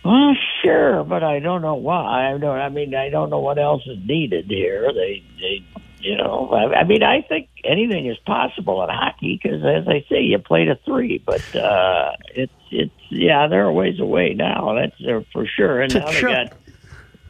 Well, 0.04 0.34
sure, 0.62 1.02
but 1.04 1.22
I 1.22 1.38
don't 1.38 1.62
know 1.62 1.76
why. 1.76 2.30
I 2.30 2.36
don't. 2.36 2.58
I 2.58 2.68
mean, 2.68 2.94
I 2.94 3.08
don't 3.08 3.30
know 3.30 3.38
what 3.38 3.58
else 3.58 3.86
is 3.86 3.98
needed 4.04 4.46
here. 4.48 4.92
They, 4.92 5.22
they, 5.40 5.62
you 6.02 6.16
know. 6.16 6.50
I, 6.50 6.80
I 6.80 6.84
mean, 6.84 7.02
I 7.02 7.22
think 7.22 7.48
anything 7.64 8.06
is 8.06 8.18
possible 8.26 8.82
in 8.82 8.90
hockey 8.90 9.40
because, 9.42 9.62
as 9.64 9.86
I 9.88 10.04
say, 10.08 10.20
you 10.22 10.38
played 10.38 10.68
a 10.68 10.76
three, 10.84 11.18
but 11.24 11.42
uh, 11.56 12.12
it's, 12.34 12.52
it's, 12.70 12.92
yeah, 13.10 13.46
they're 13.48 13.66
a 13.66 13.72
ways 13.72 14.00
away 14.00 14.34
now. 14.34 14.74
That's 14.74 15.00
uh, 15.06 15.22
for 15.32 15.46
sure. 15.46 15.80
And 15.80 15.90
To 15.92 16.00
now 16.00 16.10
they 16.10 16.20
got, 16.22 16.52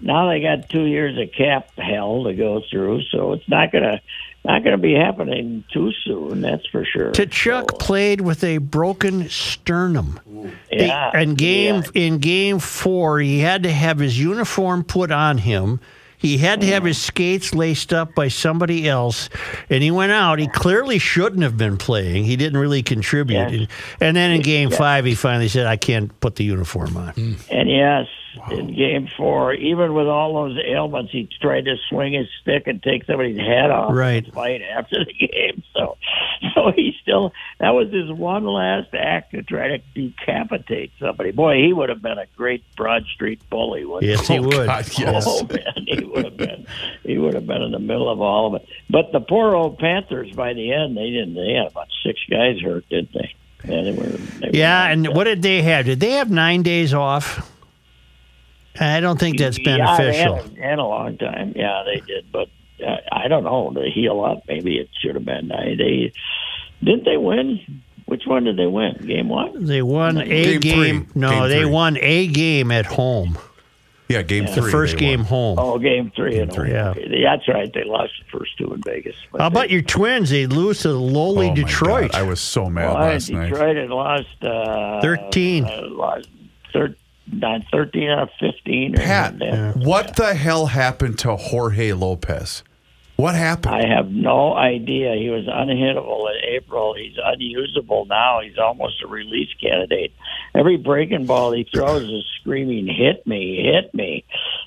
now 0.00 0.28
they 0.30 0.40
got 0.40 0.68
two 0.68 0.84
years 0.84 1.16
of 1.18 1.32
cap 1.36 1.68
hell 1.76 2.24
to 2.24 2.34
go 2.34 2.62
through, 2.70 3.02
so 3.10 3.32
it's 3.34 3.48
not 3.48 3.70
gonna, 3.72 4.00
not 4.44 4.64
gonna 4.64 4.78
be 4.78 4.94
happening 4.94 5.62
too 5.72 5.92
soon. 6.04 6.40
That's 6.40 6.66
for 6.66 6.84
sure. 6.84 7.12
Tkachuk 7.12 7.78
played 7.78 8.20
with 8.20 8.42
a 8.42 8.58
broken 8.58 9.28
sternum. 9.28 10.18
They- 10.70 10.86
Yeah, 10.88 11.10
and 11.14 11.38
game 11.38 11.84
yeah. 11.94 12.02
in 12.06 12.18
game 12.18 12.58
four, 12.58 13.20
he 13.20 13.38
had 13.38 13.62
to 13.62 13.70
have 13.70 13.98
his 14.00 14.18
uniform 14.18 14.82
put 14.84 15.10
on 15.12 15.38
him. 15.38 15.78
He 16.22 16.38
had 16.38 16.60
to 16.60 16.66
have 16.68 16.84
his 16.84 16.96
skates 16.98 17.52
laced 17.54 17.92
up 17.92 18.14
by 18.14 18.28
somebody 18.28 18.88
else, 18.88 19.28
and 19.68 19.82
he 19.82 19.90
went 19.90 20.12
out. 20.12 20.38
He 20.38 20.46
clearly 20.46 20.98
shouldn't 20.98 21.42
have 21.42 21.56
been 21.58 21.76
playing. 21.76 22.24
He 22.24 22.36
didn't 22.36 22.58
really 22.60 22.82
contribute. 22.82 23.36
Yes. 23.36 23.52
And, 23.52 23.68
and 24.00 24.16
then 24.16 24.30
in 24.30 24.40
game 24.42 24.70
Yeah. 24.70 24.76
five, 24.78 25.04
he 25.04 25.14
finally 25.16 25.48
said, 25.48 25.66
"I 25.66 25.76
can't 25.76 26.18
put 26.20 26.36
the 26.36 26.44
uniform 26.44 26.96
on." 26.96 27.08
Hmm. 27.12 27.32
And 27.50 27.68
yes, 27.68 28.06
in 28.50 28.74
game 28.74 29.08
four, 29.16 29.52
even 29.52 29.92
with 29.94 30.06
all 30.06 30.32
those 30.48 30.58
ailments, 30.64 31.12
he 31.12 31.28
tried 31.40 31.64
to 31.66 31.76
swing 31.90 32.12
his 32.14 32.28
stick 32.40 32.66
and 32.66 32.82
take 32.82 33.04
somebody's 33.04 33.38
head 33.38 33.70
off. 33.70 33.92
Right. 33.92 34.32
Fight 34.32 34.62
after 34.62 35.04
the 35.04 35.12
game. 35.26 35.62
So, 35.74 35.96
so 36.54 36.70
he 36.74 36.94
still 37.02 37.32
that 37.58 37.70
was 37.70 37.92
his 37.92 38.10
one 38.12 38.44
last 38.44 38.94
act 38.94 39.32
to 39.32 39.42
try 39.42 39.68
to 39.68 39.78
decapitate 39.94 40.92
somebody. 41.00 41.30
Boy, 41.32 41.62
he 41.62 41.72
would 41.72 41.88
have 41.88 42.00
been 42.02 42.18
a 42.18 42.26
great 42.36 42.62
Broad 42.76 43.04
Street 43.06 43.40
bully. 43.50 43.84
Wouldn't 43.84 44.10
Yes, 44.10 44.26
he 44.28 44.38
Oh, 44.38 44.42
would. 44.42 44.66
God, 44.66 44.84
oh, 44.88 44.94
yes. 44.98 45.24
Oh 45.26 45.46
man, 45.50 45.86
he 45.86 46.04
would 46.12 46.24
have 46.24 46.36
been. 46.36 46.66
He 47.04 47.18
would 47.18 47.34
have 47.34 47.46
been 47.46 47.62
in 47.62 47.72
the 47.72 47.78
middle 47.78 48.08
of 48.10 48.20
all 48.20 48.54
of 48.54 48.62
it. 48.62 48.68
But 48.90 49.12
the 49.12 49.20
poor 49.20 49.54
old 49.54 49.78
Panthers, 49.78 50.30
by 50.32 50.52
the 50.54 50.72
end, 50.72 50.96
they 50.96 51.10
didn't. 51.10 51.34
They 51.34 51.54
had 51.54 51.66
about 51.72 51.88
six 52.04 52.20
guys 52.30 52.60
hurt, 52.60 52.88
didn't 52.88 53.12
they? 53.14 53.34
Yeah, 53.64 53.82
they 53.82 53.92
were. 53.92 54.02
They 54.04 54.48
were 54.48 54.54
Yeah, 54.56 54.86
and 54.88 55.06
out. 55.08 55.14
what 55.14 55.24
did 55.24 55.42
they 55.42 55.62
have? 55.62 55.86
Did 55.86 56.00
they 56.00 56.12
have 56.12 56.30
nine 56.30 56.62
days 56.62 56.94
off? 56.94 57.48
I 58.80 59.00
don't 59.00 59.18
think 59.20 59.38
that's 59.38 59.58
Yeah, 59.58 59.76
beneficial. 59.96 60.36
they 60.36 60.42
had, 60.42 60.58
a, 60.58 60.62
had 60.70 60.78
a 60.78 60.84
long 60.84 61.18
time. 61.18 61.52
Yeah, 61.54 61.82
they 61.84 62.00
did, 62.00 62.32
but 62.32 62.48
uh, 62.84 62.96
I 63.12 63.28
don't 63.28 63.44
know. 63.44 63.70
To 63.74 63.90
heal 63.90 64.24
up, 64.24 64.44
maybe 64.48 64.78
it 64.78 64.88
should 65.00 65.14
have 65.14 65.24
been. 65.24 65.52
I, 65.52 65.74
they 65.76 66.12
didn't 66.82 67.04
they 67.04 67.16
win? 67.18 67.82
Which 68.06 68.22
one 68.26 68.44
did 68.44 68.56
they 68.56 68.66
win? 68.66 68.94
Game 69.06 69.28
one. 69.28 69.64
They 69.66 69.80
won 69.82 70.18
a 70.18 70.26
Game 70.26 70.60
game. 70.60 71.08
No, 71.14 71.30
Game 71.30 71.48
they 71.50 71.64
won 71.64 71.96
a 72.00 72.26
game 72.26 72.70
at 72.72 72.86
home. 72.86 73.38
Yeah, 74.12 74.22
game 74.22 74.46
The 74.46 74.52
three. 74.52 74.70
first 74.70 74.96
game 74.98 75.20
won. 75.20 75.26
home. 75.28 75.58
Oh, 75.58 75.78
game 75.78 76.12
three. 76.14 76.38
and 76.38 76.52
three, 76.52 76.70
yeah. 76.70 76.90
Okay, 76.90 77.22
That's 77.22 77.46
right. 77.48 77.72
They 77.72 77.84
lost 77.84 78.12
the 78.18 78.38
first 78.38 78.56
two 78.58 78.72
in 78.72 78.82
Vegas. 78.82 79.16
But 79.32 79.40
How 79.40 79.48
they- 79.48 79.52
about 79.54 79.70
your 79.70 79.82
twins? 79.82 80.30
They 80.30 80.46
lose 80.46 80.80
to 80.80 80.90
lowly 80.92 81.46
Oh, 81.46 81.50
my 81.50 81.54
Detroit. 81.54 82.12
God, 82.12 82.20
I 82.20 82.22
was 82.22 82.40
so 82.40 82.68
mad 82.70 82.86
Well, 82.94 82.94
last 83.04 83.30
night. 83.30 83.48
Detroit 83.50 83.76
had 83.76 83.90
lost 83.90 84.26
uh, 84.44 85.00
13. 85.00 85.64
Uh, 85.64 85.80
lost 85.90 86.28
thir- 86.72 86.94
not 87.32 87.62
thirteen 87.72 88.10
out 88.10 88.24
of 88.24 88.28
fifteen. 88.38 88.94
or 88.94 88.98
Pat, 89.02 89.30
something. 89.38 89.84
what 89.84 90.16
the 90.16 90.34
hell 90.34 90.66
happened 90.66 91.18
to 91.20 91.36
Jorge 91.36 91.92
Lopez? 91.92 92.62
What 93.22 93.36
happened? 93.36 93.72
I 93.72 93.86
have 93.86 94.10
no 94.10 94.52
idea. 94.52 95.14
He 95.14 95.30
was 95.30 95.46
unhittable 95.46 96.28
in 96.28 96.56
April. 96.56 96.92
He's 96.92 97.16
unusable 97.24 98.04
now. 98.06 98.40
He's 98.40 98.58
almost 98.58 99.00
a 99.00 99.06
release 99.06 99.48
candidate. 99.60 100.12
Every 100.56 100.76
breaking 100.76 101.26
ball 101.26 101.52
he 101.52 101.62
throws 101.72 102.02
is 102.02 102.24
screaming, 102.40 102.88
"Hit 102.88 103.24
me! 103.24 103.62
Hit 103.62 103.94
me!" 103.94 104.24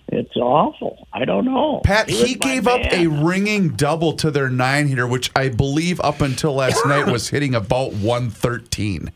It's 0.08 0.38
awful. 0.38 1.06
I 1.12 1.26
don't 1.26 1.44
know. 1.44 1.82
Pat, 1.84 2.10
he 2.10 2.38
my 2.40 2.46
gave 2.48 2.66
up 2.66 2.80
a 2.94 3.08
ringing 3.08 3.72
double 3.72 4.14
to 4.14 4.32
their 4.32 4.50
nine 4.50 4.88
hitter, 4.88 5.06
which 5.06 5.32
I 5.36 5.50
believe 5.50 6.00
up 6.00 6.22
until 6.22 6.54
last 6.54 6.86
night 6.86 7.12
was 7.12 7.28
hitting 7.28 7.56
about 7.56 7.92
113. 7.92 9.12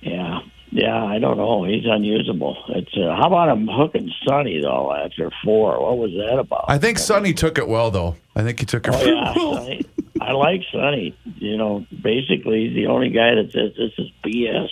Yeah, 0.00 0.40
yeah. 0.74 1.04
I 1.04 1.18
don't 1.18 1.36
know. 1.36 1.64
He's 1.64 1.84
unusable. 1.86 2.56
It's 2.70 2.94
uh, 2.96 3.14
how 3.16 3.28
about 3.28 3.48
him 3.56 3.68
hooking 3.70 4.12
Sonny 4.26 4.60
though 4.60 4.92
after 4.92 5.30
four? 5.44 5.80
What 5.80 5.98
was 5.98 6.10
that 6.12 6.38
about? 6.38 6.66
I 6.68 6.78
think 6.78 6.98
Sonny 6.98 7.32
took 7.32 7.58
it 7.58 7.68
well, 7.68 7.90
though. 7.90 8.16
I 8.36 8.42
think 8.42 8.60
he 8.60 8.66
took 8.66 8.86
it 8.86 8.94
Oh 8.94 9.04
yeah. 9.04 9.34
Sonny. 9.34 9.86
I 10.20 10.32
like 10.32 10.62
Sonny. 10.72 11.16
You 11.36 11.56
know, 11.56 11.86
basically 12.02 12.66
he's 12.66 12.74
the 12.74 12.86
only 12.86 13.10
guy 13.10 13.34
that 13.34 13.52
says 13.52 13.72
this 13.76 13.92
is 13.98 14.10
BS. 14.24 14.68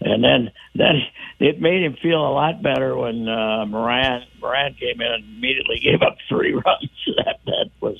And 0.00 0.22
then 0.22 0.50
then 0.74 1.02
it 1.40 1.60
made 1.60 1.82
him 1.82 1.96
feel 2.00 2.20
a 2.20 2.32
lot 2.32 2.62
better 2.62 2.96
when 2.96 3.28
uh, 3.28 3.64
Moran 3.66 4.24
Moran 4.40 4.74
came 4.74 5.00
in 5.00 5.12
and 5.12 5.24
immediately 5.36 5.80
gave 5.82 6.02
up 6.02 6.16
three 6.28 6.52
runs. 6.66 6.90
That 7.16 7.38
that 7.46 7.70
was 7.80 7.98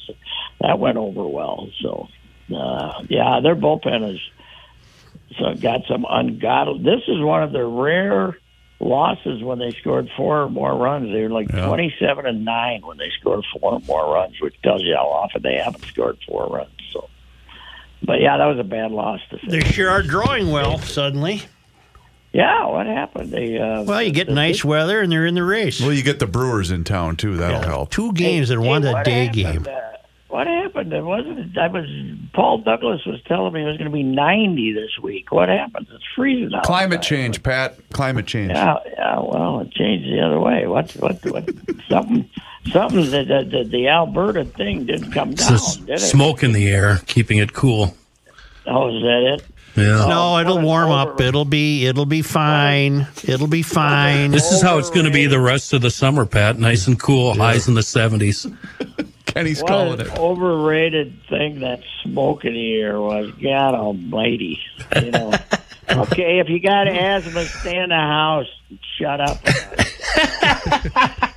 that 0.61 0.79
went 0.79 0.99
over 0.99 1.27
well. 1.27 1.69
So 1.81 2.09
uh, 2.55 3.03
yeah, 3.09 3.41
their 3.43 3.57
bullpen 3.57 4.15
is 4.15 4.21
so 5.39 5.55
got 5.55 5.81
some 5.89 6.05
ungodly. 6.09 6.83
This 6.83 7.03
is 7.09 7.21
one 7.21 7.43
of 7.43 7.53
the 7.53 7.65
rare 7.65 8.37
losses 8.81 9.43
when 9.43 9.59
they 9.59 9.71
scored 9.81 10.09
four 10.17 10.43
or 10.43 10.49
more 10.51 10.77
runs. 10.77 11.13
They 11.13 11.23
were 11.23 11.31
like 11.31 11.51
Yeah. 11.53 11.67
twenty-seven 11.67 12.27
and 12.27 12.45
nine 12.45 12.83
when 12.85 12.99
they 12.99 13.11
scored 13.21 13.45
four 13.59 13.75
or 13.75 13.81
more 13.81 14.15
runs, 14.15 14.35
which 14.41 14.55
tells 14.63 14.83
you 14.83 14.95
how 14.97 15.07
often 15.09 15.43
they 15.43 15.57
haven't 15.57 15.85
scored 15.85 16.19
four 16.29 16.47
runs. 16.49 16.71
So, 16.93 17.09
but 18.03 18.21
yeah, 18.21 18.37
that 18.37 18.47
was 18.47 18.59
a 18.59 18.65
bad 18.65 18.91
loss 18.91 19.21
to 19.31 19.39
They 19.49 19.61
sure 19.61 19.89
are 19.91 20.03
drawing 20.03 20.51
well 20.51 20.79
suddenly. 20.79 21.43
Yeah, 22.33 22.67
what 22.67 22.87
happened? 22.87 23.31
They 23.31 23.59
uh, 23.59 23.85
Well, 23.85 24.03
you 24.03 24.11
get 24.11 24.29
nice 24.29 24.65
weather 24.65 25.01
and 25.01 25.13
they're 25.13 25.25
in 25.25 25.35
the 25.37 25.45
race. 25.45 25.81
Well, 25.81 25.93
you 25.93 26.03
get 26.03 26.19
the 26.19 26.27
Brewers 26.27 26.73
in 26.73 26.83
town, 26.83 27.15
too. 27.15 27.37
That'll 27.37 27.63
help. 27.63 27.91
Two 27.91 28.13
games 28.13 28.51
and 28.51 28.61
one 28.61 28.83
Hey, 28.83 28.89
a 28.93 29.05
day 29.05 29.25
happened, 29.27 29.35
game. 29.35 29.67
Uh, 29.73 29.94
what 30.35 30.49
happened? 30.49 30.93
It 30.93 31.05
wasn't. 31.05 31.57
I 31.57 31.69
was. 31.69 31.87
Paul 32.33 32.59
Douglas 32.59 33.07
was 33.07 33.23
telling 33.23 33.53
me 33.53 33.63
it 33.63 33.67
was 33.67 33.77
going 33.77 33.89
to 33.89 33.95
be 33.95 34.03
ninety 34.03 34.73
this 34.73 34.99
week. 35.01 35.31
What 35.31 35.49
happened? 35.49 35.87
It's 35.93 36.03
freezing 36.17 36.53
out. 36.53 36.65
Climate 36.65 37.03
change, 37.03 37.41
Pat. 37.45 37.77
Climate 37.93 38.27
change. 38.27 38.51
Yeah, 38.51 38.79
yeah. 38.99 39.21
Well, 39.21 39.61
it 39.61 39.71
changed 39.71 40.13
the 40.13 40.21
other 40.21 40.41
way. 40.41 40.67
What? 40.67 40.91
What? 40.95 41.25
What? 41.27 41.49
something. 41.89 42.29
Something 42.73 43.11
that 43.13 43.29
the, 43.29 43.59
the, 43.59 43.69
the 43.69 43.89
Alberta 43.89 44.45
thing 44.45 44.87
didn't 44.87 45.13
come 45.13 45.33
It's 45.33 45.47
down, 45.47 45.87
the 45.87 45.93
did 45.93 46.03
it? 46.03 46.07
smoke 46.07 46.43
in 46.43 46.51
the 46.51 46.69
air, 46.69 46.99
keeping 47.07 47.39
it 47.39 47.53
cool. 47.53 47.95
Oh, 48.67 48.89
is 48.89 49.03
that 49.03 49.35
it? 49.35 49.45
Yeah. 49.77 50.07
No, 50.09 50.39
it'll 50.39 50.59
oh, 50.59 50.65
warm 50.65 50.91
up. 50.91 51.21
It'll 51.21 51.45
be 51.45 51.87
it'll 51.87 52.07
be 52.07 52.23
fine. 52.23 53.07
It'll 53.23 53.47
be 53.47 53.63
fine. 53.63 54.33
This 54.33 54.51
is 54.51 54.61
how 54.61 54.79
it's 54.79 54.91
going 54.91 55.07
to 55.07 55.13
be 55.13 55.27
the 55.27 55.41
rest 55.41 55.73
of 55.73 55.83
the 55.83 55.91
summer, 55.91 56.27
Pat. 56.27 56.59
Nice 56.59 56.89
and 56.89 56.99
cool, 56.99 57.35
highs 57.35 57.69
in 57.69 57.75
the 57.75 57.83
70s. 57.83 58.53
Kenny's 59.27 59.61
What 59.63 59.69
calling 59.69 60.01
it. 60.01 60.19
overrated 60.19 61.19
thing 61.29 61.61
that 61.61 61.81
smoke 62.03 62.45
in 62.45 62.53
the 62.55 62.75
air 62.81 63.01
was. 63.01 63.31
God 63.43 63.75
almighty. 63.75 64.61
You 65.03 65.11
know. 65.11 65.33
okay, 65.91 66.39
if 66.39 66.49
you 66.49 66.61
got 66.61 66.87
asthma, 66.89 67.45
stay 67.45 67.77
in 67.77 67.89
the 67.89 67.95
house. 67.97 68.47
Shut 68.99 69.21
up. 69.21 69.39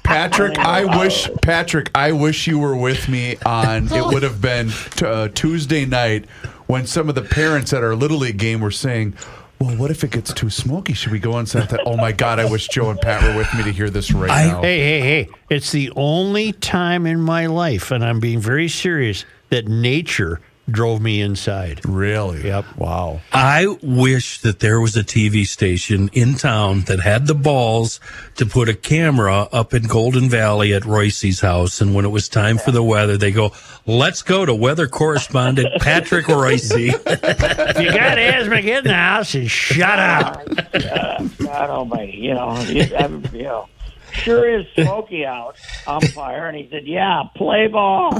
Patrick, 0.03 0.57
I 0.57 0.85
wish 0.99 1.29
Patrick, 1.41 1.91
I 1.93 2.11
wish 2.13 2.47
you 2.47 2.59
were 2.59 2.75
with 2.75 3.09
me 3.09 3.35
on. 3.45 3.91
It 3.91 4.05
would 4.05 4.23
have 4.23 4.41
been 4.41 4.69
t- 4.95 5.05
uh, 5.05 5.27
Tuesday 5.29 5.85
night 5.85 6.25
when 6.67 6.85
some 6.87 7.09
of 7.09 7.15
the 7.15 7.21
parents 7.21 7.73
at 7.73 7.83
our 7.83 7.95
little 7.95 8.17
league 8.17 8.37
game 8.37 8.61
were 8.61 8.71
saying, 8.71 9.15
"Well, 9.59 9.75
what 9.75 9.91
if 9.91 10.03
it 10.03 10.11
gets 10.11 10.33
too 10.33 10.49
smoky? 10.49 10.93
Should 10.93 11.11
we 11.11 11.19
go 11.19 11.39
inside?" 11.39 11.69
That 11.69 11.81
oh 11.85 11.97
my 11.97 12.11
god, 12.11 12.39
I 12.39 12.45
wish 12.49 12.67
Joe 12.67 12.89
and 12.89 12.99
Pat 12.99 13.23
were 13.23 13.37
with 13.37 13.53
me 13.55 13.63
to 13.63 13.71
hear 13.71 13.89
this 13.89 14.11
right 14.11 14.29
I- 14.31 14.47
now. 14.47 14.61
Hey, 14.61 14.79
hey, 14.79 14.99
hey. 15.01 15.29
It's 15.49 15.71
the 15.71 15.91
only 15.95 16.51
time 16.53 17.05
in 17.05 17.21
my 17.21 17.45
life, 17.47 17.91
and 17.91 18.03
I'm 18.03 18.19
being 18.19 18.39
very 18.39 18.67
serious, 18.67 19.25
that 19.49 19.67
nature 19.67 20.39
drove 20.69 21.01
me 21.01 21.21
inside. 21.21 21.85
Really? 21.85 22.45
Yep. 22.45 22.65
Wow. 22.77 23.21
I 23.31 23.77
wish 23.81 24.41
that 24.41 24.59
there 24.59 24.79
was 24.81 24.95
a 24.95 25.03
TV 25.03 25.45
station 25.45 26.09
in 26.13 26.35
town 26.35 26.81
that 26.81 26.99
had 26.99 27.27
the 27.27 27.35
balls 27.35 27.99
to 28.35 28.45
put 28.45 28.69
a 28.69 28.73
camera 28.73 29.47
up 29.51 29.73
in 29.73 29.83
Golden 29.83 30.29
Valley 30.29 30.73
at 30.73 30.83
Reusse's 30.83 31.39
house. 31.41 31.81
And 31.81 31.95
when 31.95 32.05
it 32.05 32.09
was 32.09 32.27
time 32.29 32.57
for 32.57 32.71
the 32.71 32.83
weather, 32.83 33.17
they 33.17 33.31
go, 33.31 33.51
let's 33.85 34.21
go 34.21 34.45
to 34.45 34.53
weather 34.53 34.87
correspondent 34.87 35.67
Patrick 35.81 36.25
Reusse. 36.25 36.93
If 37.05 37.79
you 37.79 37.91
got 37.91 38.17
asthma, 38.19 38.61
get 38.61 38.79
in 38.79 38.83
the 38.85 38.93
house 38.93 39.33
and 39.35 39.49
shut 39.49 39.99
up. 39.99 40.43
Uh, 40.77 41.27
God 41.39 41.69
almighty, 41.69 42.17
you 42.17 42.33
know, 42.33 42.59
you, 42.61 42.83
I, 42.95 43.07
you 43.33 43.43
know, 43.43 43.67
sure 44.11 44.59
is 44.59 44.65
smoky 44.75 45.25
out, 45.25 45.55
umpire. 45.85 46.47
And 46.47 46.57
he 46.57 46.67
said, 46.69 46.85
yeah, 46.85 47.23
play 47.35 47.67
ball. 47.67 48.19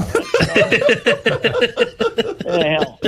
Hell, 2.46 3.00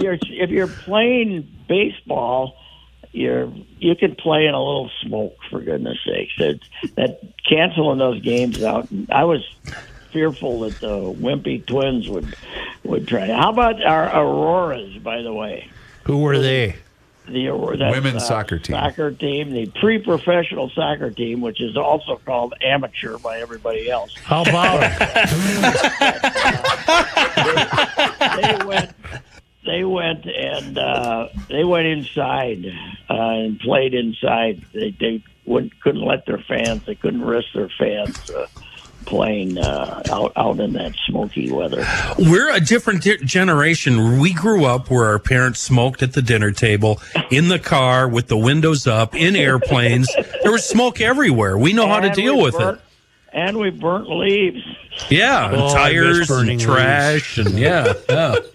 you're, 0.00 0.18
if 0.22 0.50
you're 0.50 0.68
playing 0.68 1.48
baseball, 1.68 2.56
you're 3.12 3.52
you 3.78 3.94
can 3.96 4.14
play 4.14 4.46
in 4.46 4.54
a 4.54 4.62
little 4.62 4.90
smoke 5.02 5.36
for 5.50 5.60
goodness 5.60 5.98
sakes. 6.06 6.32
That 6.38 6.60
that 6.96 7.20
canceling 7.48 7.98
those 7.98 8.20
games 8.20 8.62
out. 8.62 8.88
I 9.10 9.24
was 9.24 9.42
fearful 10.12 10.60
that 10.60 10.80
the 10.80 11.12
Wimpy 11.12 11.64
Twins 11.66 12.08
would 12.08 12.34
would 12.84 13.08
try. 13.08 13.26
How 13.28 13.50
about 13.50 13.82
our 13.82 14.14
Auroras, 14.14 14.96
by 14.98 15.22
the 15.22 15.32
way? 15.32 15.70
Who 16.04 16.18
were 16.18 16.38
they? 16.38 16.76
The 17.30 17.48
Aurora, 17.48 17.90
Women's 17.90 18.22
uh, 18.22 18.26
soccer 18.26 18.58
team. 18.58 18.74
Soccer 18.74 19.10
team, 19.10 19.50
the 19.50 19.66
pre-professional 19.80 20.70
soccer 20.70 21.10
team, 21.10 21.40
which 21.40 21.60
is 21.60 21.76
also 21.76 22.16
called 22.24 22.54
amateur 22.62 23.18
by 23.18 23.40
everybody 23.40 23.90
else. 23.90 24.14
How 24.24 24.42
about 24.42 24.80
it? 24.82 24.98
they 28.58 28.64
went 28.64 28.90
they 29.64 29.84
went 29.84 30.26
and 30.26 30.78
uh, 30.78 31.28
they 31.48 31.64
went 31.64 31.86
inside 31.86 32.64
uh, 33.10 33.14
and 33.14 33.60
played 33.60 33.94
inside. 33.94 34.64
They 34.72 34.90
they 34.98 35.22
wouldn't, 35.44 35.78
couldn't 35.80 36.02
let 36.04 36.26
their 36.26 36.38
fans. 36.38 36.82
They 36.86 36.94
couldn't 36.94 37.22
risk 37.22 37.48
their 37.54 37.68
fans 37.78 38.30
uh, 38.30 38.46
playing 39.08 39.56
uh, 39.58 40.02
out 40.10 40.32
out 40.36 40.60
in 40.60 40.74
that 40.74 40.94
smoky 41.06 41.50
weather. 41.50 41.84
We're 42.18 42.54
a 42.54 42.60
different 42.60 43.02
di- 43.02 43.16
generation. 43.18 44.20
We 44.20 44.32
grew 44.34 44.64
up 44.66 44.90
where 44.90 45.06
our 45.06 45.18
parents 45.18 45.60
smoked 45.60 46.02
at 46.02 46.12
the 46.12 46.22
dinner 46.22 46.52
table, 46.52 47.00
in 47.30 47.48
the 47.48 47.58
car, 47.58 48.06
with 48.08 48.28
the 48.28 48.36
windows 48.36 48.86
up, 48.86 49.14
in 49.14 49.34
airplanes. 49.34 50.08
There 50.42 50.52
was 50.52 50.64
smoke 50.64 51.00
everywhere. 51.00 51.58
We 51.58 51.72
know 51.72 51.88
how 51.88 52.00
to 52.00 52.10
deal 52.10 52.40
with 52.40 52.54
burnt- 52.54 52.78
it. 52.78 52.84
And 53.32 53.58
we 53.58 53.70
burnt 53.70 54.08
leaves. 54.08 54.62
Yeah, 55.10 55.48
and 55.50 55.56
Oh, 55.56 55.66
I 55.68 55.72
tires 55.92 56.30
and 56.30 56.60
trash 56.60 57.38
and 57.38 57.58
yeah, 57.58 57.92
yeah. 58.08 58.36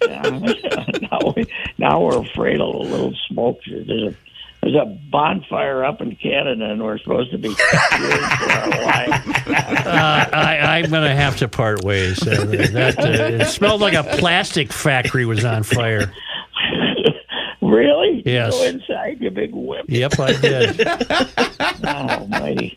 now, 1.10 1.32
we, 1.36 1.46
now 1.78 2.00
we're 2.02 2.18
afraid 2.22 2.60
of 2.60 2.74
a 2.74 2.78
little 2.78 3.14
smoke. 3.28 3.60
There's 3.66 3.88
a 3.88 4.16
there's 4.64 4.76
a 4.76 4.86
bonfire 5.10 5.84
up 5.84 6.00
in 6.00 6.16
Canada, 6.16 6.70
and 6.70 6.82
we're 6.82 6.98
supposed 6.98 7.30
to 7.32 7.38
be 7.38 7.48
here 7.54 7.56
for 7.56 8.50
our 8.50 8.68
life. 8.70 9.46
Uh, 9.46 10.28
I, 10.32 10.58
I'm 10.78 10.90
going 10.90 11.02
to 11.02 11.14
have 11.14 11.36
to 11.38 11.48
part 11.48 11.84
ways. 11.84 12.26
Uh, 12.26 12.46
that, 12.72 12.98
uh, 12.98 13.42
it 13.42 13.46
smelled 13.48 13.82
like 13.82 13.92
a 13.92 14.04
plastic 14.04 14.72
factory 14.72 15.26
was 15.26 15.44
on 15.44 15.62
fire. 15.62 16.12
Really? 17.60 18.22
Yes. 18.26 18.52
Go 18.52 18.64
inside, 18.64 19.22
you 19.22 19.30
big 19.30 19.52
wimp. 19.54 19.88
Yep, 19.88 20.20
I 20.20 20.32
did. 20.34 20.86
Almighty. 21.84 22.76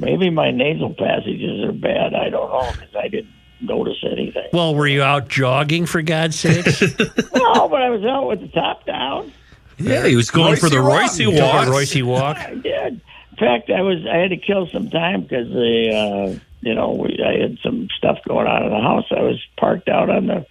Maybe 0.00 0.28
my 0.28 0.50
nasal 0.50 0.92
passages 0.92 1.62
are 1.64 1.72
bad. 1.72 2.14
I 2.14 2.30
don't 2.30 2.50
know 2.50 2.68
because 2.72 2.94
I 2.96 3.06
didn't 3.06 3.32
notice 3.60 4.04
anything. 4.04 4.48
Well, 4.52 4.74
were 4.74 4.88
you 4.88 5.02
out 5.02 5.28
jogging 5.28 5.86
for 5.86 6.02
God's 6.02 6.38
sakes? 6.38 6.80
no, 6.80 7.68
but 7.68 7.80
I 7.80 7.90
was 7.90 8.04
out 8.04 8.26
with 8.28 8.40
the 8.40 8.48
top 8.48 8.84
down. 8.84 9.32
Yeah, 9.78 10.06
he 10.06 10.16
was 10.16 10.30
going 10.30 10.56
for 10.56 10.68
the 10.68 10.76
Reusse 10.76 11.26
walk. 11.26 11.66
a 11.66 11.70
Reusse 11.70 12.02
walk. 12.02 12.36
I 12.38 12.54
did. 12.54 13.00
In 13.32 13.38
fact, 13.38 13.70
I 13.70 13.82
was 13.82 14.06
I 14.10 14.16
had 14.18 14.30
to 14.30 14.36
kill 14.36 14.68
some 14.68 14.90
time 14.90 15.22
because 15.22 15.48
the 15.48 15.90
uh, 15.92 16.38
you 16.60 16.74
know 16.74 16.92
we, 16.92 17.18
I 17.24 17.40
had 17.40 17.58
some 17.62 17.88
stuff 17.96 18.18
going 18.28 18.46
on 18.46 18.64
in 18.64 18.70
the 18.70 18.80
house. 18.80 19.06
I 19.10 19.22
was 19.22 19.42
parked 19.58 19.88
out 19.88 20.08
on 20.08 20.26
the 20.26 20.46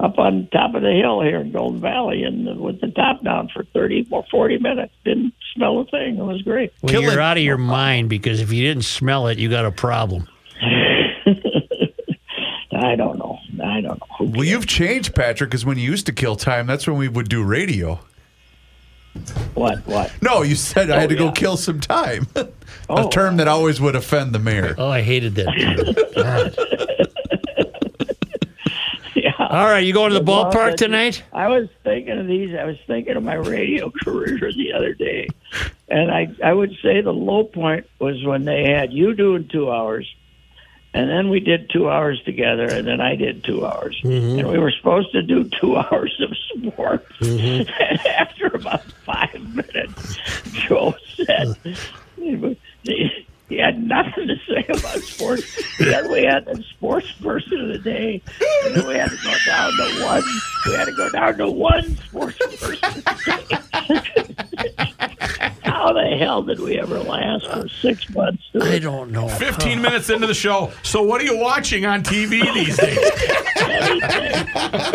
up 0.00 0.18
on 0.18 0.48
top 0.52 0.74
of 0.74 0.82
the 0.82 0.90
hill 0.90 1.20
here 1.22 1.40
in 1.40 1.52
Golden 1.52 1.80
Valley, 1.80 2.24
and 2.24 2.60
with 2.60 2.80
the 2.80 2.88
top 2.88 3.22
down 3.22 3.50
for 3.54 3.64
thirty 3.72 4.06
or 4.10 4.24
forty 4.30 4.58
minutes. 4.58 4.92
Didn't 5.04 5.32
smell 5.54 5.78
a 5.80 5.84
thing. 5.84 6.18
It 6.18 6.24
was 6.24 6.42
great. 6.42 6.72
Well, 6.82 7.00
you're 7.00 7.20
out 7.20 7.36
of 7.36 7.42
your 7.44 7.58
mind 7.58 8.08
because 8.08 8.40
if 8.40 8.52
you 8.52 8.64
didn't 8.64 8.84
smell 8.84 9.28
it, 9.28 9.38
you 9.38 9.48
got 9.48 9.64
a 9.64 9.72
problem. 9.72 10.26
I 12.76 12.96
don't 12.96 13.18
know. 13.18 13.38
I 13.62 13.80
don't 13.80 14.00
know. 14.00 14.26
Well, 14.26 14.44
you've 14.44 14.66
changed, 14.66 15.14
Patrick, 15.14 15.50
because 15.50 15.64
when 15.64 15.78
you 15.78 15.84
used 15.84 16.06
to 16.06 16.12
kill 16.12 16.34
time, 16.36 16.66
that's 16.66 16.86
when 16.86 16.96
we 16.96 17.06
would 17.08 17.28
do 17.28 17.42
radio. 17.44 18.00
What? 19.54 19.86
What? 19.86 20.12
No, 20.22 20.42
you 20.42 20.54
said 20.56 20.90
I 20.90 20.96
Oh, 20.96 21.00
had 21.00 21.08
to 21.10 21.14
go 21.14 21.28
oh, 21.28 21.32
kill 21.32 21.56
some 21.56 21.80
time. 21.80 22.26
a 22.36 22.48
Oh. 22.88 23.08
term 23.08 23.36
that 23.38 23.46
always 23.48 23.80
would 23.80 23.94
offend 23.96 24.34
the 24.34 24.38
mayor. 24.38 24.74
Oh, 24.76 24.88
I 24.90 25.02
hated 25.02 25.34
that. 25.36 25.52
term. 26.14 26.50
Yeah. 29.16 29.30
All 29.38 29.64
right, 29.66 29.78
you 29.86 29.92
going 29.92 30.12
to 30.12 30.18
the 30.18 30.24
Well, 30.24 30.46
ballpark 30.46 30.70
but- 30.72 30.78
tonight? 30.78 31.22
I 31.32 31.48
was 31.48 31.68
thinking 31.84 32.18
of 32.18 32.26
these. 32.26 32.54
I 32.54 32.64
was 32.64 32.76
thinking 32.86 33.16
of 33.16 33.22
my 33.22 33.34
radio 33.34 33.90
career 34.04 34.50
the 34.52 34.72
other 34.72 34.92
day, 34.92 35.28
and 35.88 36.10
I 36.10 36.28
I 36.42 36.52
would 36.52 36.72
say 36.82 37.00
the 37.00 37.12
low 37.12 37.44
point 37.44 37.86
was 38.00 38.22
when 38.24 38.44
they 38.44 38.64
had 38.64 38.92
you 38.92 39.14
doing 39.14 39.46
two 39.48 39.70
hours, 39.70 40.12
and 40.94 41.10
then 41.10 41.28
we 41.28 41.40
did 41.40 41.68
two 41.70 41.90
hours 41.90 42.22
together, 42.22 42.66
and 42.66 42.86
then 42.86 43.00
I 43.00 43.16
did 43.16 43.42
two 43.42 43.66
hours, 43.66 44.00
mm-hmm. 44.04 44.38
and 44.38 44.48
we 44.48 44.58
were 44.58 44.70
supposed 44.70 45.10
to 45.12 45.22
do 45.22 45.50
two 45.60 45.76
hours 45.76 46.18
of 46.20 46.36
sports. 46.70 47.12
Mm-hmm. 47.20 47.70
And 47.84 48.06
after 48.06 48.46
about 48.46 48.82
five 49.04 49.54
minutes, 49.54 50.16
Joe 50.52 50.94
said. 51.16 51.56
He 53.48 53.58
had 53.58 53.82
nothing 53.82 54.28
to 54.28 54.36
say 54.48 54.64
about 54.68 55.00
sports. 55.00 55.44
Then 55.78 56.10
we 56.10 56.22
had 56.22 56.46
the 56.46 56.62
sports 56.70 57.12
person 57.12 57.60
of 57.60 57.68
the 57.68 57.78
day, 57.78 58.22
and 58.64 58.74
then 58.74 58.86
we 58.86 58.94
had 58.94 59.10
to 59.10 59.16
go 59.16 59.34
down 59.46 59.70
to 59.72 60.04
one. 60.04 60.22
We 60.66 60.72
had 60.72 60.86
to 60.86 60.92
go 60.92 61.10
down 61.10 61.36
to 61.38 61.50
one 61.50 61.96
sports 61.96 62.38
person. 62.38 63.02
How 66.14 66.18
the 66.18 66.24
hell 66.24 66.42
did 66.42 66.60
we 66.60 66.78
ever 66.78 66.98
last 67.00 67.46
for 67.50 67.68
six 67.68 68.08
months? 68.10 68.42
I 68.60 68.78
don't 68.78 69.10
know. 69.10 69.28
15 69.28 69.80
minutes 69.80 70.10
into 70.10 70.26
the 70.26 70.34
show. 70.34 70.72
So, 70.82 71.02
what 71.02 71.20
are 71.20 71.24
you 71.24 71.38
watching 71.38 71.84
on 71.86 72.02
TV 72.02 72.42
these 72.54 72.76
days? 72.76 72.98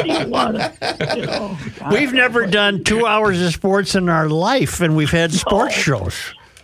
What 0.08 0.30
want 0.30 0.58
to, 0.58 1.14
you 1.18 1.26
know, 1.26 1.58
We've 1.92 2.14
never 2.14 2.46
done 2.46 2.84
two 2.84 3.06
hours 3.06 3.42
of 3.42 3.52
sports 3.54 3.96
in 3.96 4.08
our 4.10 4.30
life, 4.30 4.80
and 4.82 4.96
we've 4.96 5.12
had 5.12 5.34
sports 5.34 5.74
shows. 5.76 6.16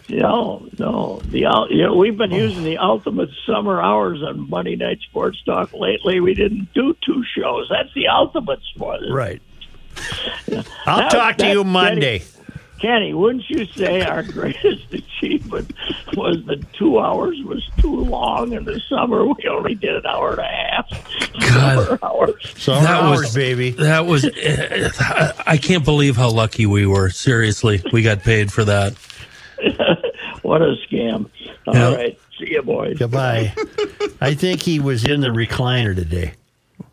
No, 0.07 0.68
no. 0.77 1.19
The 1.26 1.45
ul- 1.45 1.72
you 1.72 1.84
know, 1.84 1.95
we've 1.95 2.18
been 2.18 2.32
using 2.32 2.64
the 2.64 2.77
ultimate 2.77 3.30
summer 3.45 3.82
hours 3.82 4.22
on 4.23 4.49
Monday 4.49 4.76
Night 4.76 4.99
Sports 5.02 5.41
Talk 5.44 5.73
lately. 5.73 6.19
We 6.19 6.34
didn't 6.36 6.69
do 6.73 6.95
two 7.06 7.23
shows. 7.36 7.68
That's 7.69 7.94
the 7.95 8.07
ultimate 8.07 8.60
sport. 8.73 9.02
Right. 9.10 9.41
I'll 10.86 10.98
That- 10.99 11.11
talk 11.11 11.38
to 11.38 11.49
you 11.49 11.64
Monday. 11.64 12.23
Kenny, 12.86 13.14
wouldn't 13.16 13.49
you 13.49 13.66
say 13.66 14.02
our 14.03 14.22
greatest 14.38 14.94
achievement 14.94 15.74
was 16.16 16.38
the 16.45 16.64
two 16.74 16.99
hours 16.99 17.36
was 17.44 17.68
too 17.80 17.95
long 18.02 18.53
in 18.53 18.64
the 18.66 18.80
summer? 18.88 19.26
We 19.26 19.36
only 19.49 19.74
did 19.74 19.95
an 19.95 20.06
hour 20.06 20.32
and 20.34 20.40
a 20.40 20.44
half. 20.44 20.90
God. 21.40 21.86
Summer 21.88 21.99
hours. 22.03 22.53
Summer 22.57 22.82
That 22.82 23.03
hours, 23.03 23.20
was- 23.22 23.34
baby. 23.34 23.72
That 23.72 24.06
was. 24.06 24.26
I 25.48 25.57
can't 25.57 25.84
believe 25.84 26.16
how 26.16 26.30
lucky 26.30 26.68
we 26.68 26.86
were. 26.86 27.10
Seriously, 27.10 27.82
we 27.91 28.03
got 28.03 28.22
paid 28.22 28.52
for 28.53 28.64
that. 28.66 28.94
What 30.44 30.62
a 30.62 30.76
scam. 30.88 31.28
All 31.66 31.74
Yeah. 31.74 31.95
right. 31.95 32.20
See 32.38 32.52
you, 32.52 32.62
boys. 32.62 32.99
Goodbye. 32.99 33.52
I 34.22 34.36
think 34.36 34.62
he 34.62 34.80
was 34.80 35.03
in 35.03 35.22
the 35.22 35.30
recliner 35.30 35.95
today. 35.95 36.34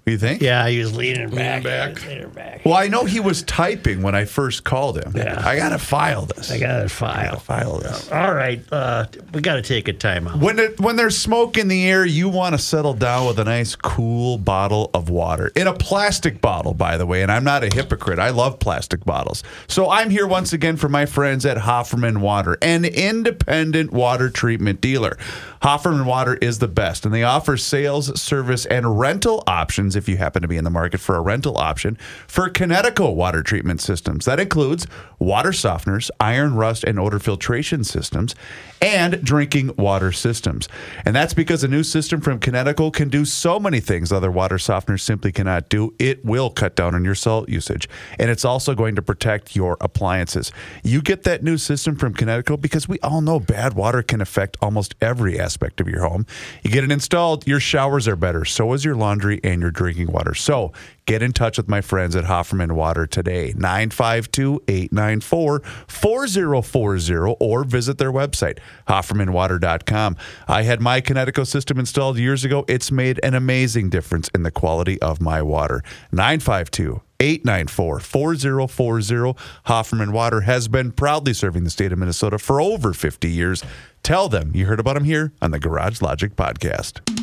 You 0.04 0.18
think? 0.18 0.42
Yeah, 0.42 0.66
he 0.66 0.80
was 0.80 0.96
leaning 0.96 1.30
back. 1.30 1.62
back. 1.62 2.04
Leaning 2.06 2.30
back. 2.30 2.64
Well, 2.64 2.74
I 2.74 2.88
know 2.88 3.04
he 3.04 3.20
was 3.20 3.42
typing 3.42 4.02
when 4.02 4.16
I 4.16 4.24
first 4.24 4.64
called 4.64 4.98
him. 4.98 5.12
Yeah. 5.14 5.40
I 5.46 5.56
got 5.56 5.68
to 5.68 5.78
file 5.78 6.26
this. 6.26 6.50
I 6.50 6.58
got 6.58 6.80
to 6.80 6.88
file. 6.88 7.38
file 7.38 7.78
this. 7.78 8.10
All 8.10 8.34
right, 8.34 8.60
uh, 8.72 9.06
we 9.32 9.40
got 9.40 9.54
to 9.54 9.62
take 9.62 9.86
a 9.86 9.92
timeout. 9.92 10.40
When 10.40 10.58
it, 10.58 10.80
when 10.80 10.96
there's 10.96 11.16
smoke 11.16 11.56
in 11.56 11.68
the 11.68 11.88
air, 11.88 12.04
you 12.04 12.28
want 12.28 12.54
to 12.54 12.58
settle 12.58 12.94
down 12.94 13.28
with 13.28 13.38
a 13.38 13.44
nice 13.44 13.76
cool 13.76 14.38
bottle 14.38 14.90
of 14.92 15.08
water. 15.08 15.52
In 15.54 15.68
a 15.68 15.72
plastic 15.72 16.40
bottle, 16.40 16.74
by 16.74 16.96
the 16.96 17.06
way, 17.06 17.22
and 17.22 17.30
I'm 17.30 17.44
not 17.44 17.62
a 17.62 17.72
hypocrite. 17.72 18.18
I 18.18 18.30
love 18.30 18.58
plastic 18.58 19.04
bottles. 19.04 19.44
So 19.68 19.88
I'm 19.88 20.10
here 20.10 20.26
once 20.26 20.52
again 20.52 20.76
for 20.76 20.88
my 20.88 21.06
friends 21.06 21.46
at 21.46 21.58
Hofferman 21.58 22.18
Water, 22.18 22.58
an 22.60 22.84
independent 22.84 23.92
water 23.92 24.30
treatment 24.30 24.80
dealer. 24.80 25.16
Hofferman 25.62 26.06
Water 26.06 26.34
is 26.34 26.58
the 26.58 26.66
best, 26.66 27.04
and 27.04 27.14
they 27.14 27.22
offer 27.22 27.56
sales, 27.56 28.20
service, 28.20 28.66
and 28.66 28.98
rental 28.98 29.44
options 29.46 29.91
if 29.96 30.08
you 30.08 30.16
happen 30.16 30.42
to 30.42 30.48
be 30.48 30.56
in 30.56 30.64
the 30.64 30.70
market 30.70 31.00
for 31.00 31.16
a 31.16 31.20
rental 31.20 31.58
option 31.58 31.96
for 32.26 32.48
Kinetico 32.48 33.14
water 33.14 33.42
treatment 33.42 33.80
systems. 33.80 34.24
That 34.24 34.40
includes 34.40 34.86
water 35.18 35.50
softeners, 35.50 36.10
iron 36.20 36.54
rust, 36.54 36.84
and 36.84 36.98
odor 36.98 37.18
filtration 37.18 37.84
systems, 37.84 38.34
and 38.82 39.22
drinking 39.24 39.74
water 39.76 40.10
systems. 40.10 40.68
And 41.06 41.14
that's 41.14 41.32
because 41.32 41.62
a 41.62 41.68
new 41.68 41.84
system 41.84 42.20
from 42.20 42.40
Kinetico 42.40 42.92
can 42.92 43.08
do 43.08 43.24
so 43.24 43.60
many 43.60 43.78
things 43.78 44.10
other 44.12 44.30
water 44.30 44.56
softeners 44.56 45.00
simply 45.00 45.30
cannot 45.30 45.68
do. 45.68 45.94
It 45.98 46.24
will 46.24 46.50
cut 46.50 46.74
down 46.74 46.94
on 46.94 47.04
your 47.04 47.14
salt 47.14 47.48
usage, 47.48 47.88
and 48.18 48.28
it's 48.28 48.44
also 48.44 48.74
going 48.74 48.96
to 48.96 49.02
protect 49.02 49.54
your 49.54 49.76
appliances. 49.80 50.50
You 50.82 51.00
get 51.00 51.22
that 51.22 51.44
new 51.44 51.56
system 51.58 51.96
from 51.96 52.12
Kinetico 52.14 52.60
because 52.60 52.88
we 52.88 52.98
all 53.00 53.20
know 53.20 53.38
bad 53.38 53.74
water 53.74 54.02
can 54.02 54.20
affect 54.20 54.56
almost 54.60 54.96
every 55.00 55.38
aspect 55.38 55.80
of 55.80 55.88
your 55.88 56.02
home. 56.02 56.26
You 56.62 56.70
get 56.70 56.82
it 56.82 56.90
installed, 56.90 57.46
your 57.46 57.60
showers 57.60 58.08
are 58.08 58.16
better, 58.16 58.44
so 58.44 58.72
is 58.72 58.84
your 58.84 58.96
laundry 58.96 59.40
and 59.44 59.62
your 59.62 59.70
drinking 59.70 60.10
water. 60.10 60.34
So 60.34 60.72
get 61.06 61.22
in 61.22 61.32
touch 61.32 61.56
with 61.56 61.68
my 61.68 61.80
friends 61.80 62.16
at 62.16 62.24
Hofferman 62.24 62.72
Water 62.72 63.06
today, 63.06 63.52
952 63.56 64.62
894 64.68 65.60
4040, 65.88 67.36
or 67.40 67.64
visit 67.64 67.98
their 67.98 68.12
website, 68.12 68.58
HoffermanWater.com. 68.88 70.16
I 70.48 70.62
had 70.62 70.80
my 70.80 71.00
Kinetico 71.00 71.46
system 71.46 71.78
installed 71.78 72.18
years 72.18 72.44
ago. 72.44 72.64
It's 72.68 72.90
made 72.90 73.20
an 73.22 73.34
amazing 73.34 73.90
difference 73.90 74.28
in 74.34 74.42
the 74.42 74.50
quality 74.50 75.00
of 75.02 75.20
my 75.20 75.42
water. 75.42 75.82
952 76.12 77.02
894 77.20 78.00
4040. 78.00 79.40
Hofferman 79.66 80.12
Water 80.12 80.42
has 80.42 80.68
been 80.68 80.90
proudly 80.90 81.32
serving 81.32 81.64
the 81.64 81.70
state 81.70 81.92
of 81.92 81.98
Minnesota 81.98 82.38
for 82.38 82.60
over 82.60 82.92
50 82.92 83.30
years. 83.30 83.62
Tell 84.02 84.28
them 84.28 84.50
you 84.54 84.66
heard 84.66 84.80
about 84.80 84.94
them 84.94 85.04
here 85.04 85.32
on 85.40 85.52
the 85.52 85.60
Garage 85.60 86.02
Logic 86.02 86.34
podcast. 86.34 87.21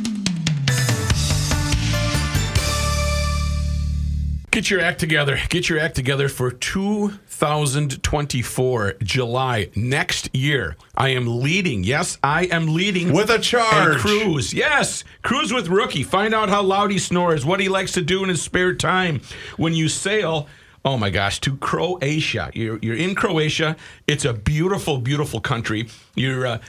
Get 4.51 4.69
your 4.71 4.81
act 4.81 4.99
together. 4.99 5.39
Get 5.49 5.69
your 5.69 5.79
act 5.79 5.95
together 5.95 6.27
for 6.27 6.49
2024, 6.49 8.93
July, 9.03 9.69
next 9.75 10.35
year. 10.35 10.75
I 10.95 11.09
am 11.09 11.41
leading. 11.41 11.83
Yes, 11.83 12.17
I 12.23 12.45
am 12.45 12.73
leading. 12.73 13.13
With 13.13 13.29
a 13.29 13.37
charge. 13.37 13.99
Cruise. 13.99 14.51
Yes. 14.51 15.03
Cruise 15.21 15.53
with 15.53 15.67
Rookie. 15.67 16.01
Find 16.01 16.33
out 16.33 16.49
how 16.49 16.63
loud 16.63 16.89
he 16.89 16.97
snores, 16.97 17.45
what 17.45 17.59
he 17.59 17.69
likes 17.69 17.91
to 17.91 18.01
do 18.01 18.23
in 18.23 18.29
his 18.29 18.41
spare 18.41 18.73
time. 18.73 19.21
When 19.57 19.75
you 19.75 19.87
sail, 19.87 20.47
oh 20.85 20.97
my 20.97 21.09
gosh, 21.09 21.39
to 21.41 21.57
Croatia. 21.57 22.51
You're, 22.53 22.79
you're 22.81 22.95
in 22.95 23.15
Croatia. 23.15 23.75
It's 24.07 24.25
a 24.25 24.33
beautiful, 24.33 24.97
beautiful 24.99 25.39
country. 25.41 25.87
You're 26.15 26.45
uh, 26.45 26.59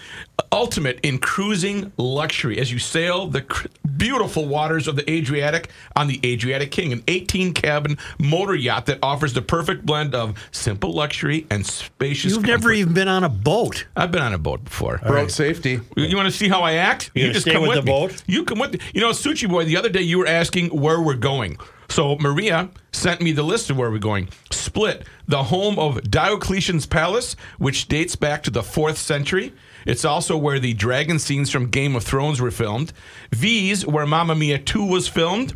ultimate 0.53 1.01
in 1.03 1.19
cruising 1.19 1.93
luxury 1.97 2.59
as 2.59 2.73
you 2.73 2.79
sail 2.79 3.27
the 3.27 3.43
cr- 3.43 3.69
beautiful 3.97 4.47
waters 4.47 4.89
of 4.89 4.97
the 4.97 5.11
Adriatic 5.11 5.71
on 5.97 6.07
the 6.07 6.21
Adriatic 6.25 6.71
King, 6.71 6.93
an 6.93 7.03
18 7.09 7.53
cabin 7.55 7.99
motor 8.19 8.55
yacht 8.55 8.87
that 8.87 8.99
offers 9.03 9.33
the 9.33 9.43
perfect 9.43 9.85
blend 9.85 10.15
of 10.15 10.39
simple 10.53 10.93
luxury 10.93 11.47
and 11.51 11.67
spacious. 11.67 12.33
You've 12.33 12.47
never 12.47 12.73
even 12.73 12.95
been 12.95 13.09
on 13.09 13.25
a 13.25 13.29
boat. 13.29 13.87
I've 13.97 14.11
been 14.11 14.23
on 14.23 14.35
a 14.35 14.39
boat 14.39 14.65
before. 14.65 15.01
Road 15.05 15.31
safety. 15.31 15.81
You, 15.97 16.05
you 16.05 16.17
want 16.17 16.31
to 16.31 16.37
see 16.37 16.49
how 16.49 16.63
I 16.63 16.75
act? 16.75 17.11
You 17.15 17.29
gonna 17.29 17.41
stay 17.41 17.59
with 17.59 17.75
the 17.75 17.83
me. 17.83 17.93
boat? 17.93 18.23
You 18.27 18.45
come 18.45 18.59
with. 18.59 18.81
You 18.95 19.01
know, 19.01 19.11
Suchi 19.11 19.49
boy. 19.49 19.65
The 19.65 19.77
other 19.77 19.89
day 19.89 20.03
you 20.03 20.19
were 20.19 20.27
asking 20.27 20.69
where 20.69 21.01
we're 21.01 21.15
going. 21.15 21.59
So 21.91 22.17
Maria 22.19 22.71
sent 22.93 23.21
me 23.21 23.33
the 23.33 23.43
list 23.43 23.69
of 23.69 23.77
where 23.77 23.91
we're 23.91 23.99
going. 23.99 24.29
Split, 24.53 25.05
the 25.27 25.45
home 25.45 25.79
of 25.79 26.09
Diocletian's 26.09 26.87
palace, 26.87 27.35
which 27.59 27.89
dates 27.89 28.15
back 28.15 28.45
to 28.45 28.51
the 28.51 28.63
fourth 28.63 28.97
century. 28.97 29.53
It's 29.85 30.05
also 30.05 30.37
where 30.37 30.61
the 30.61 30.73
dragon 30.73 31.19
scenes 31.19 31.51
from 31.51 31.67
Game 31.67 31.97
of 31.97 32.05
Thrones 32.05 32.41
were 32.41 32.53
filmed. 32.53 32.93
Vis, 33.33 33.85
where 33.85 34.07
Mamma 34.07 34.37
Mia 34.37 34.59
2 34.59 34.85
was 34.85 35.09
filmed. 35.09 35.55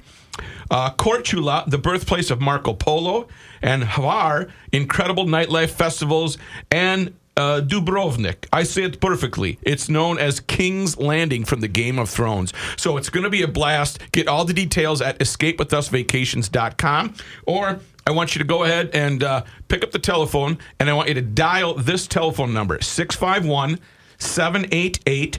Uh, 0.70 0.90
Korčula, 0.90 1.70
the 1.70 1.78
birthplace 1.78 2.30
of 2.30 2.40
Marco 2.40 2.72
Polo, 2.72 3.28
and 3.62 3.84
Hvar, 3.84 4.50
incredible 4.72 5.26
nightlife 5.26 5.70
festivals, 5.70 6.36
and 6.70 7.14
uh, 7.36 7.60
Dubrovnik. 7.60 8.46
I 8.52 8.62
say 8.62 8.84
it 8.84 9.00
perfectly. 9.00 9.58
It's 9.62 9.88
known 9.88 10.18
as 10.18 10.38
King's 10.40 10.98
Landing 10.98 11.44
from 11.44 11.60
the 11.60 11.68
Game 11.68 11.98
of 11.98 12.10
Thrones. 12.10 12.52
So 12.76 12.96
it's 12.96 13.08
going 13.08 13.24
to 13.24 13.30
be 13.30 13.42
a 13.42 13.48
blast. 13.48 13.98
Get 14.12 14.28
all 14.28 14.44
the 14.44 14.54
details 14.54 15.02
at 15.02 15.18
escapewithusvacations.com 15.18 17.14
or 17.46 17.80
I 18.06 18.10
want 18.10 18.34
you 18.34 18.40
to 18.40 18.44
go 18.44 18.64
ahead 18.64 18.90
and 18.92 19.22
uh, 19.22 19.44
pick 19.68 19.82
up 19.82 19.92
the 19.92 19.98
telephone 19.98 20.58
and 20.78 20.90
I 20.90 20.92
want 20.92 21.08
you 21.08 21.14
to 21.14 21.22
dial 21.22 21.72
this 21.74 22.06
telephone 22.06 22.52
number 22.52 22.78
651 22.80 23.78
788 24.18 25.38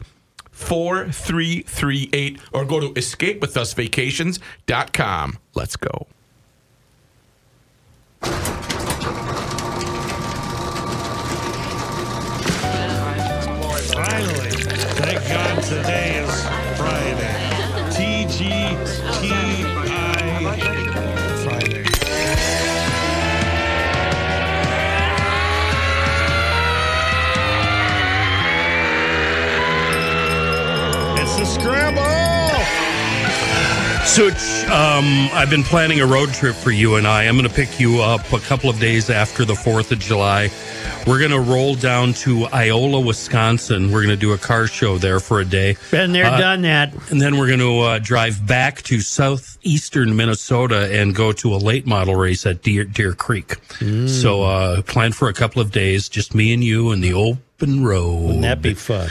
4338 0.51 2.39
or 2.53 2.65
go 2.65 2.79
to 2.79 2.89
escapewithusvacations.com. 2.89 5.37
Let's 5.53 5.75
go. 5.75 6.07
Finally. 14.05 14.51
Thank 14.51 15.27
God 15.27 15.63
today 15.63 16.23
is 16.23 16.43
Friday. 16.77 17.35
TGTI 17.95 19.63
Friday. 21.43 21.85
It's 31.19 31.35
the 31.37 31.45
scramble. 31.45 32.24
Such, 34.05 34.63
um, 34.69 35.29
I've 35.33 35.49
been 35.49 35.63
planning 35.63 35.99
a 35.99 36.05
road 36.05 36.29
trip 36.29 36.55
for 36.55 36.71
you 36.71 36.95
and 36.95 37.05
I. 37.05 37.23
I'm 37.25 37.35
going 37.35 37.49
to 37.49 37.53
pick 37.53 37.79
you 37.81 38.01
up 38.01 38.31
a 38.31 38.39
couple 38.39 38.69
of 38.69 38.79
days 38.79 39.09
after 39.09 39.43
the 39.43 39.55
4th 39.55 39.91
of 39.91 39.99
July. 39.99 40.49
We're 41.05 41.19
going 41.19 41.31
to 41.31 41.39
roll 41.41 41.75
down 41.75 42.13
to 42.13 42.45
Iola, 42.45 43.01
Wisconsin. 43.01 43.91
We're 43.91 44.03
going 44.03 44.15
to 44.15 44.19
do 44.19 44.31
a 44.31 44.37
car 44.37 44.67
show 44.67 44.97
there 44.97 45.19
for 45.19 45.41
a 45.41 45.45
day. 45.45 45.75
Been 45.91 46.13
there, 46.13 46.27
Uh, 46.27 46.37
done 46.37 46.61
that. 46.61 46.93
And 47.11 47.19
then 47.19 47.37
we're 47.37 47.47
going 47.47 47.59
to 47.59 47.79
uh, 47.81 47.99
drive 47.99 48.47
back 48.47 48.83
to 48.83 49.01
southeastern 49.01 50.15
Minnesota 50.15 50.89
and 50.97 51.13
go 51.13 51.33
to 51.33 51.53
a 51.53 51.57
late 51.57 51.85
model 51.85 52.15
race 52.15 52.45
at 52.45 52.61
Deer, 52.61 52.85
Deer 52.85 53.13
Creek. 53.13 53.47
Mm. 53.79 54.07
So, 54.07 54.43
uh, 54.43 54.81
plan 54.83 55.11
for 55.11 55.27
a 55.27 55.33
couple 55.33 55.61
of 55.61 55.71
days, 55.71 56.07
just 56.07 56.33
me 56.33 56.53
and 56.53 56.63
you 56.63 56.91
and 56.91 57.03
the 57.03 57.13
open 57.55 57.85
road. 57.85 58.21
Wouldn't 58.21 58.41
that 58.41 58.61
be 58.61 58.73
fun? 58.73 59.09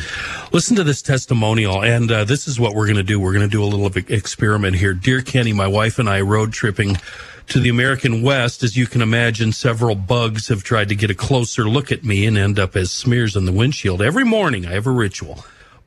Listen 0.53 0.77
to 0.77 0.85
this 0.85 1.01
testimonial, 1.01 1.83
and 1.83 2.11
uh, 2.11 2.25
this 2.25 2.47
is 2.47 2.61
what 2.61 2.75
we're 2.75 2.87
going 2.87 2.97
to 2.97 3.03
do. 3.03 3.19
We're 3.19 3.33
going 3.33 3.49
to 3.49 3.51
do 3.51 3.63
a 3.63 3.67
little 3.67 3.87
of 3.87 3.97
experiment 3.97 4.77
here. 4.77 4.93
Dear 4.93 5.23
Kenny, 5.23 5.55
my 5.55 5.67
wife 5.67 5.99
and 5.99 6.11
I 6.11 6.21
road 6.21 6.53
tripping 6.53 6.99
to 7.49 7.59
the 7.59 7.71
American 7.71 8.21
West. 8.23 8.63
As 8.63 8.77
you 8.77 8.87
can 8.87 9.01
imagine, 9.01 9.53
several 9.53 9.95
bugs 9.95 10.49
have 10.49 10.63
tried 10.63 10.91
to 10.91 10.95
get 10.95 11.11
a 11.11 11.15
closer 11.15 11.65
look 11.65 11.91
at 11.91 12.05
me 12.05 12.27
and 12.27 12.37
end 12.37 12.59
up 12.59 12.77
as 12.77 12.91
smears 12.91 13.35
on 13.35 13.47
the 13.47 13.53
windshield. 13.53 14.03
Every 14.03 14.25
morning, 14.25 14.67
I 14.67 14.73
have 14.73 14.87
a 14.87 14.91
ritual. 14.91 15.45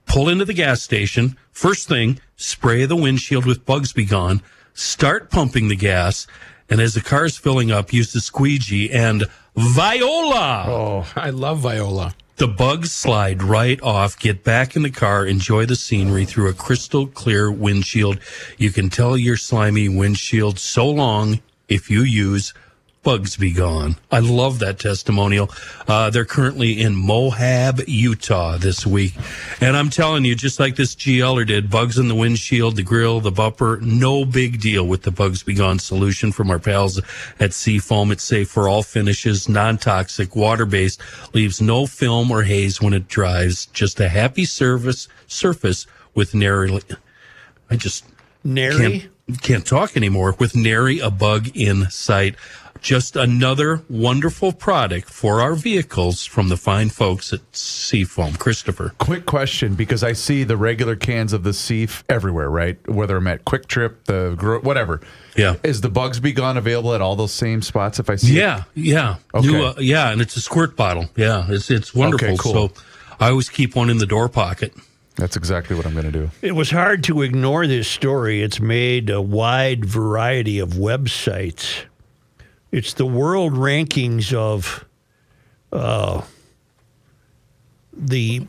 Pull 0.07 0.27
into 0.27 0.45
the 0.45 0.53
gas 0.53 0.81
station. 0.81 1.37
First 1.51 1.87
thing, 1.87 2.19
spray 2.37 2.85
the 2.85 2.95
windshield 2.95 3.45
with 3.45 3.65
Bugs 3.65 3.93
Be 3.93 4.03
Gone. 4.03 4.41
Start 4.73 5.29
pumping 5.29 5.67
the 5.67 5.75
gas. 5.75 6.25
And 6.69 6.81
as 6.81 6.95
the 6.95 7.01
car's 7.01 7.37
filling 7.37 7.71
up, 7.71 7.93
use 7.93 8.13
the 8.13 8.19
squeegee 8.19 8.91
and 8.91 9.25
Viola. 9.55 10.65
Oh, 10.67 11.13
I 11.15 11.29
love 11.29 11.59
Viola. 11.59 12.15
The 12.37 12.47
bugs 12.47 12.91
slide 12.91 13.41
right 13.41 13.81
off. 13.81 14.19
Get 14.19 14.43
back 14.43 14.75
in 14.75 14.83
the 14.83 14.91
car. 14.91 15.25
Enjoy 15.25 15.65
the 15.65 15.75
scenery 15.75 16.23
through 16.23 16.49
a 16.49 16.53
crystal 16.53 17.07
clear 17.07 17.51
windshield. 17.51 18.19
You 18.59 18.69
can 18.71 18.91
tell 18.91 19.17
your 19.17 19.37
slimy 19.37 19.89
windshield 19.89 20.59
so 20.59 20.87
long 20.87 21.39
if 21.67 21.89
you 21.89 22.03
use 22.03 22.53
Bugs 23.07 23.37
Be 23.37 23.53
Gone. 23.53 23.95
I 24.11 24.19
love 24.19 24.59
that 24.59 24.79
testimonial. 24.79 25.49
Uh, 25.87 26.09
they're 26.09 26.25
currently 26.25 26.81
in 26.81 26.93
Moab, 26.93 27.79
Utah 27.87 28.57
this 28.57 28.85
week. 28.85 29.13
And 29.61 29.77
I'm 29.77 29.89
telling 29.89 30.25
you, 30.25 30.35
just 30.35 30.59
like 30.59 30.75
this 30.75 30.93
GLer 30.93 31.47
did, 31.47 31.69
bugs 31.69 31.97
in 31.97 32.09
the 32.09 32.15
windshield, 32.15 32.75
the 32.75 32.83
grill, 32.83 33.21
the 33.21 33.31
bumper, 33.31 33.79
no 33.81 34.25
big 34.25 34.59
deal 34.59 34.85
with 34.85 35.03
the 35.03 35.11
Bugs 35.11 35.41
Be 35.41 35.53
Gone 35.53 35.79
solution 35.79 36.33
from 36.33 36.51
our 36.51 36.59
pals 36.59 36.99
at 37.39 37.53
Seafoam. 37.53 38.11
It's 38.11 38.25
safe 38.25 38.49
for 38.49 38.67
all 38.67 38.83
finishes, 38.83 39.47
non-toxic, 39.47 40.35
water-based, 40.35 41.01
leaves 41.33 41.61
no 41.61 41.85
film 41.85 42.29
or 42.29 42.43
haze 42.43 42.81
when 42.81 42.91
it 42.91 43.07
dries. 43.07 43.67
Just 43.67 44.01
a 44.01 44.09
happy 44.09 44.43
service 44.43 45.07
surface 45.27 45.87
with 46.13 46.35
nary. 46.35 46.77
I 47.69 47.77
just 47.77 48.03
Nary? 48.43 49.09
can't, 49.27 49.41
can't 49.41 49.65
talk 49.65 49.95
anymore 49.95 50.35
with 50.39 50.57
nary 50.57 50.99
a 50.99 51.09
bug 51.09 51.47
in 51.55 51.89
sight. 51.89 52.35
Just 52.81 53.15
another 53.15 53.81
wonderful 53.89 54.53
product 54.53 55.09
for 55.09 55.41
our 55.41 55.55
vehicles 55.55 56.25
from 56.25 56.49
the 56.49 56.57
fine 56.57 56.89
folks 56.89 57.33
at 57.33 57.41
Seafoam. 57.55 58.33
Christopher. 58.35 58.93
Quick 58.97 59.25
question 59.25 59.75
because 59.75 60.03
I 60.03 60.13
see 60.13 60.43
the 60.43 60.55
regular 60.57 60.95
cans 60.95 61.33
of 61.33 61.43
the 61.43 61.49
Seaf 61.51 62.03
everywhere, 62.09 62.49
right? 62.49 62.77
Whether 62.87 63.17
I'm 63.17 63.27
at 63.27 63.45
Quick 63.45 63.67
Trip, 63.67 64.05
the 64.05 64.35
gro- 64.37 64.61
whatever. 64.61 65.01
Yeah. 65.35 65.55
Is 65.63 65.81
the 65.81 65.89
Bugs 65.89 66.19
Be 66.19 66.31
Gone 66.31 66.57
available 66.57 66.93
at 66.93 67.01
all 67.01 67.15
those 67.15 67.33
same 67.33 67.61
spots 67.61 67.99
if 67.99 68.09
I 68.09 68.15
see 68.15 68.37
Yeah, 68.37 68.59
it? 68.59 68.63
yeah, 68.75 69.15
Okay. 69.33 69.47
New, 69.47 69.63
uh, 69.65 69.73
yeah, 69.79 70.11
and 70.11 70.21
it's 70.21 70.35
a 70.37 70.41
squirt 70.41 70.75
bottle. 70.75 71.09
Yeah, 71.15 71.45
it's 71.49 71.69
it's 71.69 71.93
wonderful. 71.93 72.27
Okay, 72.29 72.37
cool. 72.37 72.69
So 72.69 72.73
I 73.19 73.29
always 73.29 73.49
keep 73.49 73.75
one 73.75 73.89
in 73.89 73.97
the 73.97 74.05
door 74.05 74.29
pocket. 74.29 74.73
That's 75.15 75.35
exactly 75.35 75.75
what 75.75 75.85
I'm 75.87 75.93
going 75.93 76.05
to 76.05 76.11
do. 76.11 76.29
It 76.43 76.51
was 76.51 76.69
hard 76.69 77.03
to 77.05 77.23
ignore 77.23 77.65
this 77.65 77.87
story. 77.87 78.43
It's 78.43 78.59
made 78.59 79.09
a 79.09 79.19
wide 79.21 79.83
variety 79.83 80.59
of 80.59 80.69
websites. 80.73 81.85
It's 82.71 82.93
the 82.93 83.05
world 83.05 83.53
rankings 83.53 84.33
of 84.33 84.85
uh, 85.71 86.21
the, 87.93 88.47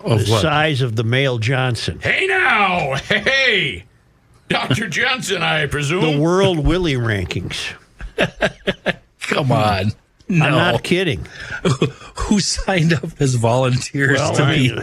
Of 0.00 0.24
the 0.26 0.30
what? 0.32 0.42
size 0.42 0.80
of 0.82 0.96
the 0.96 1.04
male 1.04 1.38
Johnson. 1.38 2.00
Hey 2.00 2.26
now, 2.26 2.94
hey, 2.96 3.84
Doctor 4.48 4.88
Johnson, 4.88 5.42
I 5.42 5.66
presume. 5.66 6.02
The 6.02 6.20
world 6.20 6.58
Willie 6.66 6.94
rankings. 6.94 7.72
Come 9.20 9.52
on. 9.52 9.92
No. 10.28 10.44
I'm 10.44 10.52
not 10.52 10.82
kidding. 10.84 11.26
Who 12.16 12.38
signed 12.40 12.92
up 12.92 13.20
as 13.20 13.34
volunteers 13.34 14.18
Well, 14.18 14.34
to 14.34 14.42
I 14.44 14.54
be? 14.56 14.78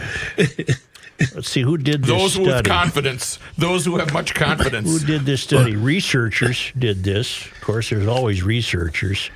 Mean, 1.20 1.28
Let's 1.34 1.50
see 1.50 1.62
who 1.62 1.76
did 1.78 2.02
this 2.02 2.08
Those 2.10 2.38
with 2.38 2.48
study. 2.48 2.70
confidence. 2.70 3.38
Those 3.56 3.84
who 3.84 3.98
have 3.98 4.12
much 4.12 4.34
confidence. 4.34 4.88
Who 5.00 5.06
did 5.06 5.24
this 5.26 5.42
study? 5.42 5.76
Researchers 5.76 6.72
did 6.78 7.02
this. 7.04 7.44
Of 7.46 7.60
course, 7.60 7.90
there's 7.90 8.06
always 8.06 8.42
researchers. 8.42 9.30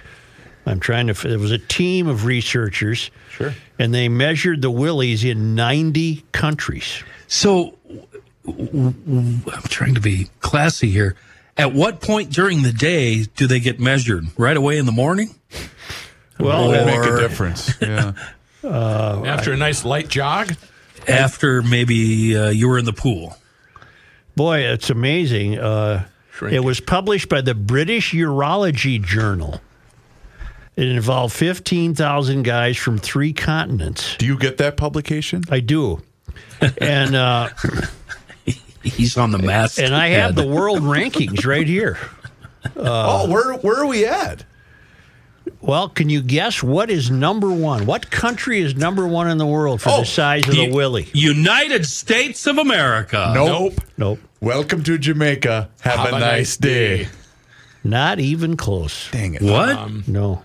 I'm 0.64 0.78
trying 0.80 1.08
to. 1.08 1.14
There 1.14 1.38
was 1.38 1.50
a 1.50 1.58
team 1.58 2.06
of 2.06 2.24
researchers. 2.24 3.10
Sure. 3.30 3.52
And 3.78 3.92
they 3.92 4.08
measured 4.08 4.62
the 4.62 4.70
willies 4.70 5.24
in 5.24 5.54
90 5.56 6.24
countries. 6.32 7.02
So 7.26 7.76
I'm 8.46 9.42
trying 9.64 9.94
to 9.94 10.00
be 10.00 10.28
classy 10.40 10.90
here. 10.90 11.16
At 11.56 11.74
what 11.74 12.00
point 12.00 12.30
during 12.30 12.62
the 12.62 12.72
day 12.72 13.24
do 13.36 13.46
they 13.46 13.60
get 13.60 13.80
measured? 13.80 14.26
Right 14.38 14.56
away 14.56 14.78
in 14.78 14.86
the 14.86 14.92
morning? 14.92 15.34
Well, 16.38 16.68
Would 16.68 16.86
make 16.86 17.00
a 17.04 17.18
difference. 17.20 17.74
Yeah. 17.80 18.12
Uh, 18.64 19.24
After 19.26 19.52
a 19.52 19.56
nice 19.56 19.84
light 19.84 20.06
jog. 20.08 20.54
After 21.08 21.62
maybe 21.62 22.36
uh, 22.36 22.50
you 22.50 22.68
were 22.68 22.78
in 22.78 22.84
the 22.84 22.92
pool. 22.92 23.36
Boy, 24.36 24.60
it's 24.60 24.90
amazing. 24.90 25.58
Uh, 25.58 26.06
it 26.50 26.60
was 26.64 26.80
published 26.80 27.28
by 27.28 27.40
the 27.40 27.54
British 27.54 28.12
Urology 28.12 29.02
Journal. 29.02 29.60
It 30.74 30.88
involved 30.88 31.34
15,000 31.34 32.42
guys 32.44 32.78
from 32.78 32.96
three 32.98 33.32
continents. 33.34 34.16
Do 34.16 34.24
you 34.26 34.38
get 34.38 34.56
that 34.56 34.76
publication? 34.78 35.42
I 35.50 35.60
do. 35.60 36.02
And 36.78 37.14
uh, 37.14 37.50
He's 38.82 39.16
on 39.16 39.30
the 39.30 39.38
mast. 39.38 39.78
and 39.78 39.94
I 39.94 40.08
have 40.08 40.34
the 40.34 40.46
world 40.46 40.80
rankings 40.80 41.44
right 41.46 41.66
here. 41.66 41.98
oh, 42.76 43.28
where 43.30 43.54
where 43.54 43.80
are 43.80 43.86
we 43.86 44.06
at? 44.06 44.44
Well, 45.62 45.88
can 45.88 46.08
you 46.08 46.22
guess 46.22 46.60
what 46.62 46.90
is 46.90 47.08
number 47.10 47.48
one? 47.50 47.86
What 47.86 48.10
country 48.10 48.60
is 48.60 48.74
number 48.74 49.06
one 49.06 49.30
in 49.30 49.38
the 49.38 49.46
world 49.46 49.80
for 49.80 49.90
the 49.90 50.04
size 50.04 50.46
of 50.48 50.54
the 50.56 50.64
U- 50.66 50.74
willy? 50.74 51.08
United 51.14 51.86
States 51.86 52.46
of 52.48 52.58
America. 52.58 53.30
Nope. 53.32 53.74
Nope. 53.96 54.18
Welcome 54.40 54.82
to 54.82 54.98
Jamaica. 54.98 55.70
Have, 55.82 56.12
a, 56.12 56.18
nice 56.18 56.56
day. 56.56 57.06
Not 57.84 58.18
even 58.18 58.56
close. 58.56 59.08
Dang 59.12 59.34
it. 59.34 59.42
What? 59.42 60.08
No. 60.08 60.42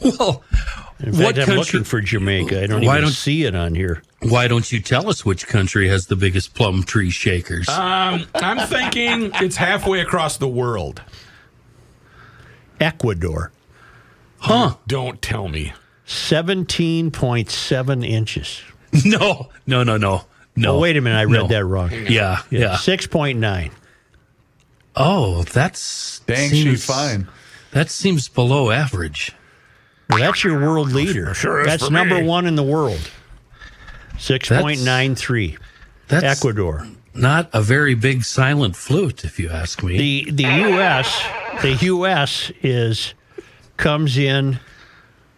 well, 0.00 0.44
In 1.00 1.12
fact, 1.12 1.16
what 1.16 1.38
I'm 1.40 1.46
country? 1.46 1.56
looking 1.56 1.84
for 1.84 2.00
Jamaica. 2.00 2.62
I 2.62 2.66
don't 2.68 2.84
Why 2.84 2.94
even 2.98 3.02
don't- 3.06 3.12
see 3.12 3.44
it 3.44 3.56
on 3.56 3.74
here. 3.74 4.02
Why 4.22 4.46
don't 4.46 4.70
you 4.70 4.80
tell 4.80 5.08
us 5.08 5.24
which 5.24 5.46
country 5.48 5.88
has 5.88 6.06
the 6.06 6.16
biggest 6.16 6.54
plum 6.54 6.84
tree 6.84 7.10
shakers? 7.10 7.68
Um, 7.68 8.26
I'm 8.36 8.66
thinking 8.68 9.30
it's 9.34 9.56
halfway 9.56 10.00
across 10.00 10.36
the 10.38 10.48
world. 10.48 11.02
Ecuador, 12.80 13.52
huh? 14.38 14.76
Don't 14.86 15.20
tell 15.22 15.48
me. 15.48 15.72
17.7 16.06 18.06
inches. 18.08 18.62
No, 19.04 19.50
no, 19.66 19.82
no, 19.82 19.98
no, 19.98 20.22
no. 20.54 20.76
Oh, 20.76 20.78
wait 20.78 20.96
a 20.96 21.02
minute. 21.02 21.18
I 21.18 21.24
read 21.24 21.32
No. 21.42 21.46
that 21.48 21.64
wrong. 21.66 21.90
Yeah, 21.92 22.40
yeah. 22.50 22.76
6.9. 22.76 23.70
Oh, 24.94 25.42
that's 25.42 26.20
Dang, 26.20 26.48
seems, 26.48 26.62
she's 26.62 26.84
fine. 26.86 27.28
That 27.72 27.90
seems 27.90 28.28
below 28.30 28.70
average. 28.70 29.32
Well, 30.08 30.20
that's 30.20 30.42
your 30.44 30.58
world 30.60 30.92
leader. 30.92 31.34
Sure 31.34 31.60
is 31.60 31.66
that's 31.66 31.90
number 31.90 32.22
me. 32.22 32.26
one 32.26 32.46
in 32.46 32.54
the 32.54 32.62
world. 32.62 33.10
6.93. 34.14 35.58
That's 36.08 36.24
Ecuador. 36.24 36.86
not 37.12 37.50
a 37.52 37.60
very 37.60 37.94
big 37.94 38.24
silent 38.24 38.76
flute, 38.76 39.24
if 39.24 39.38
you 39.38 39.50
ask 39.50 39.82
me. 39.82 39.98
The 40.24 40.30
the 40.30 40.44
U.S. 40.70 41.22
the 41.60 41.72
U.S. 41.86 42.50
is 42.62 43.12
comes 43.76 44.16
in 44.18 44.58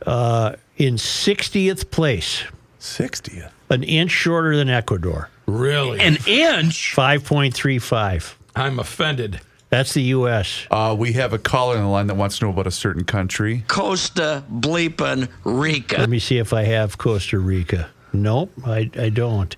uh, 0.06 0.54
in 0.76 0.94
60th 0.94 1.90
place, 1.90 2.42
60th. 2.80 3.50
an 3.70 3.82
inch 3.82 4.10
shorter 4.10 4.56
than 4.56 4.68
Ecuador. 4.68 5.28
Really? 5.46 6.00
An 6.00 6.18
inch. 6.26 6.94
5.35. 6.94 8.34
I'm 8.54 8.78
offended. 8.78 9.40
That's 9.70 9.92
the 9.92 10.02
U.S. 10.02 10.66
Uh, 10.70 10.96
we 10.98 11.12
have 11.12 11.32
a 11.34 11.38
caller 11.38 11.76
on 11.76 11.82
the 11.82 11.88
line 11.88 12.06
that 12.06 12.14
wants 12.14 12.38
to 12.38 12.46
know 12.46 12.50
about 12.50 12.66
a 12.66 12.70
certain 12.70 13.04
country. 13.04 13.64
Costa 13.68 14.42
bleeping 14.50 15.28
Rica. 15.44 15.98
Let 15.98 16.08
me 16.08 16.18
see 16.18 16.38
if 16.38 16.52
I 16.54 16.62
have 16.62 16.96
Costa 16.96 17.38
Rica. 17.38 17.88
Nope, 18.14 18.50
I, 18.64 18.90
I 18.98 19.10
don't. 19.10 19.54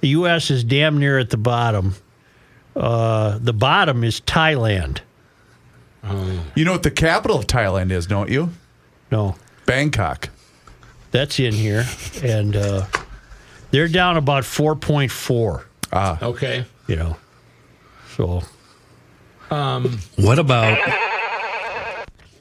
The 0.00 0.08
U.S. 0.08 0.50
is 0.50 0.64
damn 0.64 0.98
near 0.98 1.18
at 1.18 1.28
the 1.28 1.36
bottom. 1.36 1.94
Uh, 2.74 3.38
the 3.38 3.52
bottom 3.52 4.02
is 4.02 4.20
Thailand. 4.22 5.00
You 6.54 6.64
know 6.64 6.72
what 6.72 6.82
the 6.82 6.90
capital 6.90 7.38
of 7.38 7.46
Thailand 7.46 7.90
is, 7.92 8.06
don't 8.06 8.30
you? 8.30 8.50
No, 9.12 9.36
Bangkok. 9.66 10.30
that's 11.10 11.38
in 11.38 11.52
here, 11.52 11.84
and 12.22 12.56
uh, 12.56 12.86
they're 13.70 13.88
down 13.88 14.16
about 14.16 14.44
four 14.44 14.74
point 14.76 15.10
four. 15.12 15.66
Ah, 15.92 16.18
Okay. 16.22 16.64
You 16.86 16.96
know, 16.96 17.16
so 18.16 18.42
What 20.16 20.38
about 20.38 20.78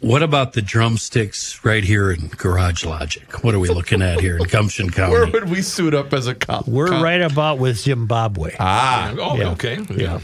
what 0.02 0.24
about 0.24 0.54
the 0.54 0.62
drumsticks 0.62 1.64
right 1.66 1.84
here 1.84 2.12
in 2.12 2.28
Garage 2.30 2.86
Logic? 2.86 3.44
What 3.44 3.54
are 3.54 3.60
we 3.60 3.70
looking 3.70 4.02
at 4.02 4.22
here 4.22 4.38
in 4.38 4.44
Gumption 4.46 4.90
County? 4.92 5.14
where 5.14 5.28
would 5.28 5.50
we 5.50 5.62
suit 5.62 5.94
up 5.94 6.14
as 6.14 6.26
a 6.28 6.34
cop? 6.36 6.68
we're 6.68 7.02
right 7.02 7.22
about 7.22 7.60
with 7.60 7.78
Zimbabwe. 7.78 8.56
Ah, 8.60 9.14
Oh, 9.20 9.38
Yeah. 9.38 9.50
okay. 9.52 9.80
Yeah. 9.90 10.20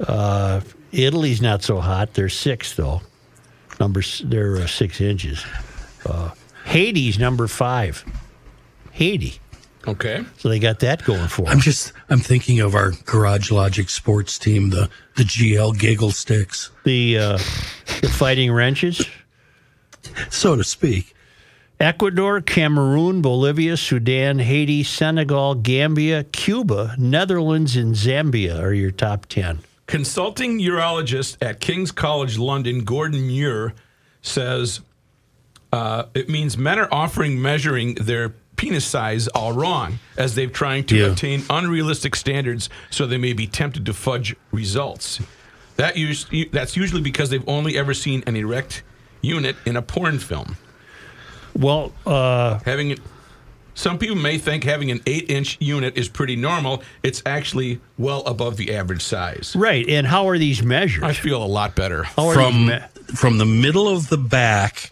Uh, 0.00 0.60
Italy's 0.92 1.40
not 1.42 1.62
so 1.62 1.80
hot. 1.80 2.14
They're 2.14 2.28
six 2.28 2.74
though. 2.74 3.02
Number 3.80 4.02
they're 4.24 4.56
uh, 4.56 4.66
six 4.66 5.00
inches. 5.00 5.44
Uh, 6.06 6.30
Haiti's 6.64 7.18
number 7.18 7.46
five. 7.46 8.04
Haiti. 8.92 9.38
Okay. 9.86 10.24
So 10.38 10.48
they 10.48 10.58
got 10.58 10.80
that 10.80 11.04
going 11.04 11.28
for 11.28 11.42
them. 11.42 11.52
I'm 11.52 11.60
just 11.60 11.92
I'm 12.10 12.18
thinking 12.18 12.60
of 12.60 12.74
our 12.74 12.92
Garage 13.04 13.50
Logic 13.50 13.88
sports 13.88 14.38
team, 14.38 14.70
the 14.70 14.90
the 15.16 15.22
GL 15.22 15.78
Giggle 15.78 16.10
Sticks, 16.10 16.70
The 16.84 17.18
uh, 17.18 17.38
the 18.02 18.08
fighting 18.12 18.52
wrenches. 18.52 19.06
so 20.30 20.56
to 20.56 20.64
speak. 20.64 21.14
Ecuador, 21.80 22.40
Cameroon, 22.40 23.22
Bolivia, 23.22 23.76
Sudan, 23.76 24.40
Haiti, 24.40 24.82
Senegal, 24.82 25.54
Gambia, 25.54 26.24
Cuba, 26.24 26.96
Netherlands, 26.98 27.76
and 27.76 27.94
Zambia 27.94 28.60
are 28.60 28.72
your 28.72 28.90
top 28.90 29.26
ten. 29.26 29.60
Consulting 29.88 30.60
urologist 30.60 31.38
at 31.40 31.60
King's 31.60 31.90
College 31.92 32.36
London, 32.36 32.84
Gordon 32.84 33.26
Muir, 33.26 33.72
says 34.20 34.80
uh, 35.72 36.04
it 36.14 36.28
means 36.28 36.58
men 36.58 36.78
are 36.78 36.88
offering 36.92 37.40
measuring 37.40 37.94
their 37.94 38.28
penis 38.56 38.84
size 38.84 39.28
all 39.28 39.52
wrong, 39.54 39.98
as 40.18 40.34
they're 40.34 40.46
trying 40.46 40.84
to 40.84 40.96
Yeah. 40.96 41.06
obtain 41.06 41.42
unrealistic 41.48 42.16
standards 42.16 42.68
so 42.90 43.06
they 43.06 43.16
may 43.16 43.32
be 43.32 43.46
tempted 43.46 43.86
to 43.86 43.94
fudge 43.94 44.36
results. 44.52 45.20
That 45.76 45.96
us- 45.96 46.26
that's 46.52 46.76
usually 46.76 47.00
because 47.00 47.30
they've 47.30 47.48
only 47.48 47.78
ever 47.78 47.94
seen 47.94 48.22
an 48.26 48.36
erect 48.36 48.82
unit 49.22 49.56
in 49.64 49.74
a 49.74 49.80
porn 49.82 50.18
film. 50.18 50.58
Well, 51.54 51.94
uh, 52.06 52.58
Having 52.66 52.90
it, 52.90 53.00
some 53.78 53.96
people 53.96 54.16
may 54.16 54.38
think 54.38 54.64
having 54.64 54.90
an 54.90 55.00
eight-inch 55.06 55.56
unit 55.60 55.96
is 55.96 56.08
pretty 56.08 56.34
normal. 56.34 56.82
It's 57.04 57.22
actually 57.24 57.80
well 57.96 58.22
above 58.26 58.56
the 58.56 58.74
average 58.74 59.02
size. 59.04 59.54
right. 59.56 59.88
And 59.88 60.04
how 60.04 60.28
are 60.28 60.36
these 60.36 60.64
measured? 60.64 61.04
I 61.04 61.12
feel 61.12 61.40
a 61.42 61.46
lot 61.46 61.76
better. 61.76 62.02
How 62.02 62.26
are 62.26 62.34
From 62.34 62.66
these 62.66 62.68
me- 62.80 63.14
from 63.14 63.38
the 63.38 63.46
middle 63.46 63.88
of 63.88 64.08
the 64.08 64.18
back 64.18 64.90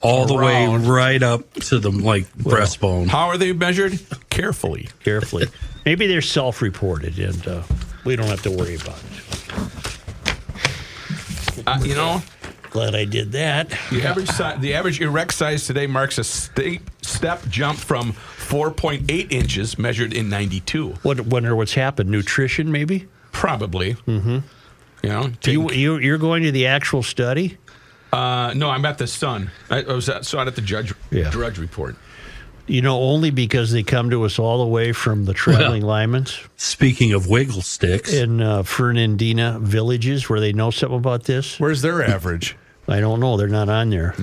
all 0.00 0.26
the 0.26 0.34
way 0.34 0.66
right 0.76 1.20
up 1.22 1.52
to 1.54 1.78
the 1.80 1.90
like 1.90 2.32
breastbone. 2.38 3.08
How 3.08 3.26
are 3.26 3.36
they 3.36 3.52
measured? 3.52 3.98
Carefully. 4.30 4.88
carefully. 5.02 5.48
Maybe 5.84 6.06
they're 6.06 6.22
self-reported, 6.22 7.18
and 7.18 7.48
uh, 7.48 7.62
we 8.04 8.14
don't 8.16 8.28
have 8.28 8.42
to 8.42 8.50
worry 8.50 8.76
about 8.76 8.96
it. 8.96 9.10
Uh, 11.66 11.80
you 11.82 11.94
know, 11.94 12.22
Glad 12.70 12.94
I 12.94 13.04
did 13.04 13.32
that. 13.32 13.70
the 13.90 14.04
average 14.06 14.28
si- 14.30 14.56
the 14.60 14.74
average 14.74 15.00
erect 15.00 15.34
size 15.34 15.66
today 15.66 15.86
marks 15.88 16.18
a 16.18 16.24
steep 16.24 16.88
step 17.20 17.46
jump 17.50 17.78
from 17.78 18.12
4.8 18.14 19.30
inches 19.30 19.78
measured 19.78 20.14
in 20.14 20.30
92. 20.30 20.94
What 21.02 21.20
wonder 21.20 21.54
what's 21.54 21.74
happened? 21.74 22.08
Nutrition, 22.10 22.72
maybe. 22.72 23.06
Probably. 23.30 23.92
Mm-hmm. 24.06 24.38
You 25.02 25.08
know, 25.08 25.30
you, 25.44 25.70
you, 25.70 25.98
you're 25.98 26.16
going 26.18 26.42
to 26.44 26.50
the 26.52 26.66
actual 26.66 27.02
study. 27.02 27.58
uh, 28.14 28.54
no, 28.56 28.70
I'm 28.70 28.86
at 28.86 28.96
the 28.96 29.06
Sun. 29.06 29.50
I, 29.68 29.82
I 29.82 29.92
was 29.92 30.08
at, 30.08 30.24
saw 30.24 30.40
it 30.42 30.48
at 30.48 30.56
the 30.56 30.62
Judge 30.62 30.94
Yeah. 31.10 31.28
Drudge 31.30 31.58
report. 31.58 31.96
You 32.66 32.80
know, 32.80 32.98
only 33.00 33.30
because 33.30 33.70
they 33.70 33.82
come 33.82 34.08
to 34.10 34.24
us 34.24 34.38
all 34.38 34.58
the 34.64 34.66
way 34.70 34.92
from 34.92 35.26
the 35.26 35.34
traveling 35.34 35.82
linemen's 35.82 36.38
Speaking 36.56 37.12
of 37.12 37.26
wiggle 37.28 37.60
sticks, 37.62 38.12
in 38.14 38.40
uh, 38.40 38.62
Fernandina 38.62 39.58
villages 39.60 40.30
where 40.30 40.40
they 40.40 40.52
know 40.54 40.70
something 40.70 40.96
about 40.98 41.24
this. 41.24 41.60
Where's 41.60 41.82
their 41.82 42.02
average? 42.02 42.56
I 42.88 43.00
don't 43.00 43.20
know. 43.20 43.36
They're 43.36 43.48
not 43.48 43.68
on 43.68 43.90
there. 43.90 44.14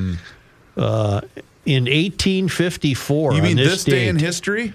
Uh, 0.75 1.21
in 1.67 1.83
1854, 1.83 3.33
You 3.33 3.41
mean 3.41 3.57
this, 3.57 3.67
this 3.69 3.83
day 3.83 4.07
in 4.07 4.17
history? 4.17 4.73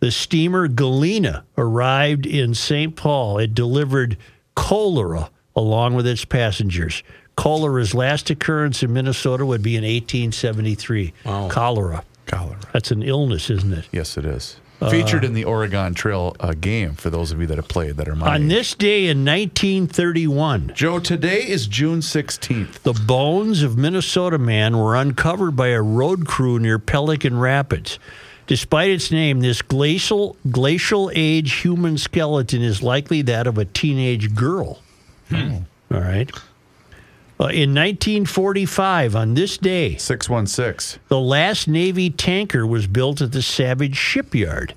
the 0.00 0.10
steamer 0.10 0.68
Galena 0.68 1.44
arrived 1.56 2.26
in 2.26 2.54
St. 2.54 2.94
Paul. 2.94 3.38
It 3.38 3.54
delivered 3.54 4.18
cholera 4.54 5.30
along 5.56 5.94
with 5.94 6.06
its 6.06 6.24
passengers. 6.24 7.02
Cholera's 7.38 7.94
last 7.94 8.28
occurrence 8.28 8.82
in 8.82 8.92
Minnesota 8.92 9.46
would 9.46 9.62
be 9.62 9.76
in 9.76 9.82
1873. 9.82 11.12
Wow. 11.24 11.48
Cholera. 11.48 12.04
Cholera. 12.26 12.58
That's 12.72 12.90
an 12.90 13.02
illness, 13.02 13.48
isn't 13.50 13.72
it? 13.72 13.88
Yes, 13.92 14.16
it 14.18 14.26
is. 14.26 14.56
Featured 14.90 15.24
in 15.24 15.34
the 15.34 15.44
Oregon 15.44 15.94
Trail 15.94 16.36
uh, 16.40 16.52
game 16.54 16.94
for 16.94 17.10
those 17.10 17.32
of 17.32 17.40
you 17.40 17.46
that 17.46 17.56
have 17.56 17.68
played 17.68 17.96
that 17.96 18.08
are 18.08 18.14
my 18.14 18.34
On 18.34 18.42
age. 18.44 18.48
this 18.48 18.74
day 18.74 19.06
in 19.06 19.24
1931, 19.24 20.72
Joe, 20.74 20.98
today 20.98 21.46
is 21.46 21.66
June 21.66 22.00
16th. 22.00 22.80
the 22.82 22.92
bones 22.92 23.62
of 23.62 23.76
Minnesota 23.78 24.38
man 24.38 24.76
were 24.76 24.94
uncovered 24.96 25.56
by 25.56 25.68
a 25.68 25.80
road 25.82 26.26
crew 26.26 26.58
near 26.58 26.78
Pelican 26.78 27.38
Rapids. 27.38 27.98
Despite 28.46 28.90
its 28.90 29.10
name, 29.10 29.40
this 29.40 29.62
glacial 29.62 30.36
glacial 30.50 31.10
age 31.14 31.54
human 31.62 31.96
skeleton 31.96 32.60
is 32.62 32.82
likely 32.82 33.22
that 33.22 33.46
of 33.46 33.56
a 33.56 33.64
teenage 33.64 34.34
girl. 34.34 34.80
All 35.32 35.64
right. 35.90 36.30
Uh, 37.40 37.46
in 37.46 37.74
1945, 37.74 39.16
on 39.16 39.34
this 39.34 39.58
day, 39.58 39.96
616. 39.96 41.00
the 41.08 41.18
last 41.18 41.66
Navy 41.66 42.08
tanker 42.08 42.64
was 42.64 42.86
built 42.86 43.20
at 43.20 43.32
the 43.32 43.42
Savage 43.42 43.96
Shipyard. 43.96 44.72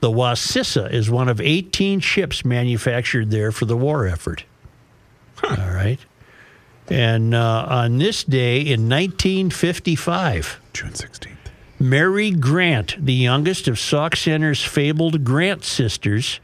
The 0.00 0.10
Wacissa 0.10 0.88
is 0.92 1.10
one 1.10 1.28
of 1.28 1.40
18 1.40 1.98
ships 1.98 2.44
manufactured 2.44 3.32
there 3.32 3.50
for 3.50 3.64
the 3.64 3.76
war 3.76 4.06
effort. 4.06 4.44
All 5.42 5.56
right. 5.56 5.98
And 6.88 7.34
uh, 7.34 7.66
on 7.68 7.98
this 7.98 8.22
day 8.22 8.60
in 8.60 8.88
1955, 8.88 10.60
June 10.72 10.90
16th. 10.90 11.32
Mary 11.80 12.30
Grant, 12.30 12.96
the 13.04 13.12
youngest 13.14 13.66
of 13.68 13.78
Sauk 13.78 14.14
Centre's 14.16 14.62
fabled 14.62 15.24
Grant 15.24 15.64
sisters, 15.64 16.40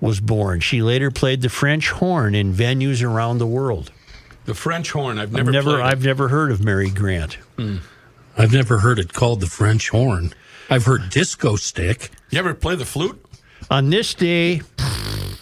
was 0.00 0.20
born. 0.20 0.60
She 0.60 0.82
later 0.82 1.10
played 1.10 1.42
the 1.42 1.48
French 1.48 1.90
horn 1.90 2.34
in 2.34 2.52
venues 2.52 3.02
around 3.02 3.38
the 3.38 3.46
world. 3.46 3.92
The 4.50 4.56
French 4.56 4.90
horn. 4.90 5.16
I've 5.20 5.28
I've 5.28 5.32
never, 5.32 5.52
never, 5.52 5.70
played. 5.76 5.84
I've 5.84 6.04
never 6.04 6.26
heard 6.26 6.50
of 6.50 6.60
Mary 6.60 6.90
Grant. 6.90 7.38
I've 8.36 8.52
never 8.52 8.80
heard 8.80 8.98
it 8.98 9.12
called 9.12 9.40
the 9.40 9.46
French 9.46 9.90
horn. 9.90 10.32
I've 10.68 10.86
heard 10.86 11.08
disco 11.08 11.54
stick. 11.54 12.10
You 12.30 12.40
ever 12.40 12.52
play 12.52 12.74
the 12.74 12.84
flute? 12.84 13.24
On 13.70 13.90
this 13.90 14.12
day, 14.12 14.62
I 14.88 15.36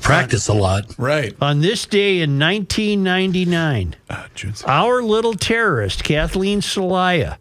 practice 0.00 0.48
a 0.48 0.54
lot. 0.54 0.92
Right. 0.98 1.36
on 1.40 1.60
this 1.60 1.86
day 1.86 2.20
in 2.20 2.36
1999, 2.36 3.94
Uh, 4.10 4.26
our 4.66 5.00
little 5.00 5.34
terrorist 5.34 6.02
Kathleen 6.02 6.60
Soliah, 6.60 7.36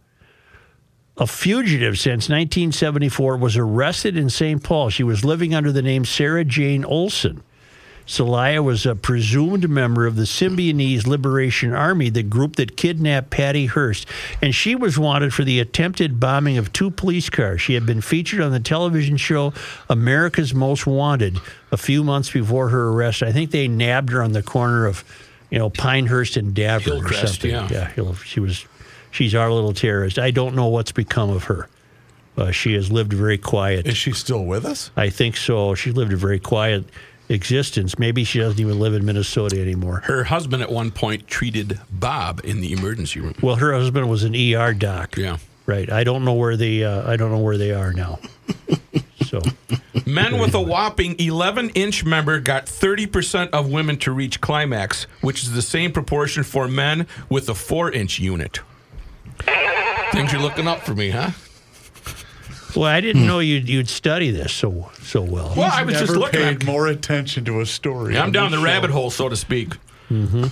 a 1.18 1.26
fugitive 1.26 1.98
since 1.98 2.30
1974, 2.30 3.38
was 3.38 3.58
arrested 3.58 4.16
in 4.16 4.30
St. 4.30 4.62
Paul. 4.62 4.92
She 4.92 5.02
was 5.02 5.26
living 5.26 5.56
under 5.56 5.72
the 5.72 5.82
name 5.82 6.06
Sarah 6.06 6.46
Jane 6.46 6.86
Olson. 6.86 7.42
Soliah 8.08 8.64
was 8.64 8.86
a 8.86 8.96
presumed 8.96 9.68
member 9.70 10.06
of 10.06 10.16
the 10.16 10.24
Symbionese 10.24 11.08
Liberation 11.08 11.74
Army, 11.74 12.10
the 12.10 12.24
group 12.24 12.56
that 12.58 12.78
kidnapped 12.78 13.32
Patty 13.32 13.66
Hearst, 13.66 14.08
and 14.42 14.54
she 14.54 14.76
was 14.76 15.00
wanted 15.00 15.34
for 15.34 15.44
the 15.44 15.60
attempted 15.60 16.20
bombing 16.20 16.58
of 16.58 16.72
two 16.72 16.92
police 16.92 17.30
cars. 17.30 17.62
She 17.62 17.74
had 17.74 17.86
been 17.86 18.02
featured 18.02 18.42
on 18.42 18.52
the 18.52 18.60
television 18.60 19.18
show 19.18 19.54
America's 19.90 20.54
Most 20.54 20.86
Wanted 20.86 21.40
a 21.72 21.78
few 21.78 22.04
months 22.04 22.30
before 22.30 22.70
her 22.70 22.90
arrest. 22.90 23.24
I 23.24 23.32
think 23.32 23.52
they 23.52 23.68
nabbed 23.68 24.12
her 24.12 24.22
on 24.22 24.34
the 24.34 24.44
corner 24.44 24.86
of, 24.86 25.04
you 25.50 25.58
know, 25.58 25.70
Pinehurst 25.72 26.38
and 26.38 26.54
Davern 26.54 27.10
or 27.10 27.14
something. 27.14 27.52
yeah. 27.52 27.92
yeah, 27.98 28.14
she 28.24 28.40
was. 28.40 28.66
She's 29.10 29.34
our 29.34 29.50
little 29.50 29.72
terrorist. 29.72 30.20
I 30.20 30.32
don't 30.32 30.56
know 30.56 30.68
what's 30.68 30.92
become 30.92 31.30
of 31.30 31.46
her. 31.46 31.70
Uh, 32.38 32.52
she 32.52 32.74
has 32.74 32.92
lived 32.92 33.14
very 33.14 33.38
quiet. 33.38 33.88
Is 33.88 33.96
she 33.96 34.12
still 34.12 34.44
with 34.44 34.66
us? 34.66 34.92
I 34.98 35.10
think 35.10 35.38
so. 35.38 35.74
She 35.74 35.92
lived 35.92 36.12
a 36.12 36.18
very 36.18 36.38
quiet 36.38 36.84
existence. 37.30 37.98
Maybe 37.98 38.24
she 38.24 38.40
doesn't 38.40 38.60
even 38.60 38.80
live 38.80 38.94
in 38.94 39.06
Minnesota 39.06 39.62
anymore. 39.62 40.02
Her 40.06 40.26
husband 40.26 40.62
at 40.62 40.72
one 40.72 40.92
point 40.92 41.28
treated 41.28 41.80
Bob 41.92 42.42
in 42.44 42.62
the 42.62 42.74
emergency 42.74 43.20
room. 43.20 43.36
Well, 43.42 43.56
her 43.56 43.74
husband 43.74 44.10
was 44.10 44.24
an 44.24 44.36
ER 44.36 44.74
doc. 44.74 45.18
Yeah. 45.18 45.38
Right. 45.66 45.92
I 45.92 46.04
don't 46.04 46.24
know 46.24 46.34
where 46.34 46.56
they. 46.56 46.84
Uh, 46.84 47.10
I 47.10 47.16
don't 47.16 47.32
know 47.32 47.40
where 47.40 47.58
they 47.58 47.72
are 47.72 47.92
now. 47.92 48.20
so 49.26 49.42
Men 50.06 50.38
with 50.38 50.54
a 50.54 50.62
whopping 50.62 51.20
11 51.20 51.70
inch 51.70 52.06
member 52.06 52.40
got 52.40 52.68
30% 52.68 53.50
of 53.50 53.72
women 53.72 53.98
to 53.98 54.12
reach 54.12 54.40
climax, 54.40 55.08
which 55.22 55.42
is 55.42 55.54
the 55.54 55.64
same 55.64 55.92
proportion 55.92 56.44
for 56.44 56.68
men 56.68 57.08
with 57.28 57.50
a 57.50 57.56
4 57.56 57.92
inch 57.92 58.20
unit. 58.20 58.60
Things 60.12 60.34
are 60.34 60.40
looking 60.40 60.68
up 60.68 60.82
for 60.82 60.94
me, 60.94 61.10
huh? 61.10 61.32
Well, 62.76 62.90
I 62.90 63.02
didn't 63.02 63.22
hmm. 63.24 63.28
know 63.28 63.40
you'd 63.40 63.70
you'd 63.70 63.90
study 63.90 64.32
this 64.32 64.54
so 64.54 64.92
so 65.02 65.22
well. 65.22 65.54
Well, 65.56 65.72
I 65.72 65.84
was 65.84 65.94
Never 65.94 66.06
just 66.06 66.18
looking 66.18 66.42
paid 66.42 66.62
at 66.62 66.66
more 66.66 66.88
attention 66.88 67.46
to 67.46 67.62
a 67.62 67.66
story. 67.66 68.18
I'm 68.18 68.26
on 68.28 68.32
down 68.32 68.52
the 68.52 68.58
this 68.58 68.66
rabbit 68.66 68.92
hole, 68.92 69.10
so 69.10 69.30
to 69.30 69.36
speak. 69.36 69.70
Mm-hmm. 70.10 70.46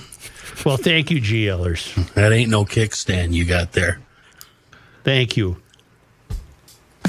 Well, 0.67 0.77
thank 0.77 1.11
you, 1.11 1.19
GLers. 1.19 2.13
That 2.13 2.31
ain't 2.31 2.49
no 2.49 2.65
kickstand 2.65 3.33
you 3.33 3.45
got 3.45 3.73
there. 3.73 3.99
Thank 5.03 5.35
you. 5.35 5.57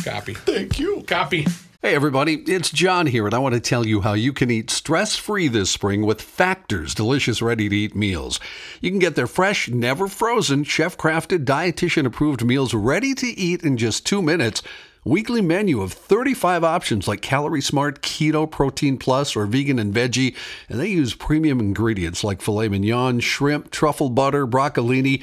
Copy. 0.04 0.34
Thank 0.34 0.78
you. 0.78 1.02
Copy. 1.06 1.46
Hey, 1.84 1.94
everybody, 1.94 2.36
it's 2.46 2.70
John 2.70 3.06
here, 3.06 3.26
and 3.26 3.34
I 3.34 3.38
want 3.38 3.54
to 3.54 3.60
tell 3.60 3.86
you 3.86 4.00
how 4.00 4.14
you 4.14 4.32
can 4.32 4.50
eat 4.50 4.70
stress 4.70 5.16
free 5.16 5.48
this 5.48 5.70
spring 5.70 6.06
with 6.06 6.22
Factor's 6.22 6.94
delicious 6.94 7.42
ready 7.42 7.68
to 7.68 7.76
eat 7.76 7.94
meals. 7.94 8.40
You 8.80 8.90
can 8.90 8.98
get 8.98 9.16
their 9.16 9.26
fresh, 9.26 9.68
never 9.68 10.08
frozen, 10.08 10.64
chef 10.64 10.96
crafted, 10.96 11.44
dietitian 11.44 12.06
approved 12.06 12.42
meals 12.42 12.72
ready 12.72 13.14
to 13.14 13.26
eat 13.26 13.62
in 13.62 13.76
just 13.76 14.06
two 14.06 14.22
minutes. 14.22 14.62
Weekly 15.06 15.42
menu 15.42 15.82
of 15.82 15.92
35 15.92 16.64
options 16.64 17.06
like 17.06 17.20
Calorie 17.20 17.60
Smart, 17.60 18.00
Keto, 18.00 18.50
Protein 18.50 18.96
Plus, 18.96 19.36
or 19.36 19.44
Vegan 19.44 19.78
and 19.78 19.92
Veggie, 19.92 20.34
and 20.66 20.80
they 20.80 20.88
use 20.88 21.12
premium 21.12 21.60
ingredients 21.60 22.24
like 22.24 22.40
filet 22.40 22.70
mignon, 22.70 23.20
shrimp, 23.20 23.70
truffle 23.70 24.08
butter, 24.08 24.46
broccolini, 24.46 25.22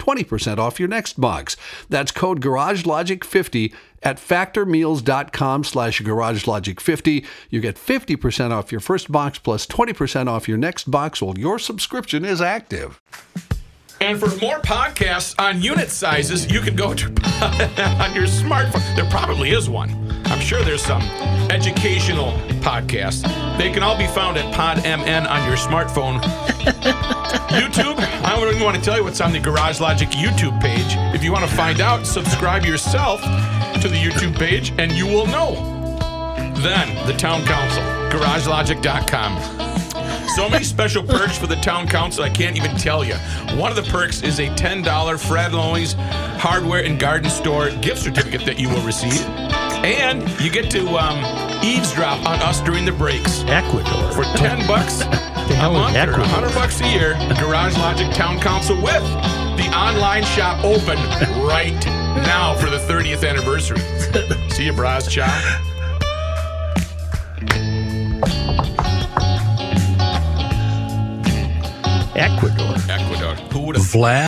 20% 0.00 0.58
off 0.58 0.80
your 0.80 0.88
next 0.88 1.20
box. 1.20 1.56
That's 1.88 2.10
code 2.10 2.40
garagelogic50 2.40 3.72
at 4.02 4.16
factormeals.com 4.16 5.64
slash 5.64 6.00
garagelogic50. 6.00 7.26
You 7.50 7.60
get 7.60 7.76
50% 7.76 8.50
off 8.50 8.72
your 8.72 8.80
first 8.80 9.12
box 9.12 9.38
plus 9.38 9.66
20% 9.66 10.26
off 10.26 10.48
your 10.48 10.58
next 10.58 10.90
box 10.90 11.20
while 11.22 11.38
your 11.38 11.58
subscription 11.58 12.24
is 12.24 12.40
active. 12.40 13.00
And 14.00 14.18
for 14.18 14.28
more 14.36 14.58
podcasts 14.60 15.34
on 15.38 15.60
unit 15.60 15.90
sizes, 15.90 16.50
you 16.50 16.60
can 16.60 16.74
go 16.74 16.94
to 16.94 17.06
on 18.00 18.14
your 18.14 18.24
smartphone. 18.26 18.96
There 18.96 19.08
probably 19.10 19.50
is 19.50 19.68
one. 19.68 19.90
I'm 20.26 20.40
sure 20.40 20.62
there's 20.62 20.82
some 20.82 21.02
educational 21.50 22.32
podcasts. 22.62 23.22
They 23.58 23.70
can 23.70 23.82
all 23.82 23.98
be 23.98 24.06
found 24.06 24.38
at 24.38 24.54
PodMN 24.54 25.28
on 25.28 25.46
your 25.46 25.56
smartphone. 25.56 26.20
YouTube, 27.50 27.98
I 28.24 28.36
don't 28.36 28.48
even 28.48 28.62
want 28.62 28.76
to 28.76 28.82
tell 28.82 28.96
you 28.96 29.04
what's 29.04 29.20
on 29.20 29.32
the 29.32 29.40
Garage 29.40 29.80
Logic 29.80 30.08
YouTube 30.08 30.58
page. 30.62 30.94
If 31.14 31.22
you 31.22 31.32
want 31.32 31.48
to 31.48 31.54
find 31.54 31.80
out, 31.80 32.06
subscribe 32.06 32.64
yourself 32.64 33.20
to 33.20 33.88
the 33.88 33.96
YouTube 33.96 34.36
page 34.38 34.72
and 34.78 34.92
you 34.92 35.06
will 35.06 35.26
know. 35.26 35.54
Then, 36.56 37.06
the 37.06 37.14
Town 37.14 37.44
Council, 37.44 37.82
garagelogic.com. 38.10 39.79
So 40.34 40.48
many 40.48 40.64
special 40.64 41.02
perks 41.02 41.36
for 41.36 41.48
the 41.48 41.56
town 41.56 41.88
council, 41.88 42.22
I 42.22 42.30
can't 42.30 42.56
even 42.56 42.76
tell 42.76 43.04
you. 43.04 43.14
One 43.56 43.70
of 43.70 43.76
the 43.76 43.90
perks 43.90 44.22
is 44.22 44.38
a 44.38 44.46
$10 44.50 45.18
Fred 45.18 45.52
Loney's 45.52 45.94
Hardware 46.38 46.84
and 46.84 47.00
Garden 47.00 47.30
Store 47.30 47.70
gift 47.70 48.02
certificate 48.02 48.44
that 48.46 48.58
you 48.58 48.68
will 48.68 48.80
receive. 48.82 49.20
And 49.82 50.22
you 50.40 50.50
get 50.50 50.70
to 50.70 50.86
um, 50.96 51.18
eavesdrop 51.64 52.24
on 52.28 52.38
us 52.42 52.60
during 52.60 52.84
the 52.84 52.92
breaks. 52.92 53.42
Ecuador. 53.48 54.12
For 54.12 54.22
10 54.38 54.66
bucks 54.68 55.02
a 55.02 55.70
month 55.70 55.96
or 55.96 56.12
100 56.12 56.54
bucks 56.54 56.80
a 56.80 56.88
year, 56.88 57.14
Garage 57.40 57.76
Logic 57.76 58.10
Town 58.14 58.38
Council 58.38 58.76
with 58.76 59.02
the 59.58 59.68
online 59.74 60.24
shop 60.24 60.64
open 60.64 60.96
right 61.44 61.84
now 62.24 62.54
for 62.54 62.70
the 62.70 62.78
30th 62.78 63.28
anniversary. 63.28 63.80
See 64.50 64.64
you, 64.64 64.72
Braz 64.72 65.10
Chow. 65.10 65.66
Ecuador. 72.20 72.76
Ecuador. 72.90 73.34
Who 73.50 73.60
would 73.60 73.76
have 73.76 73.86
Vlad 73.86 74.18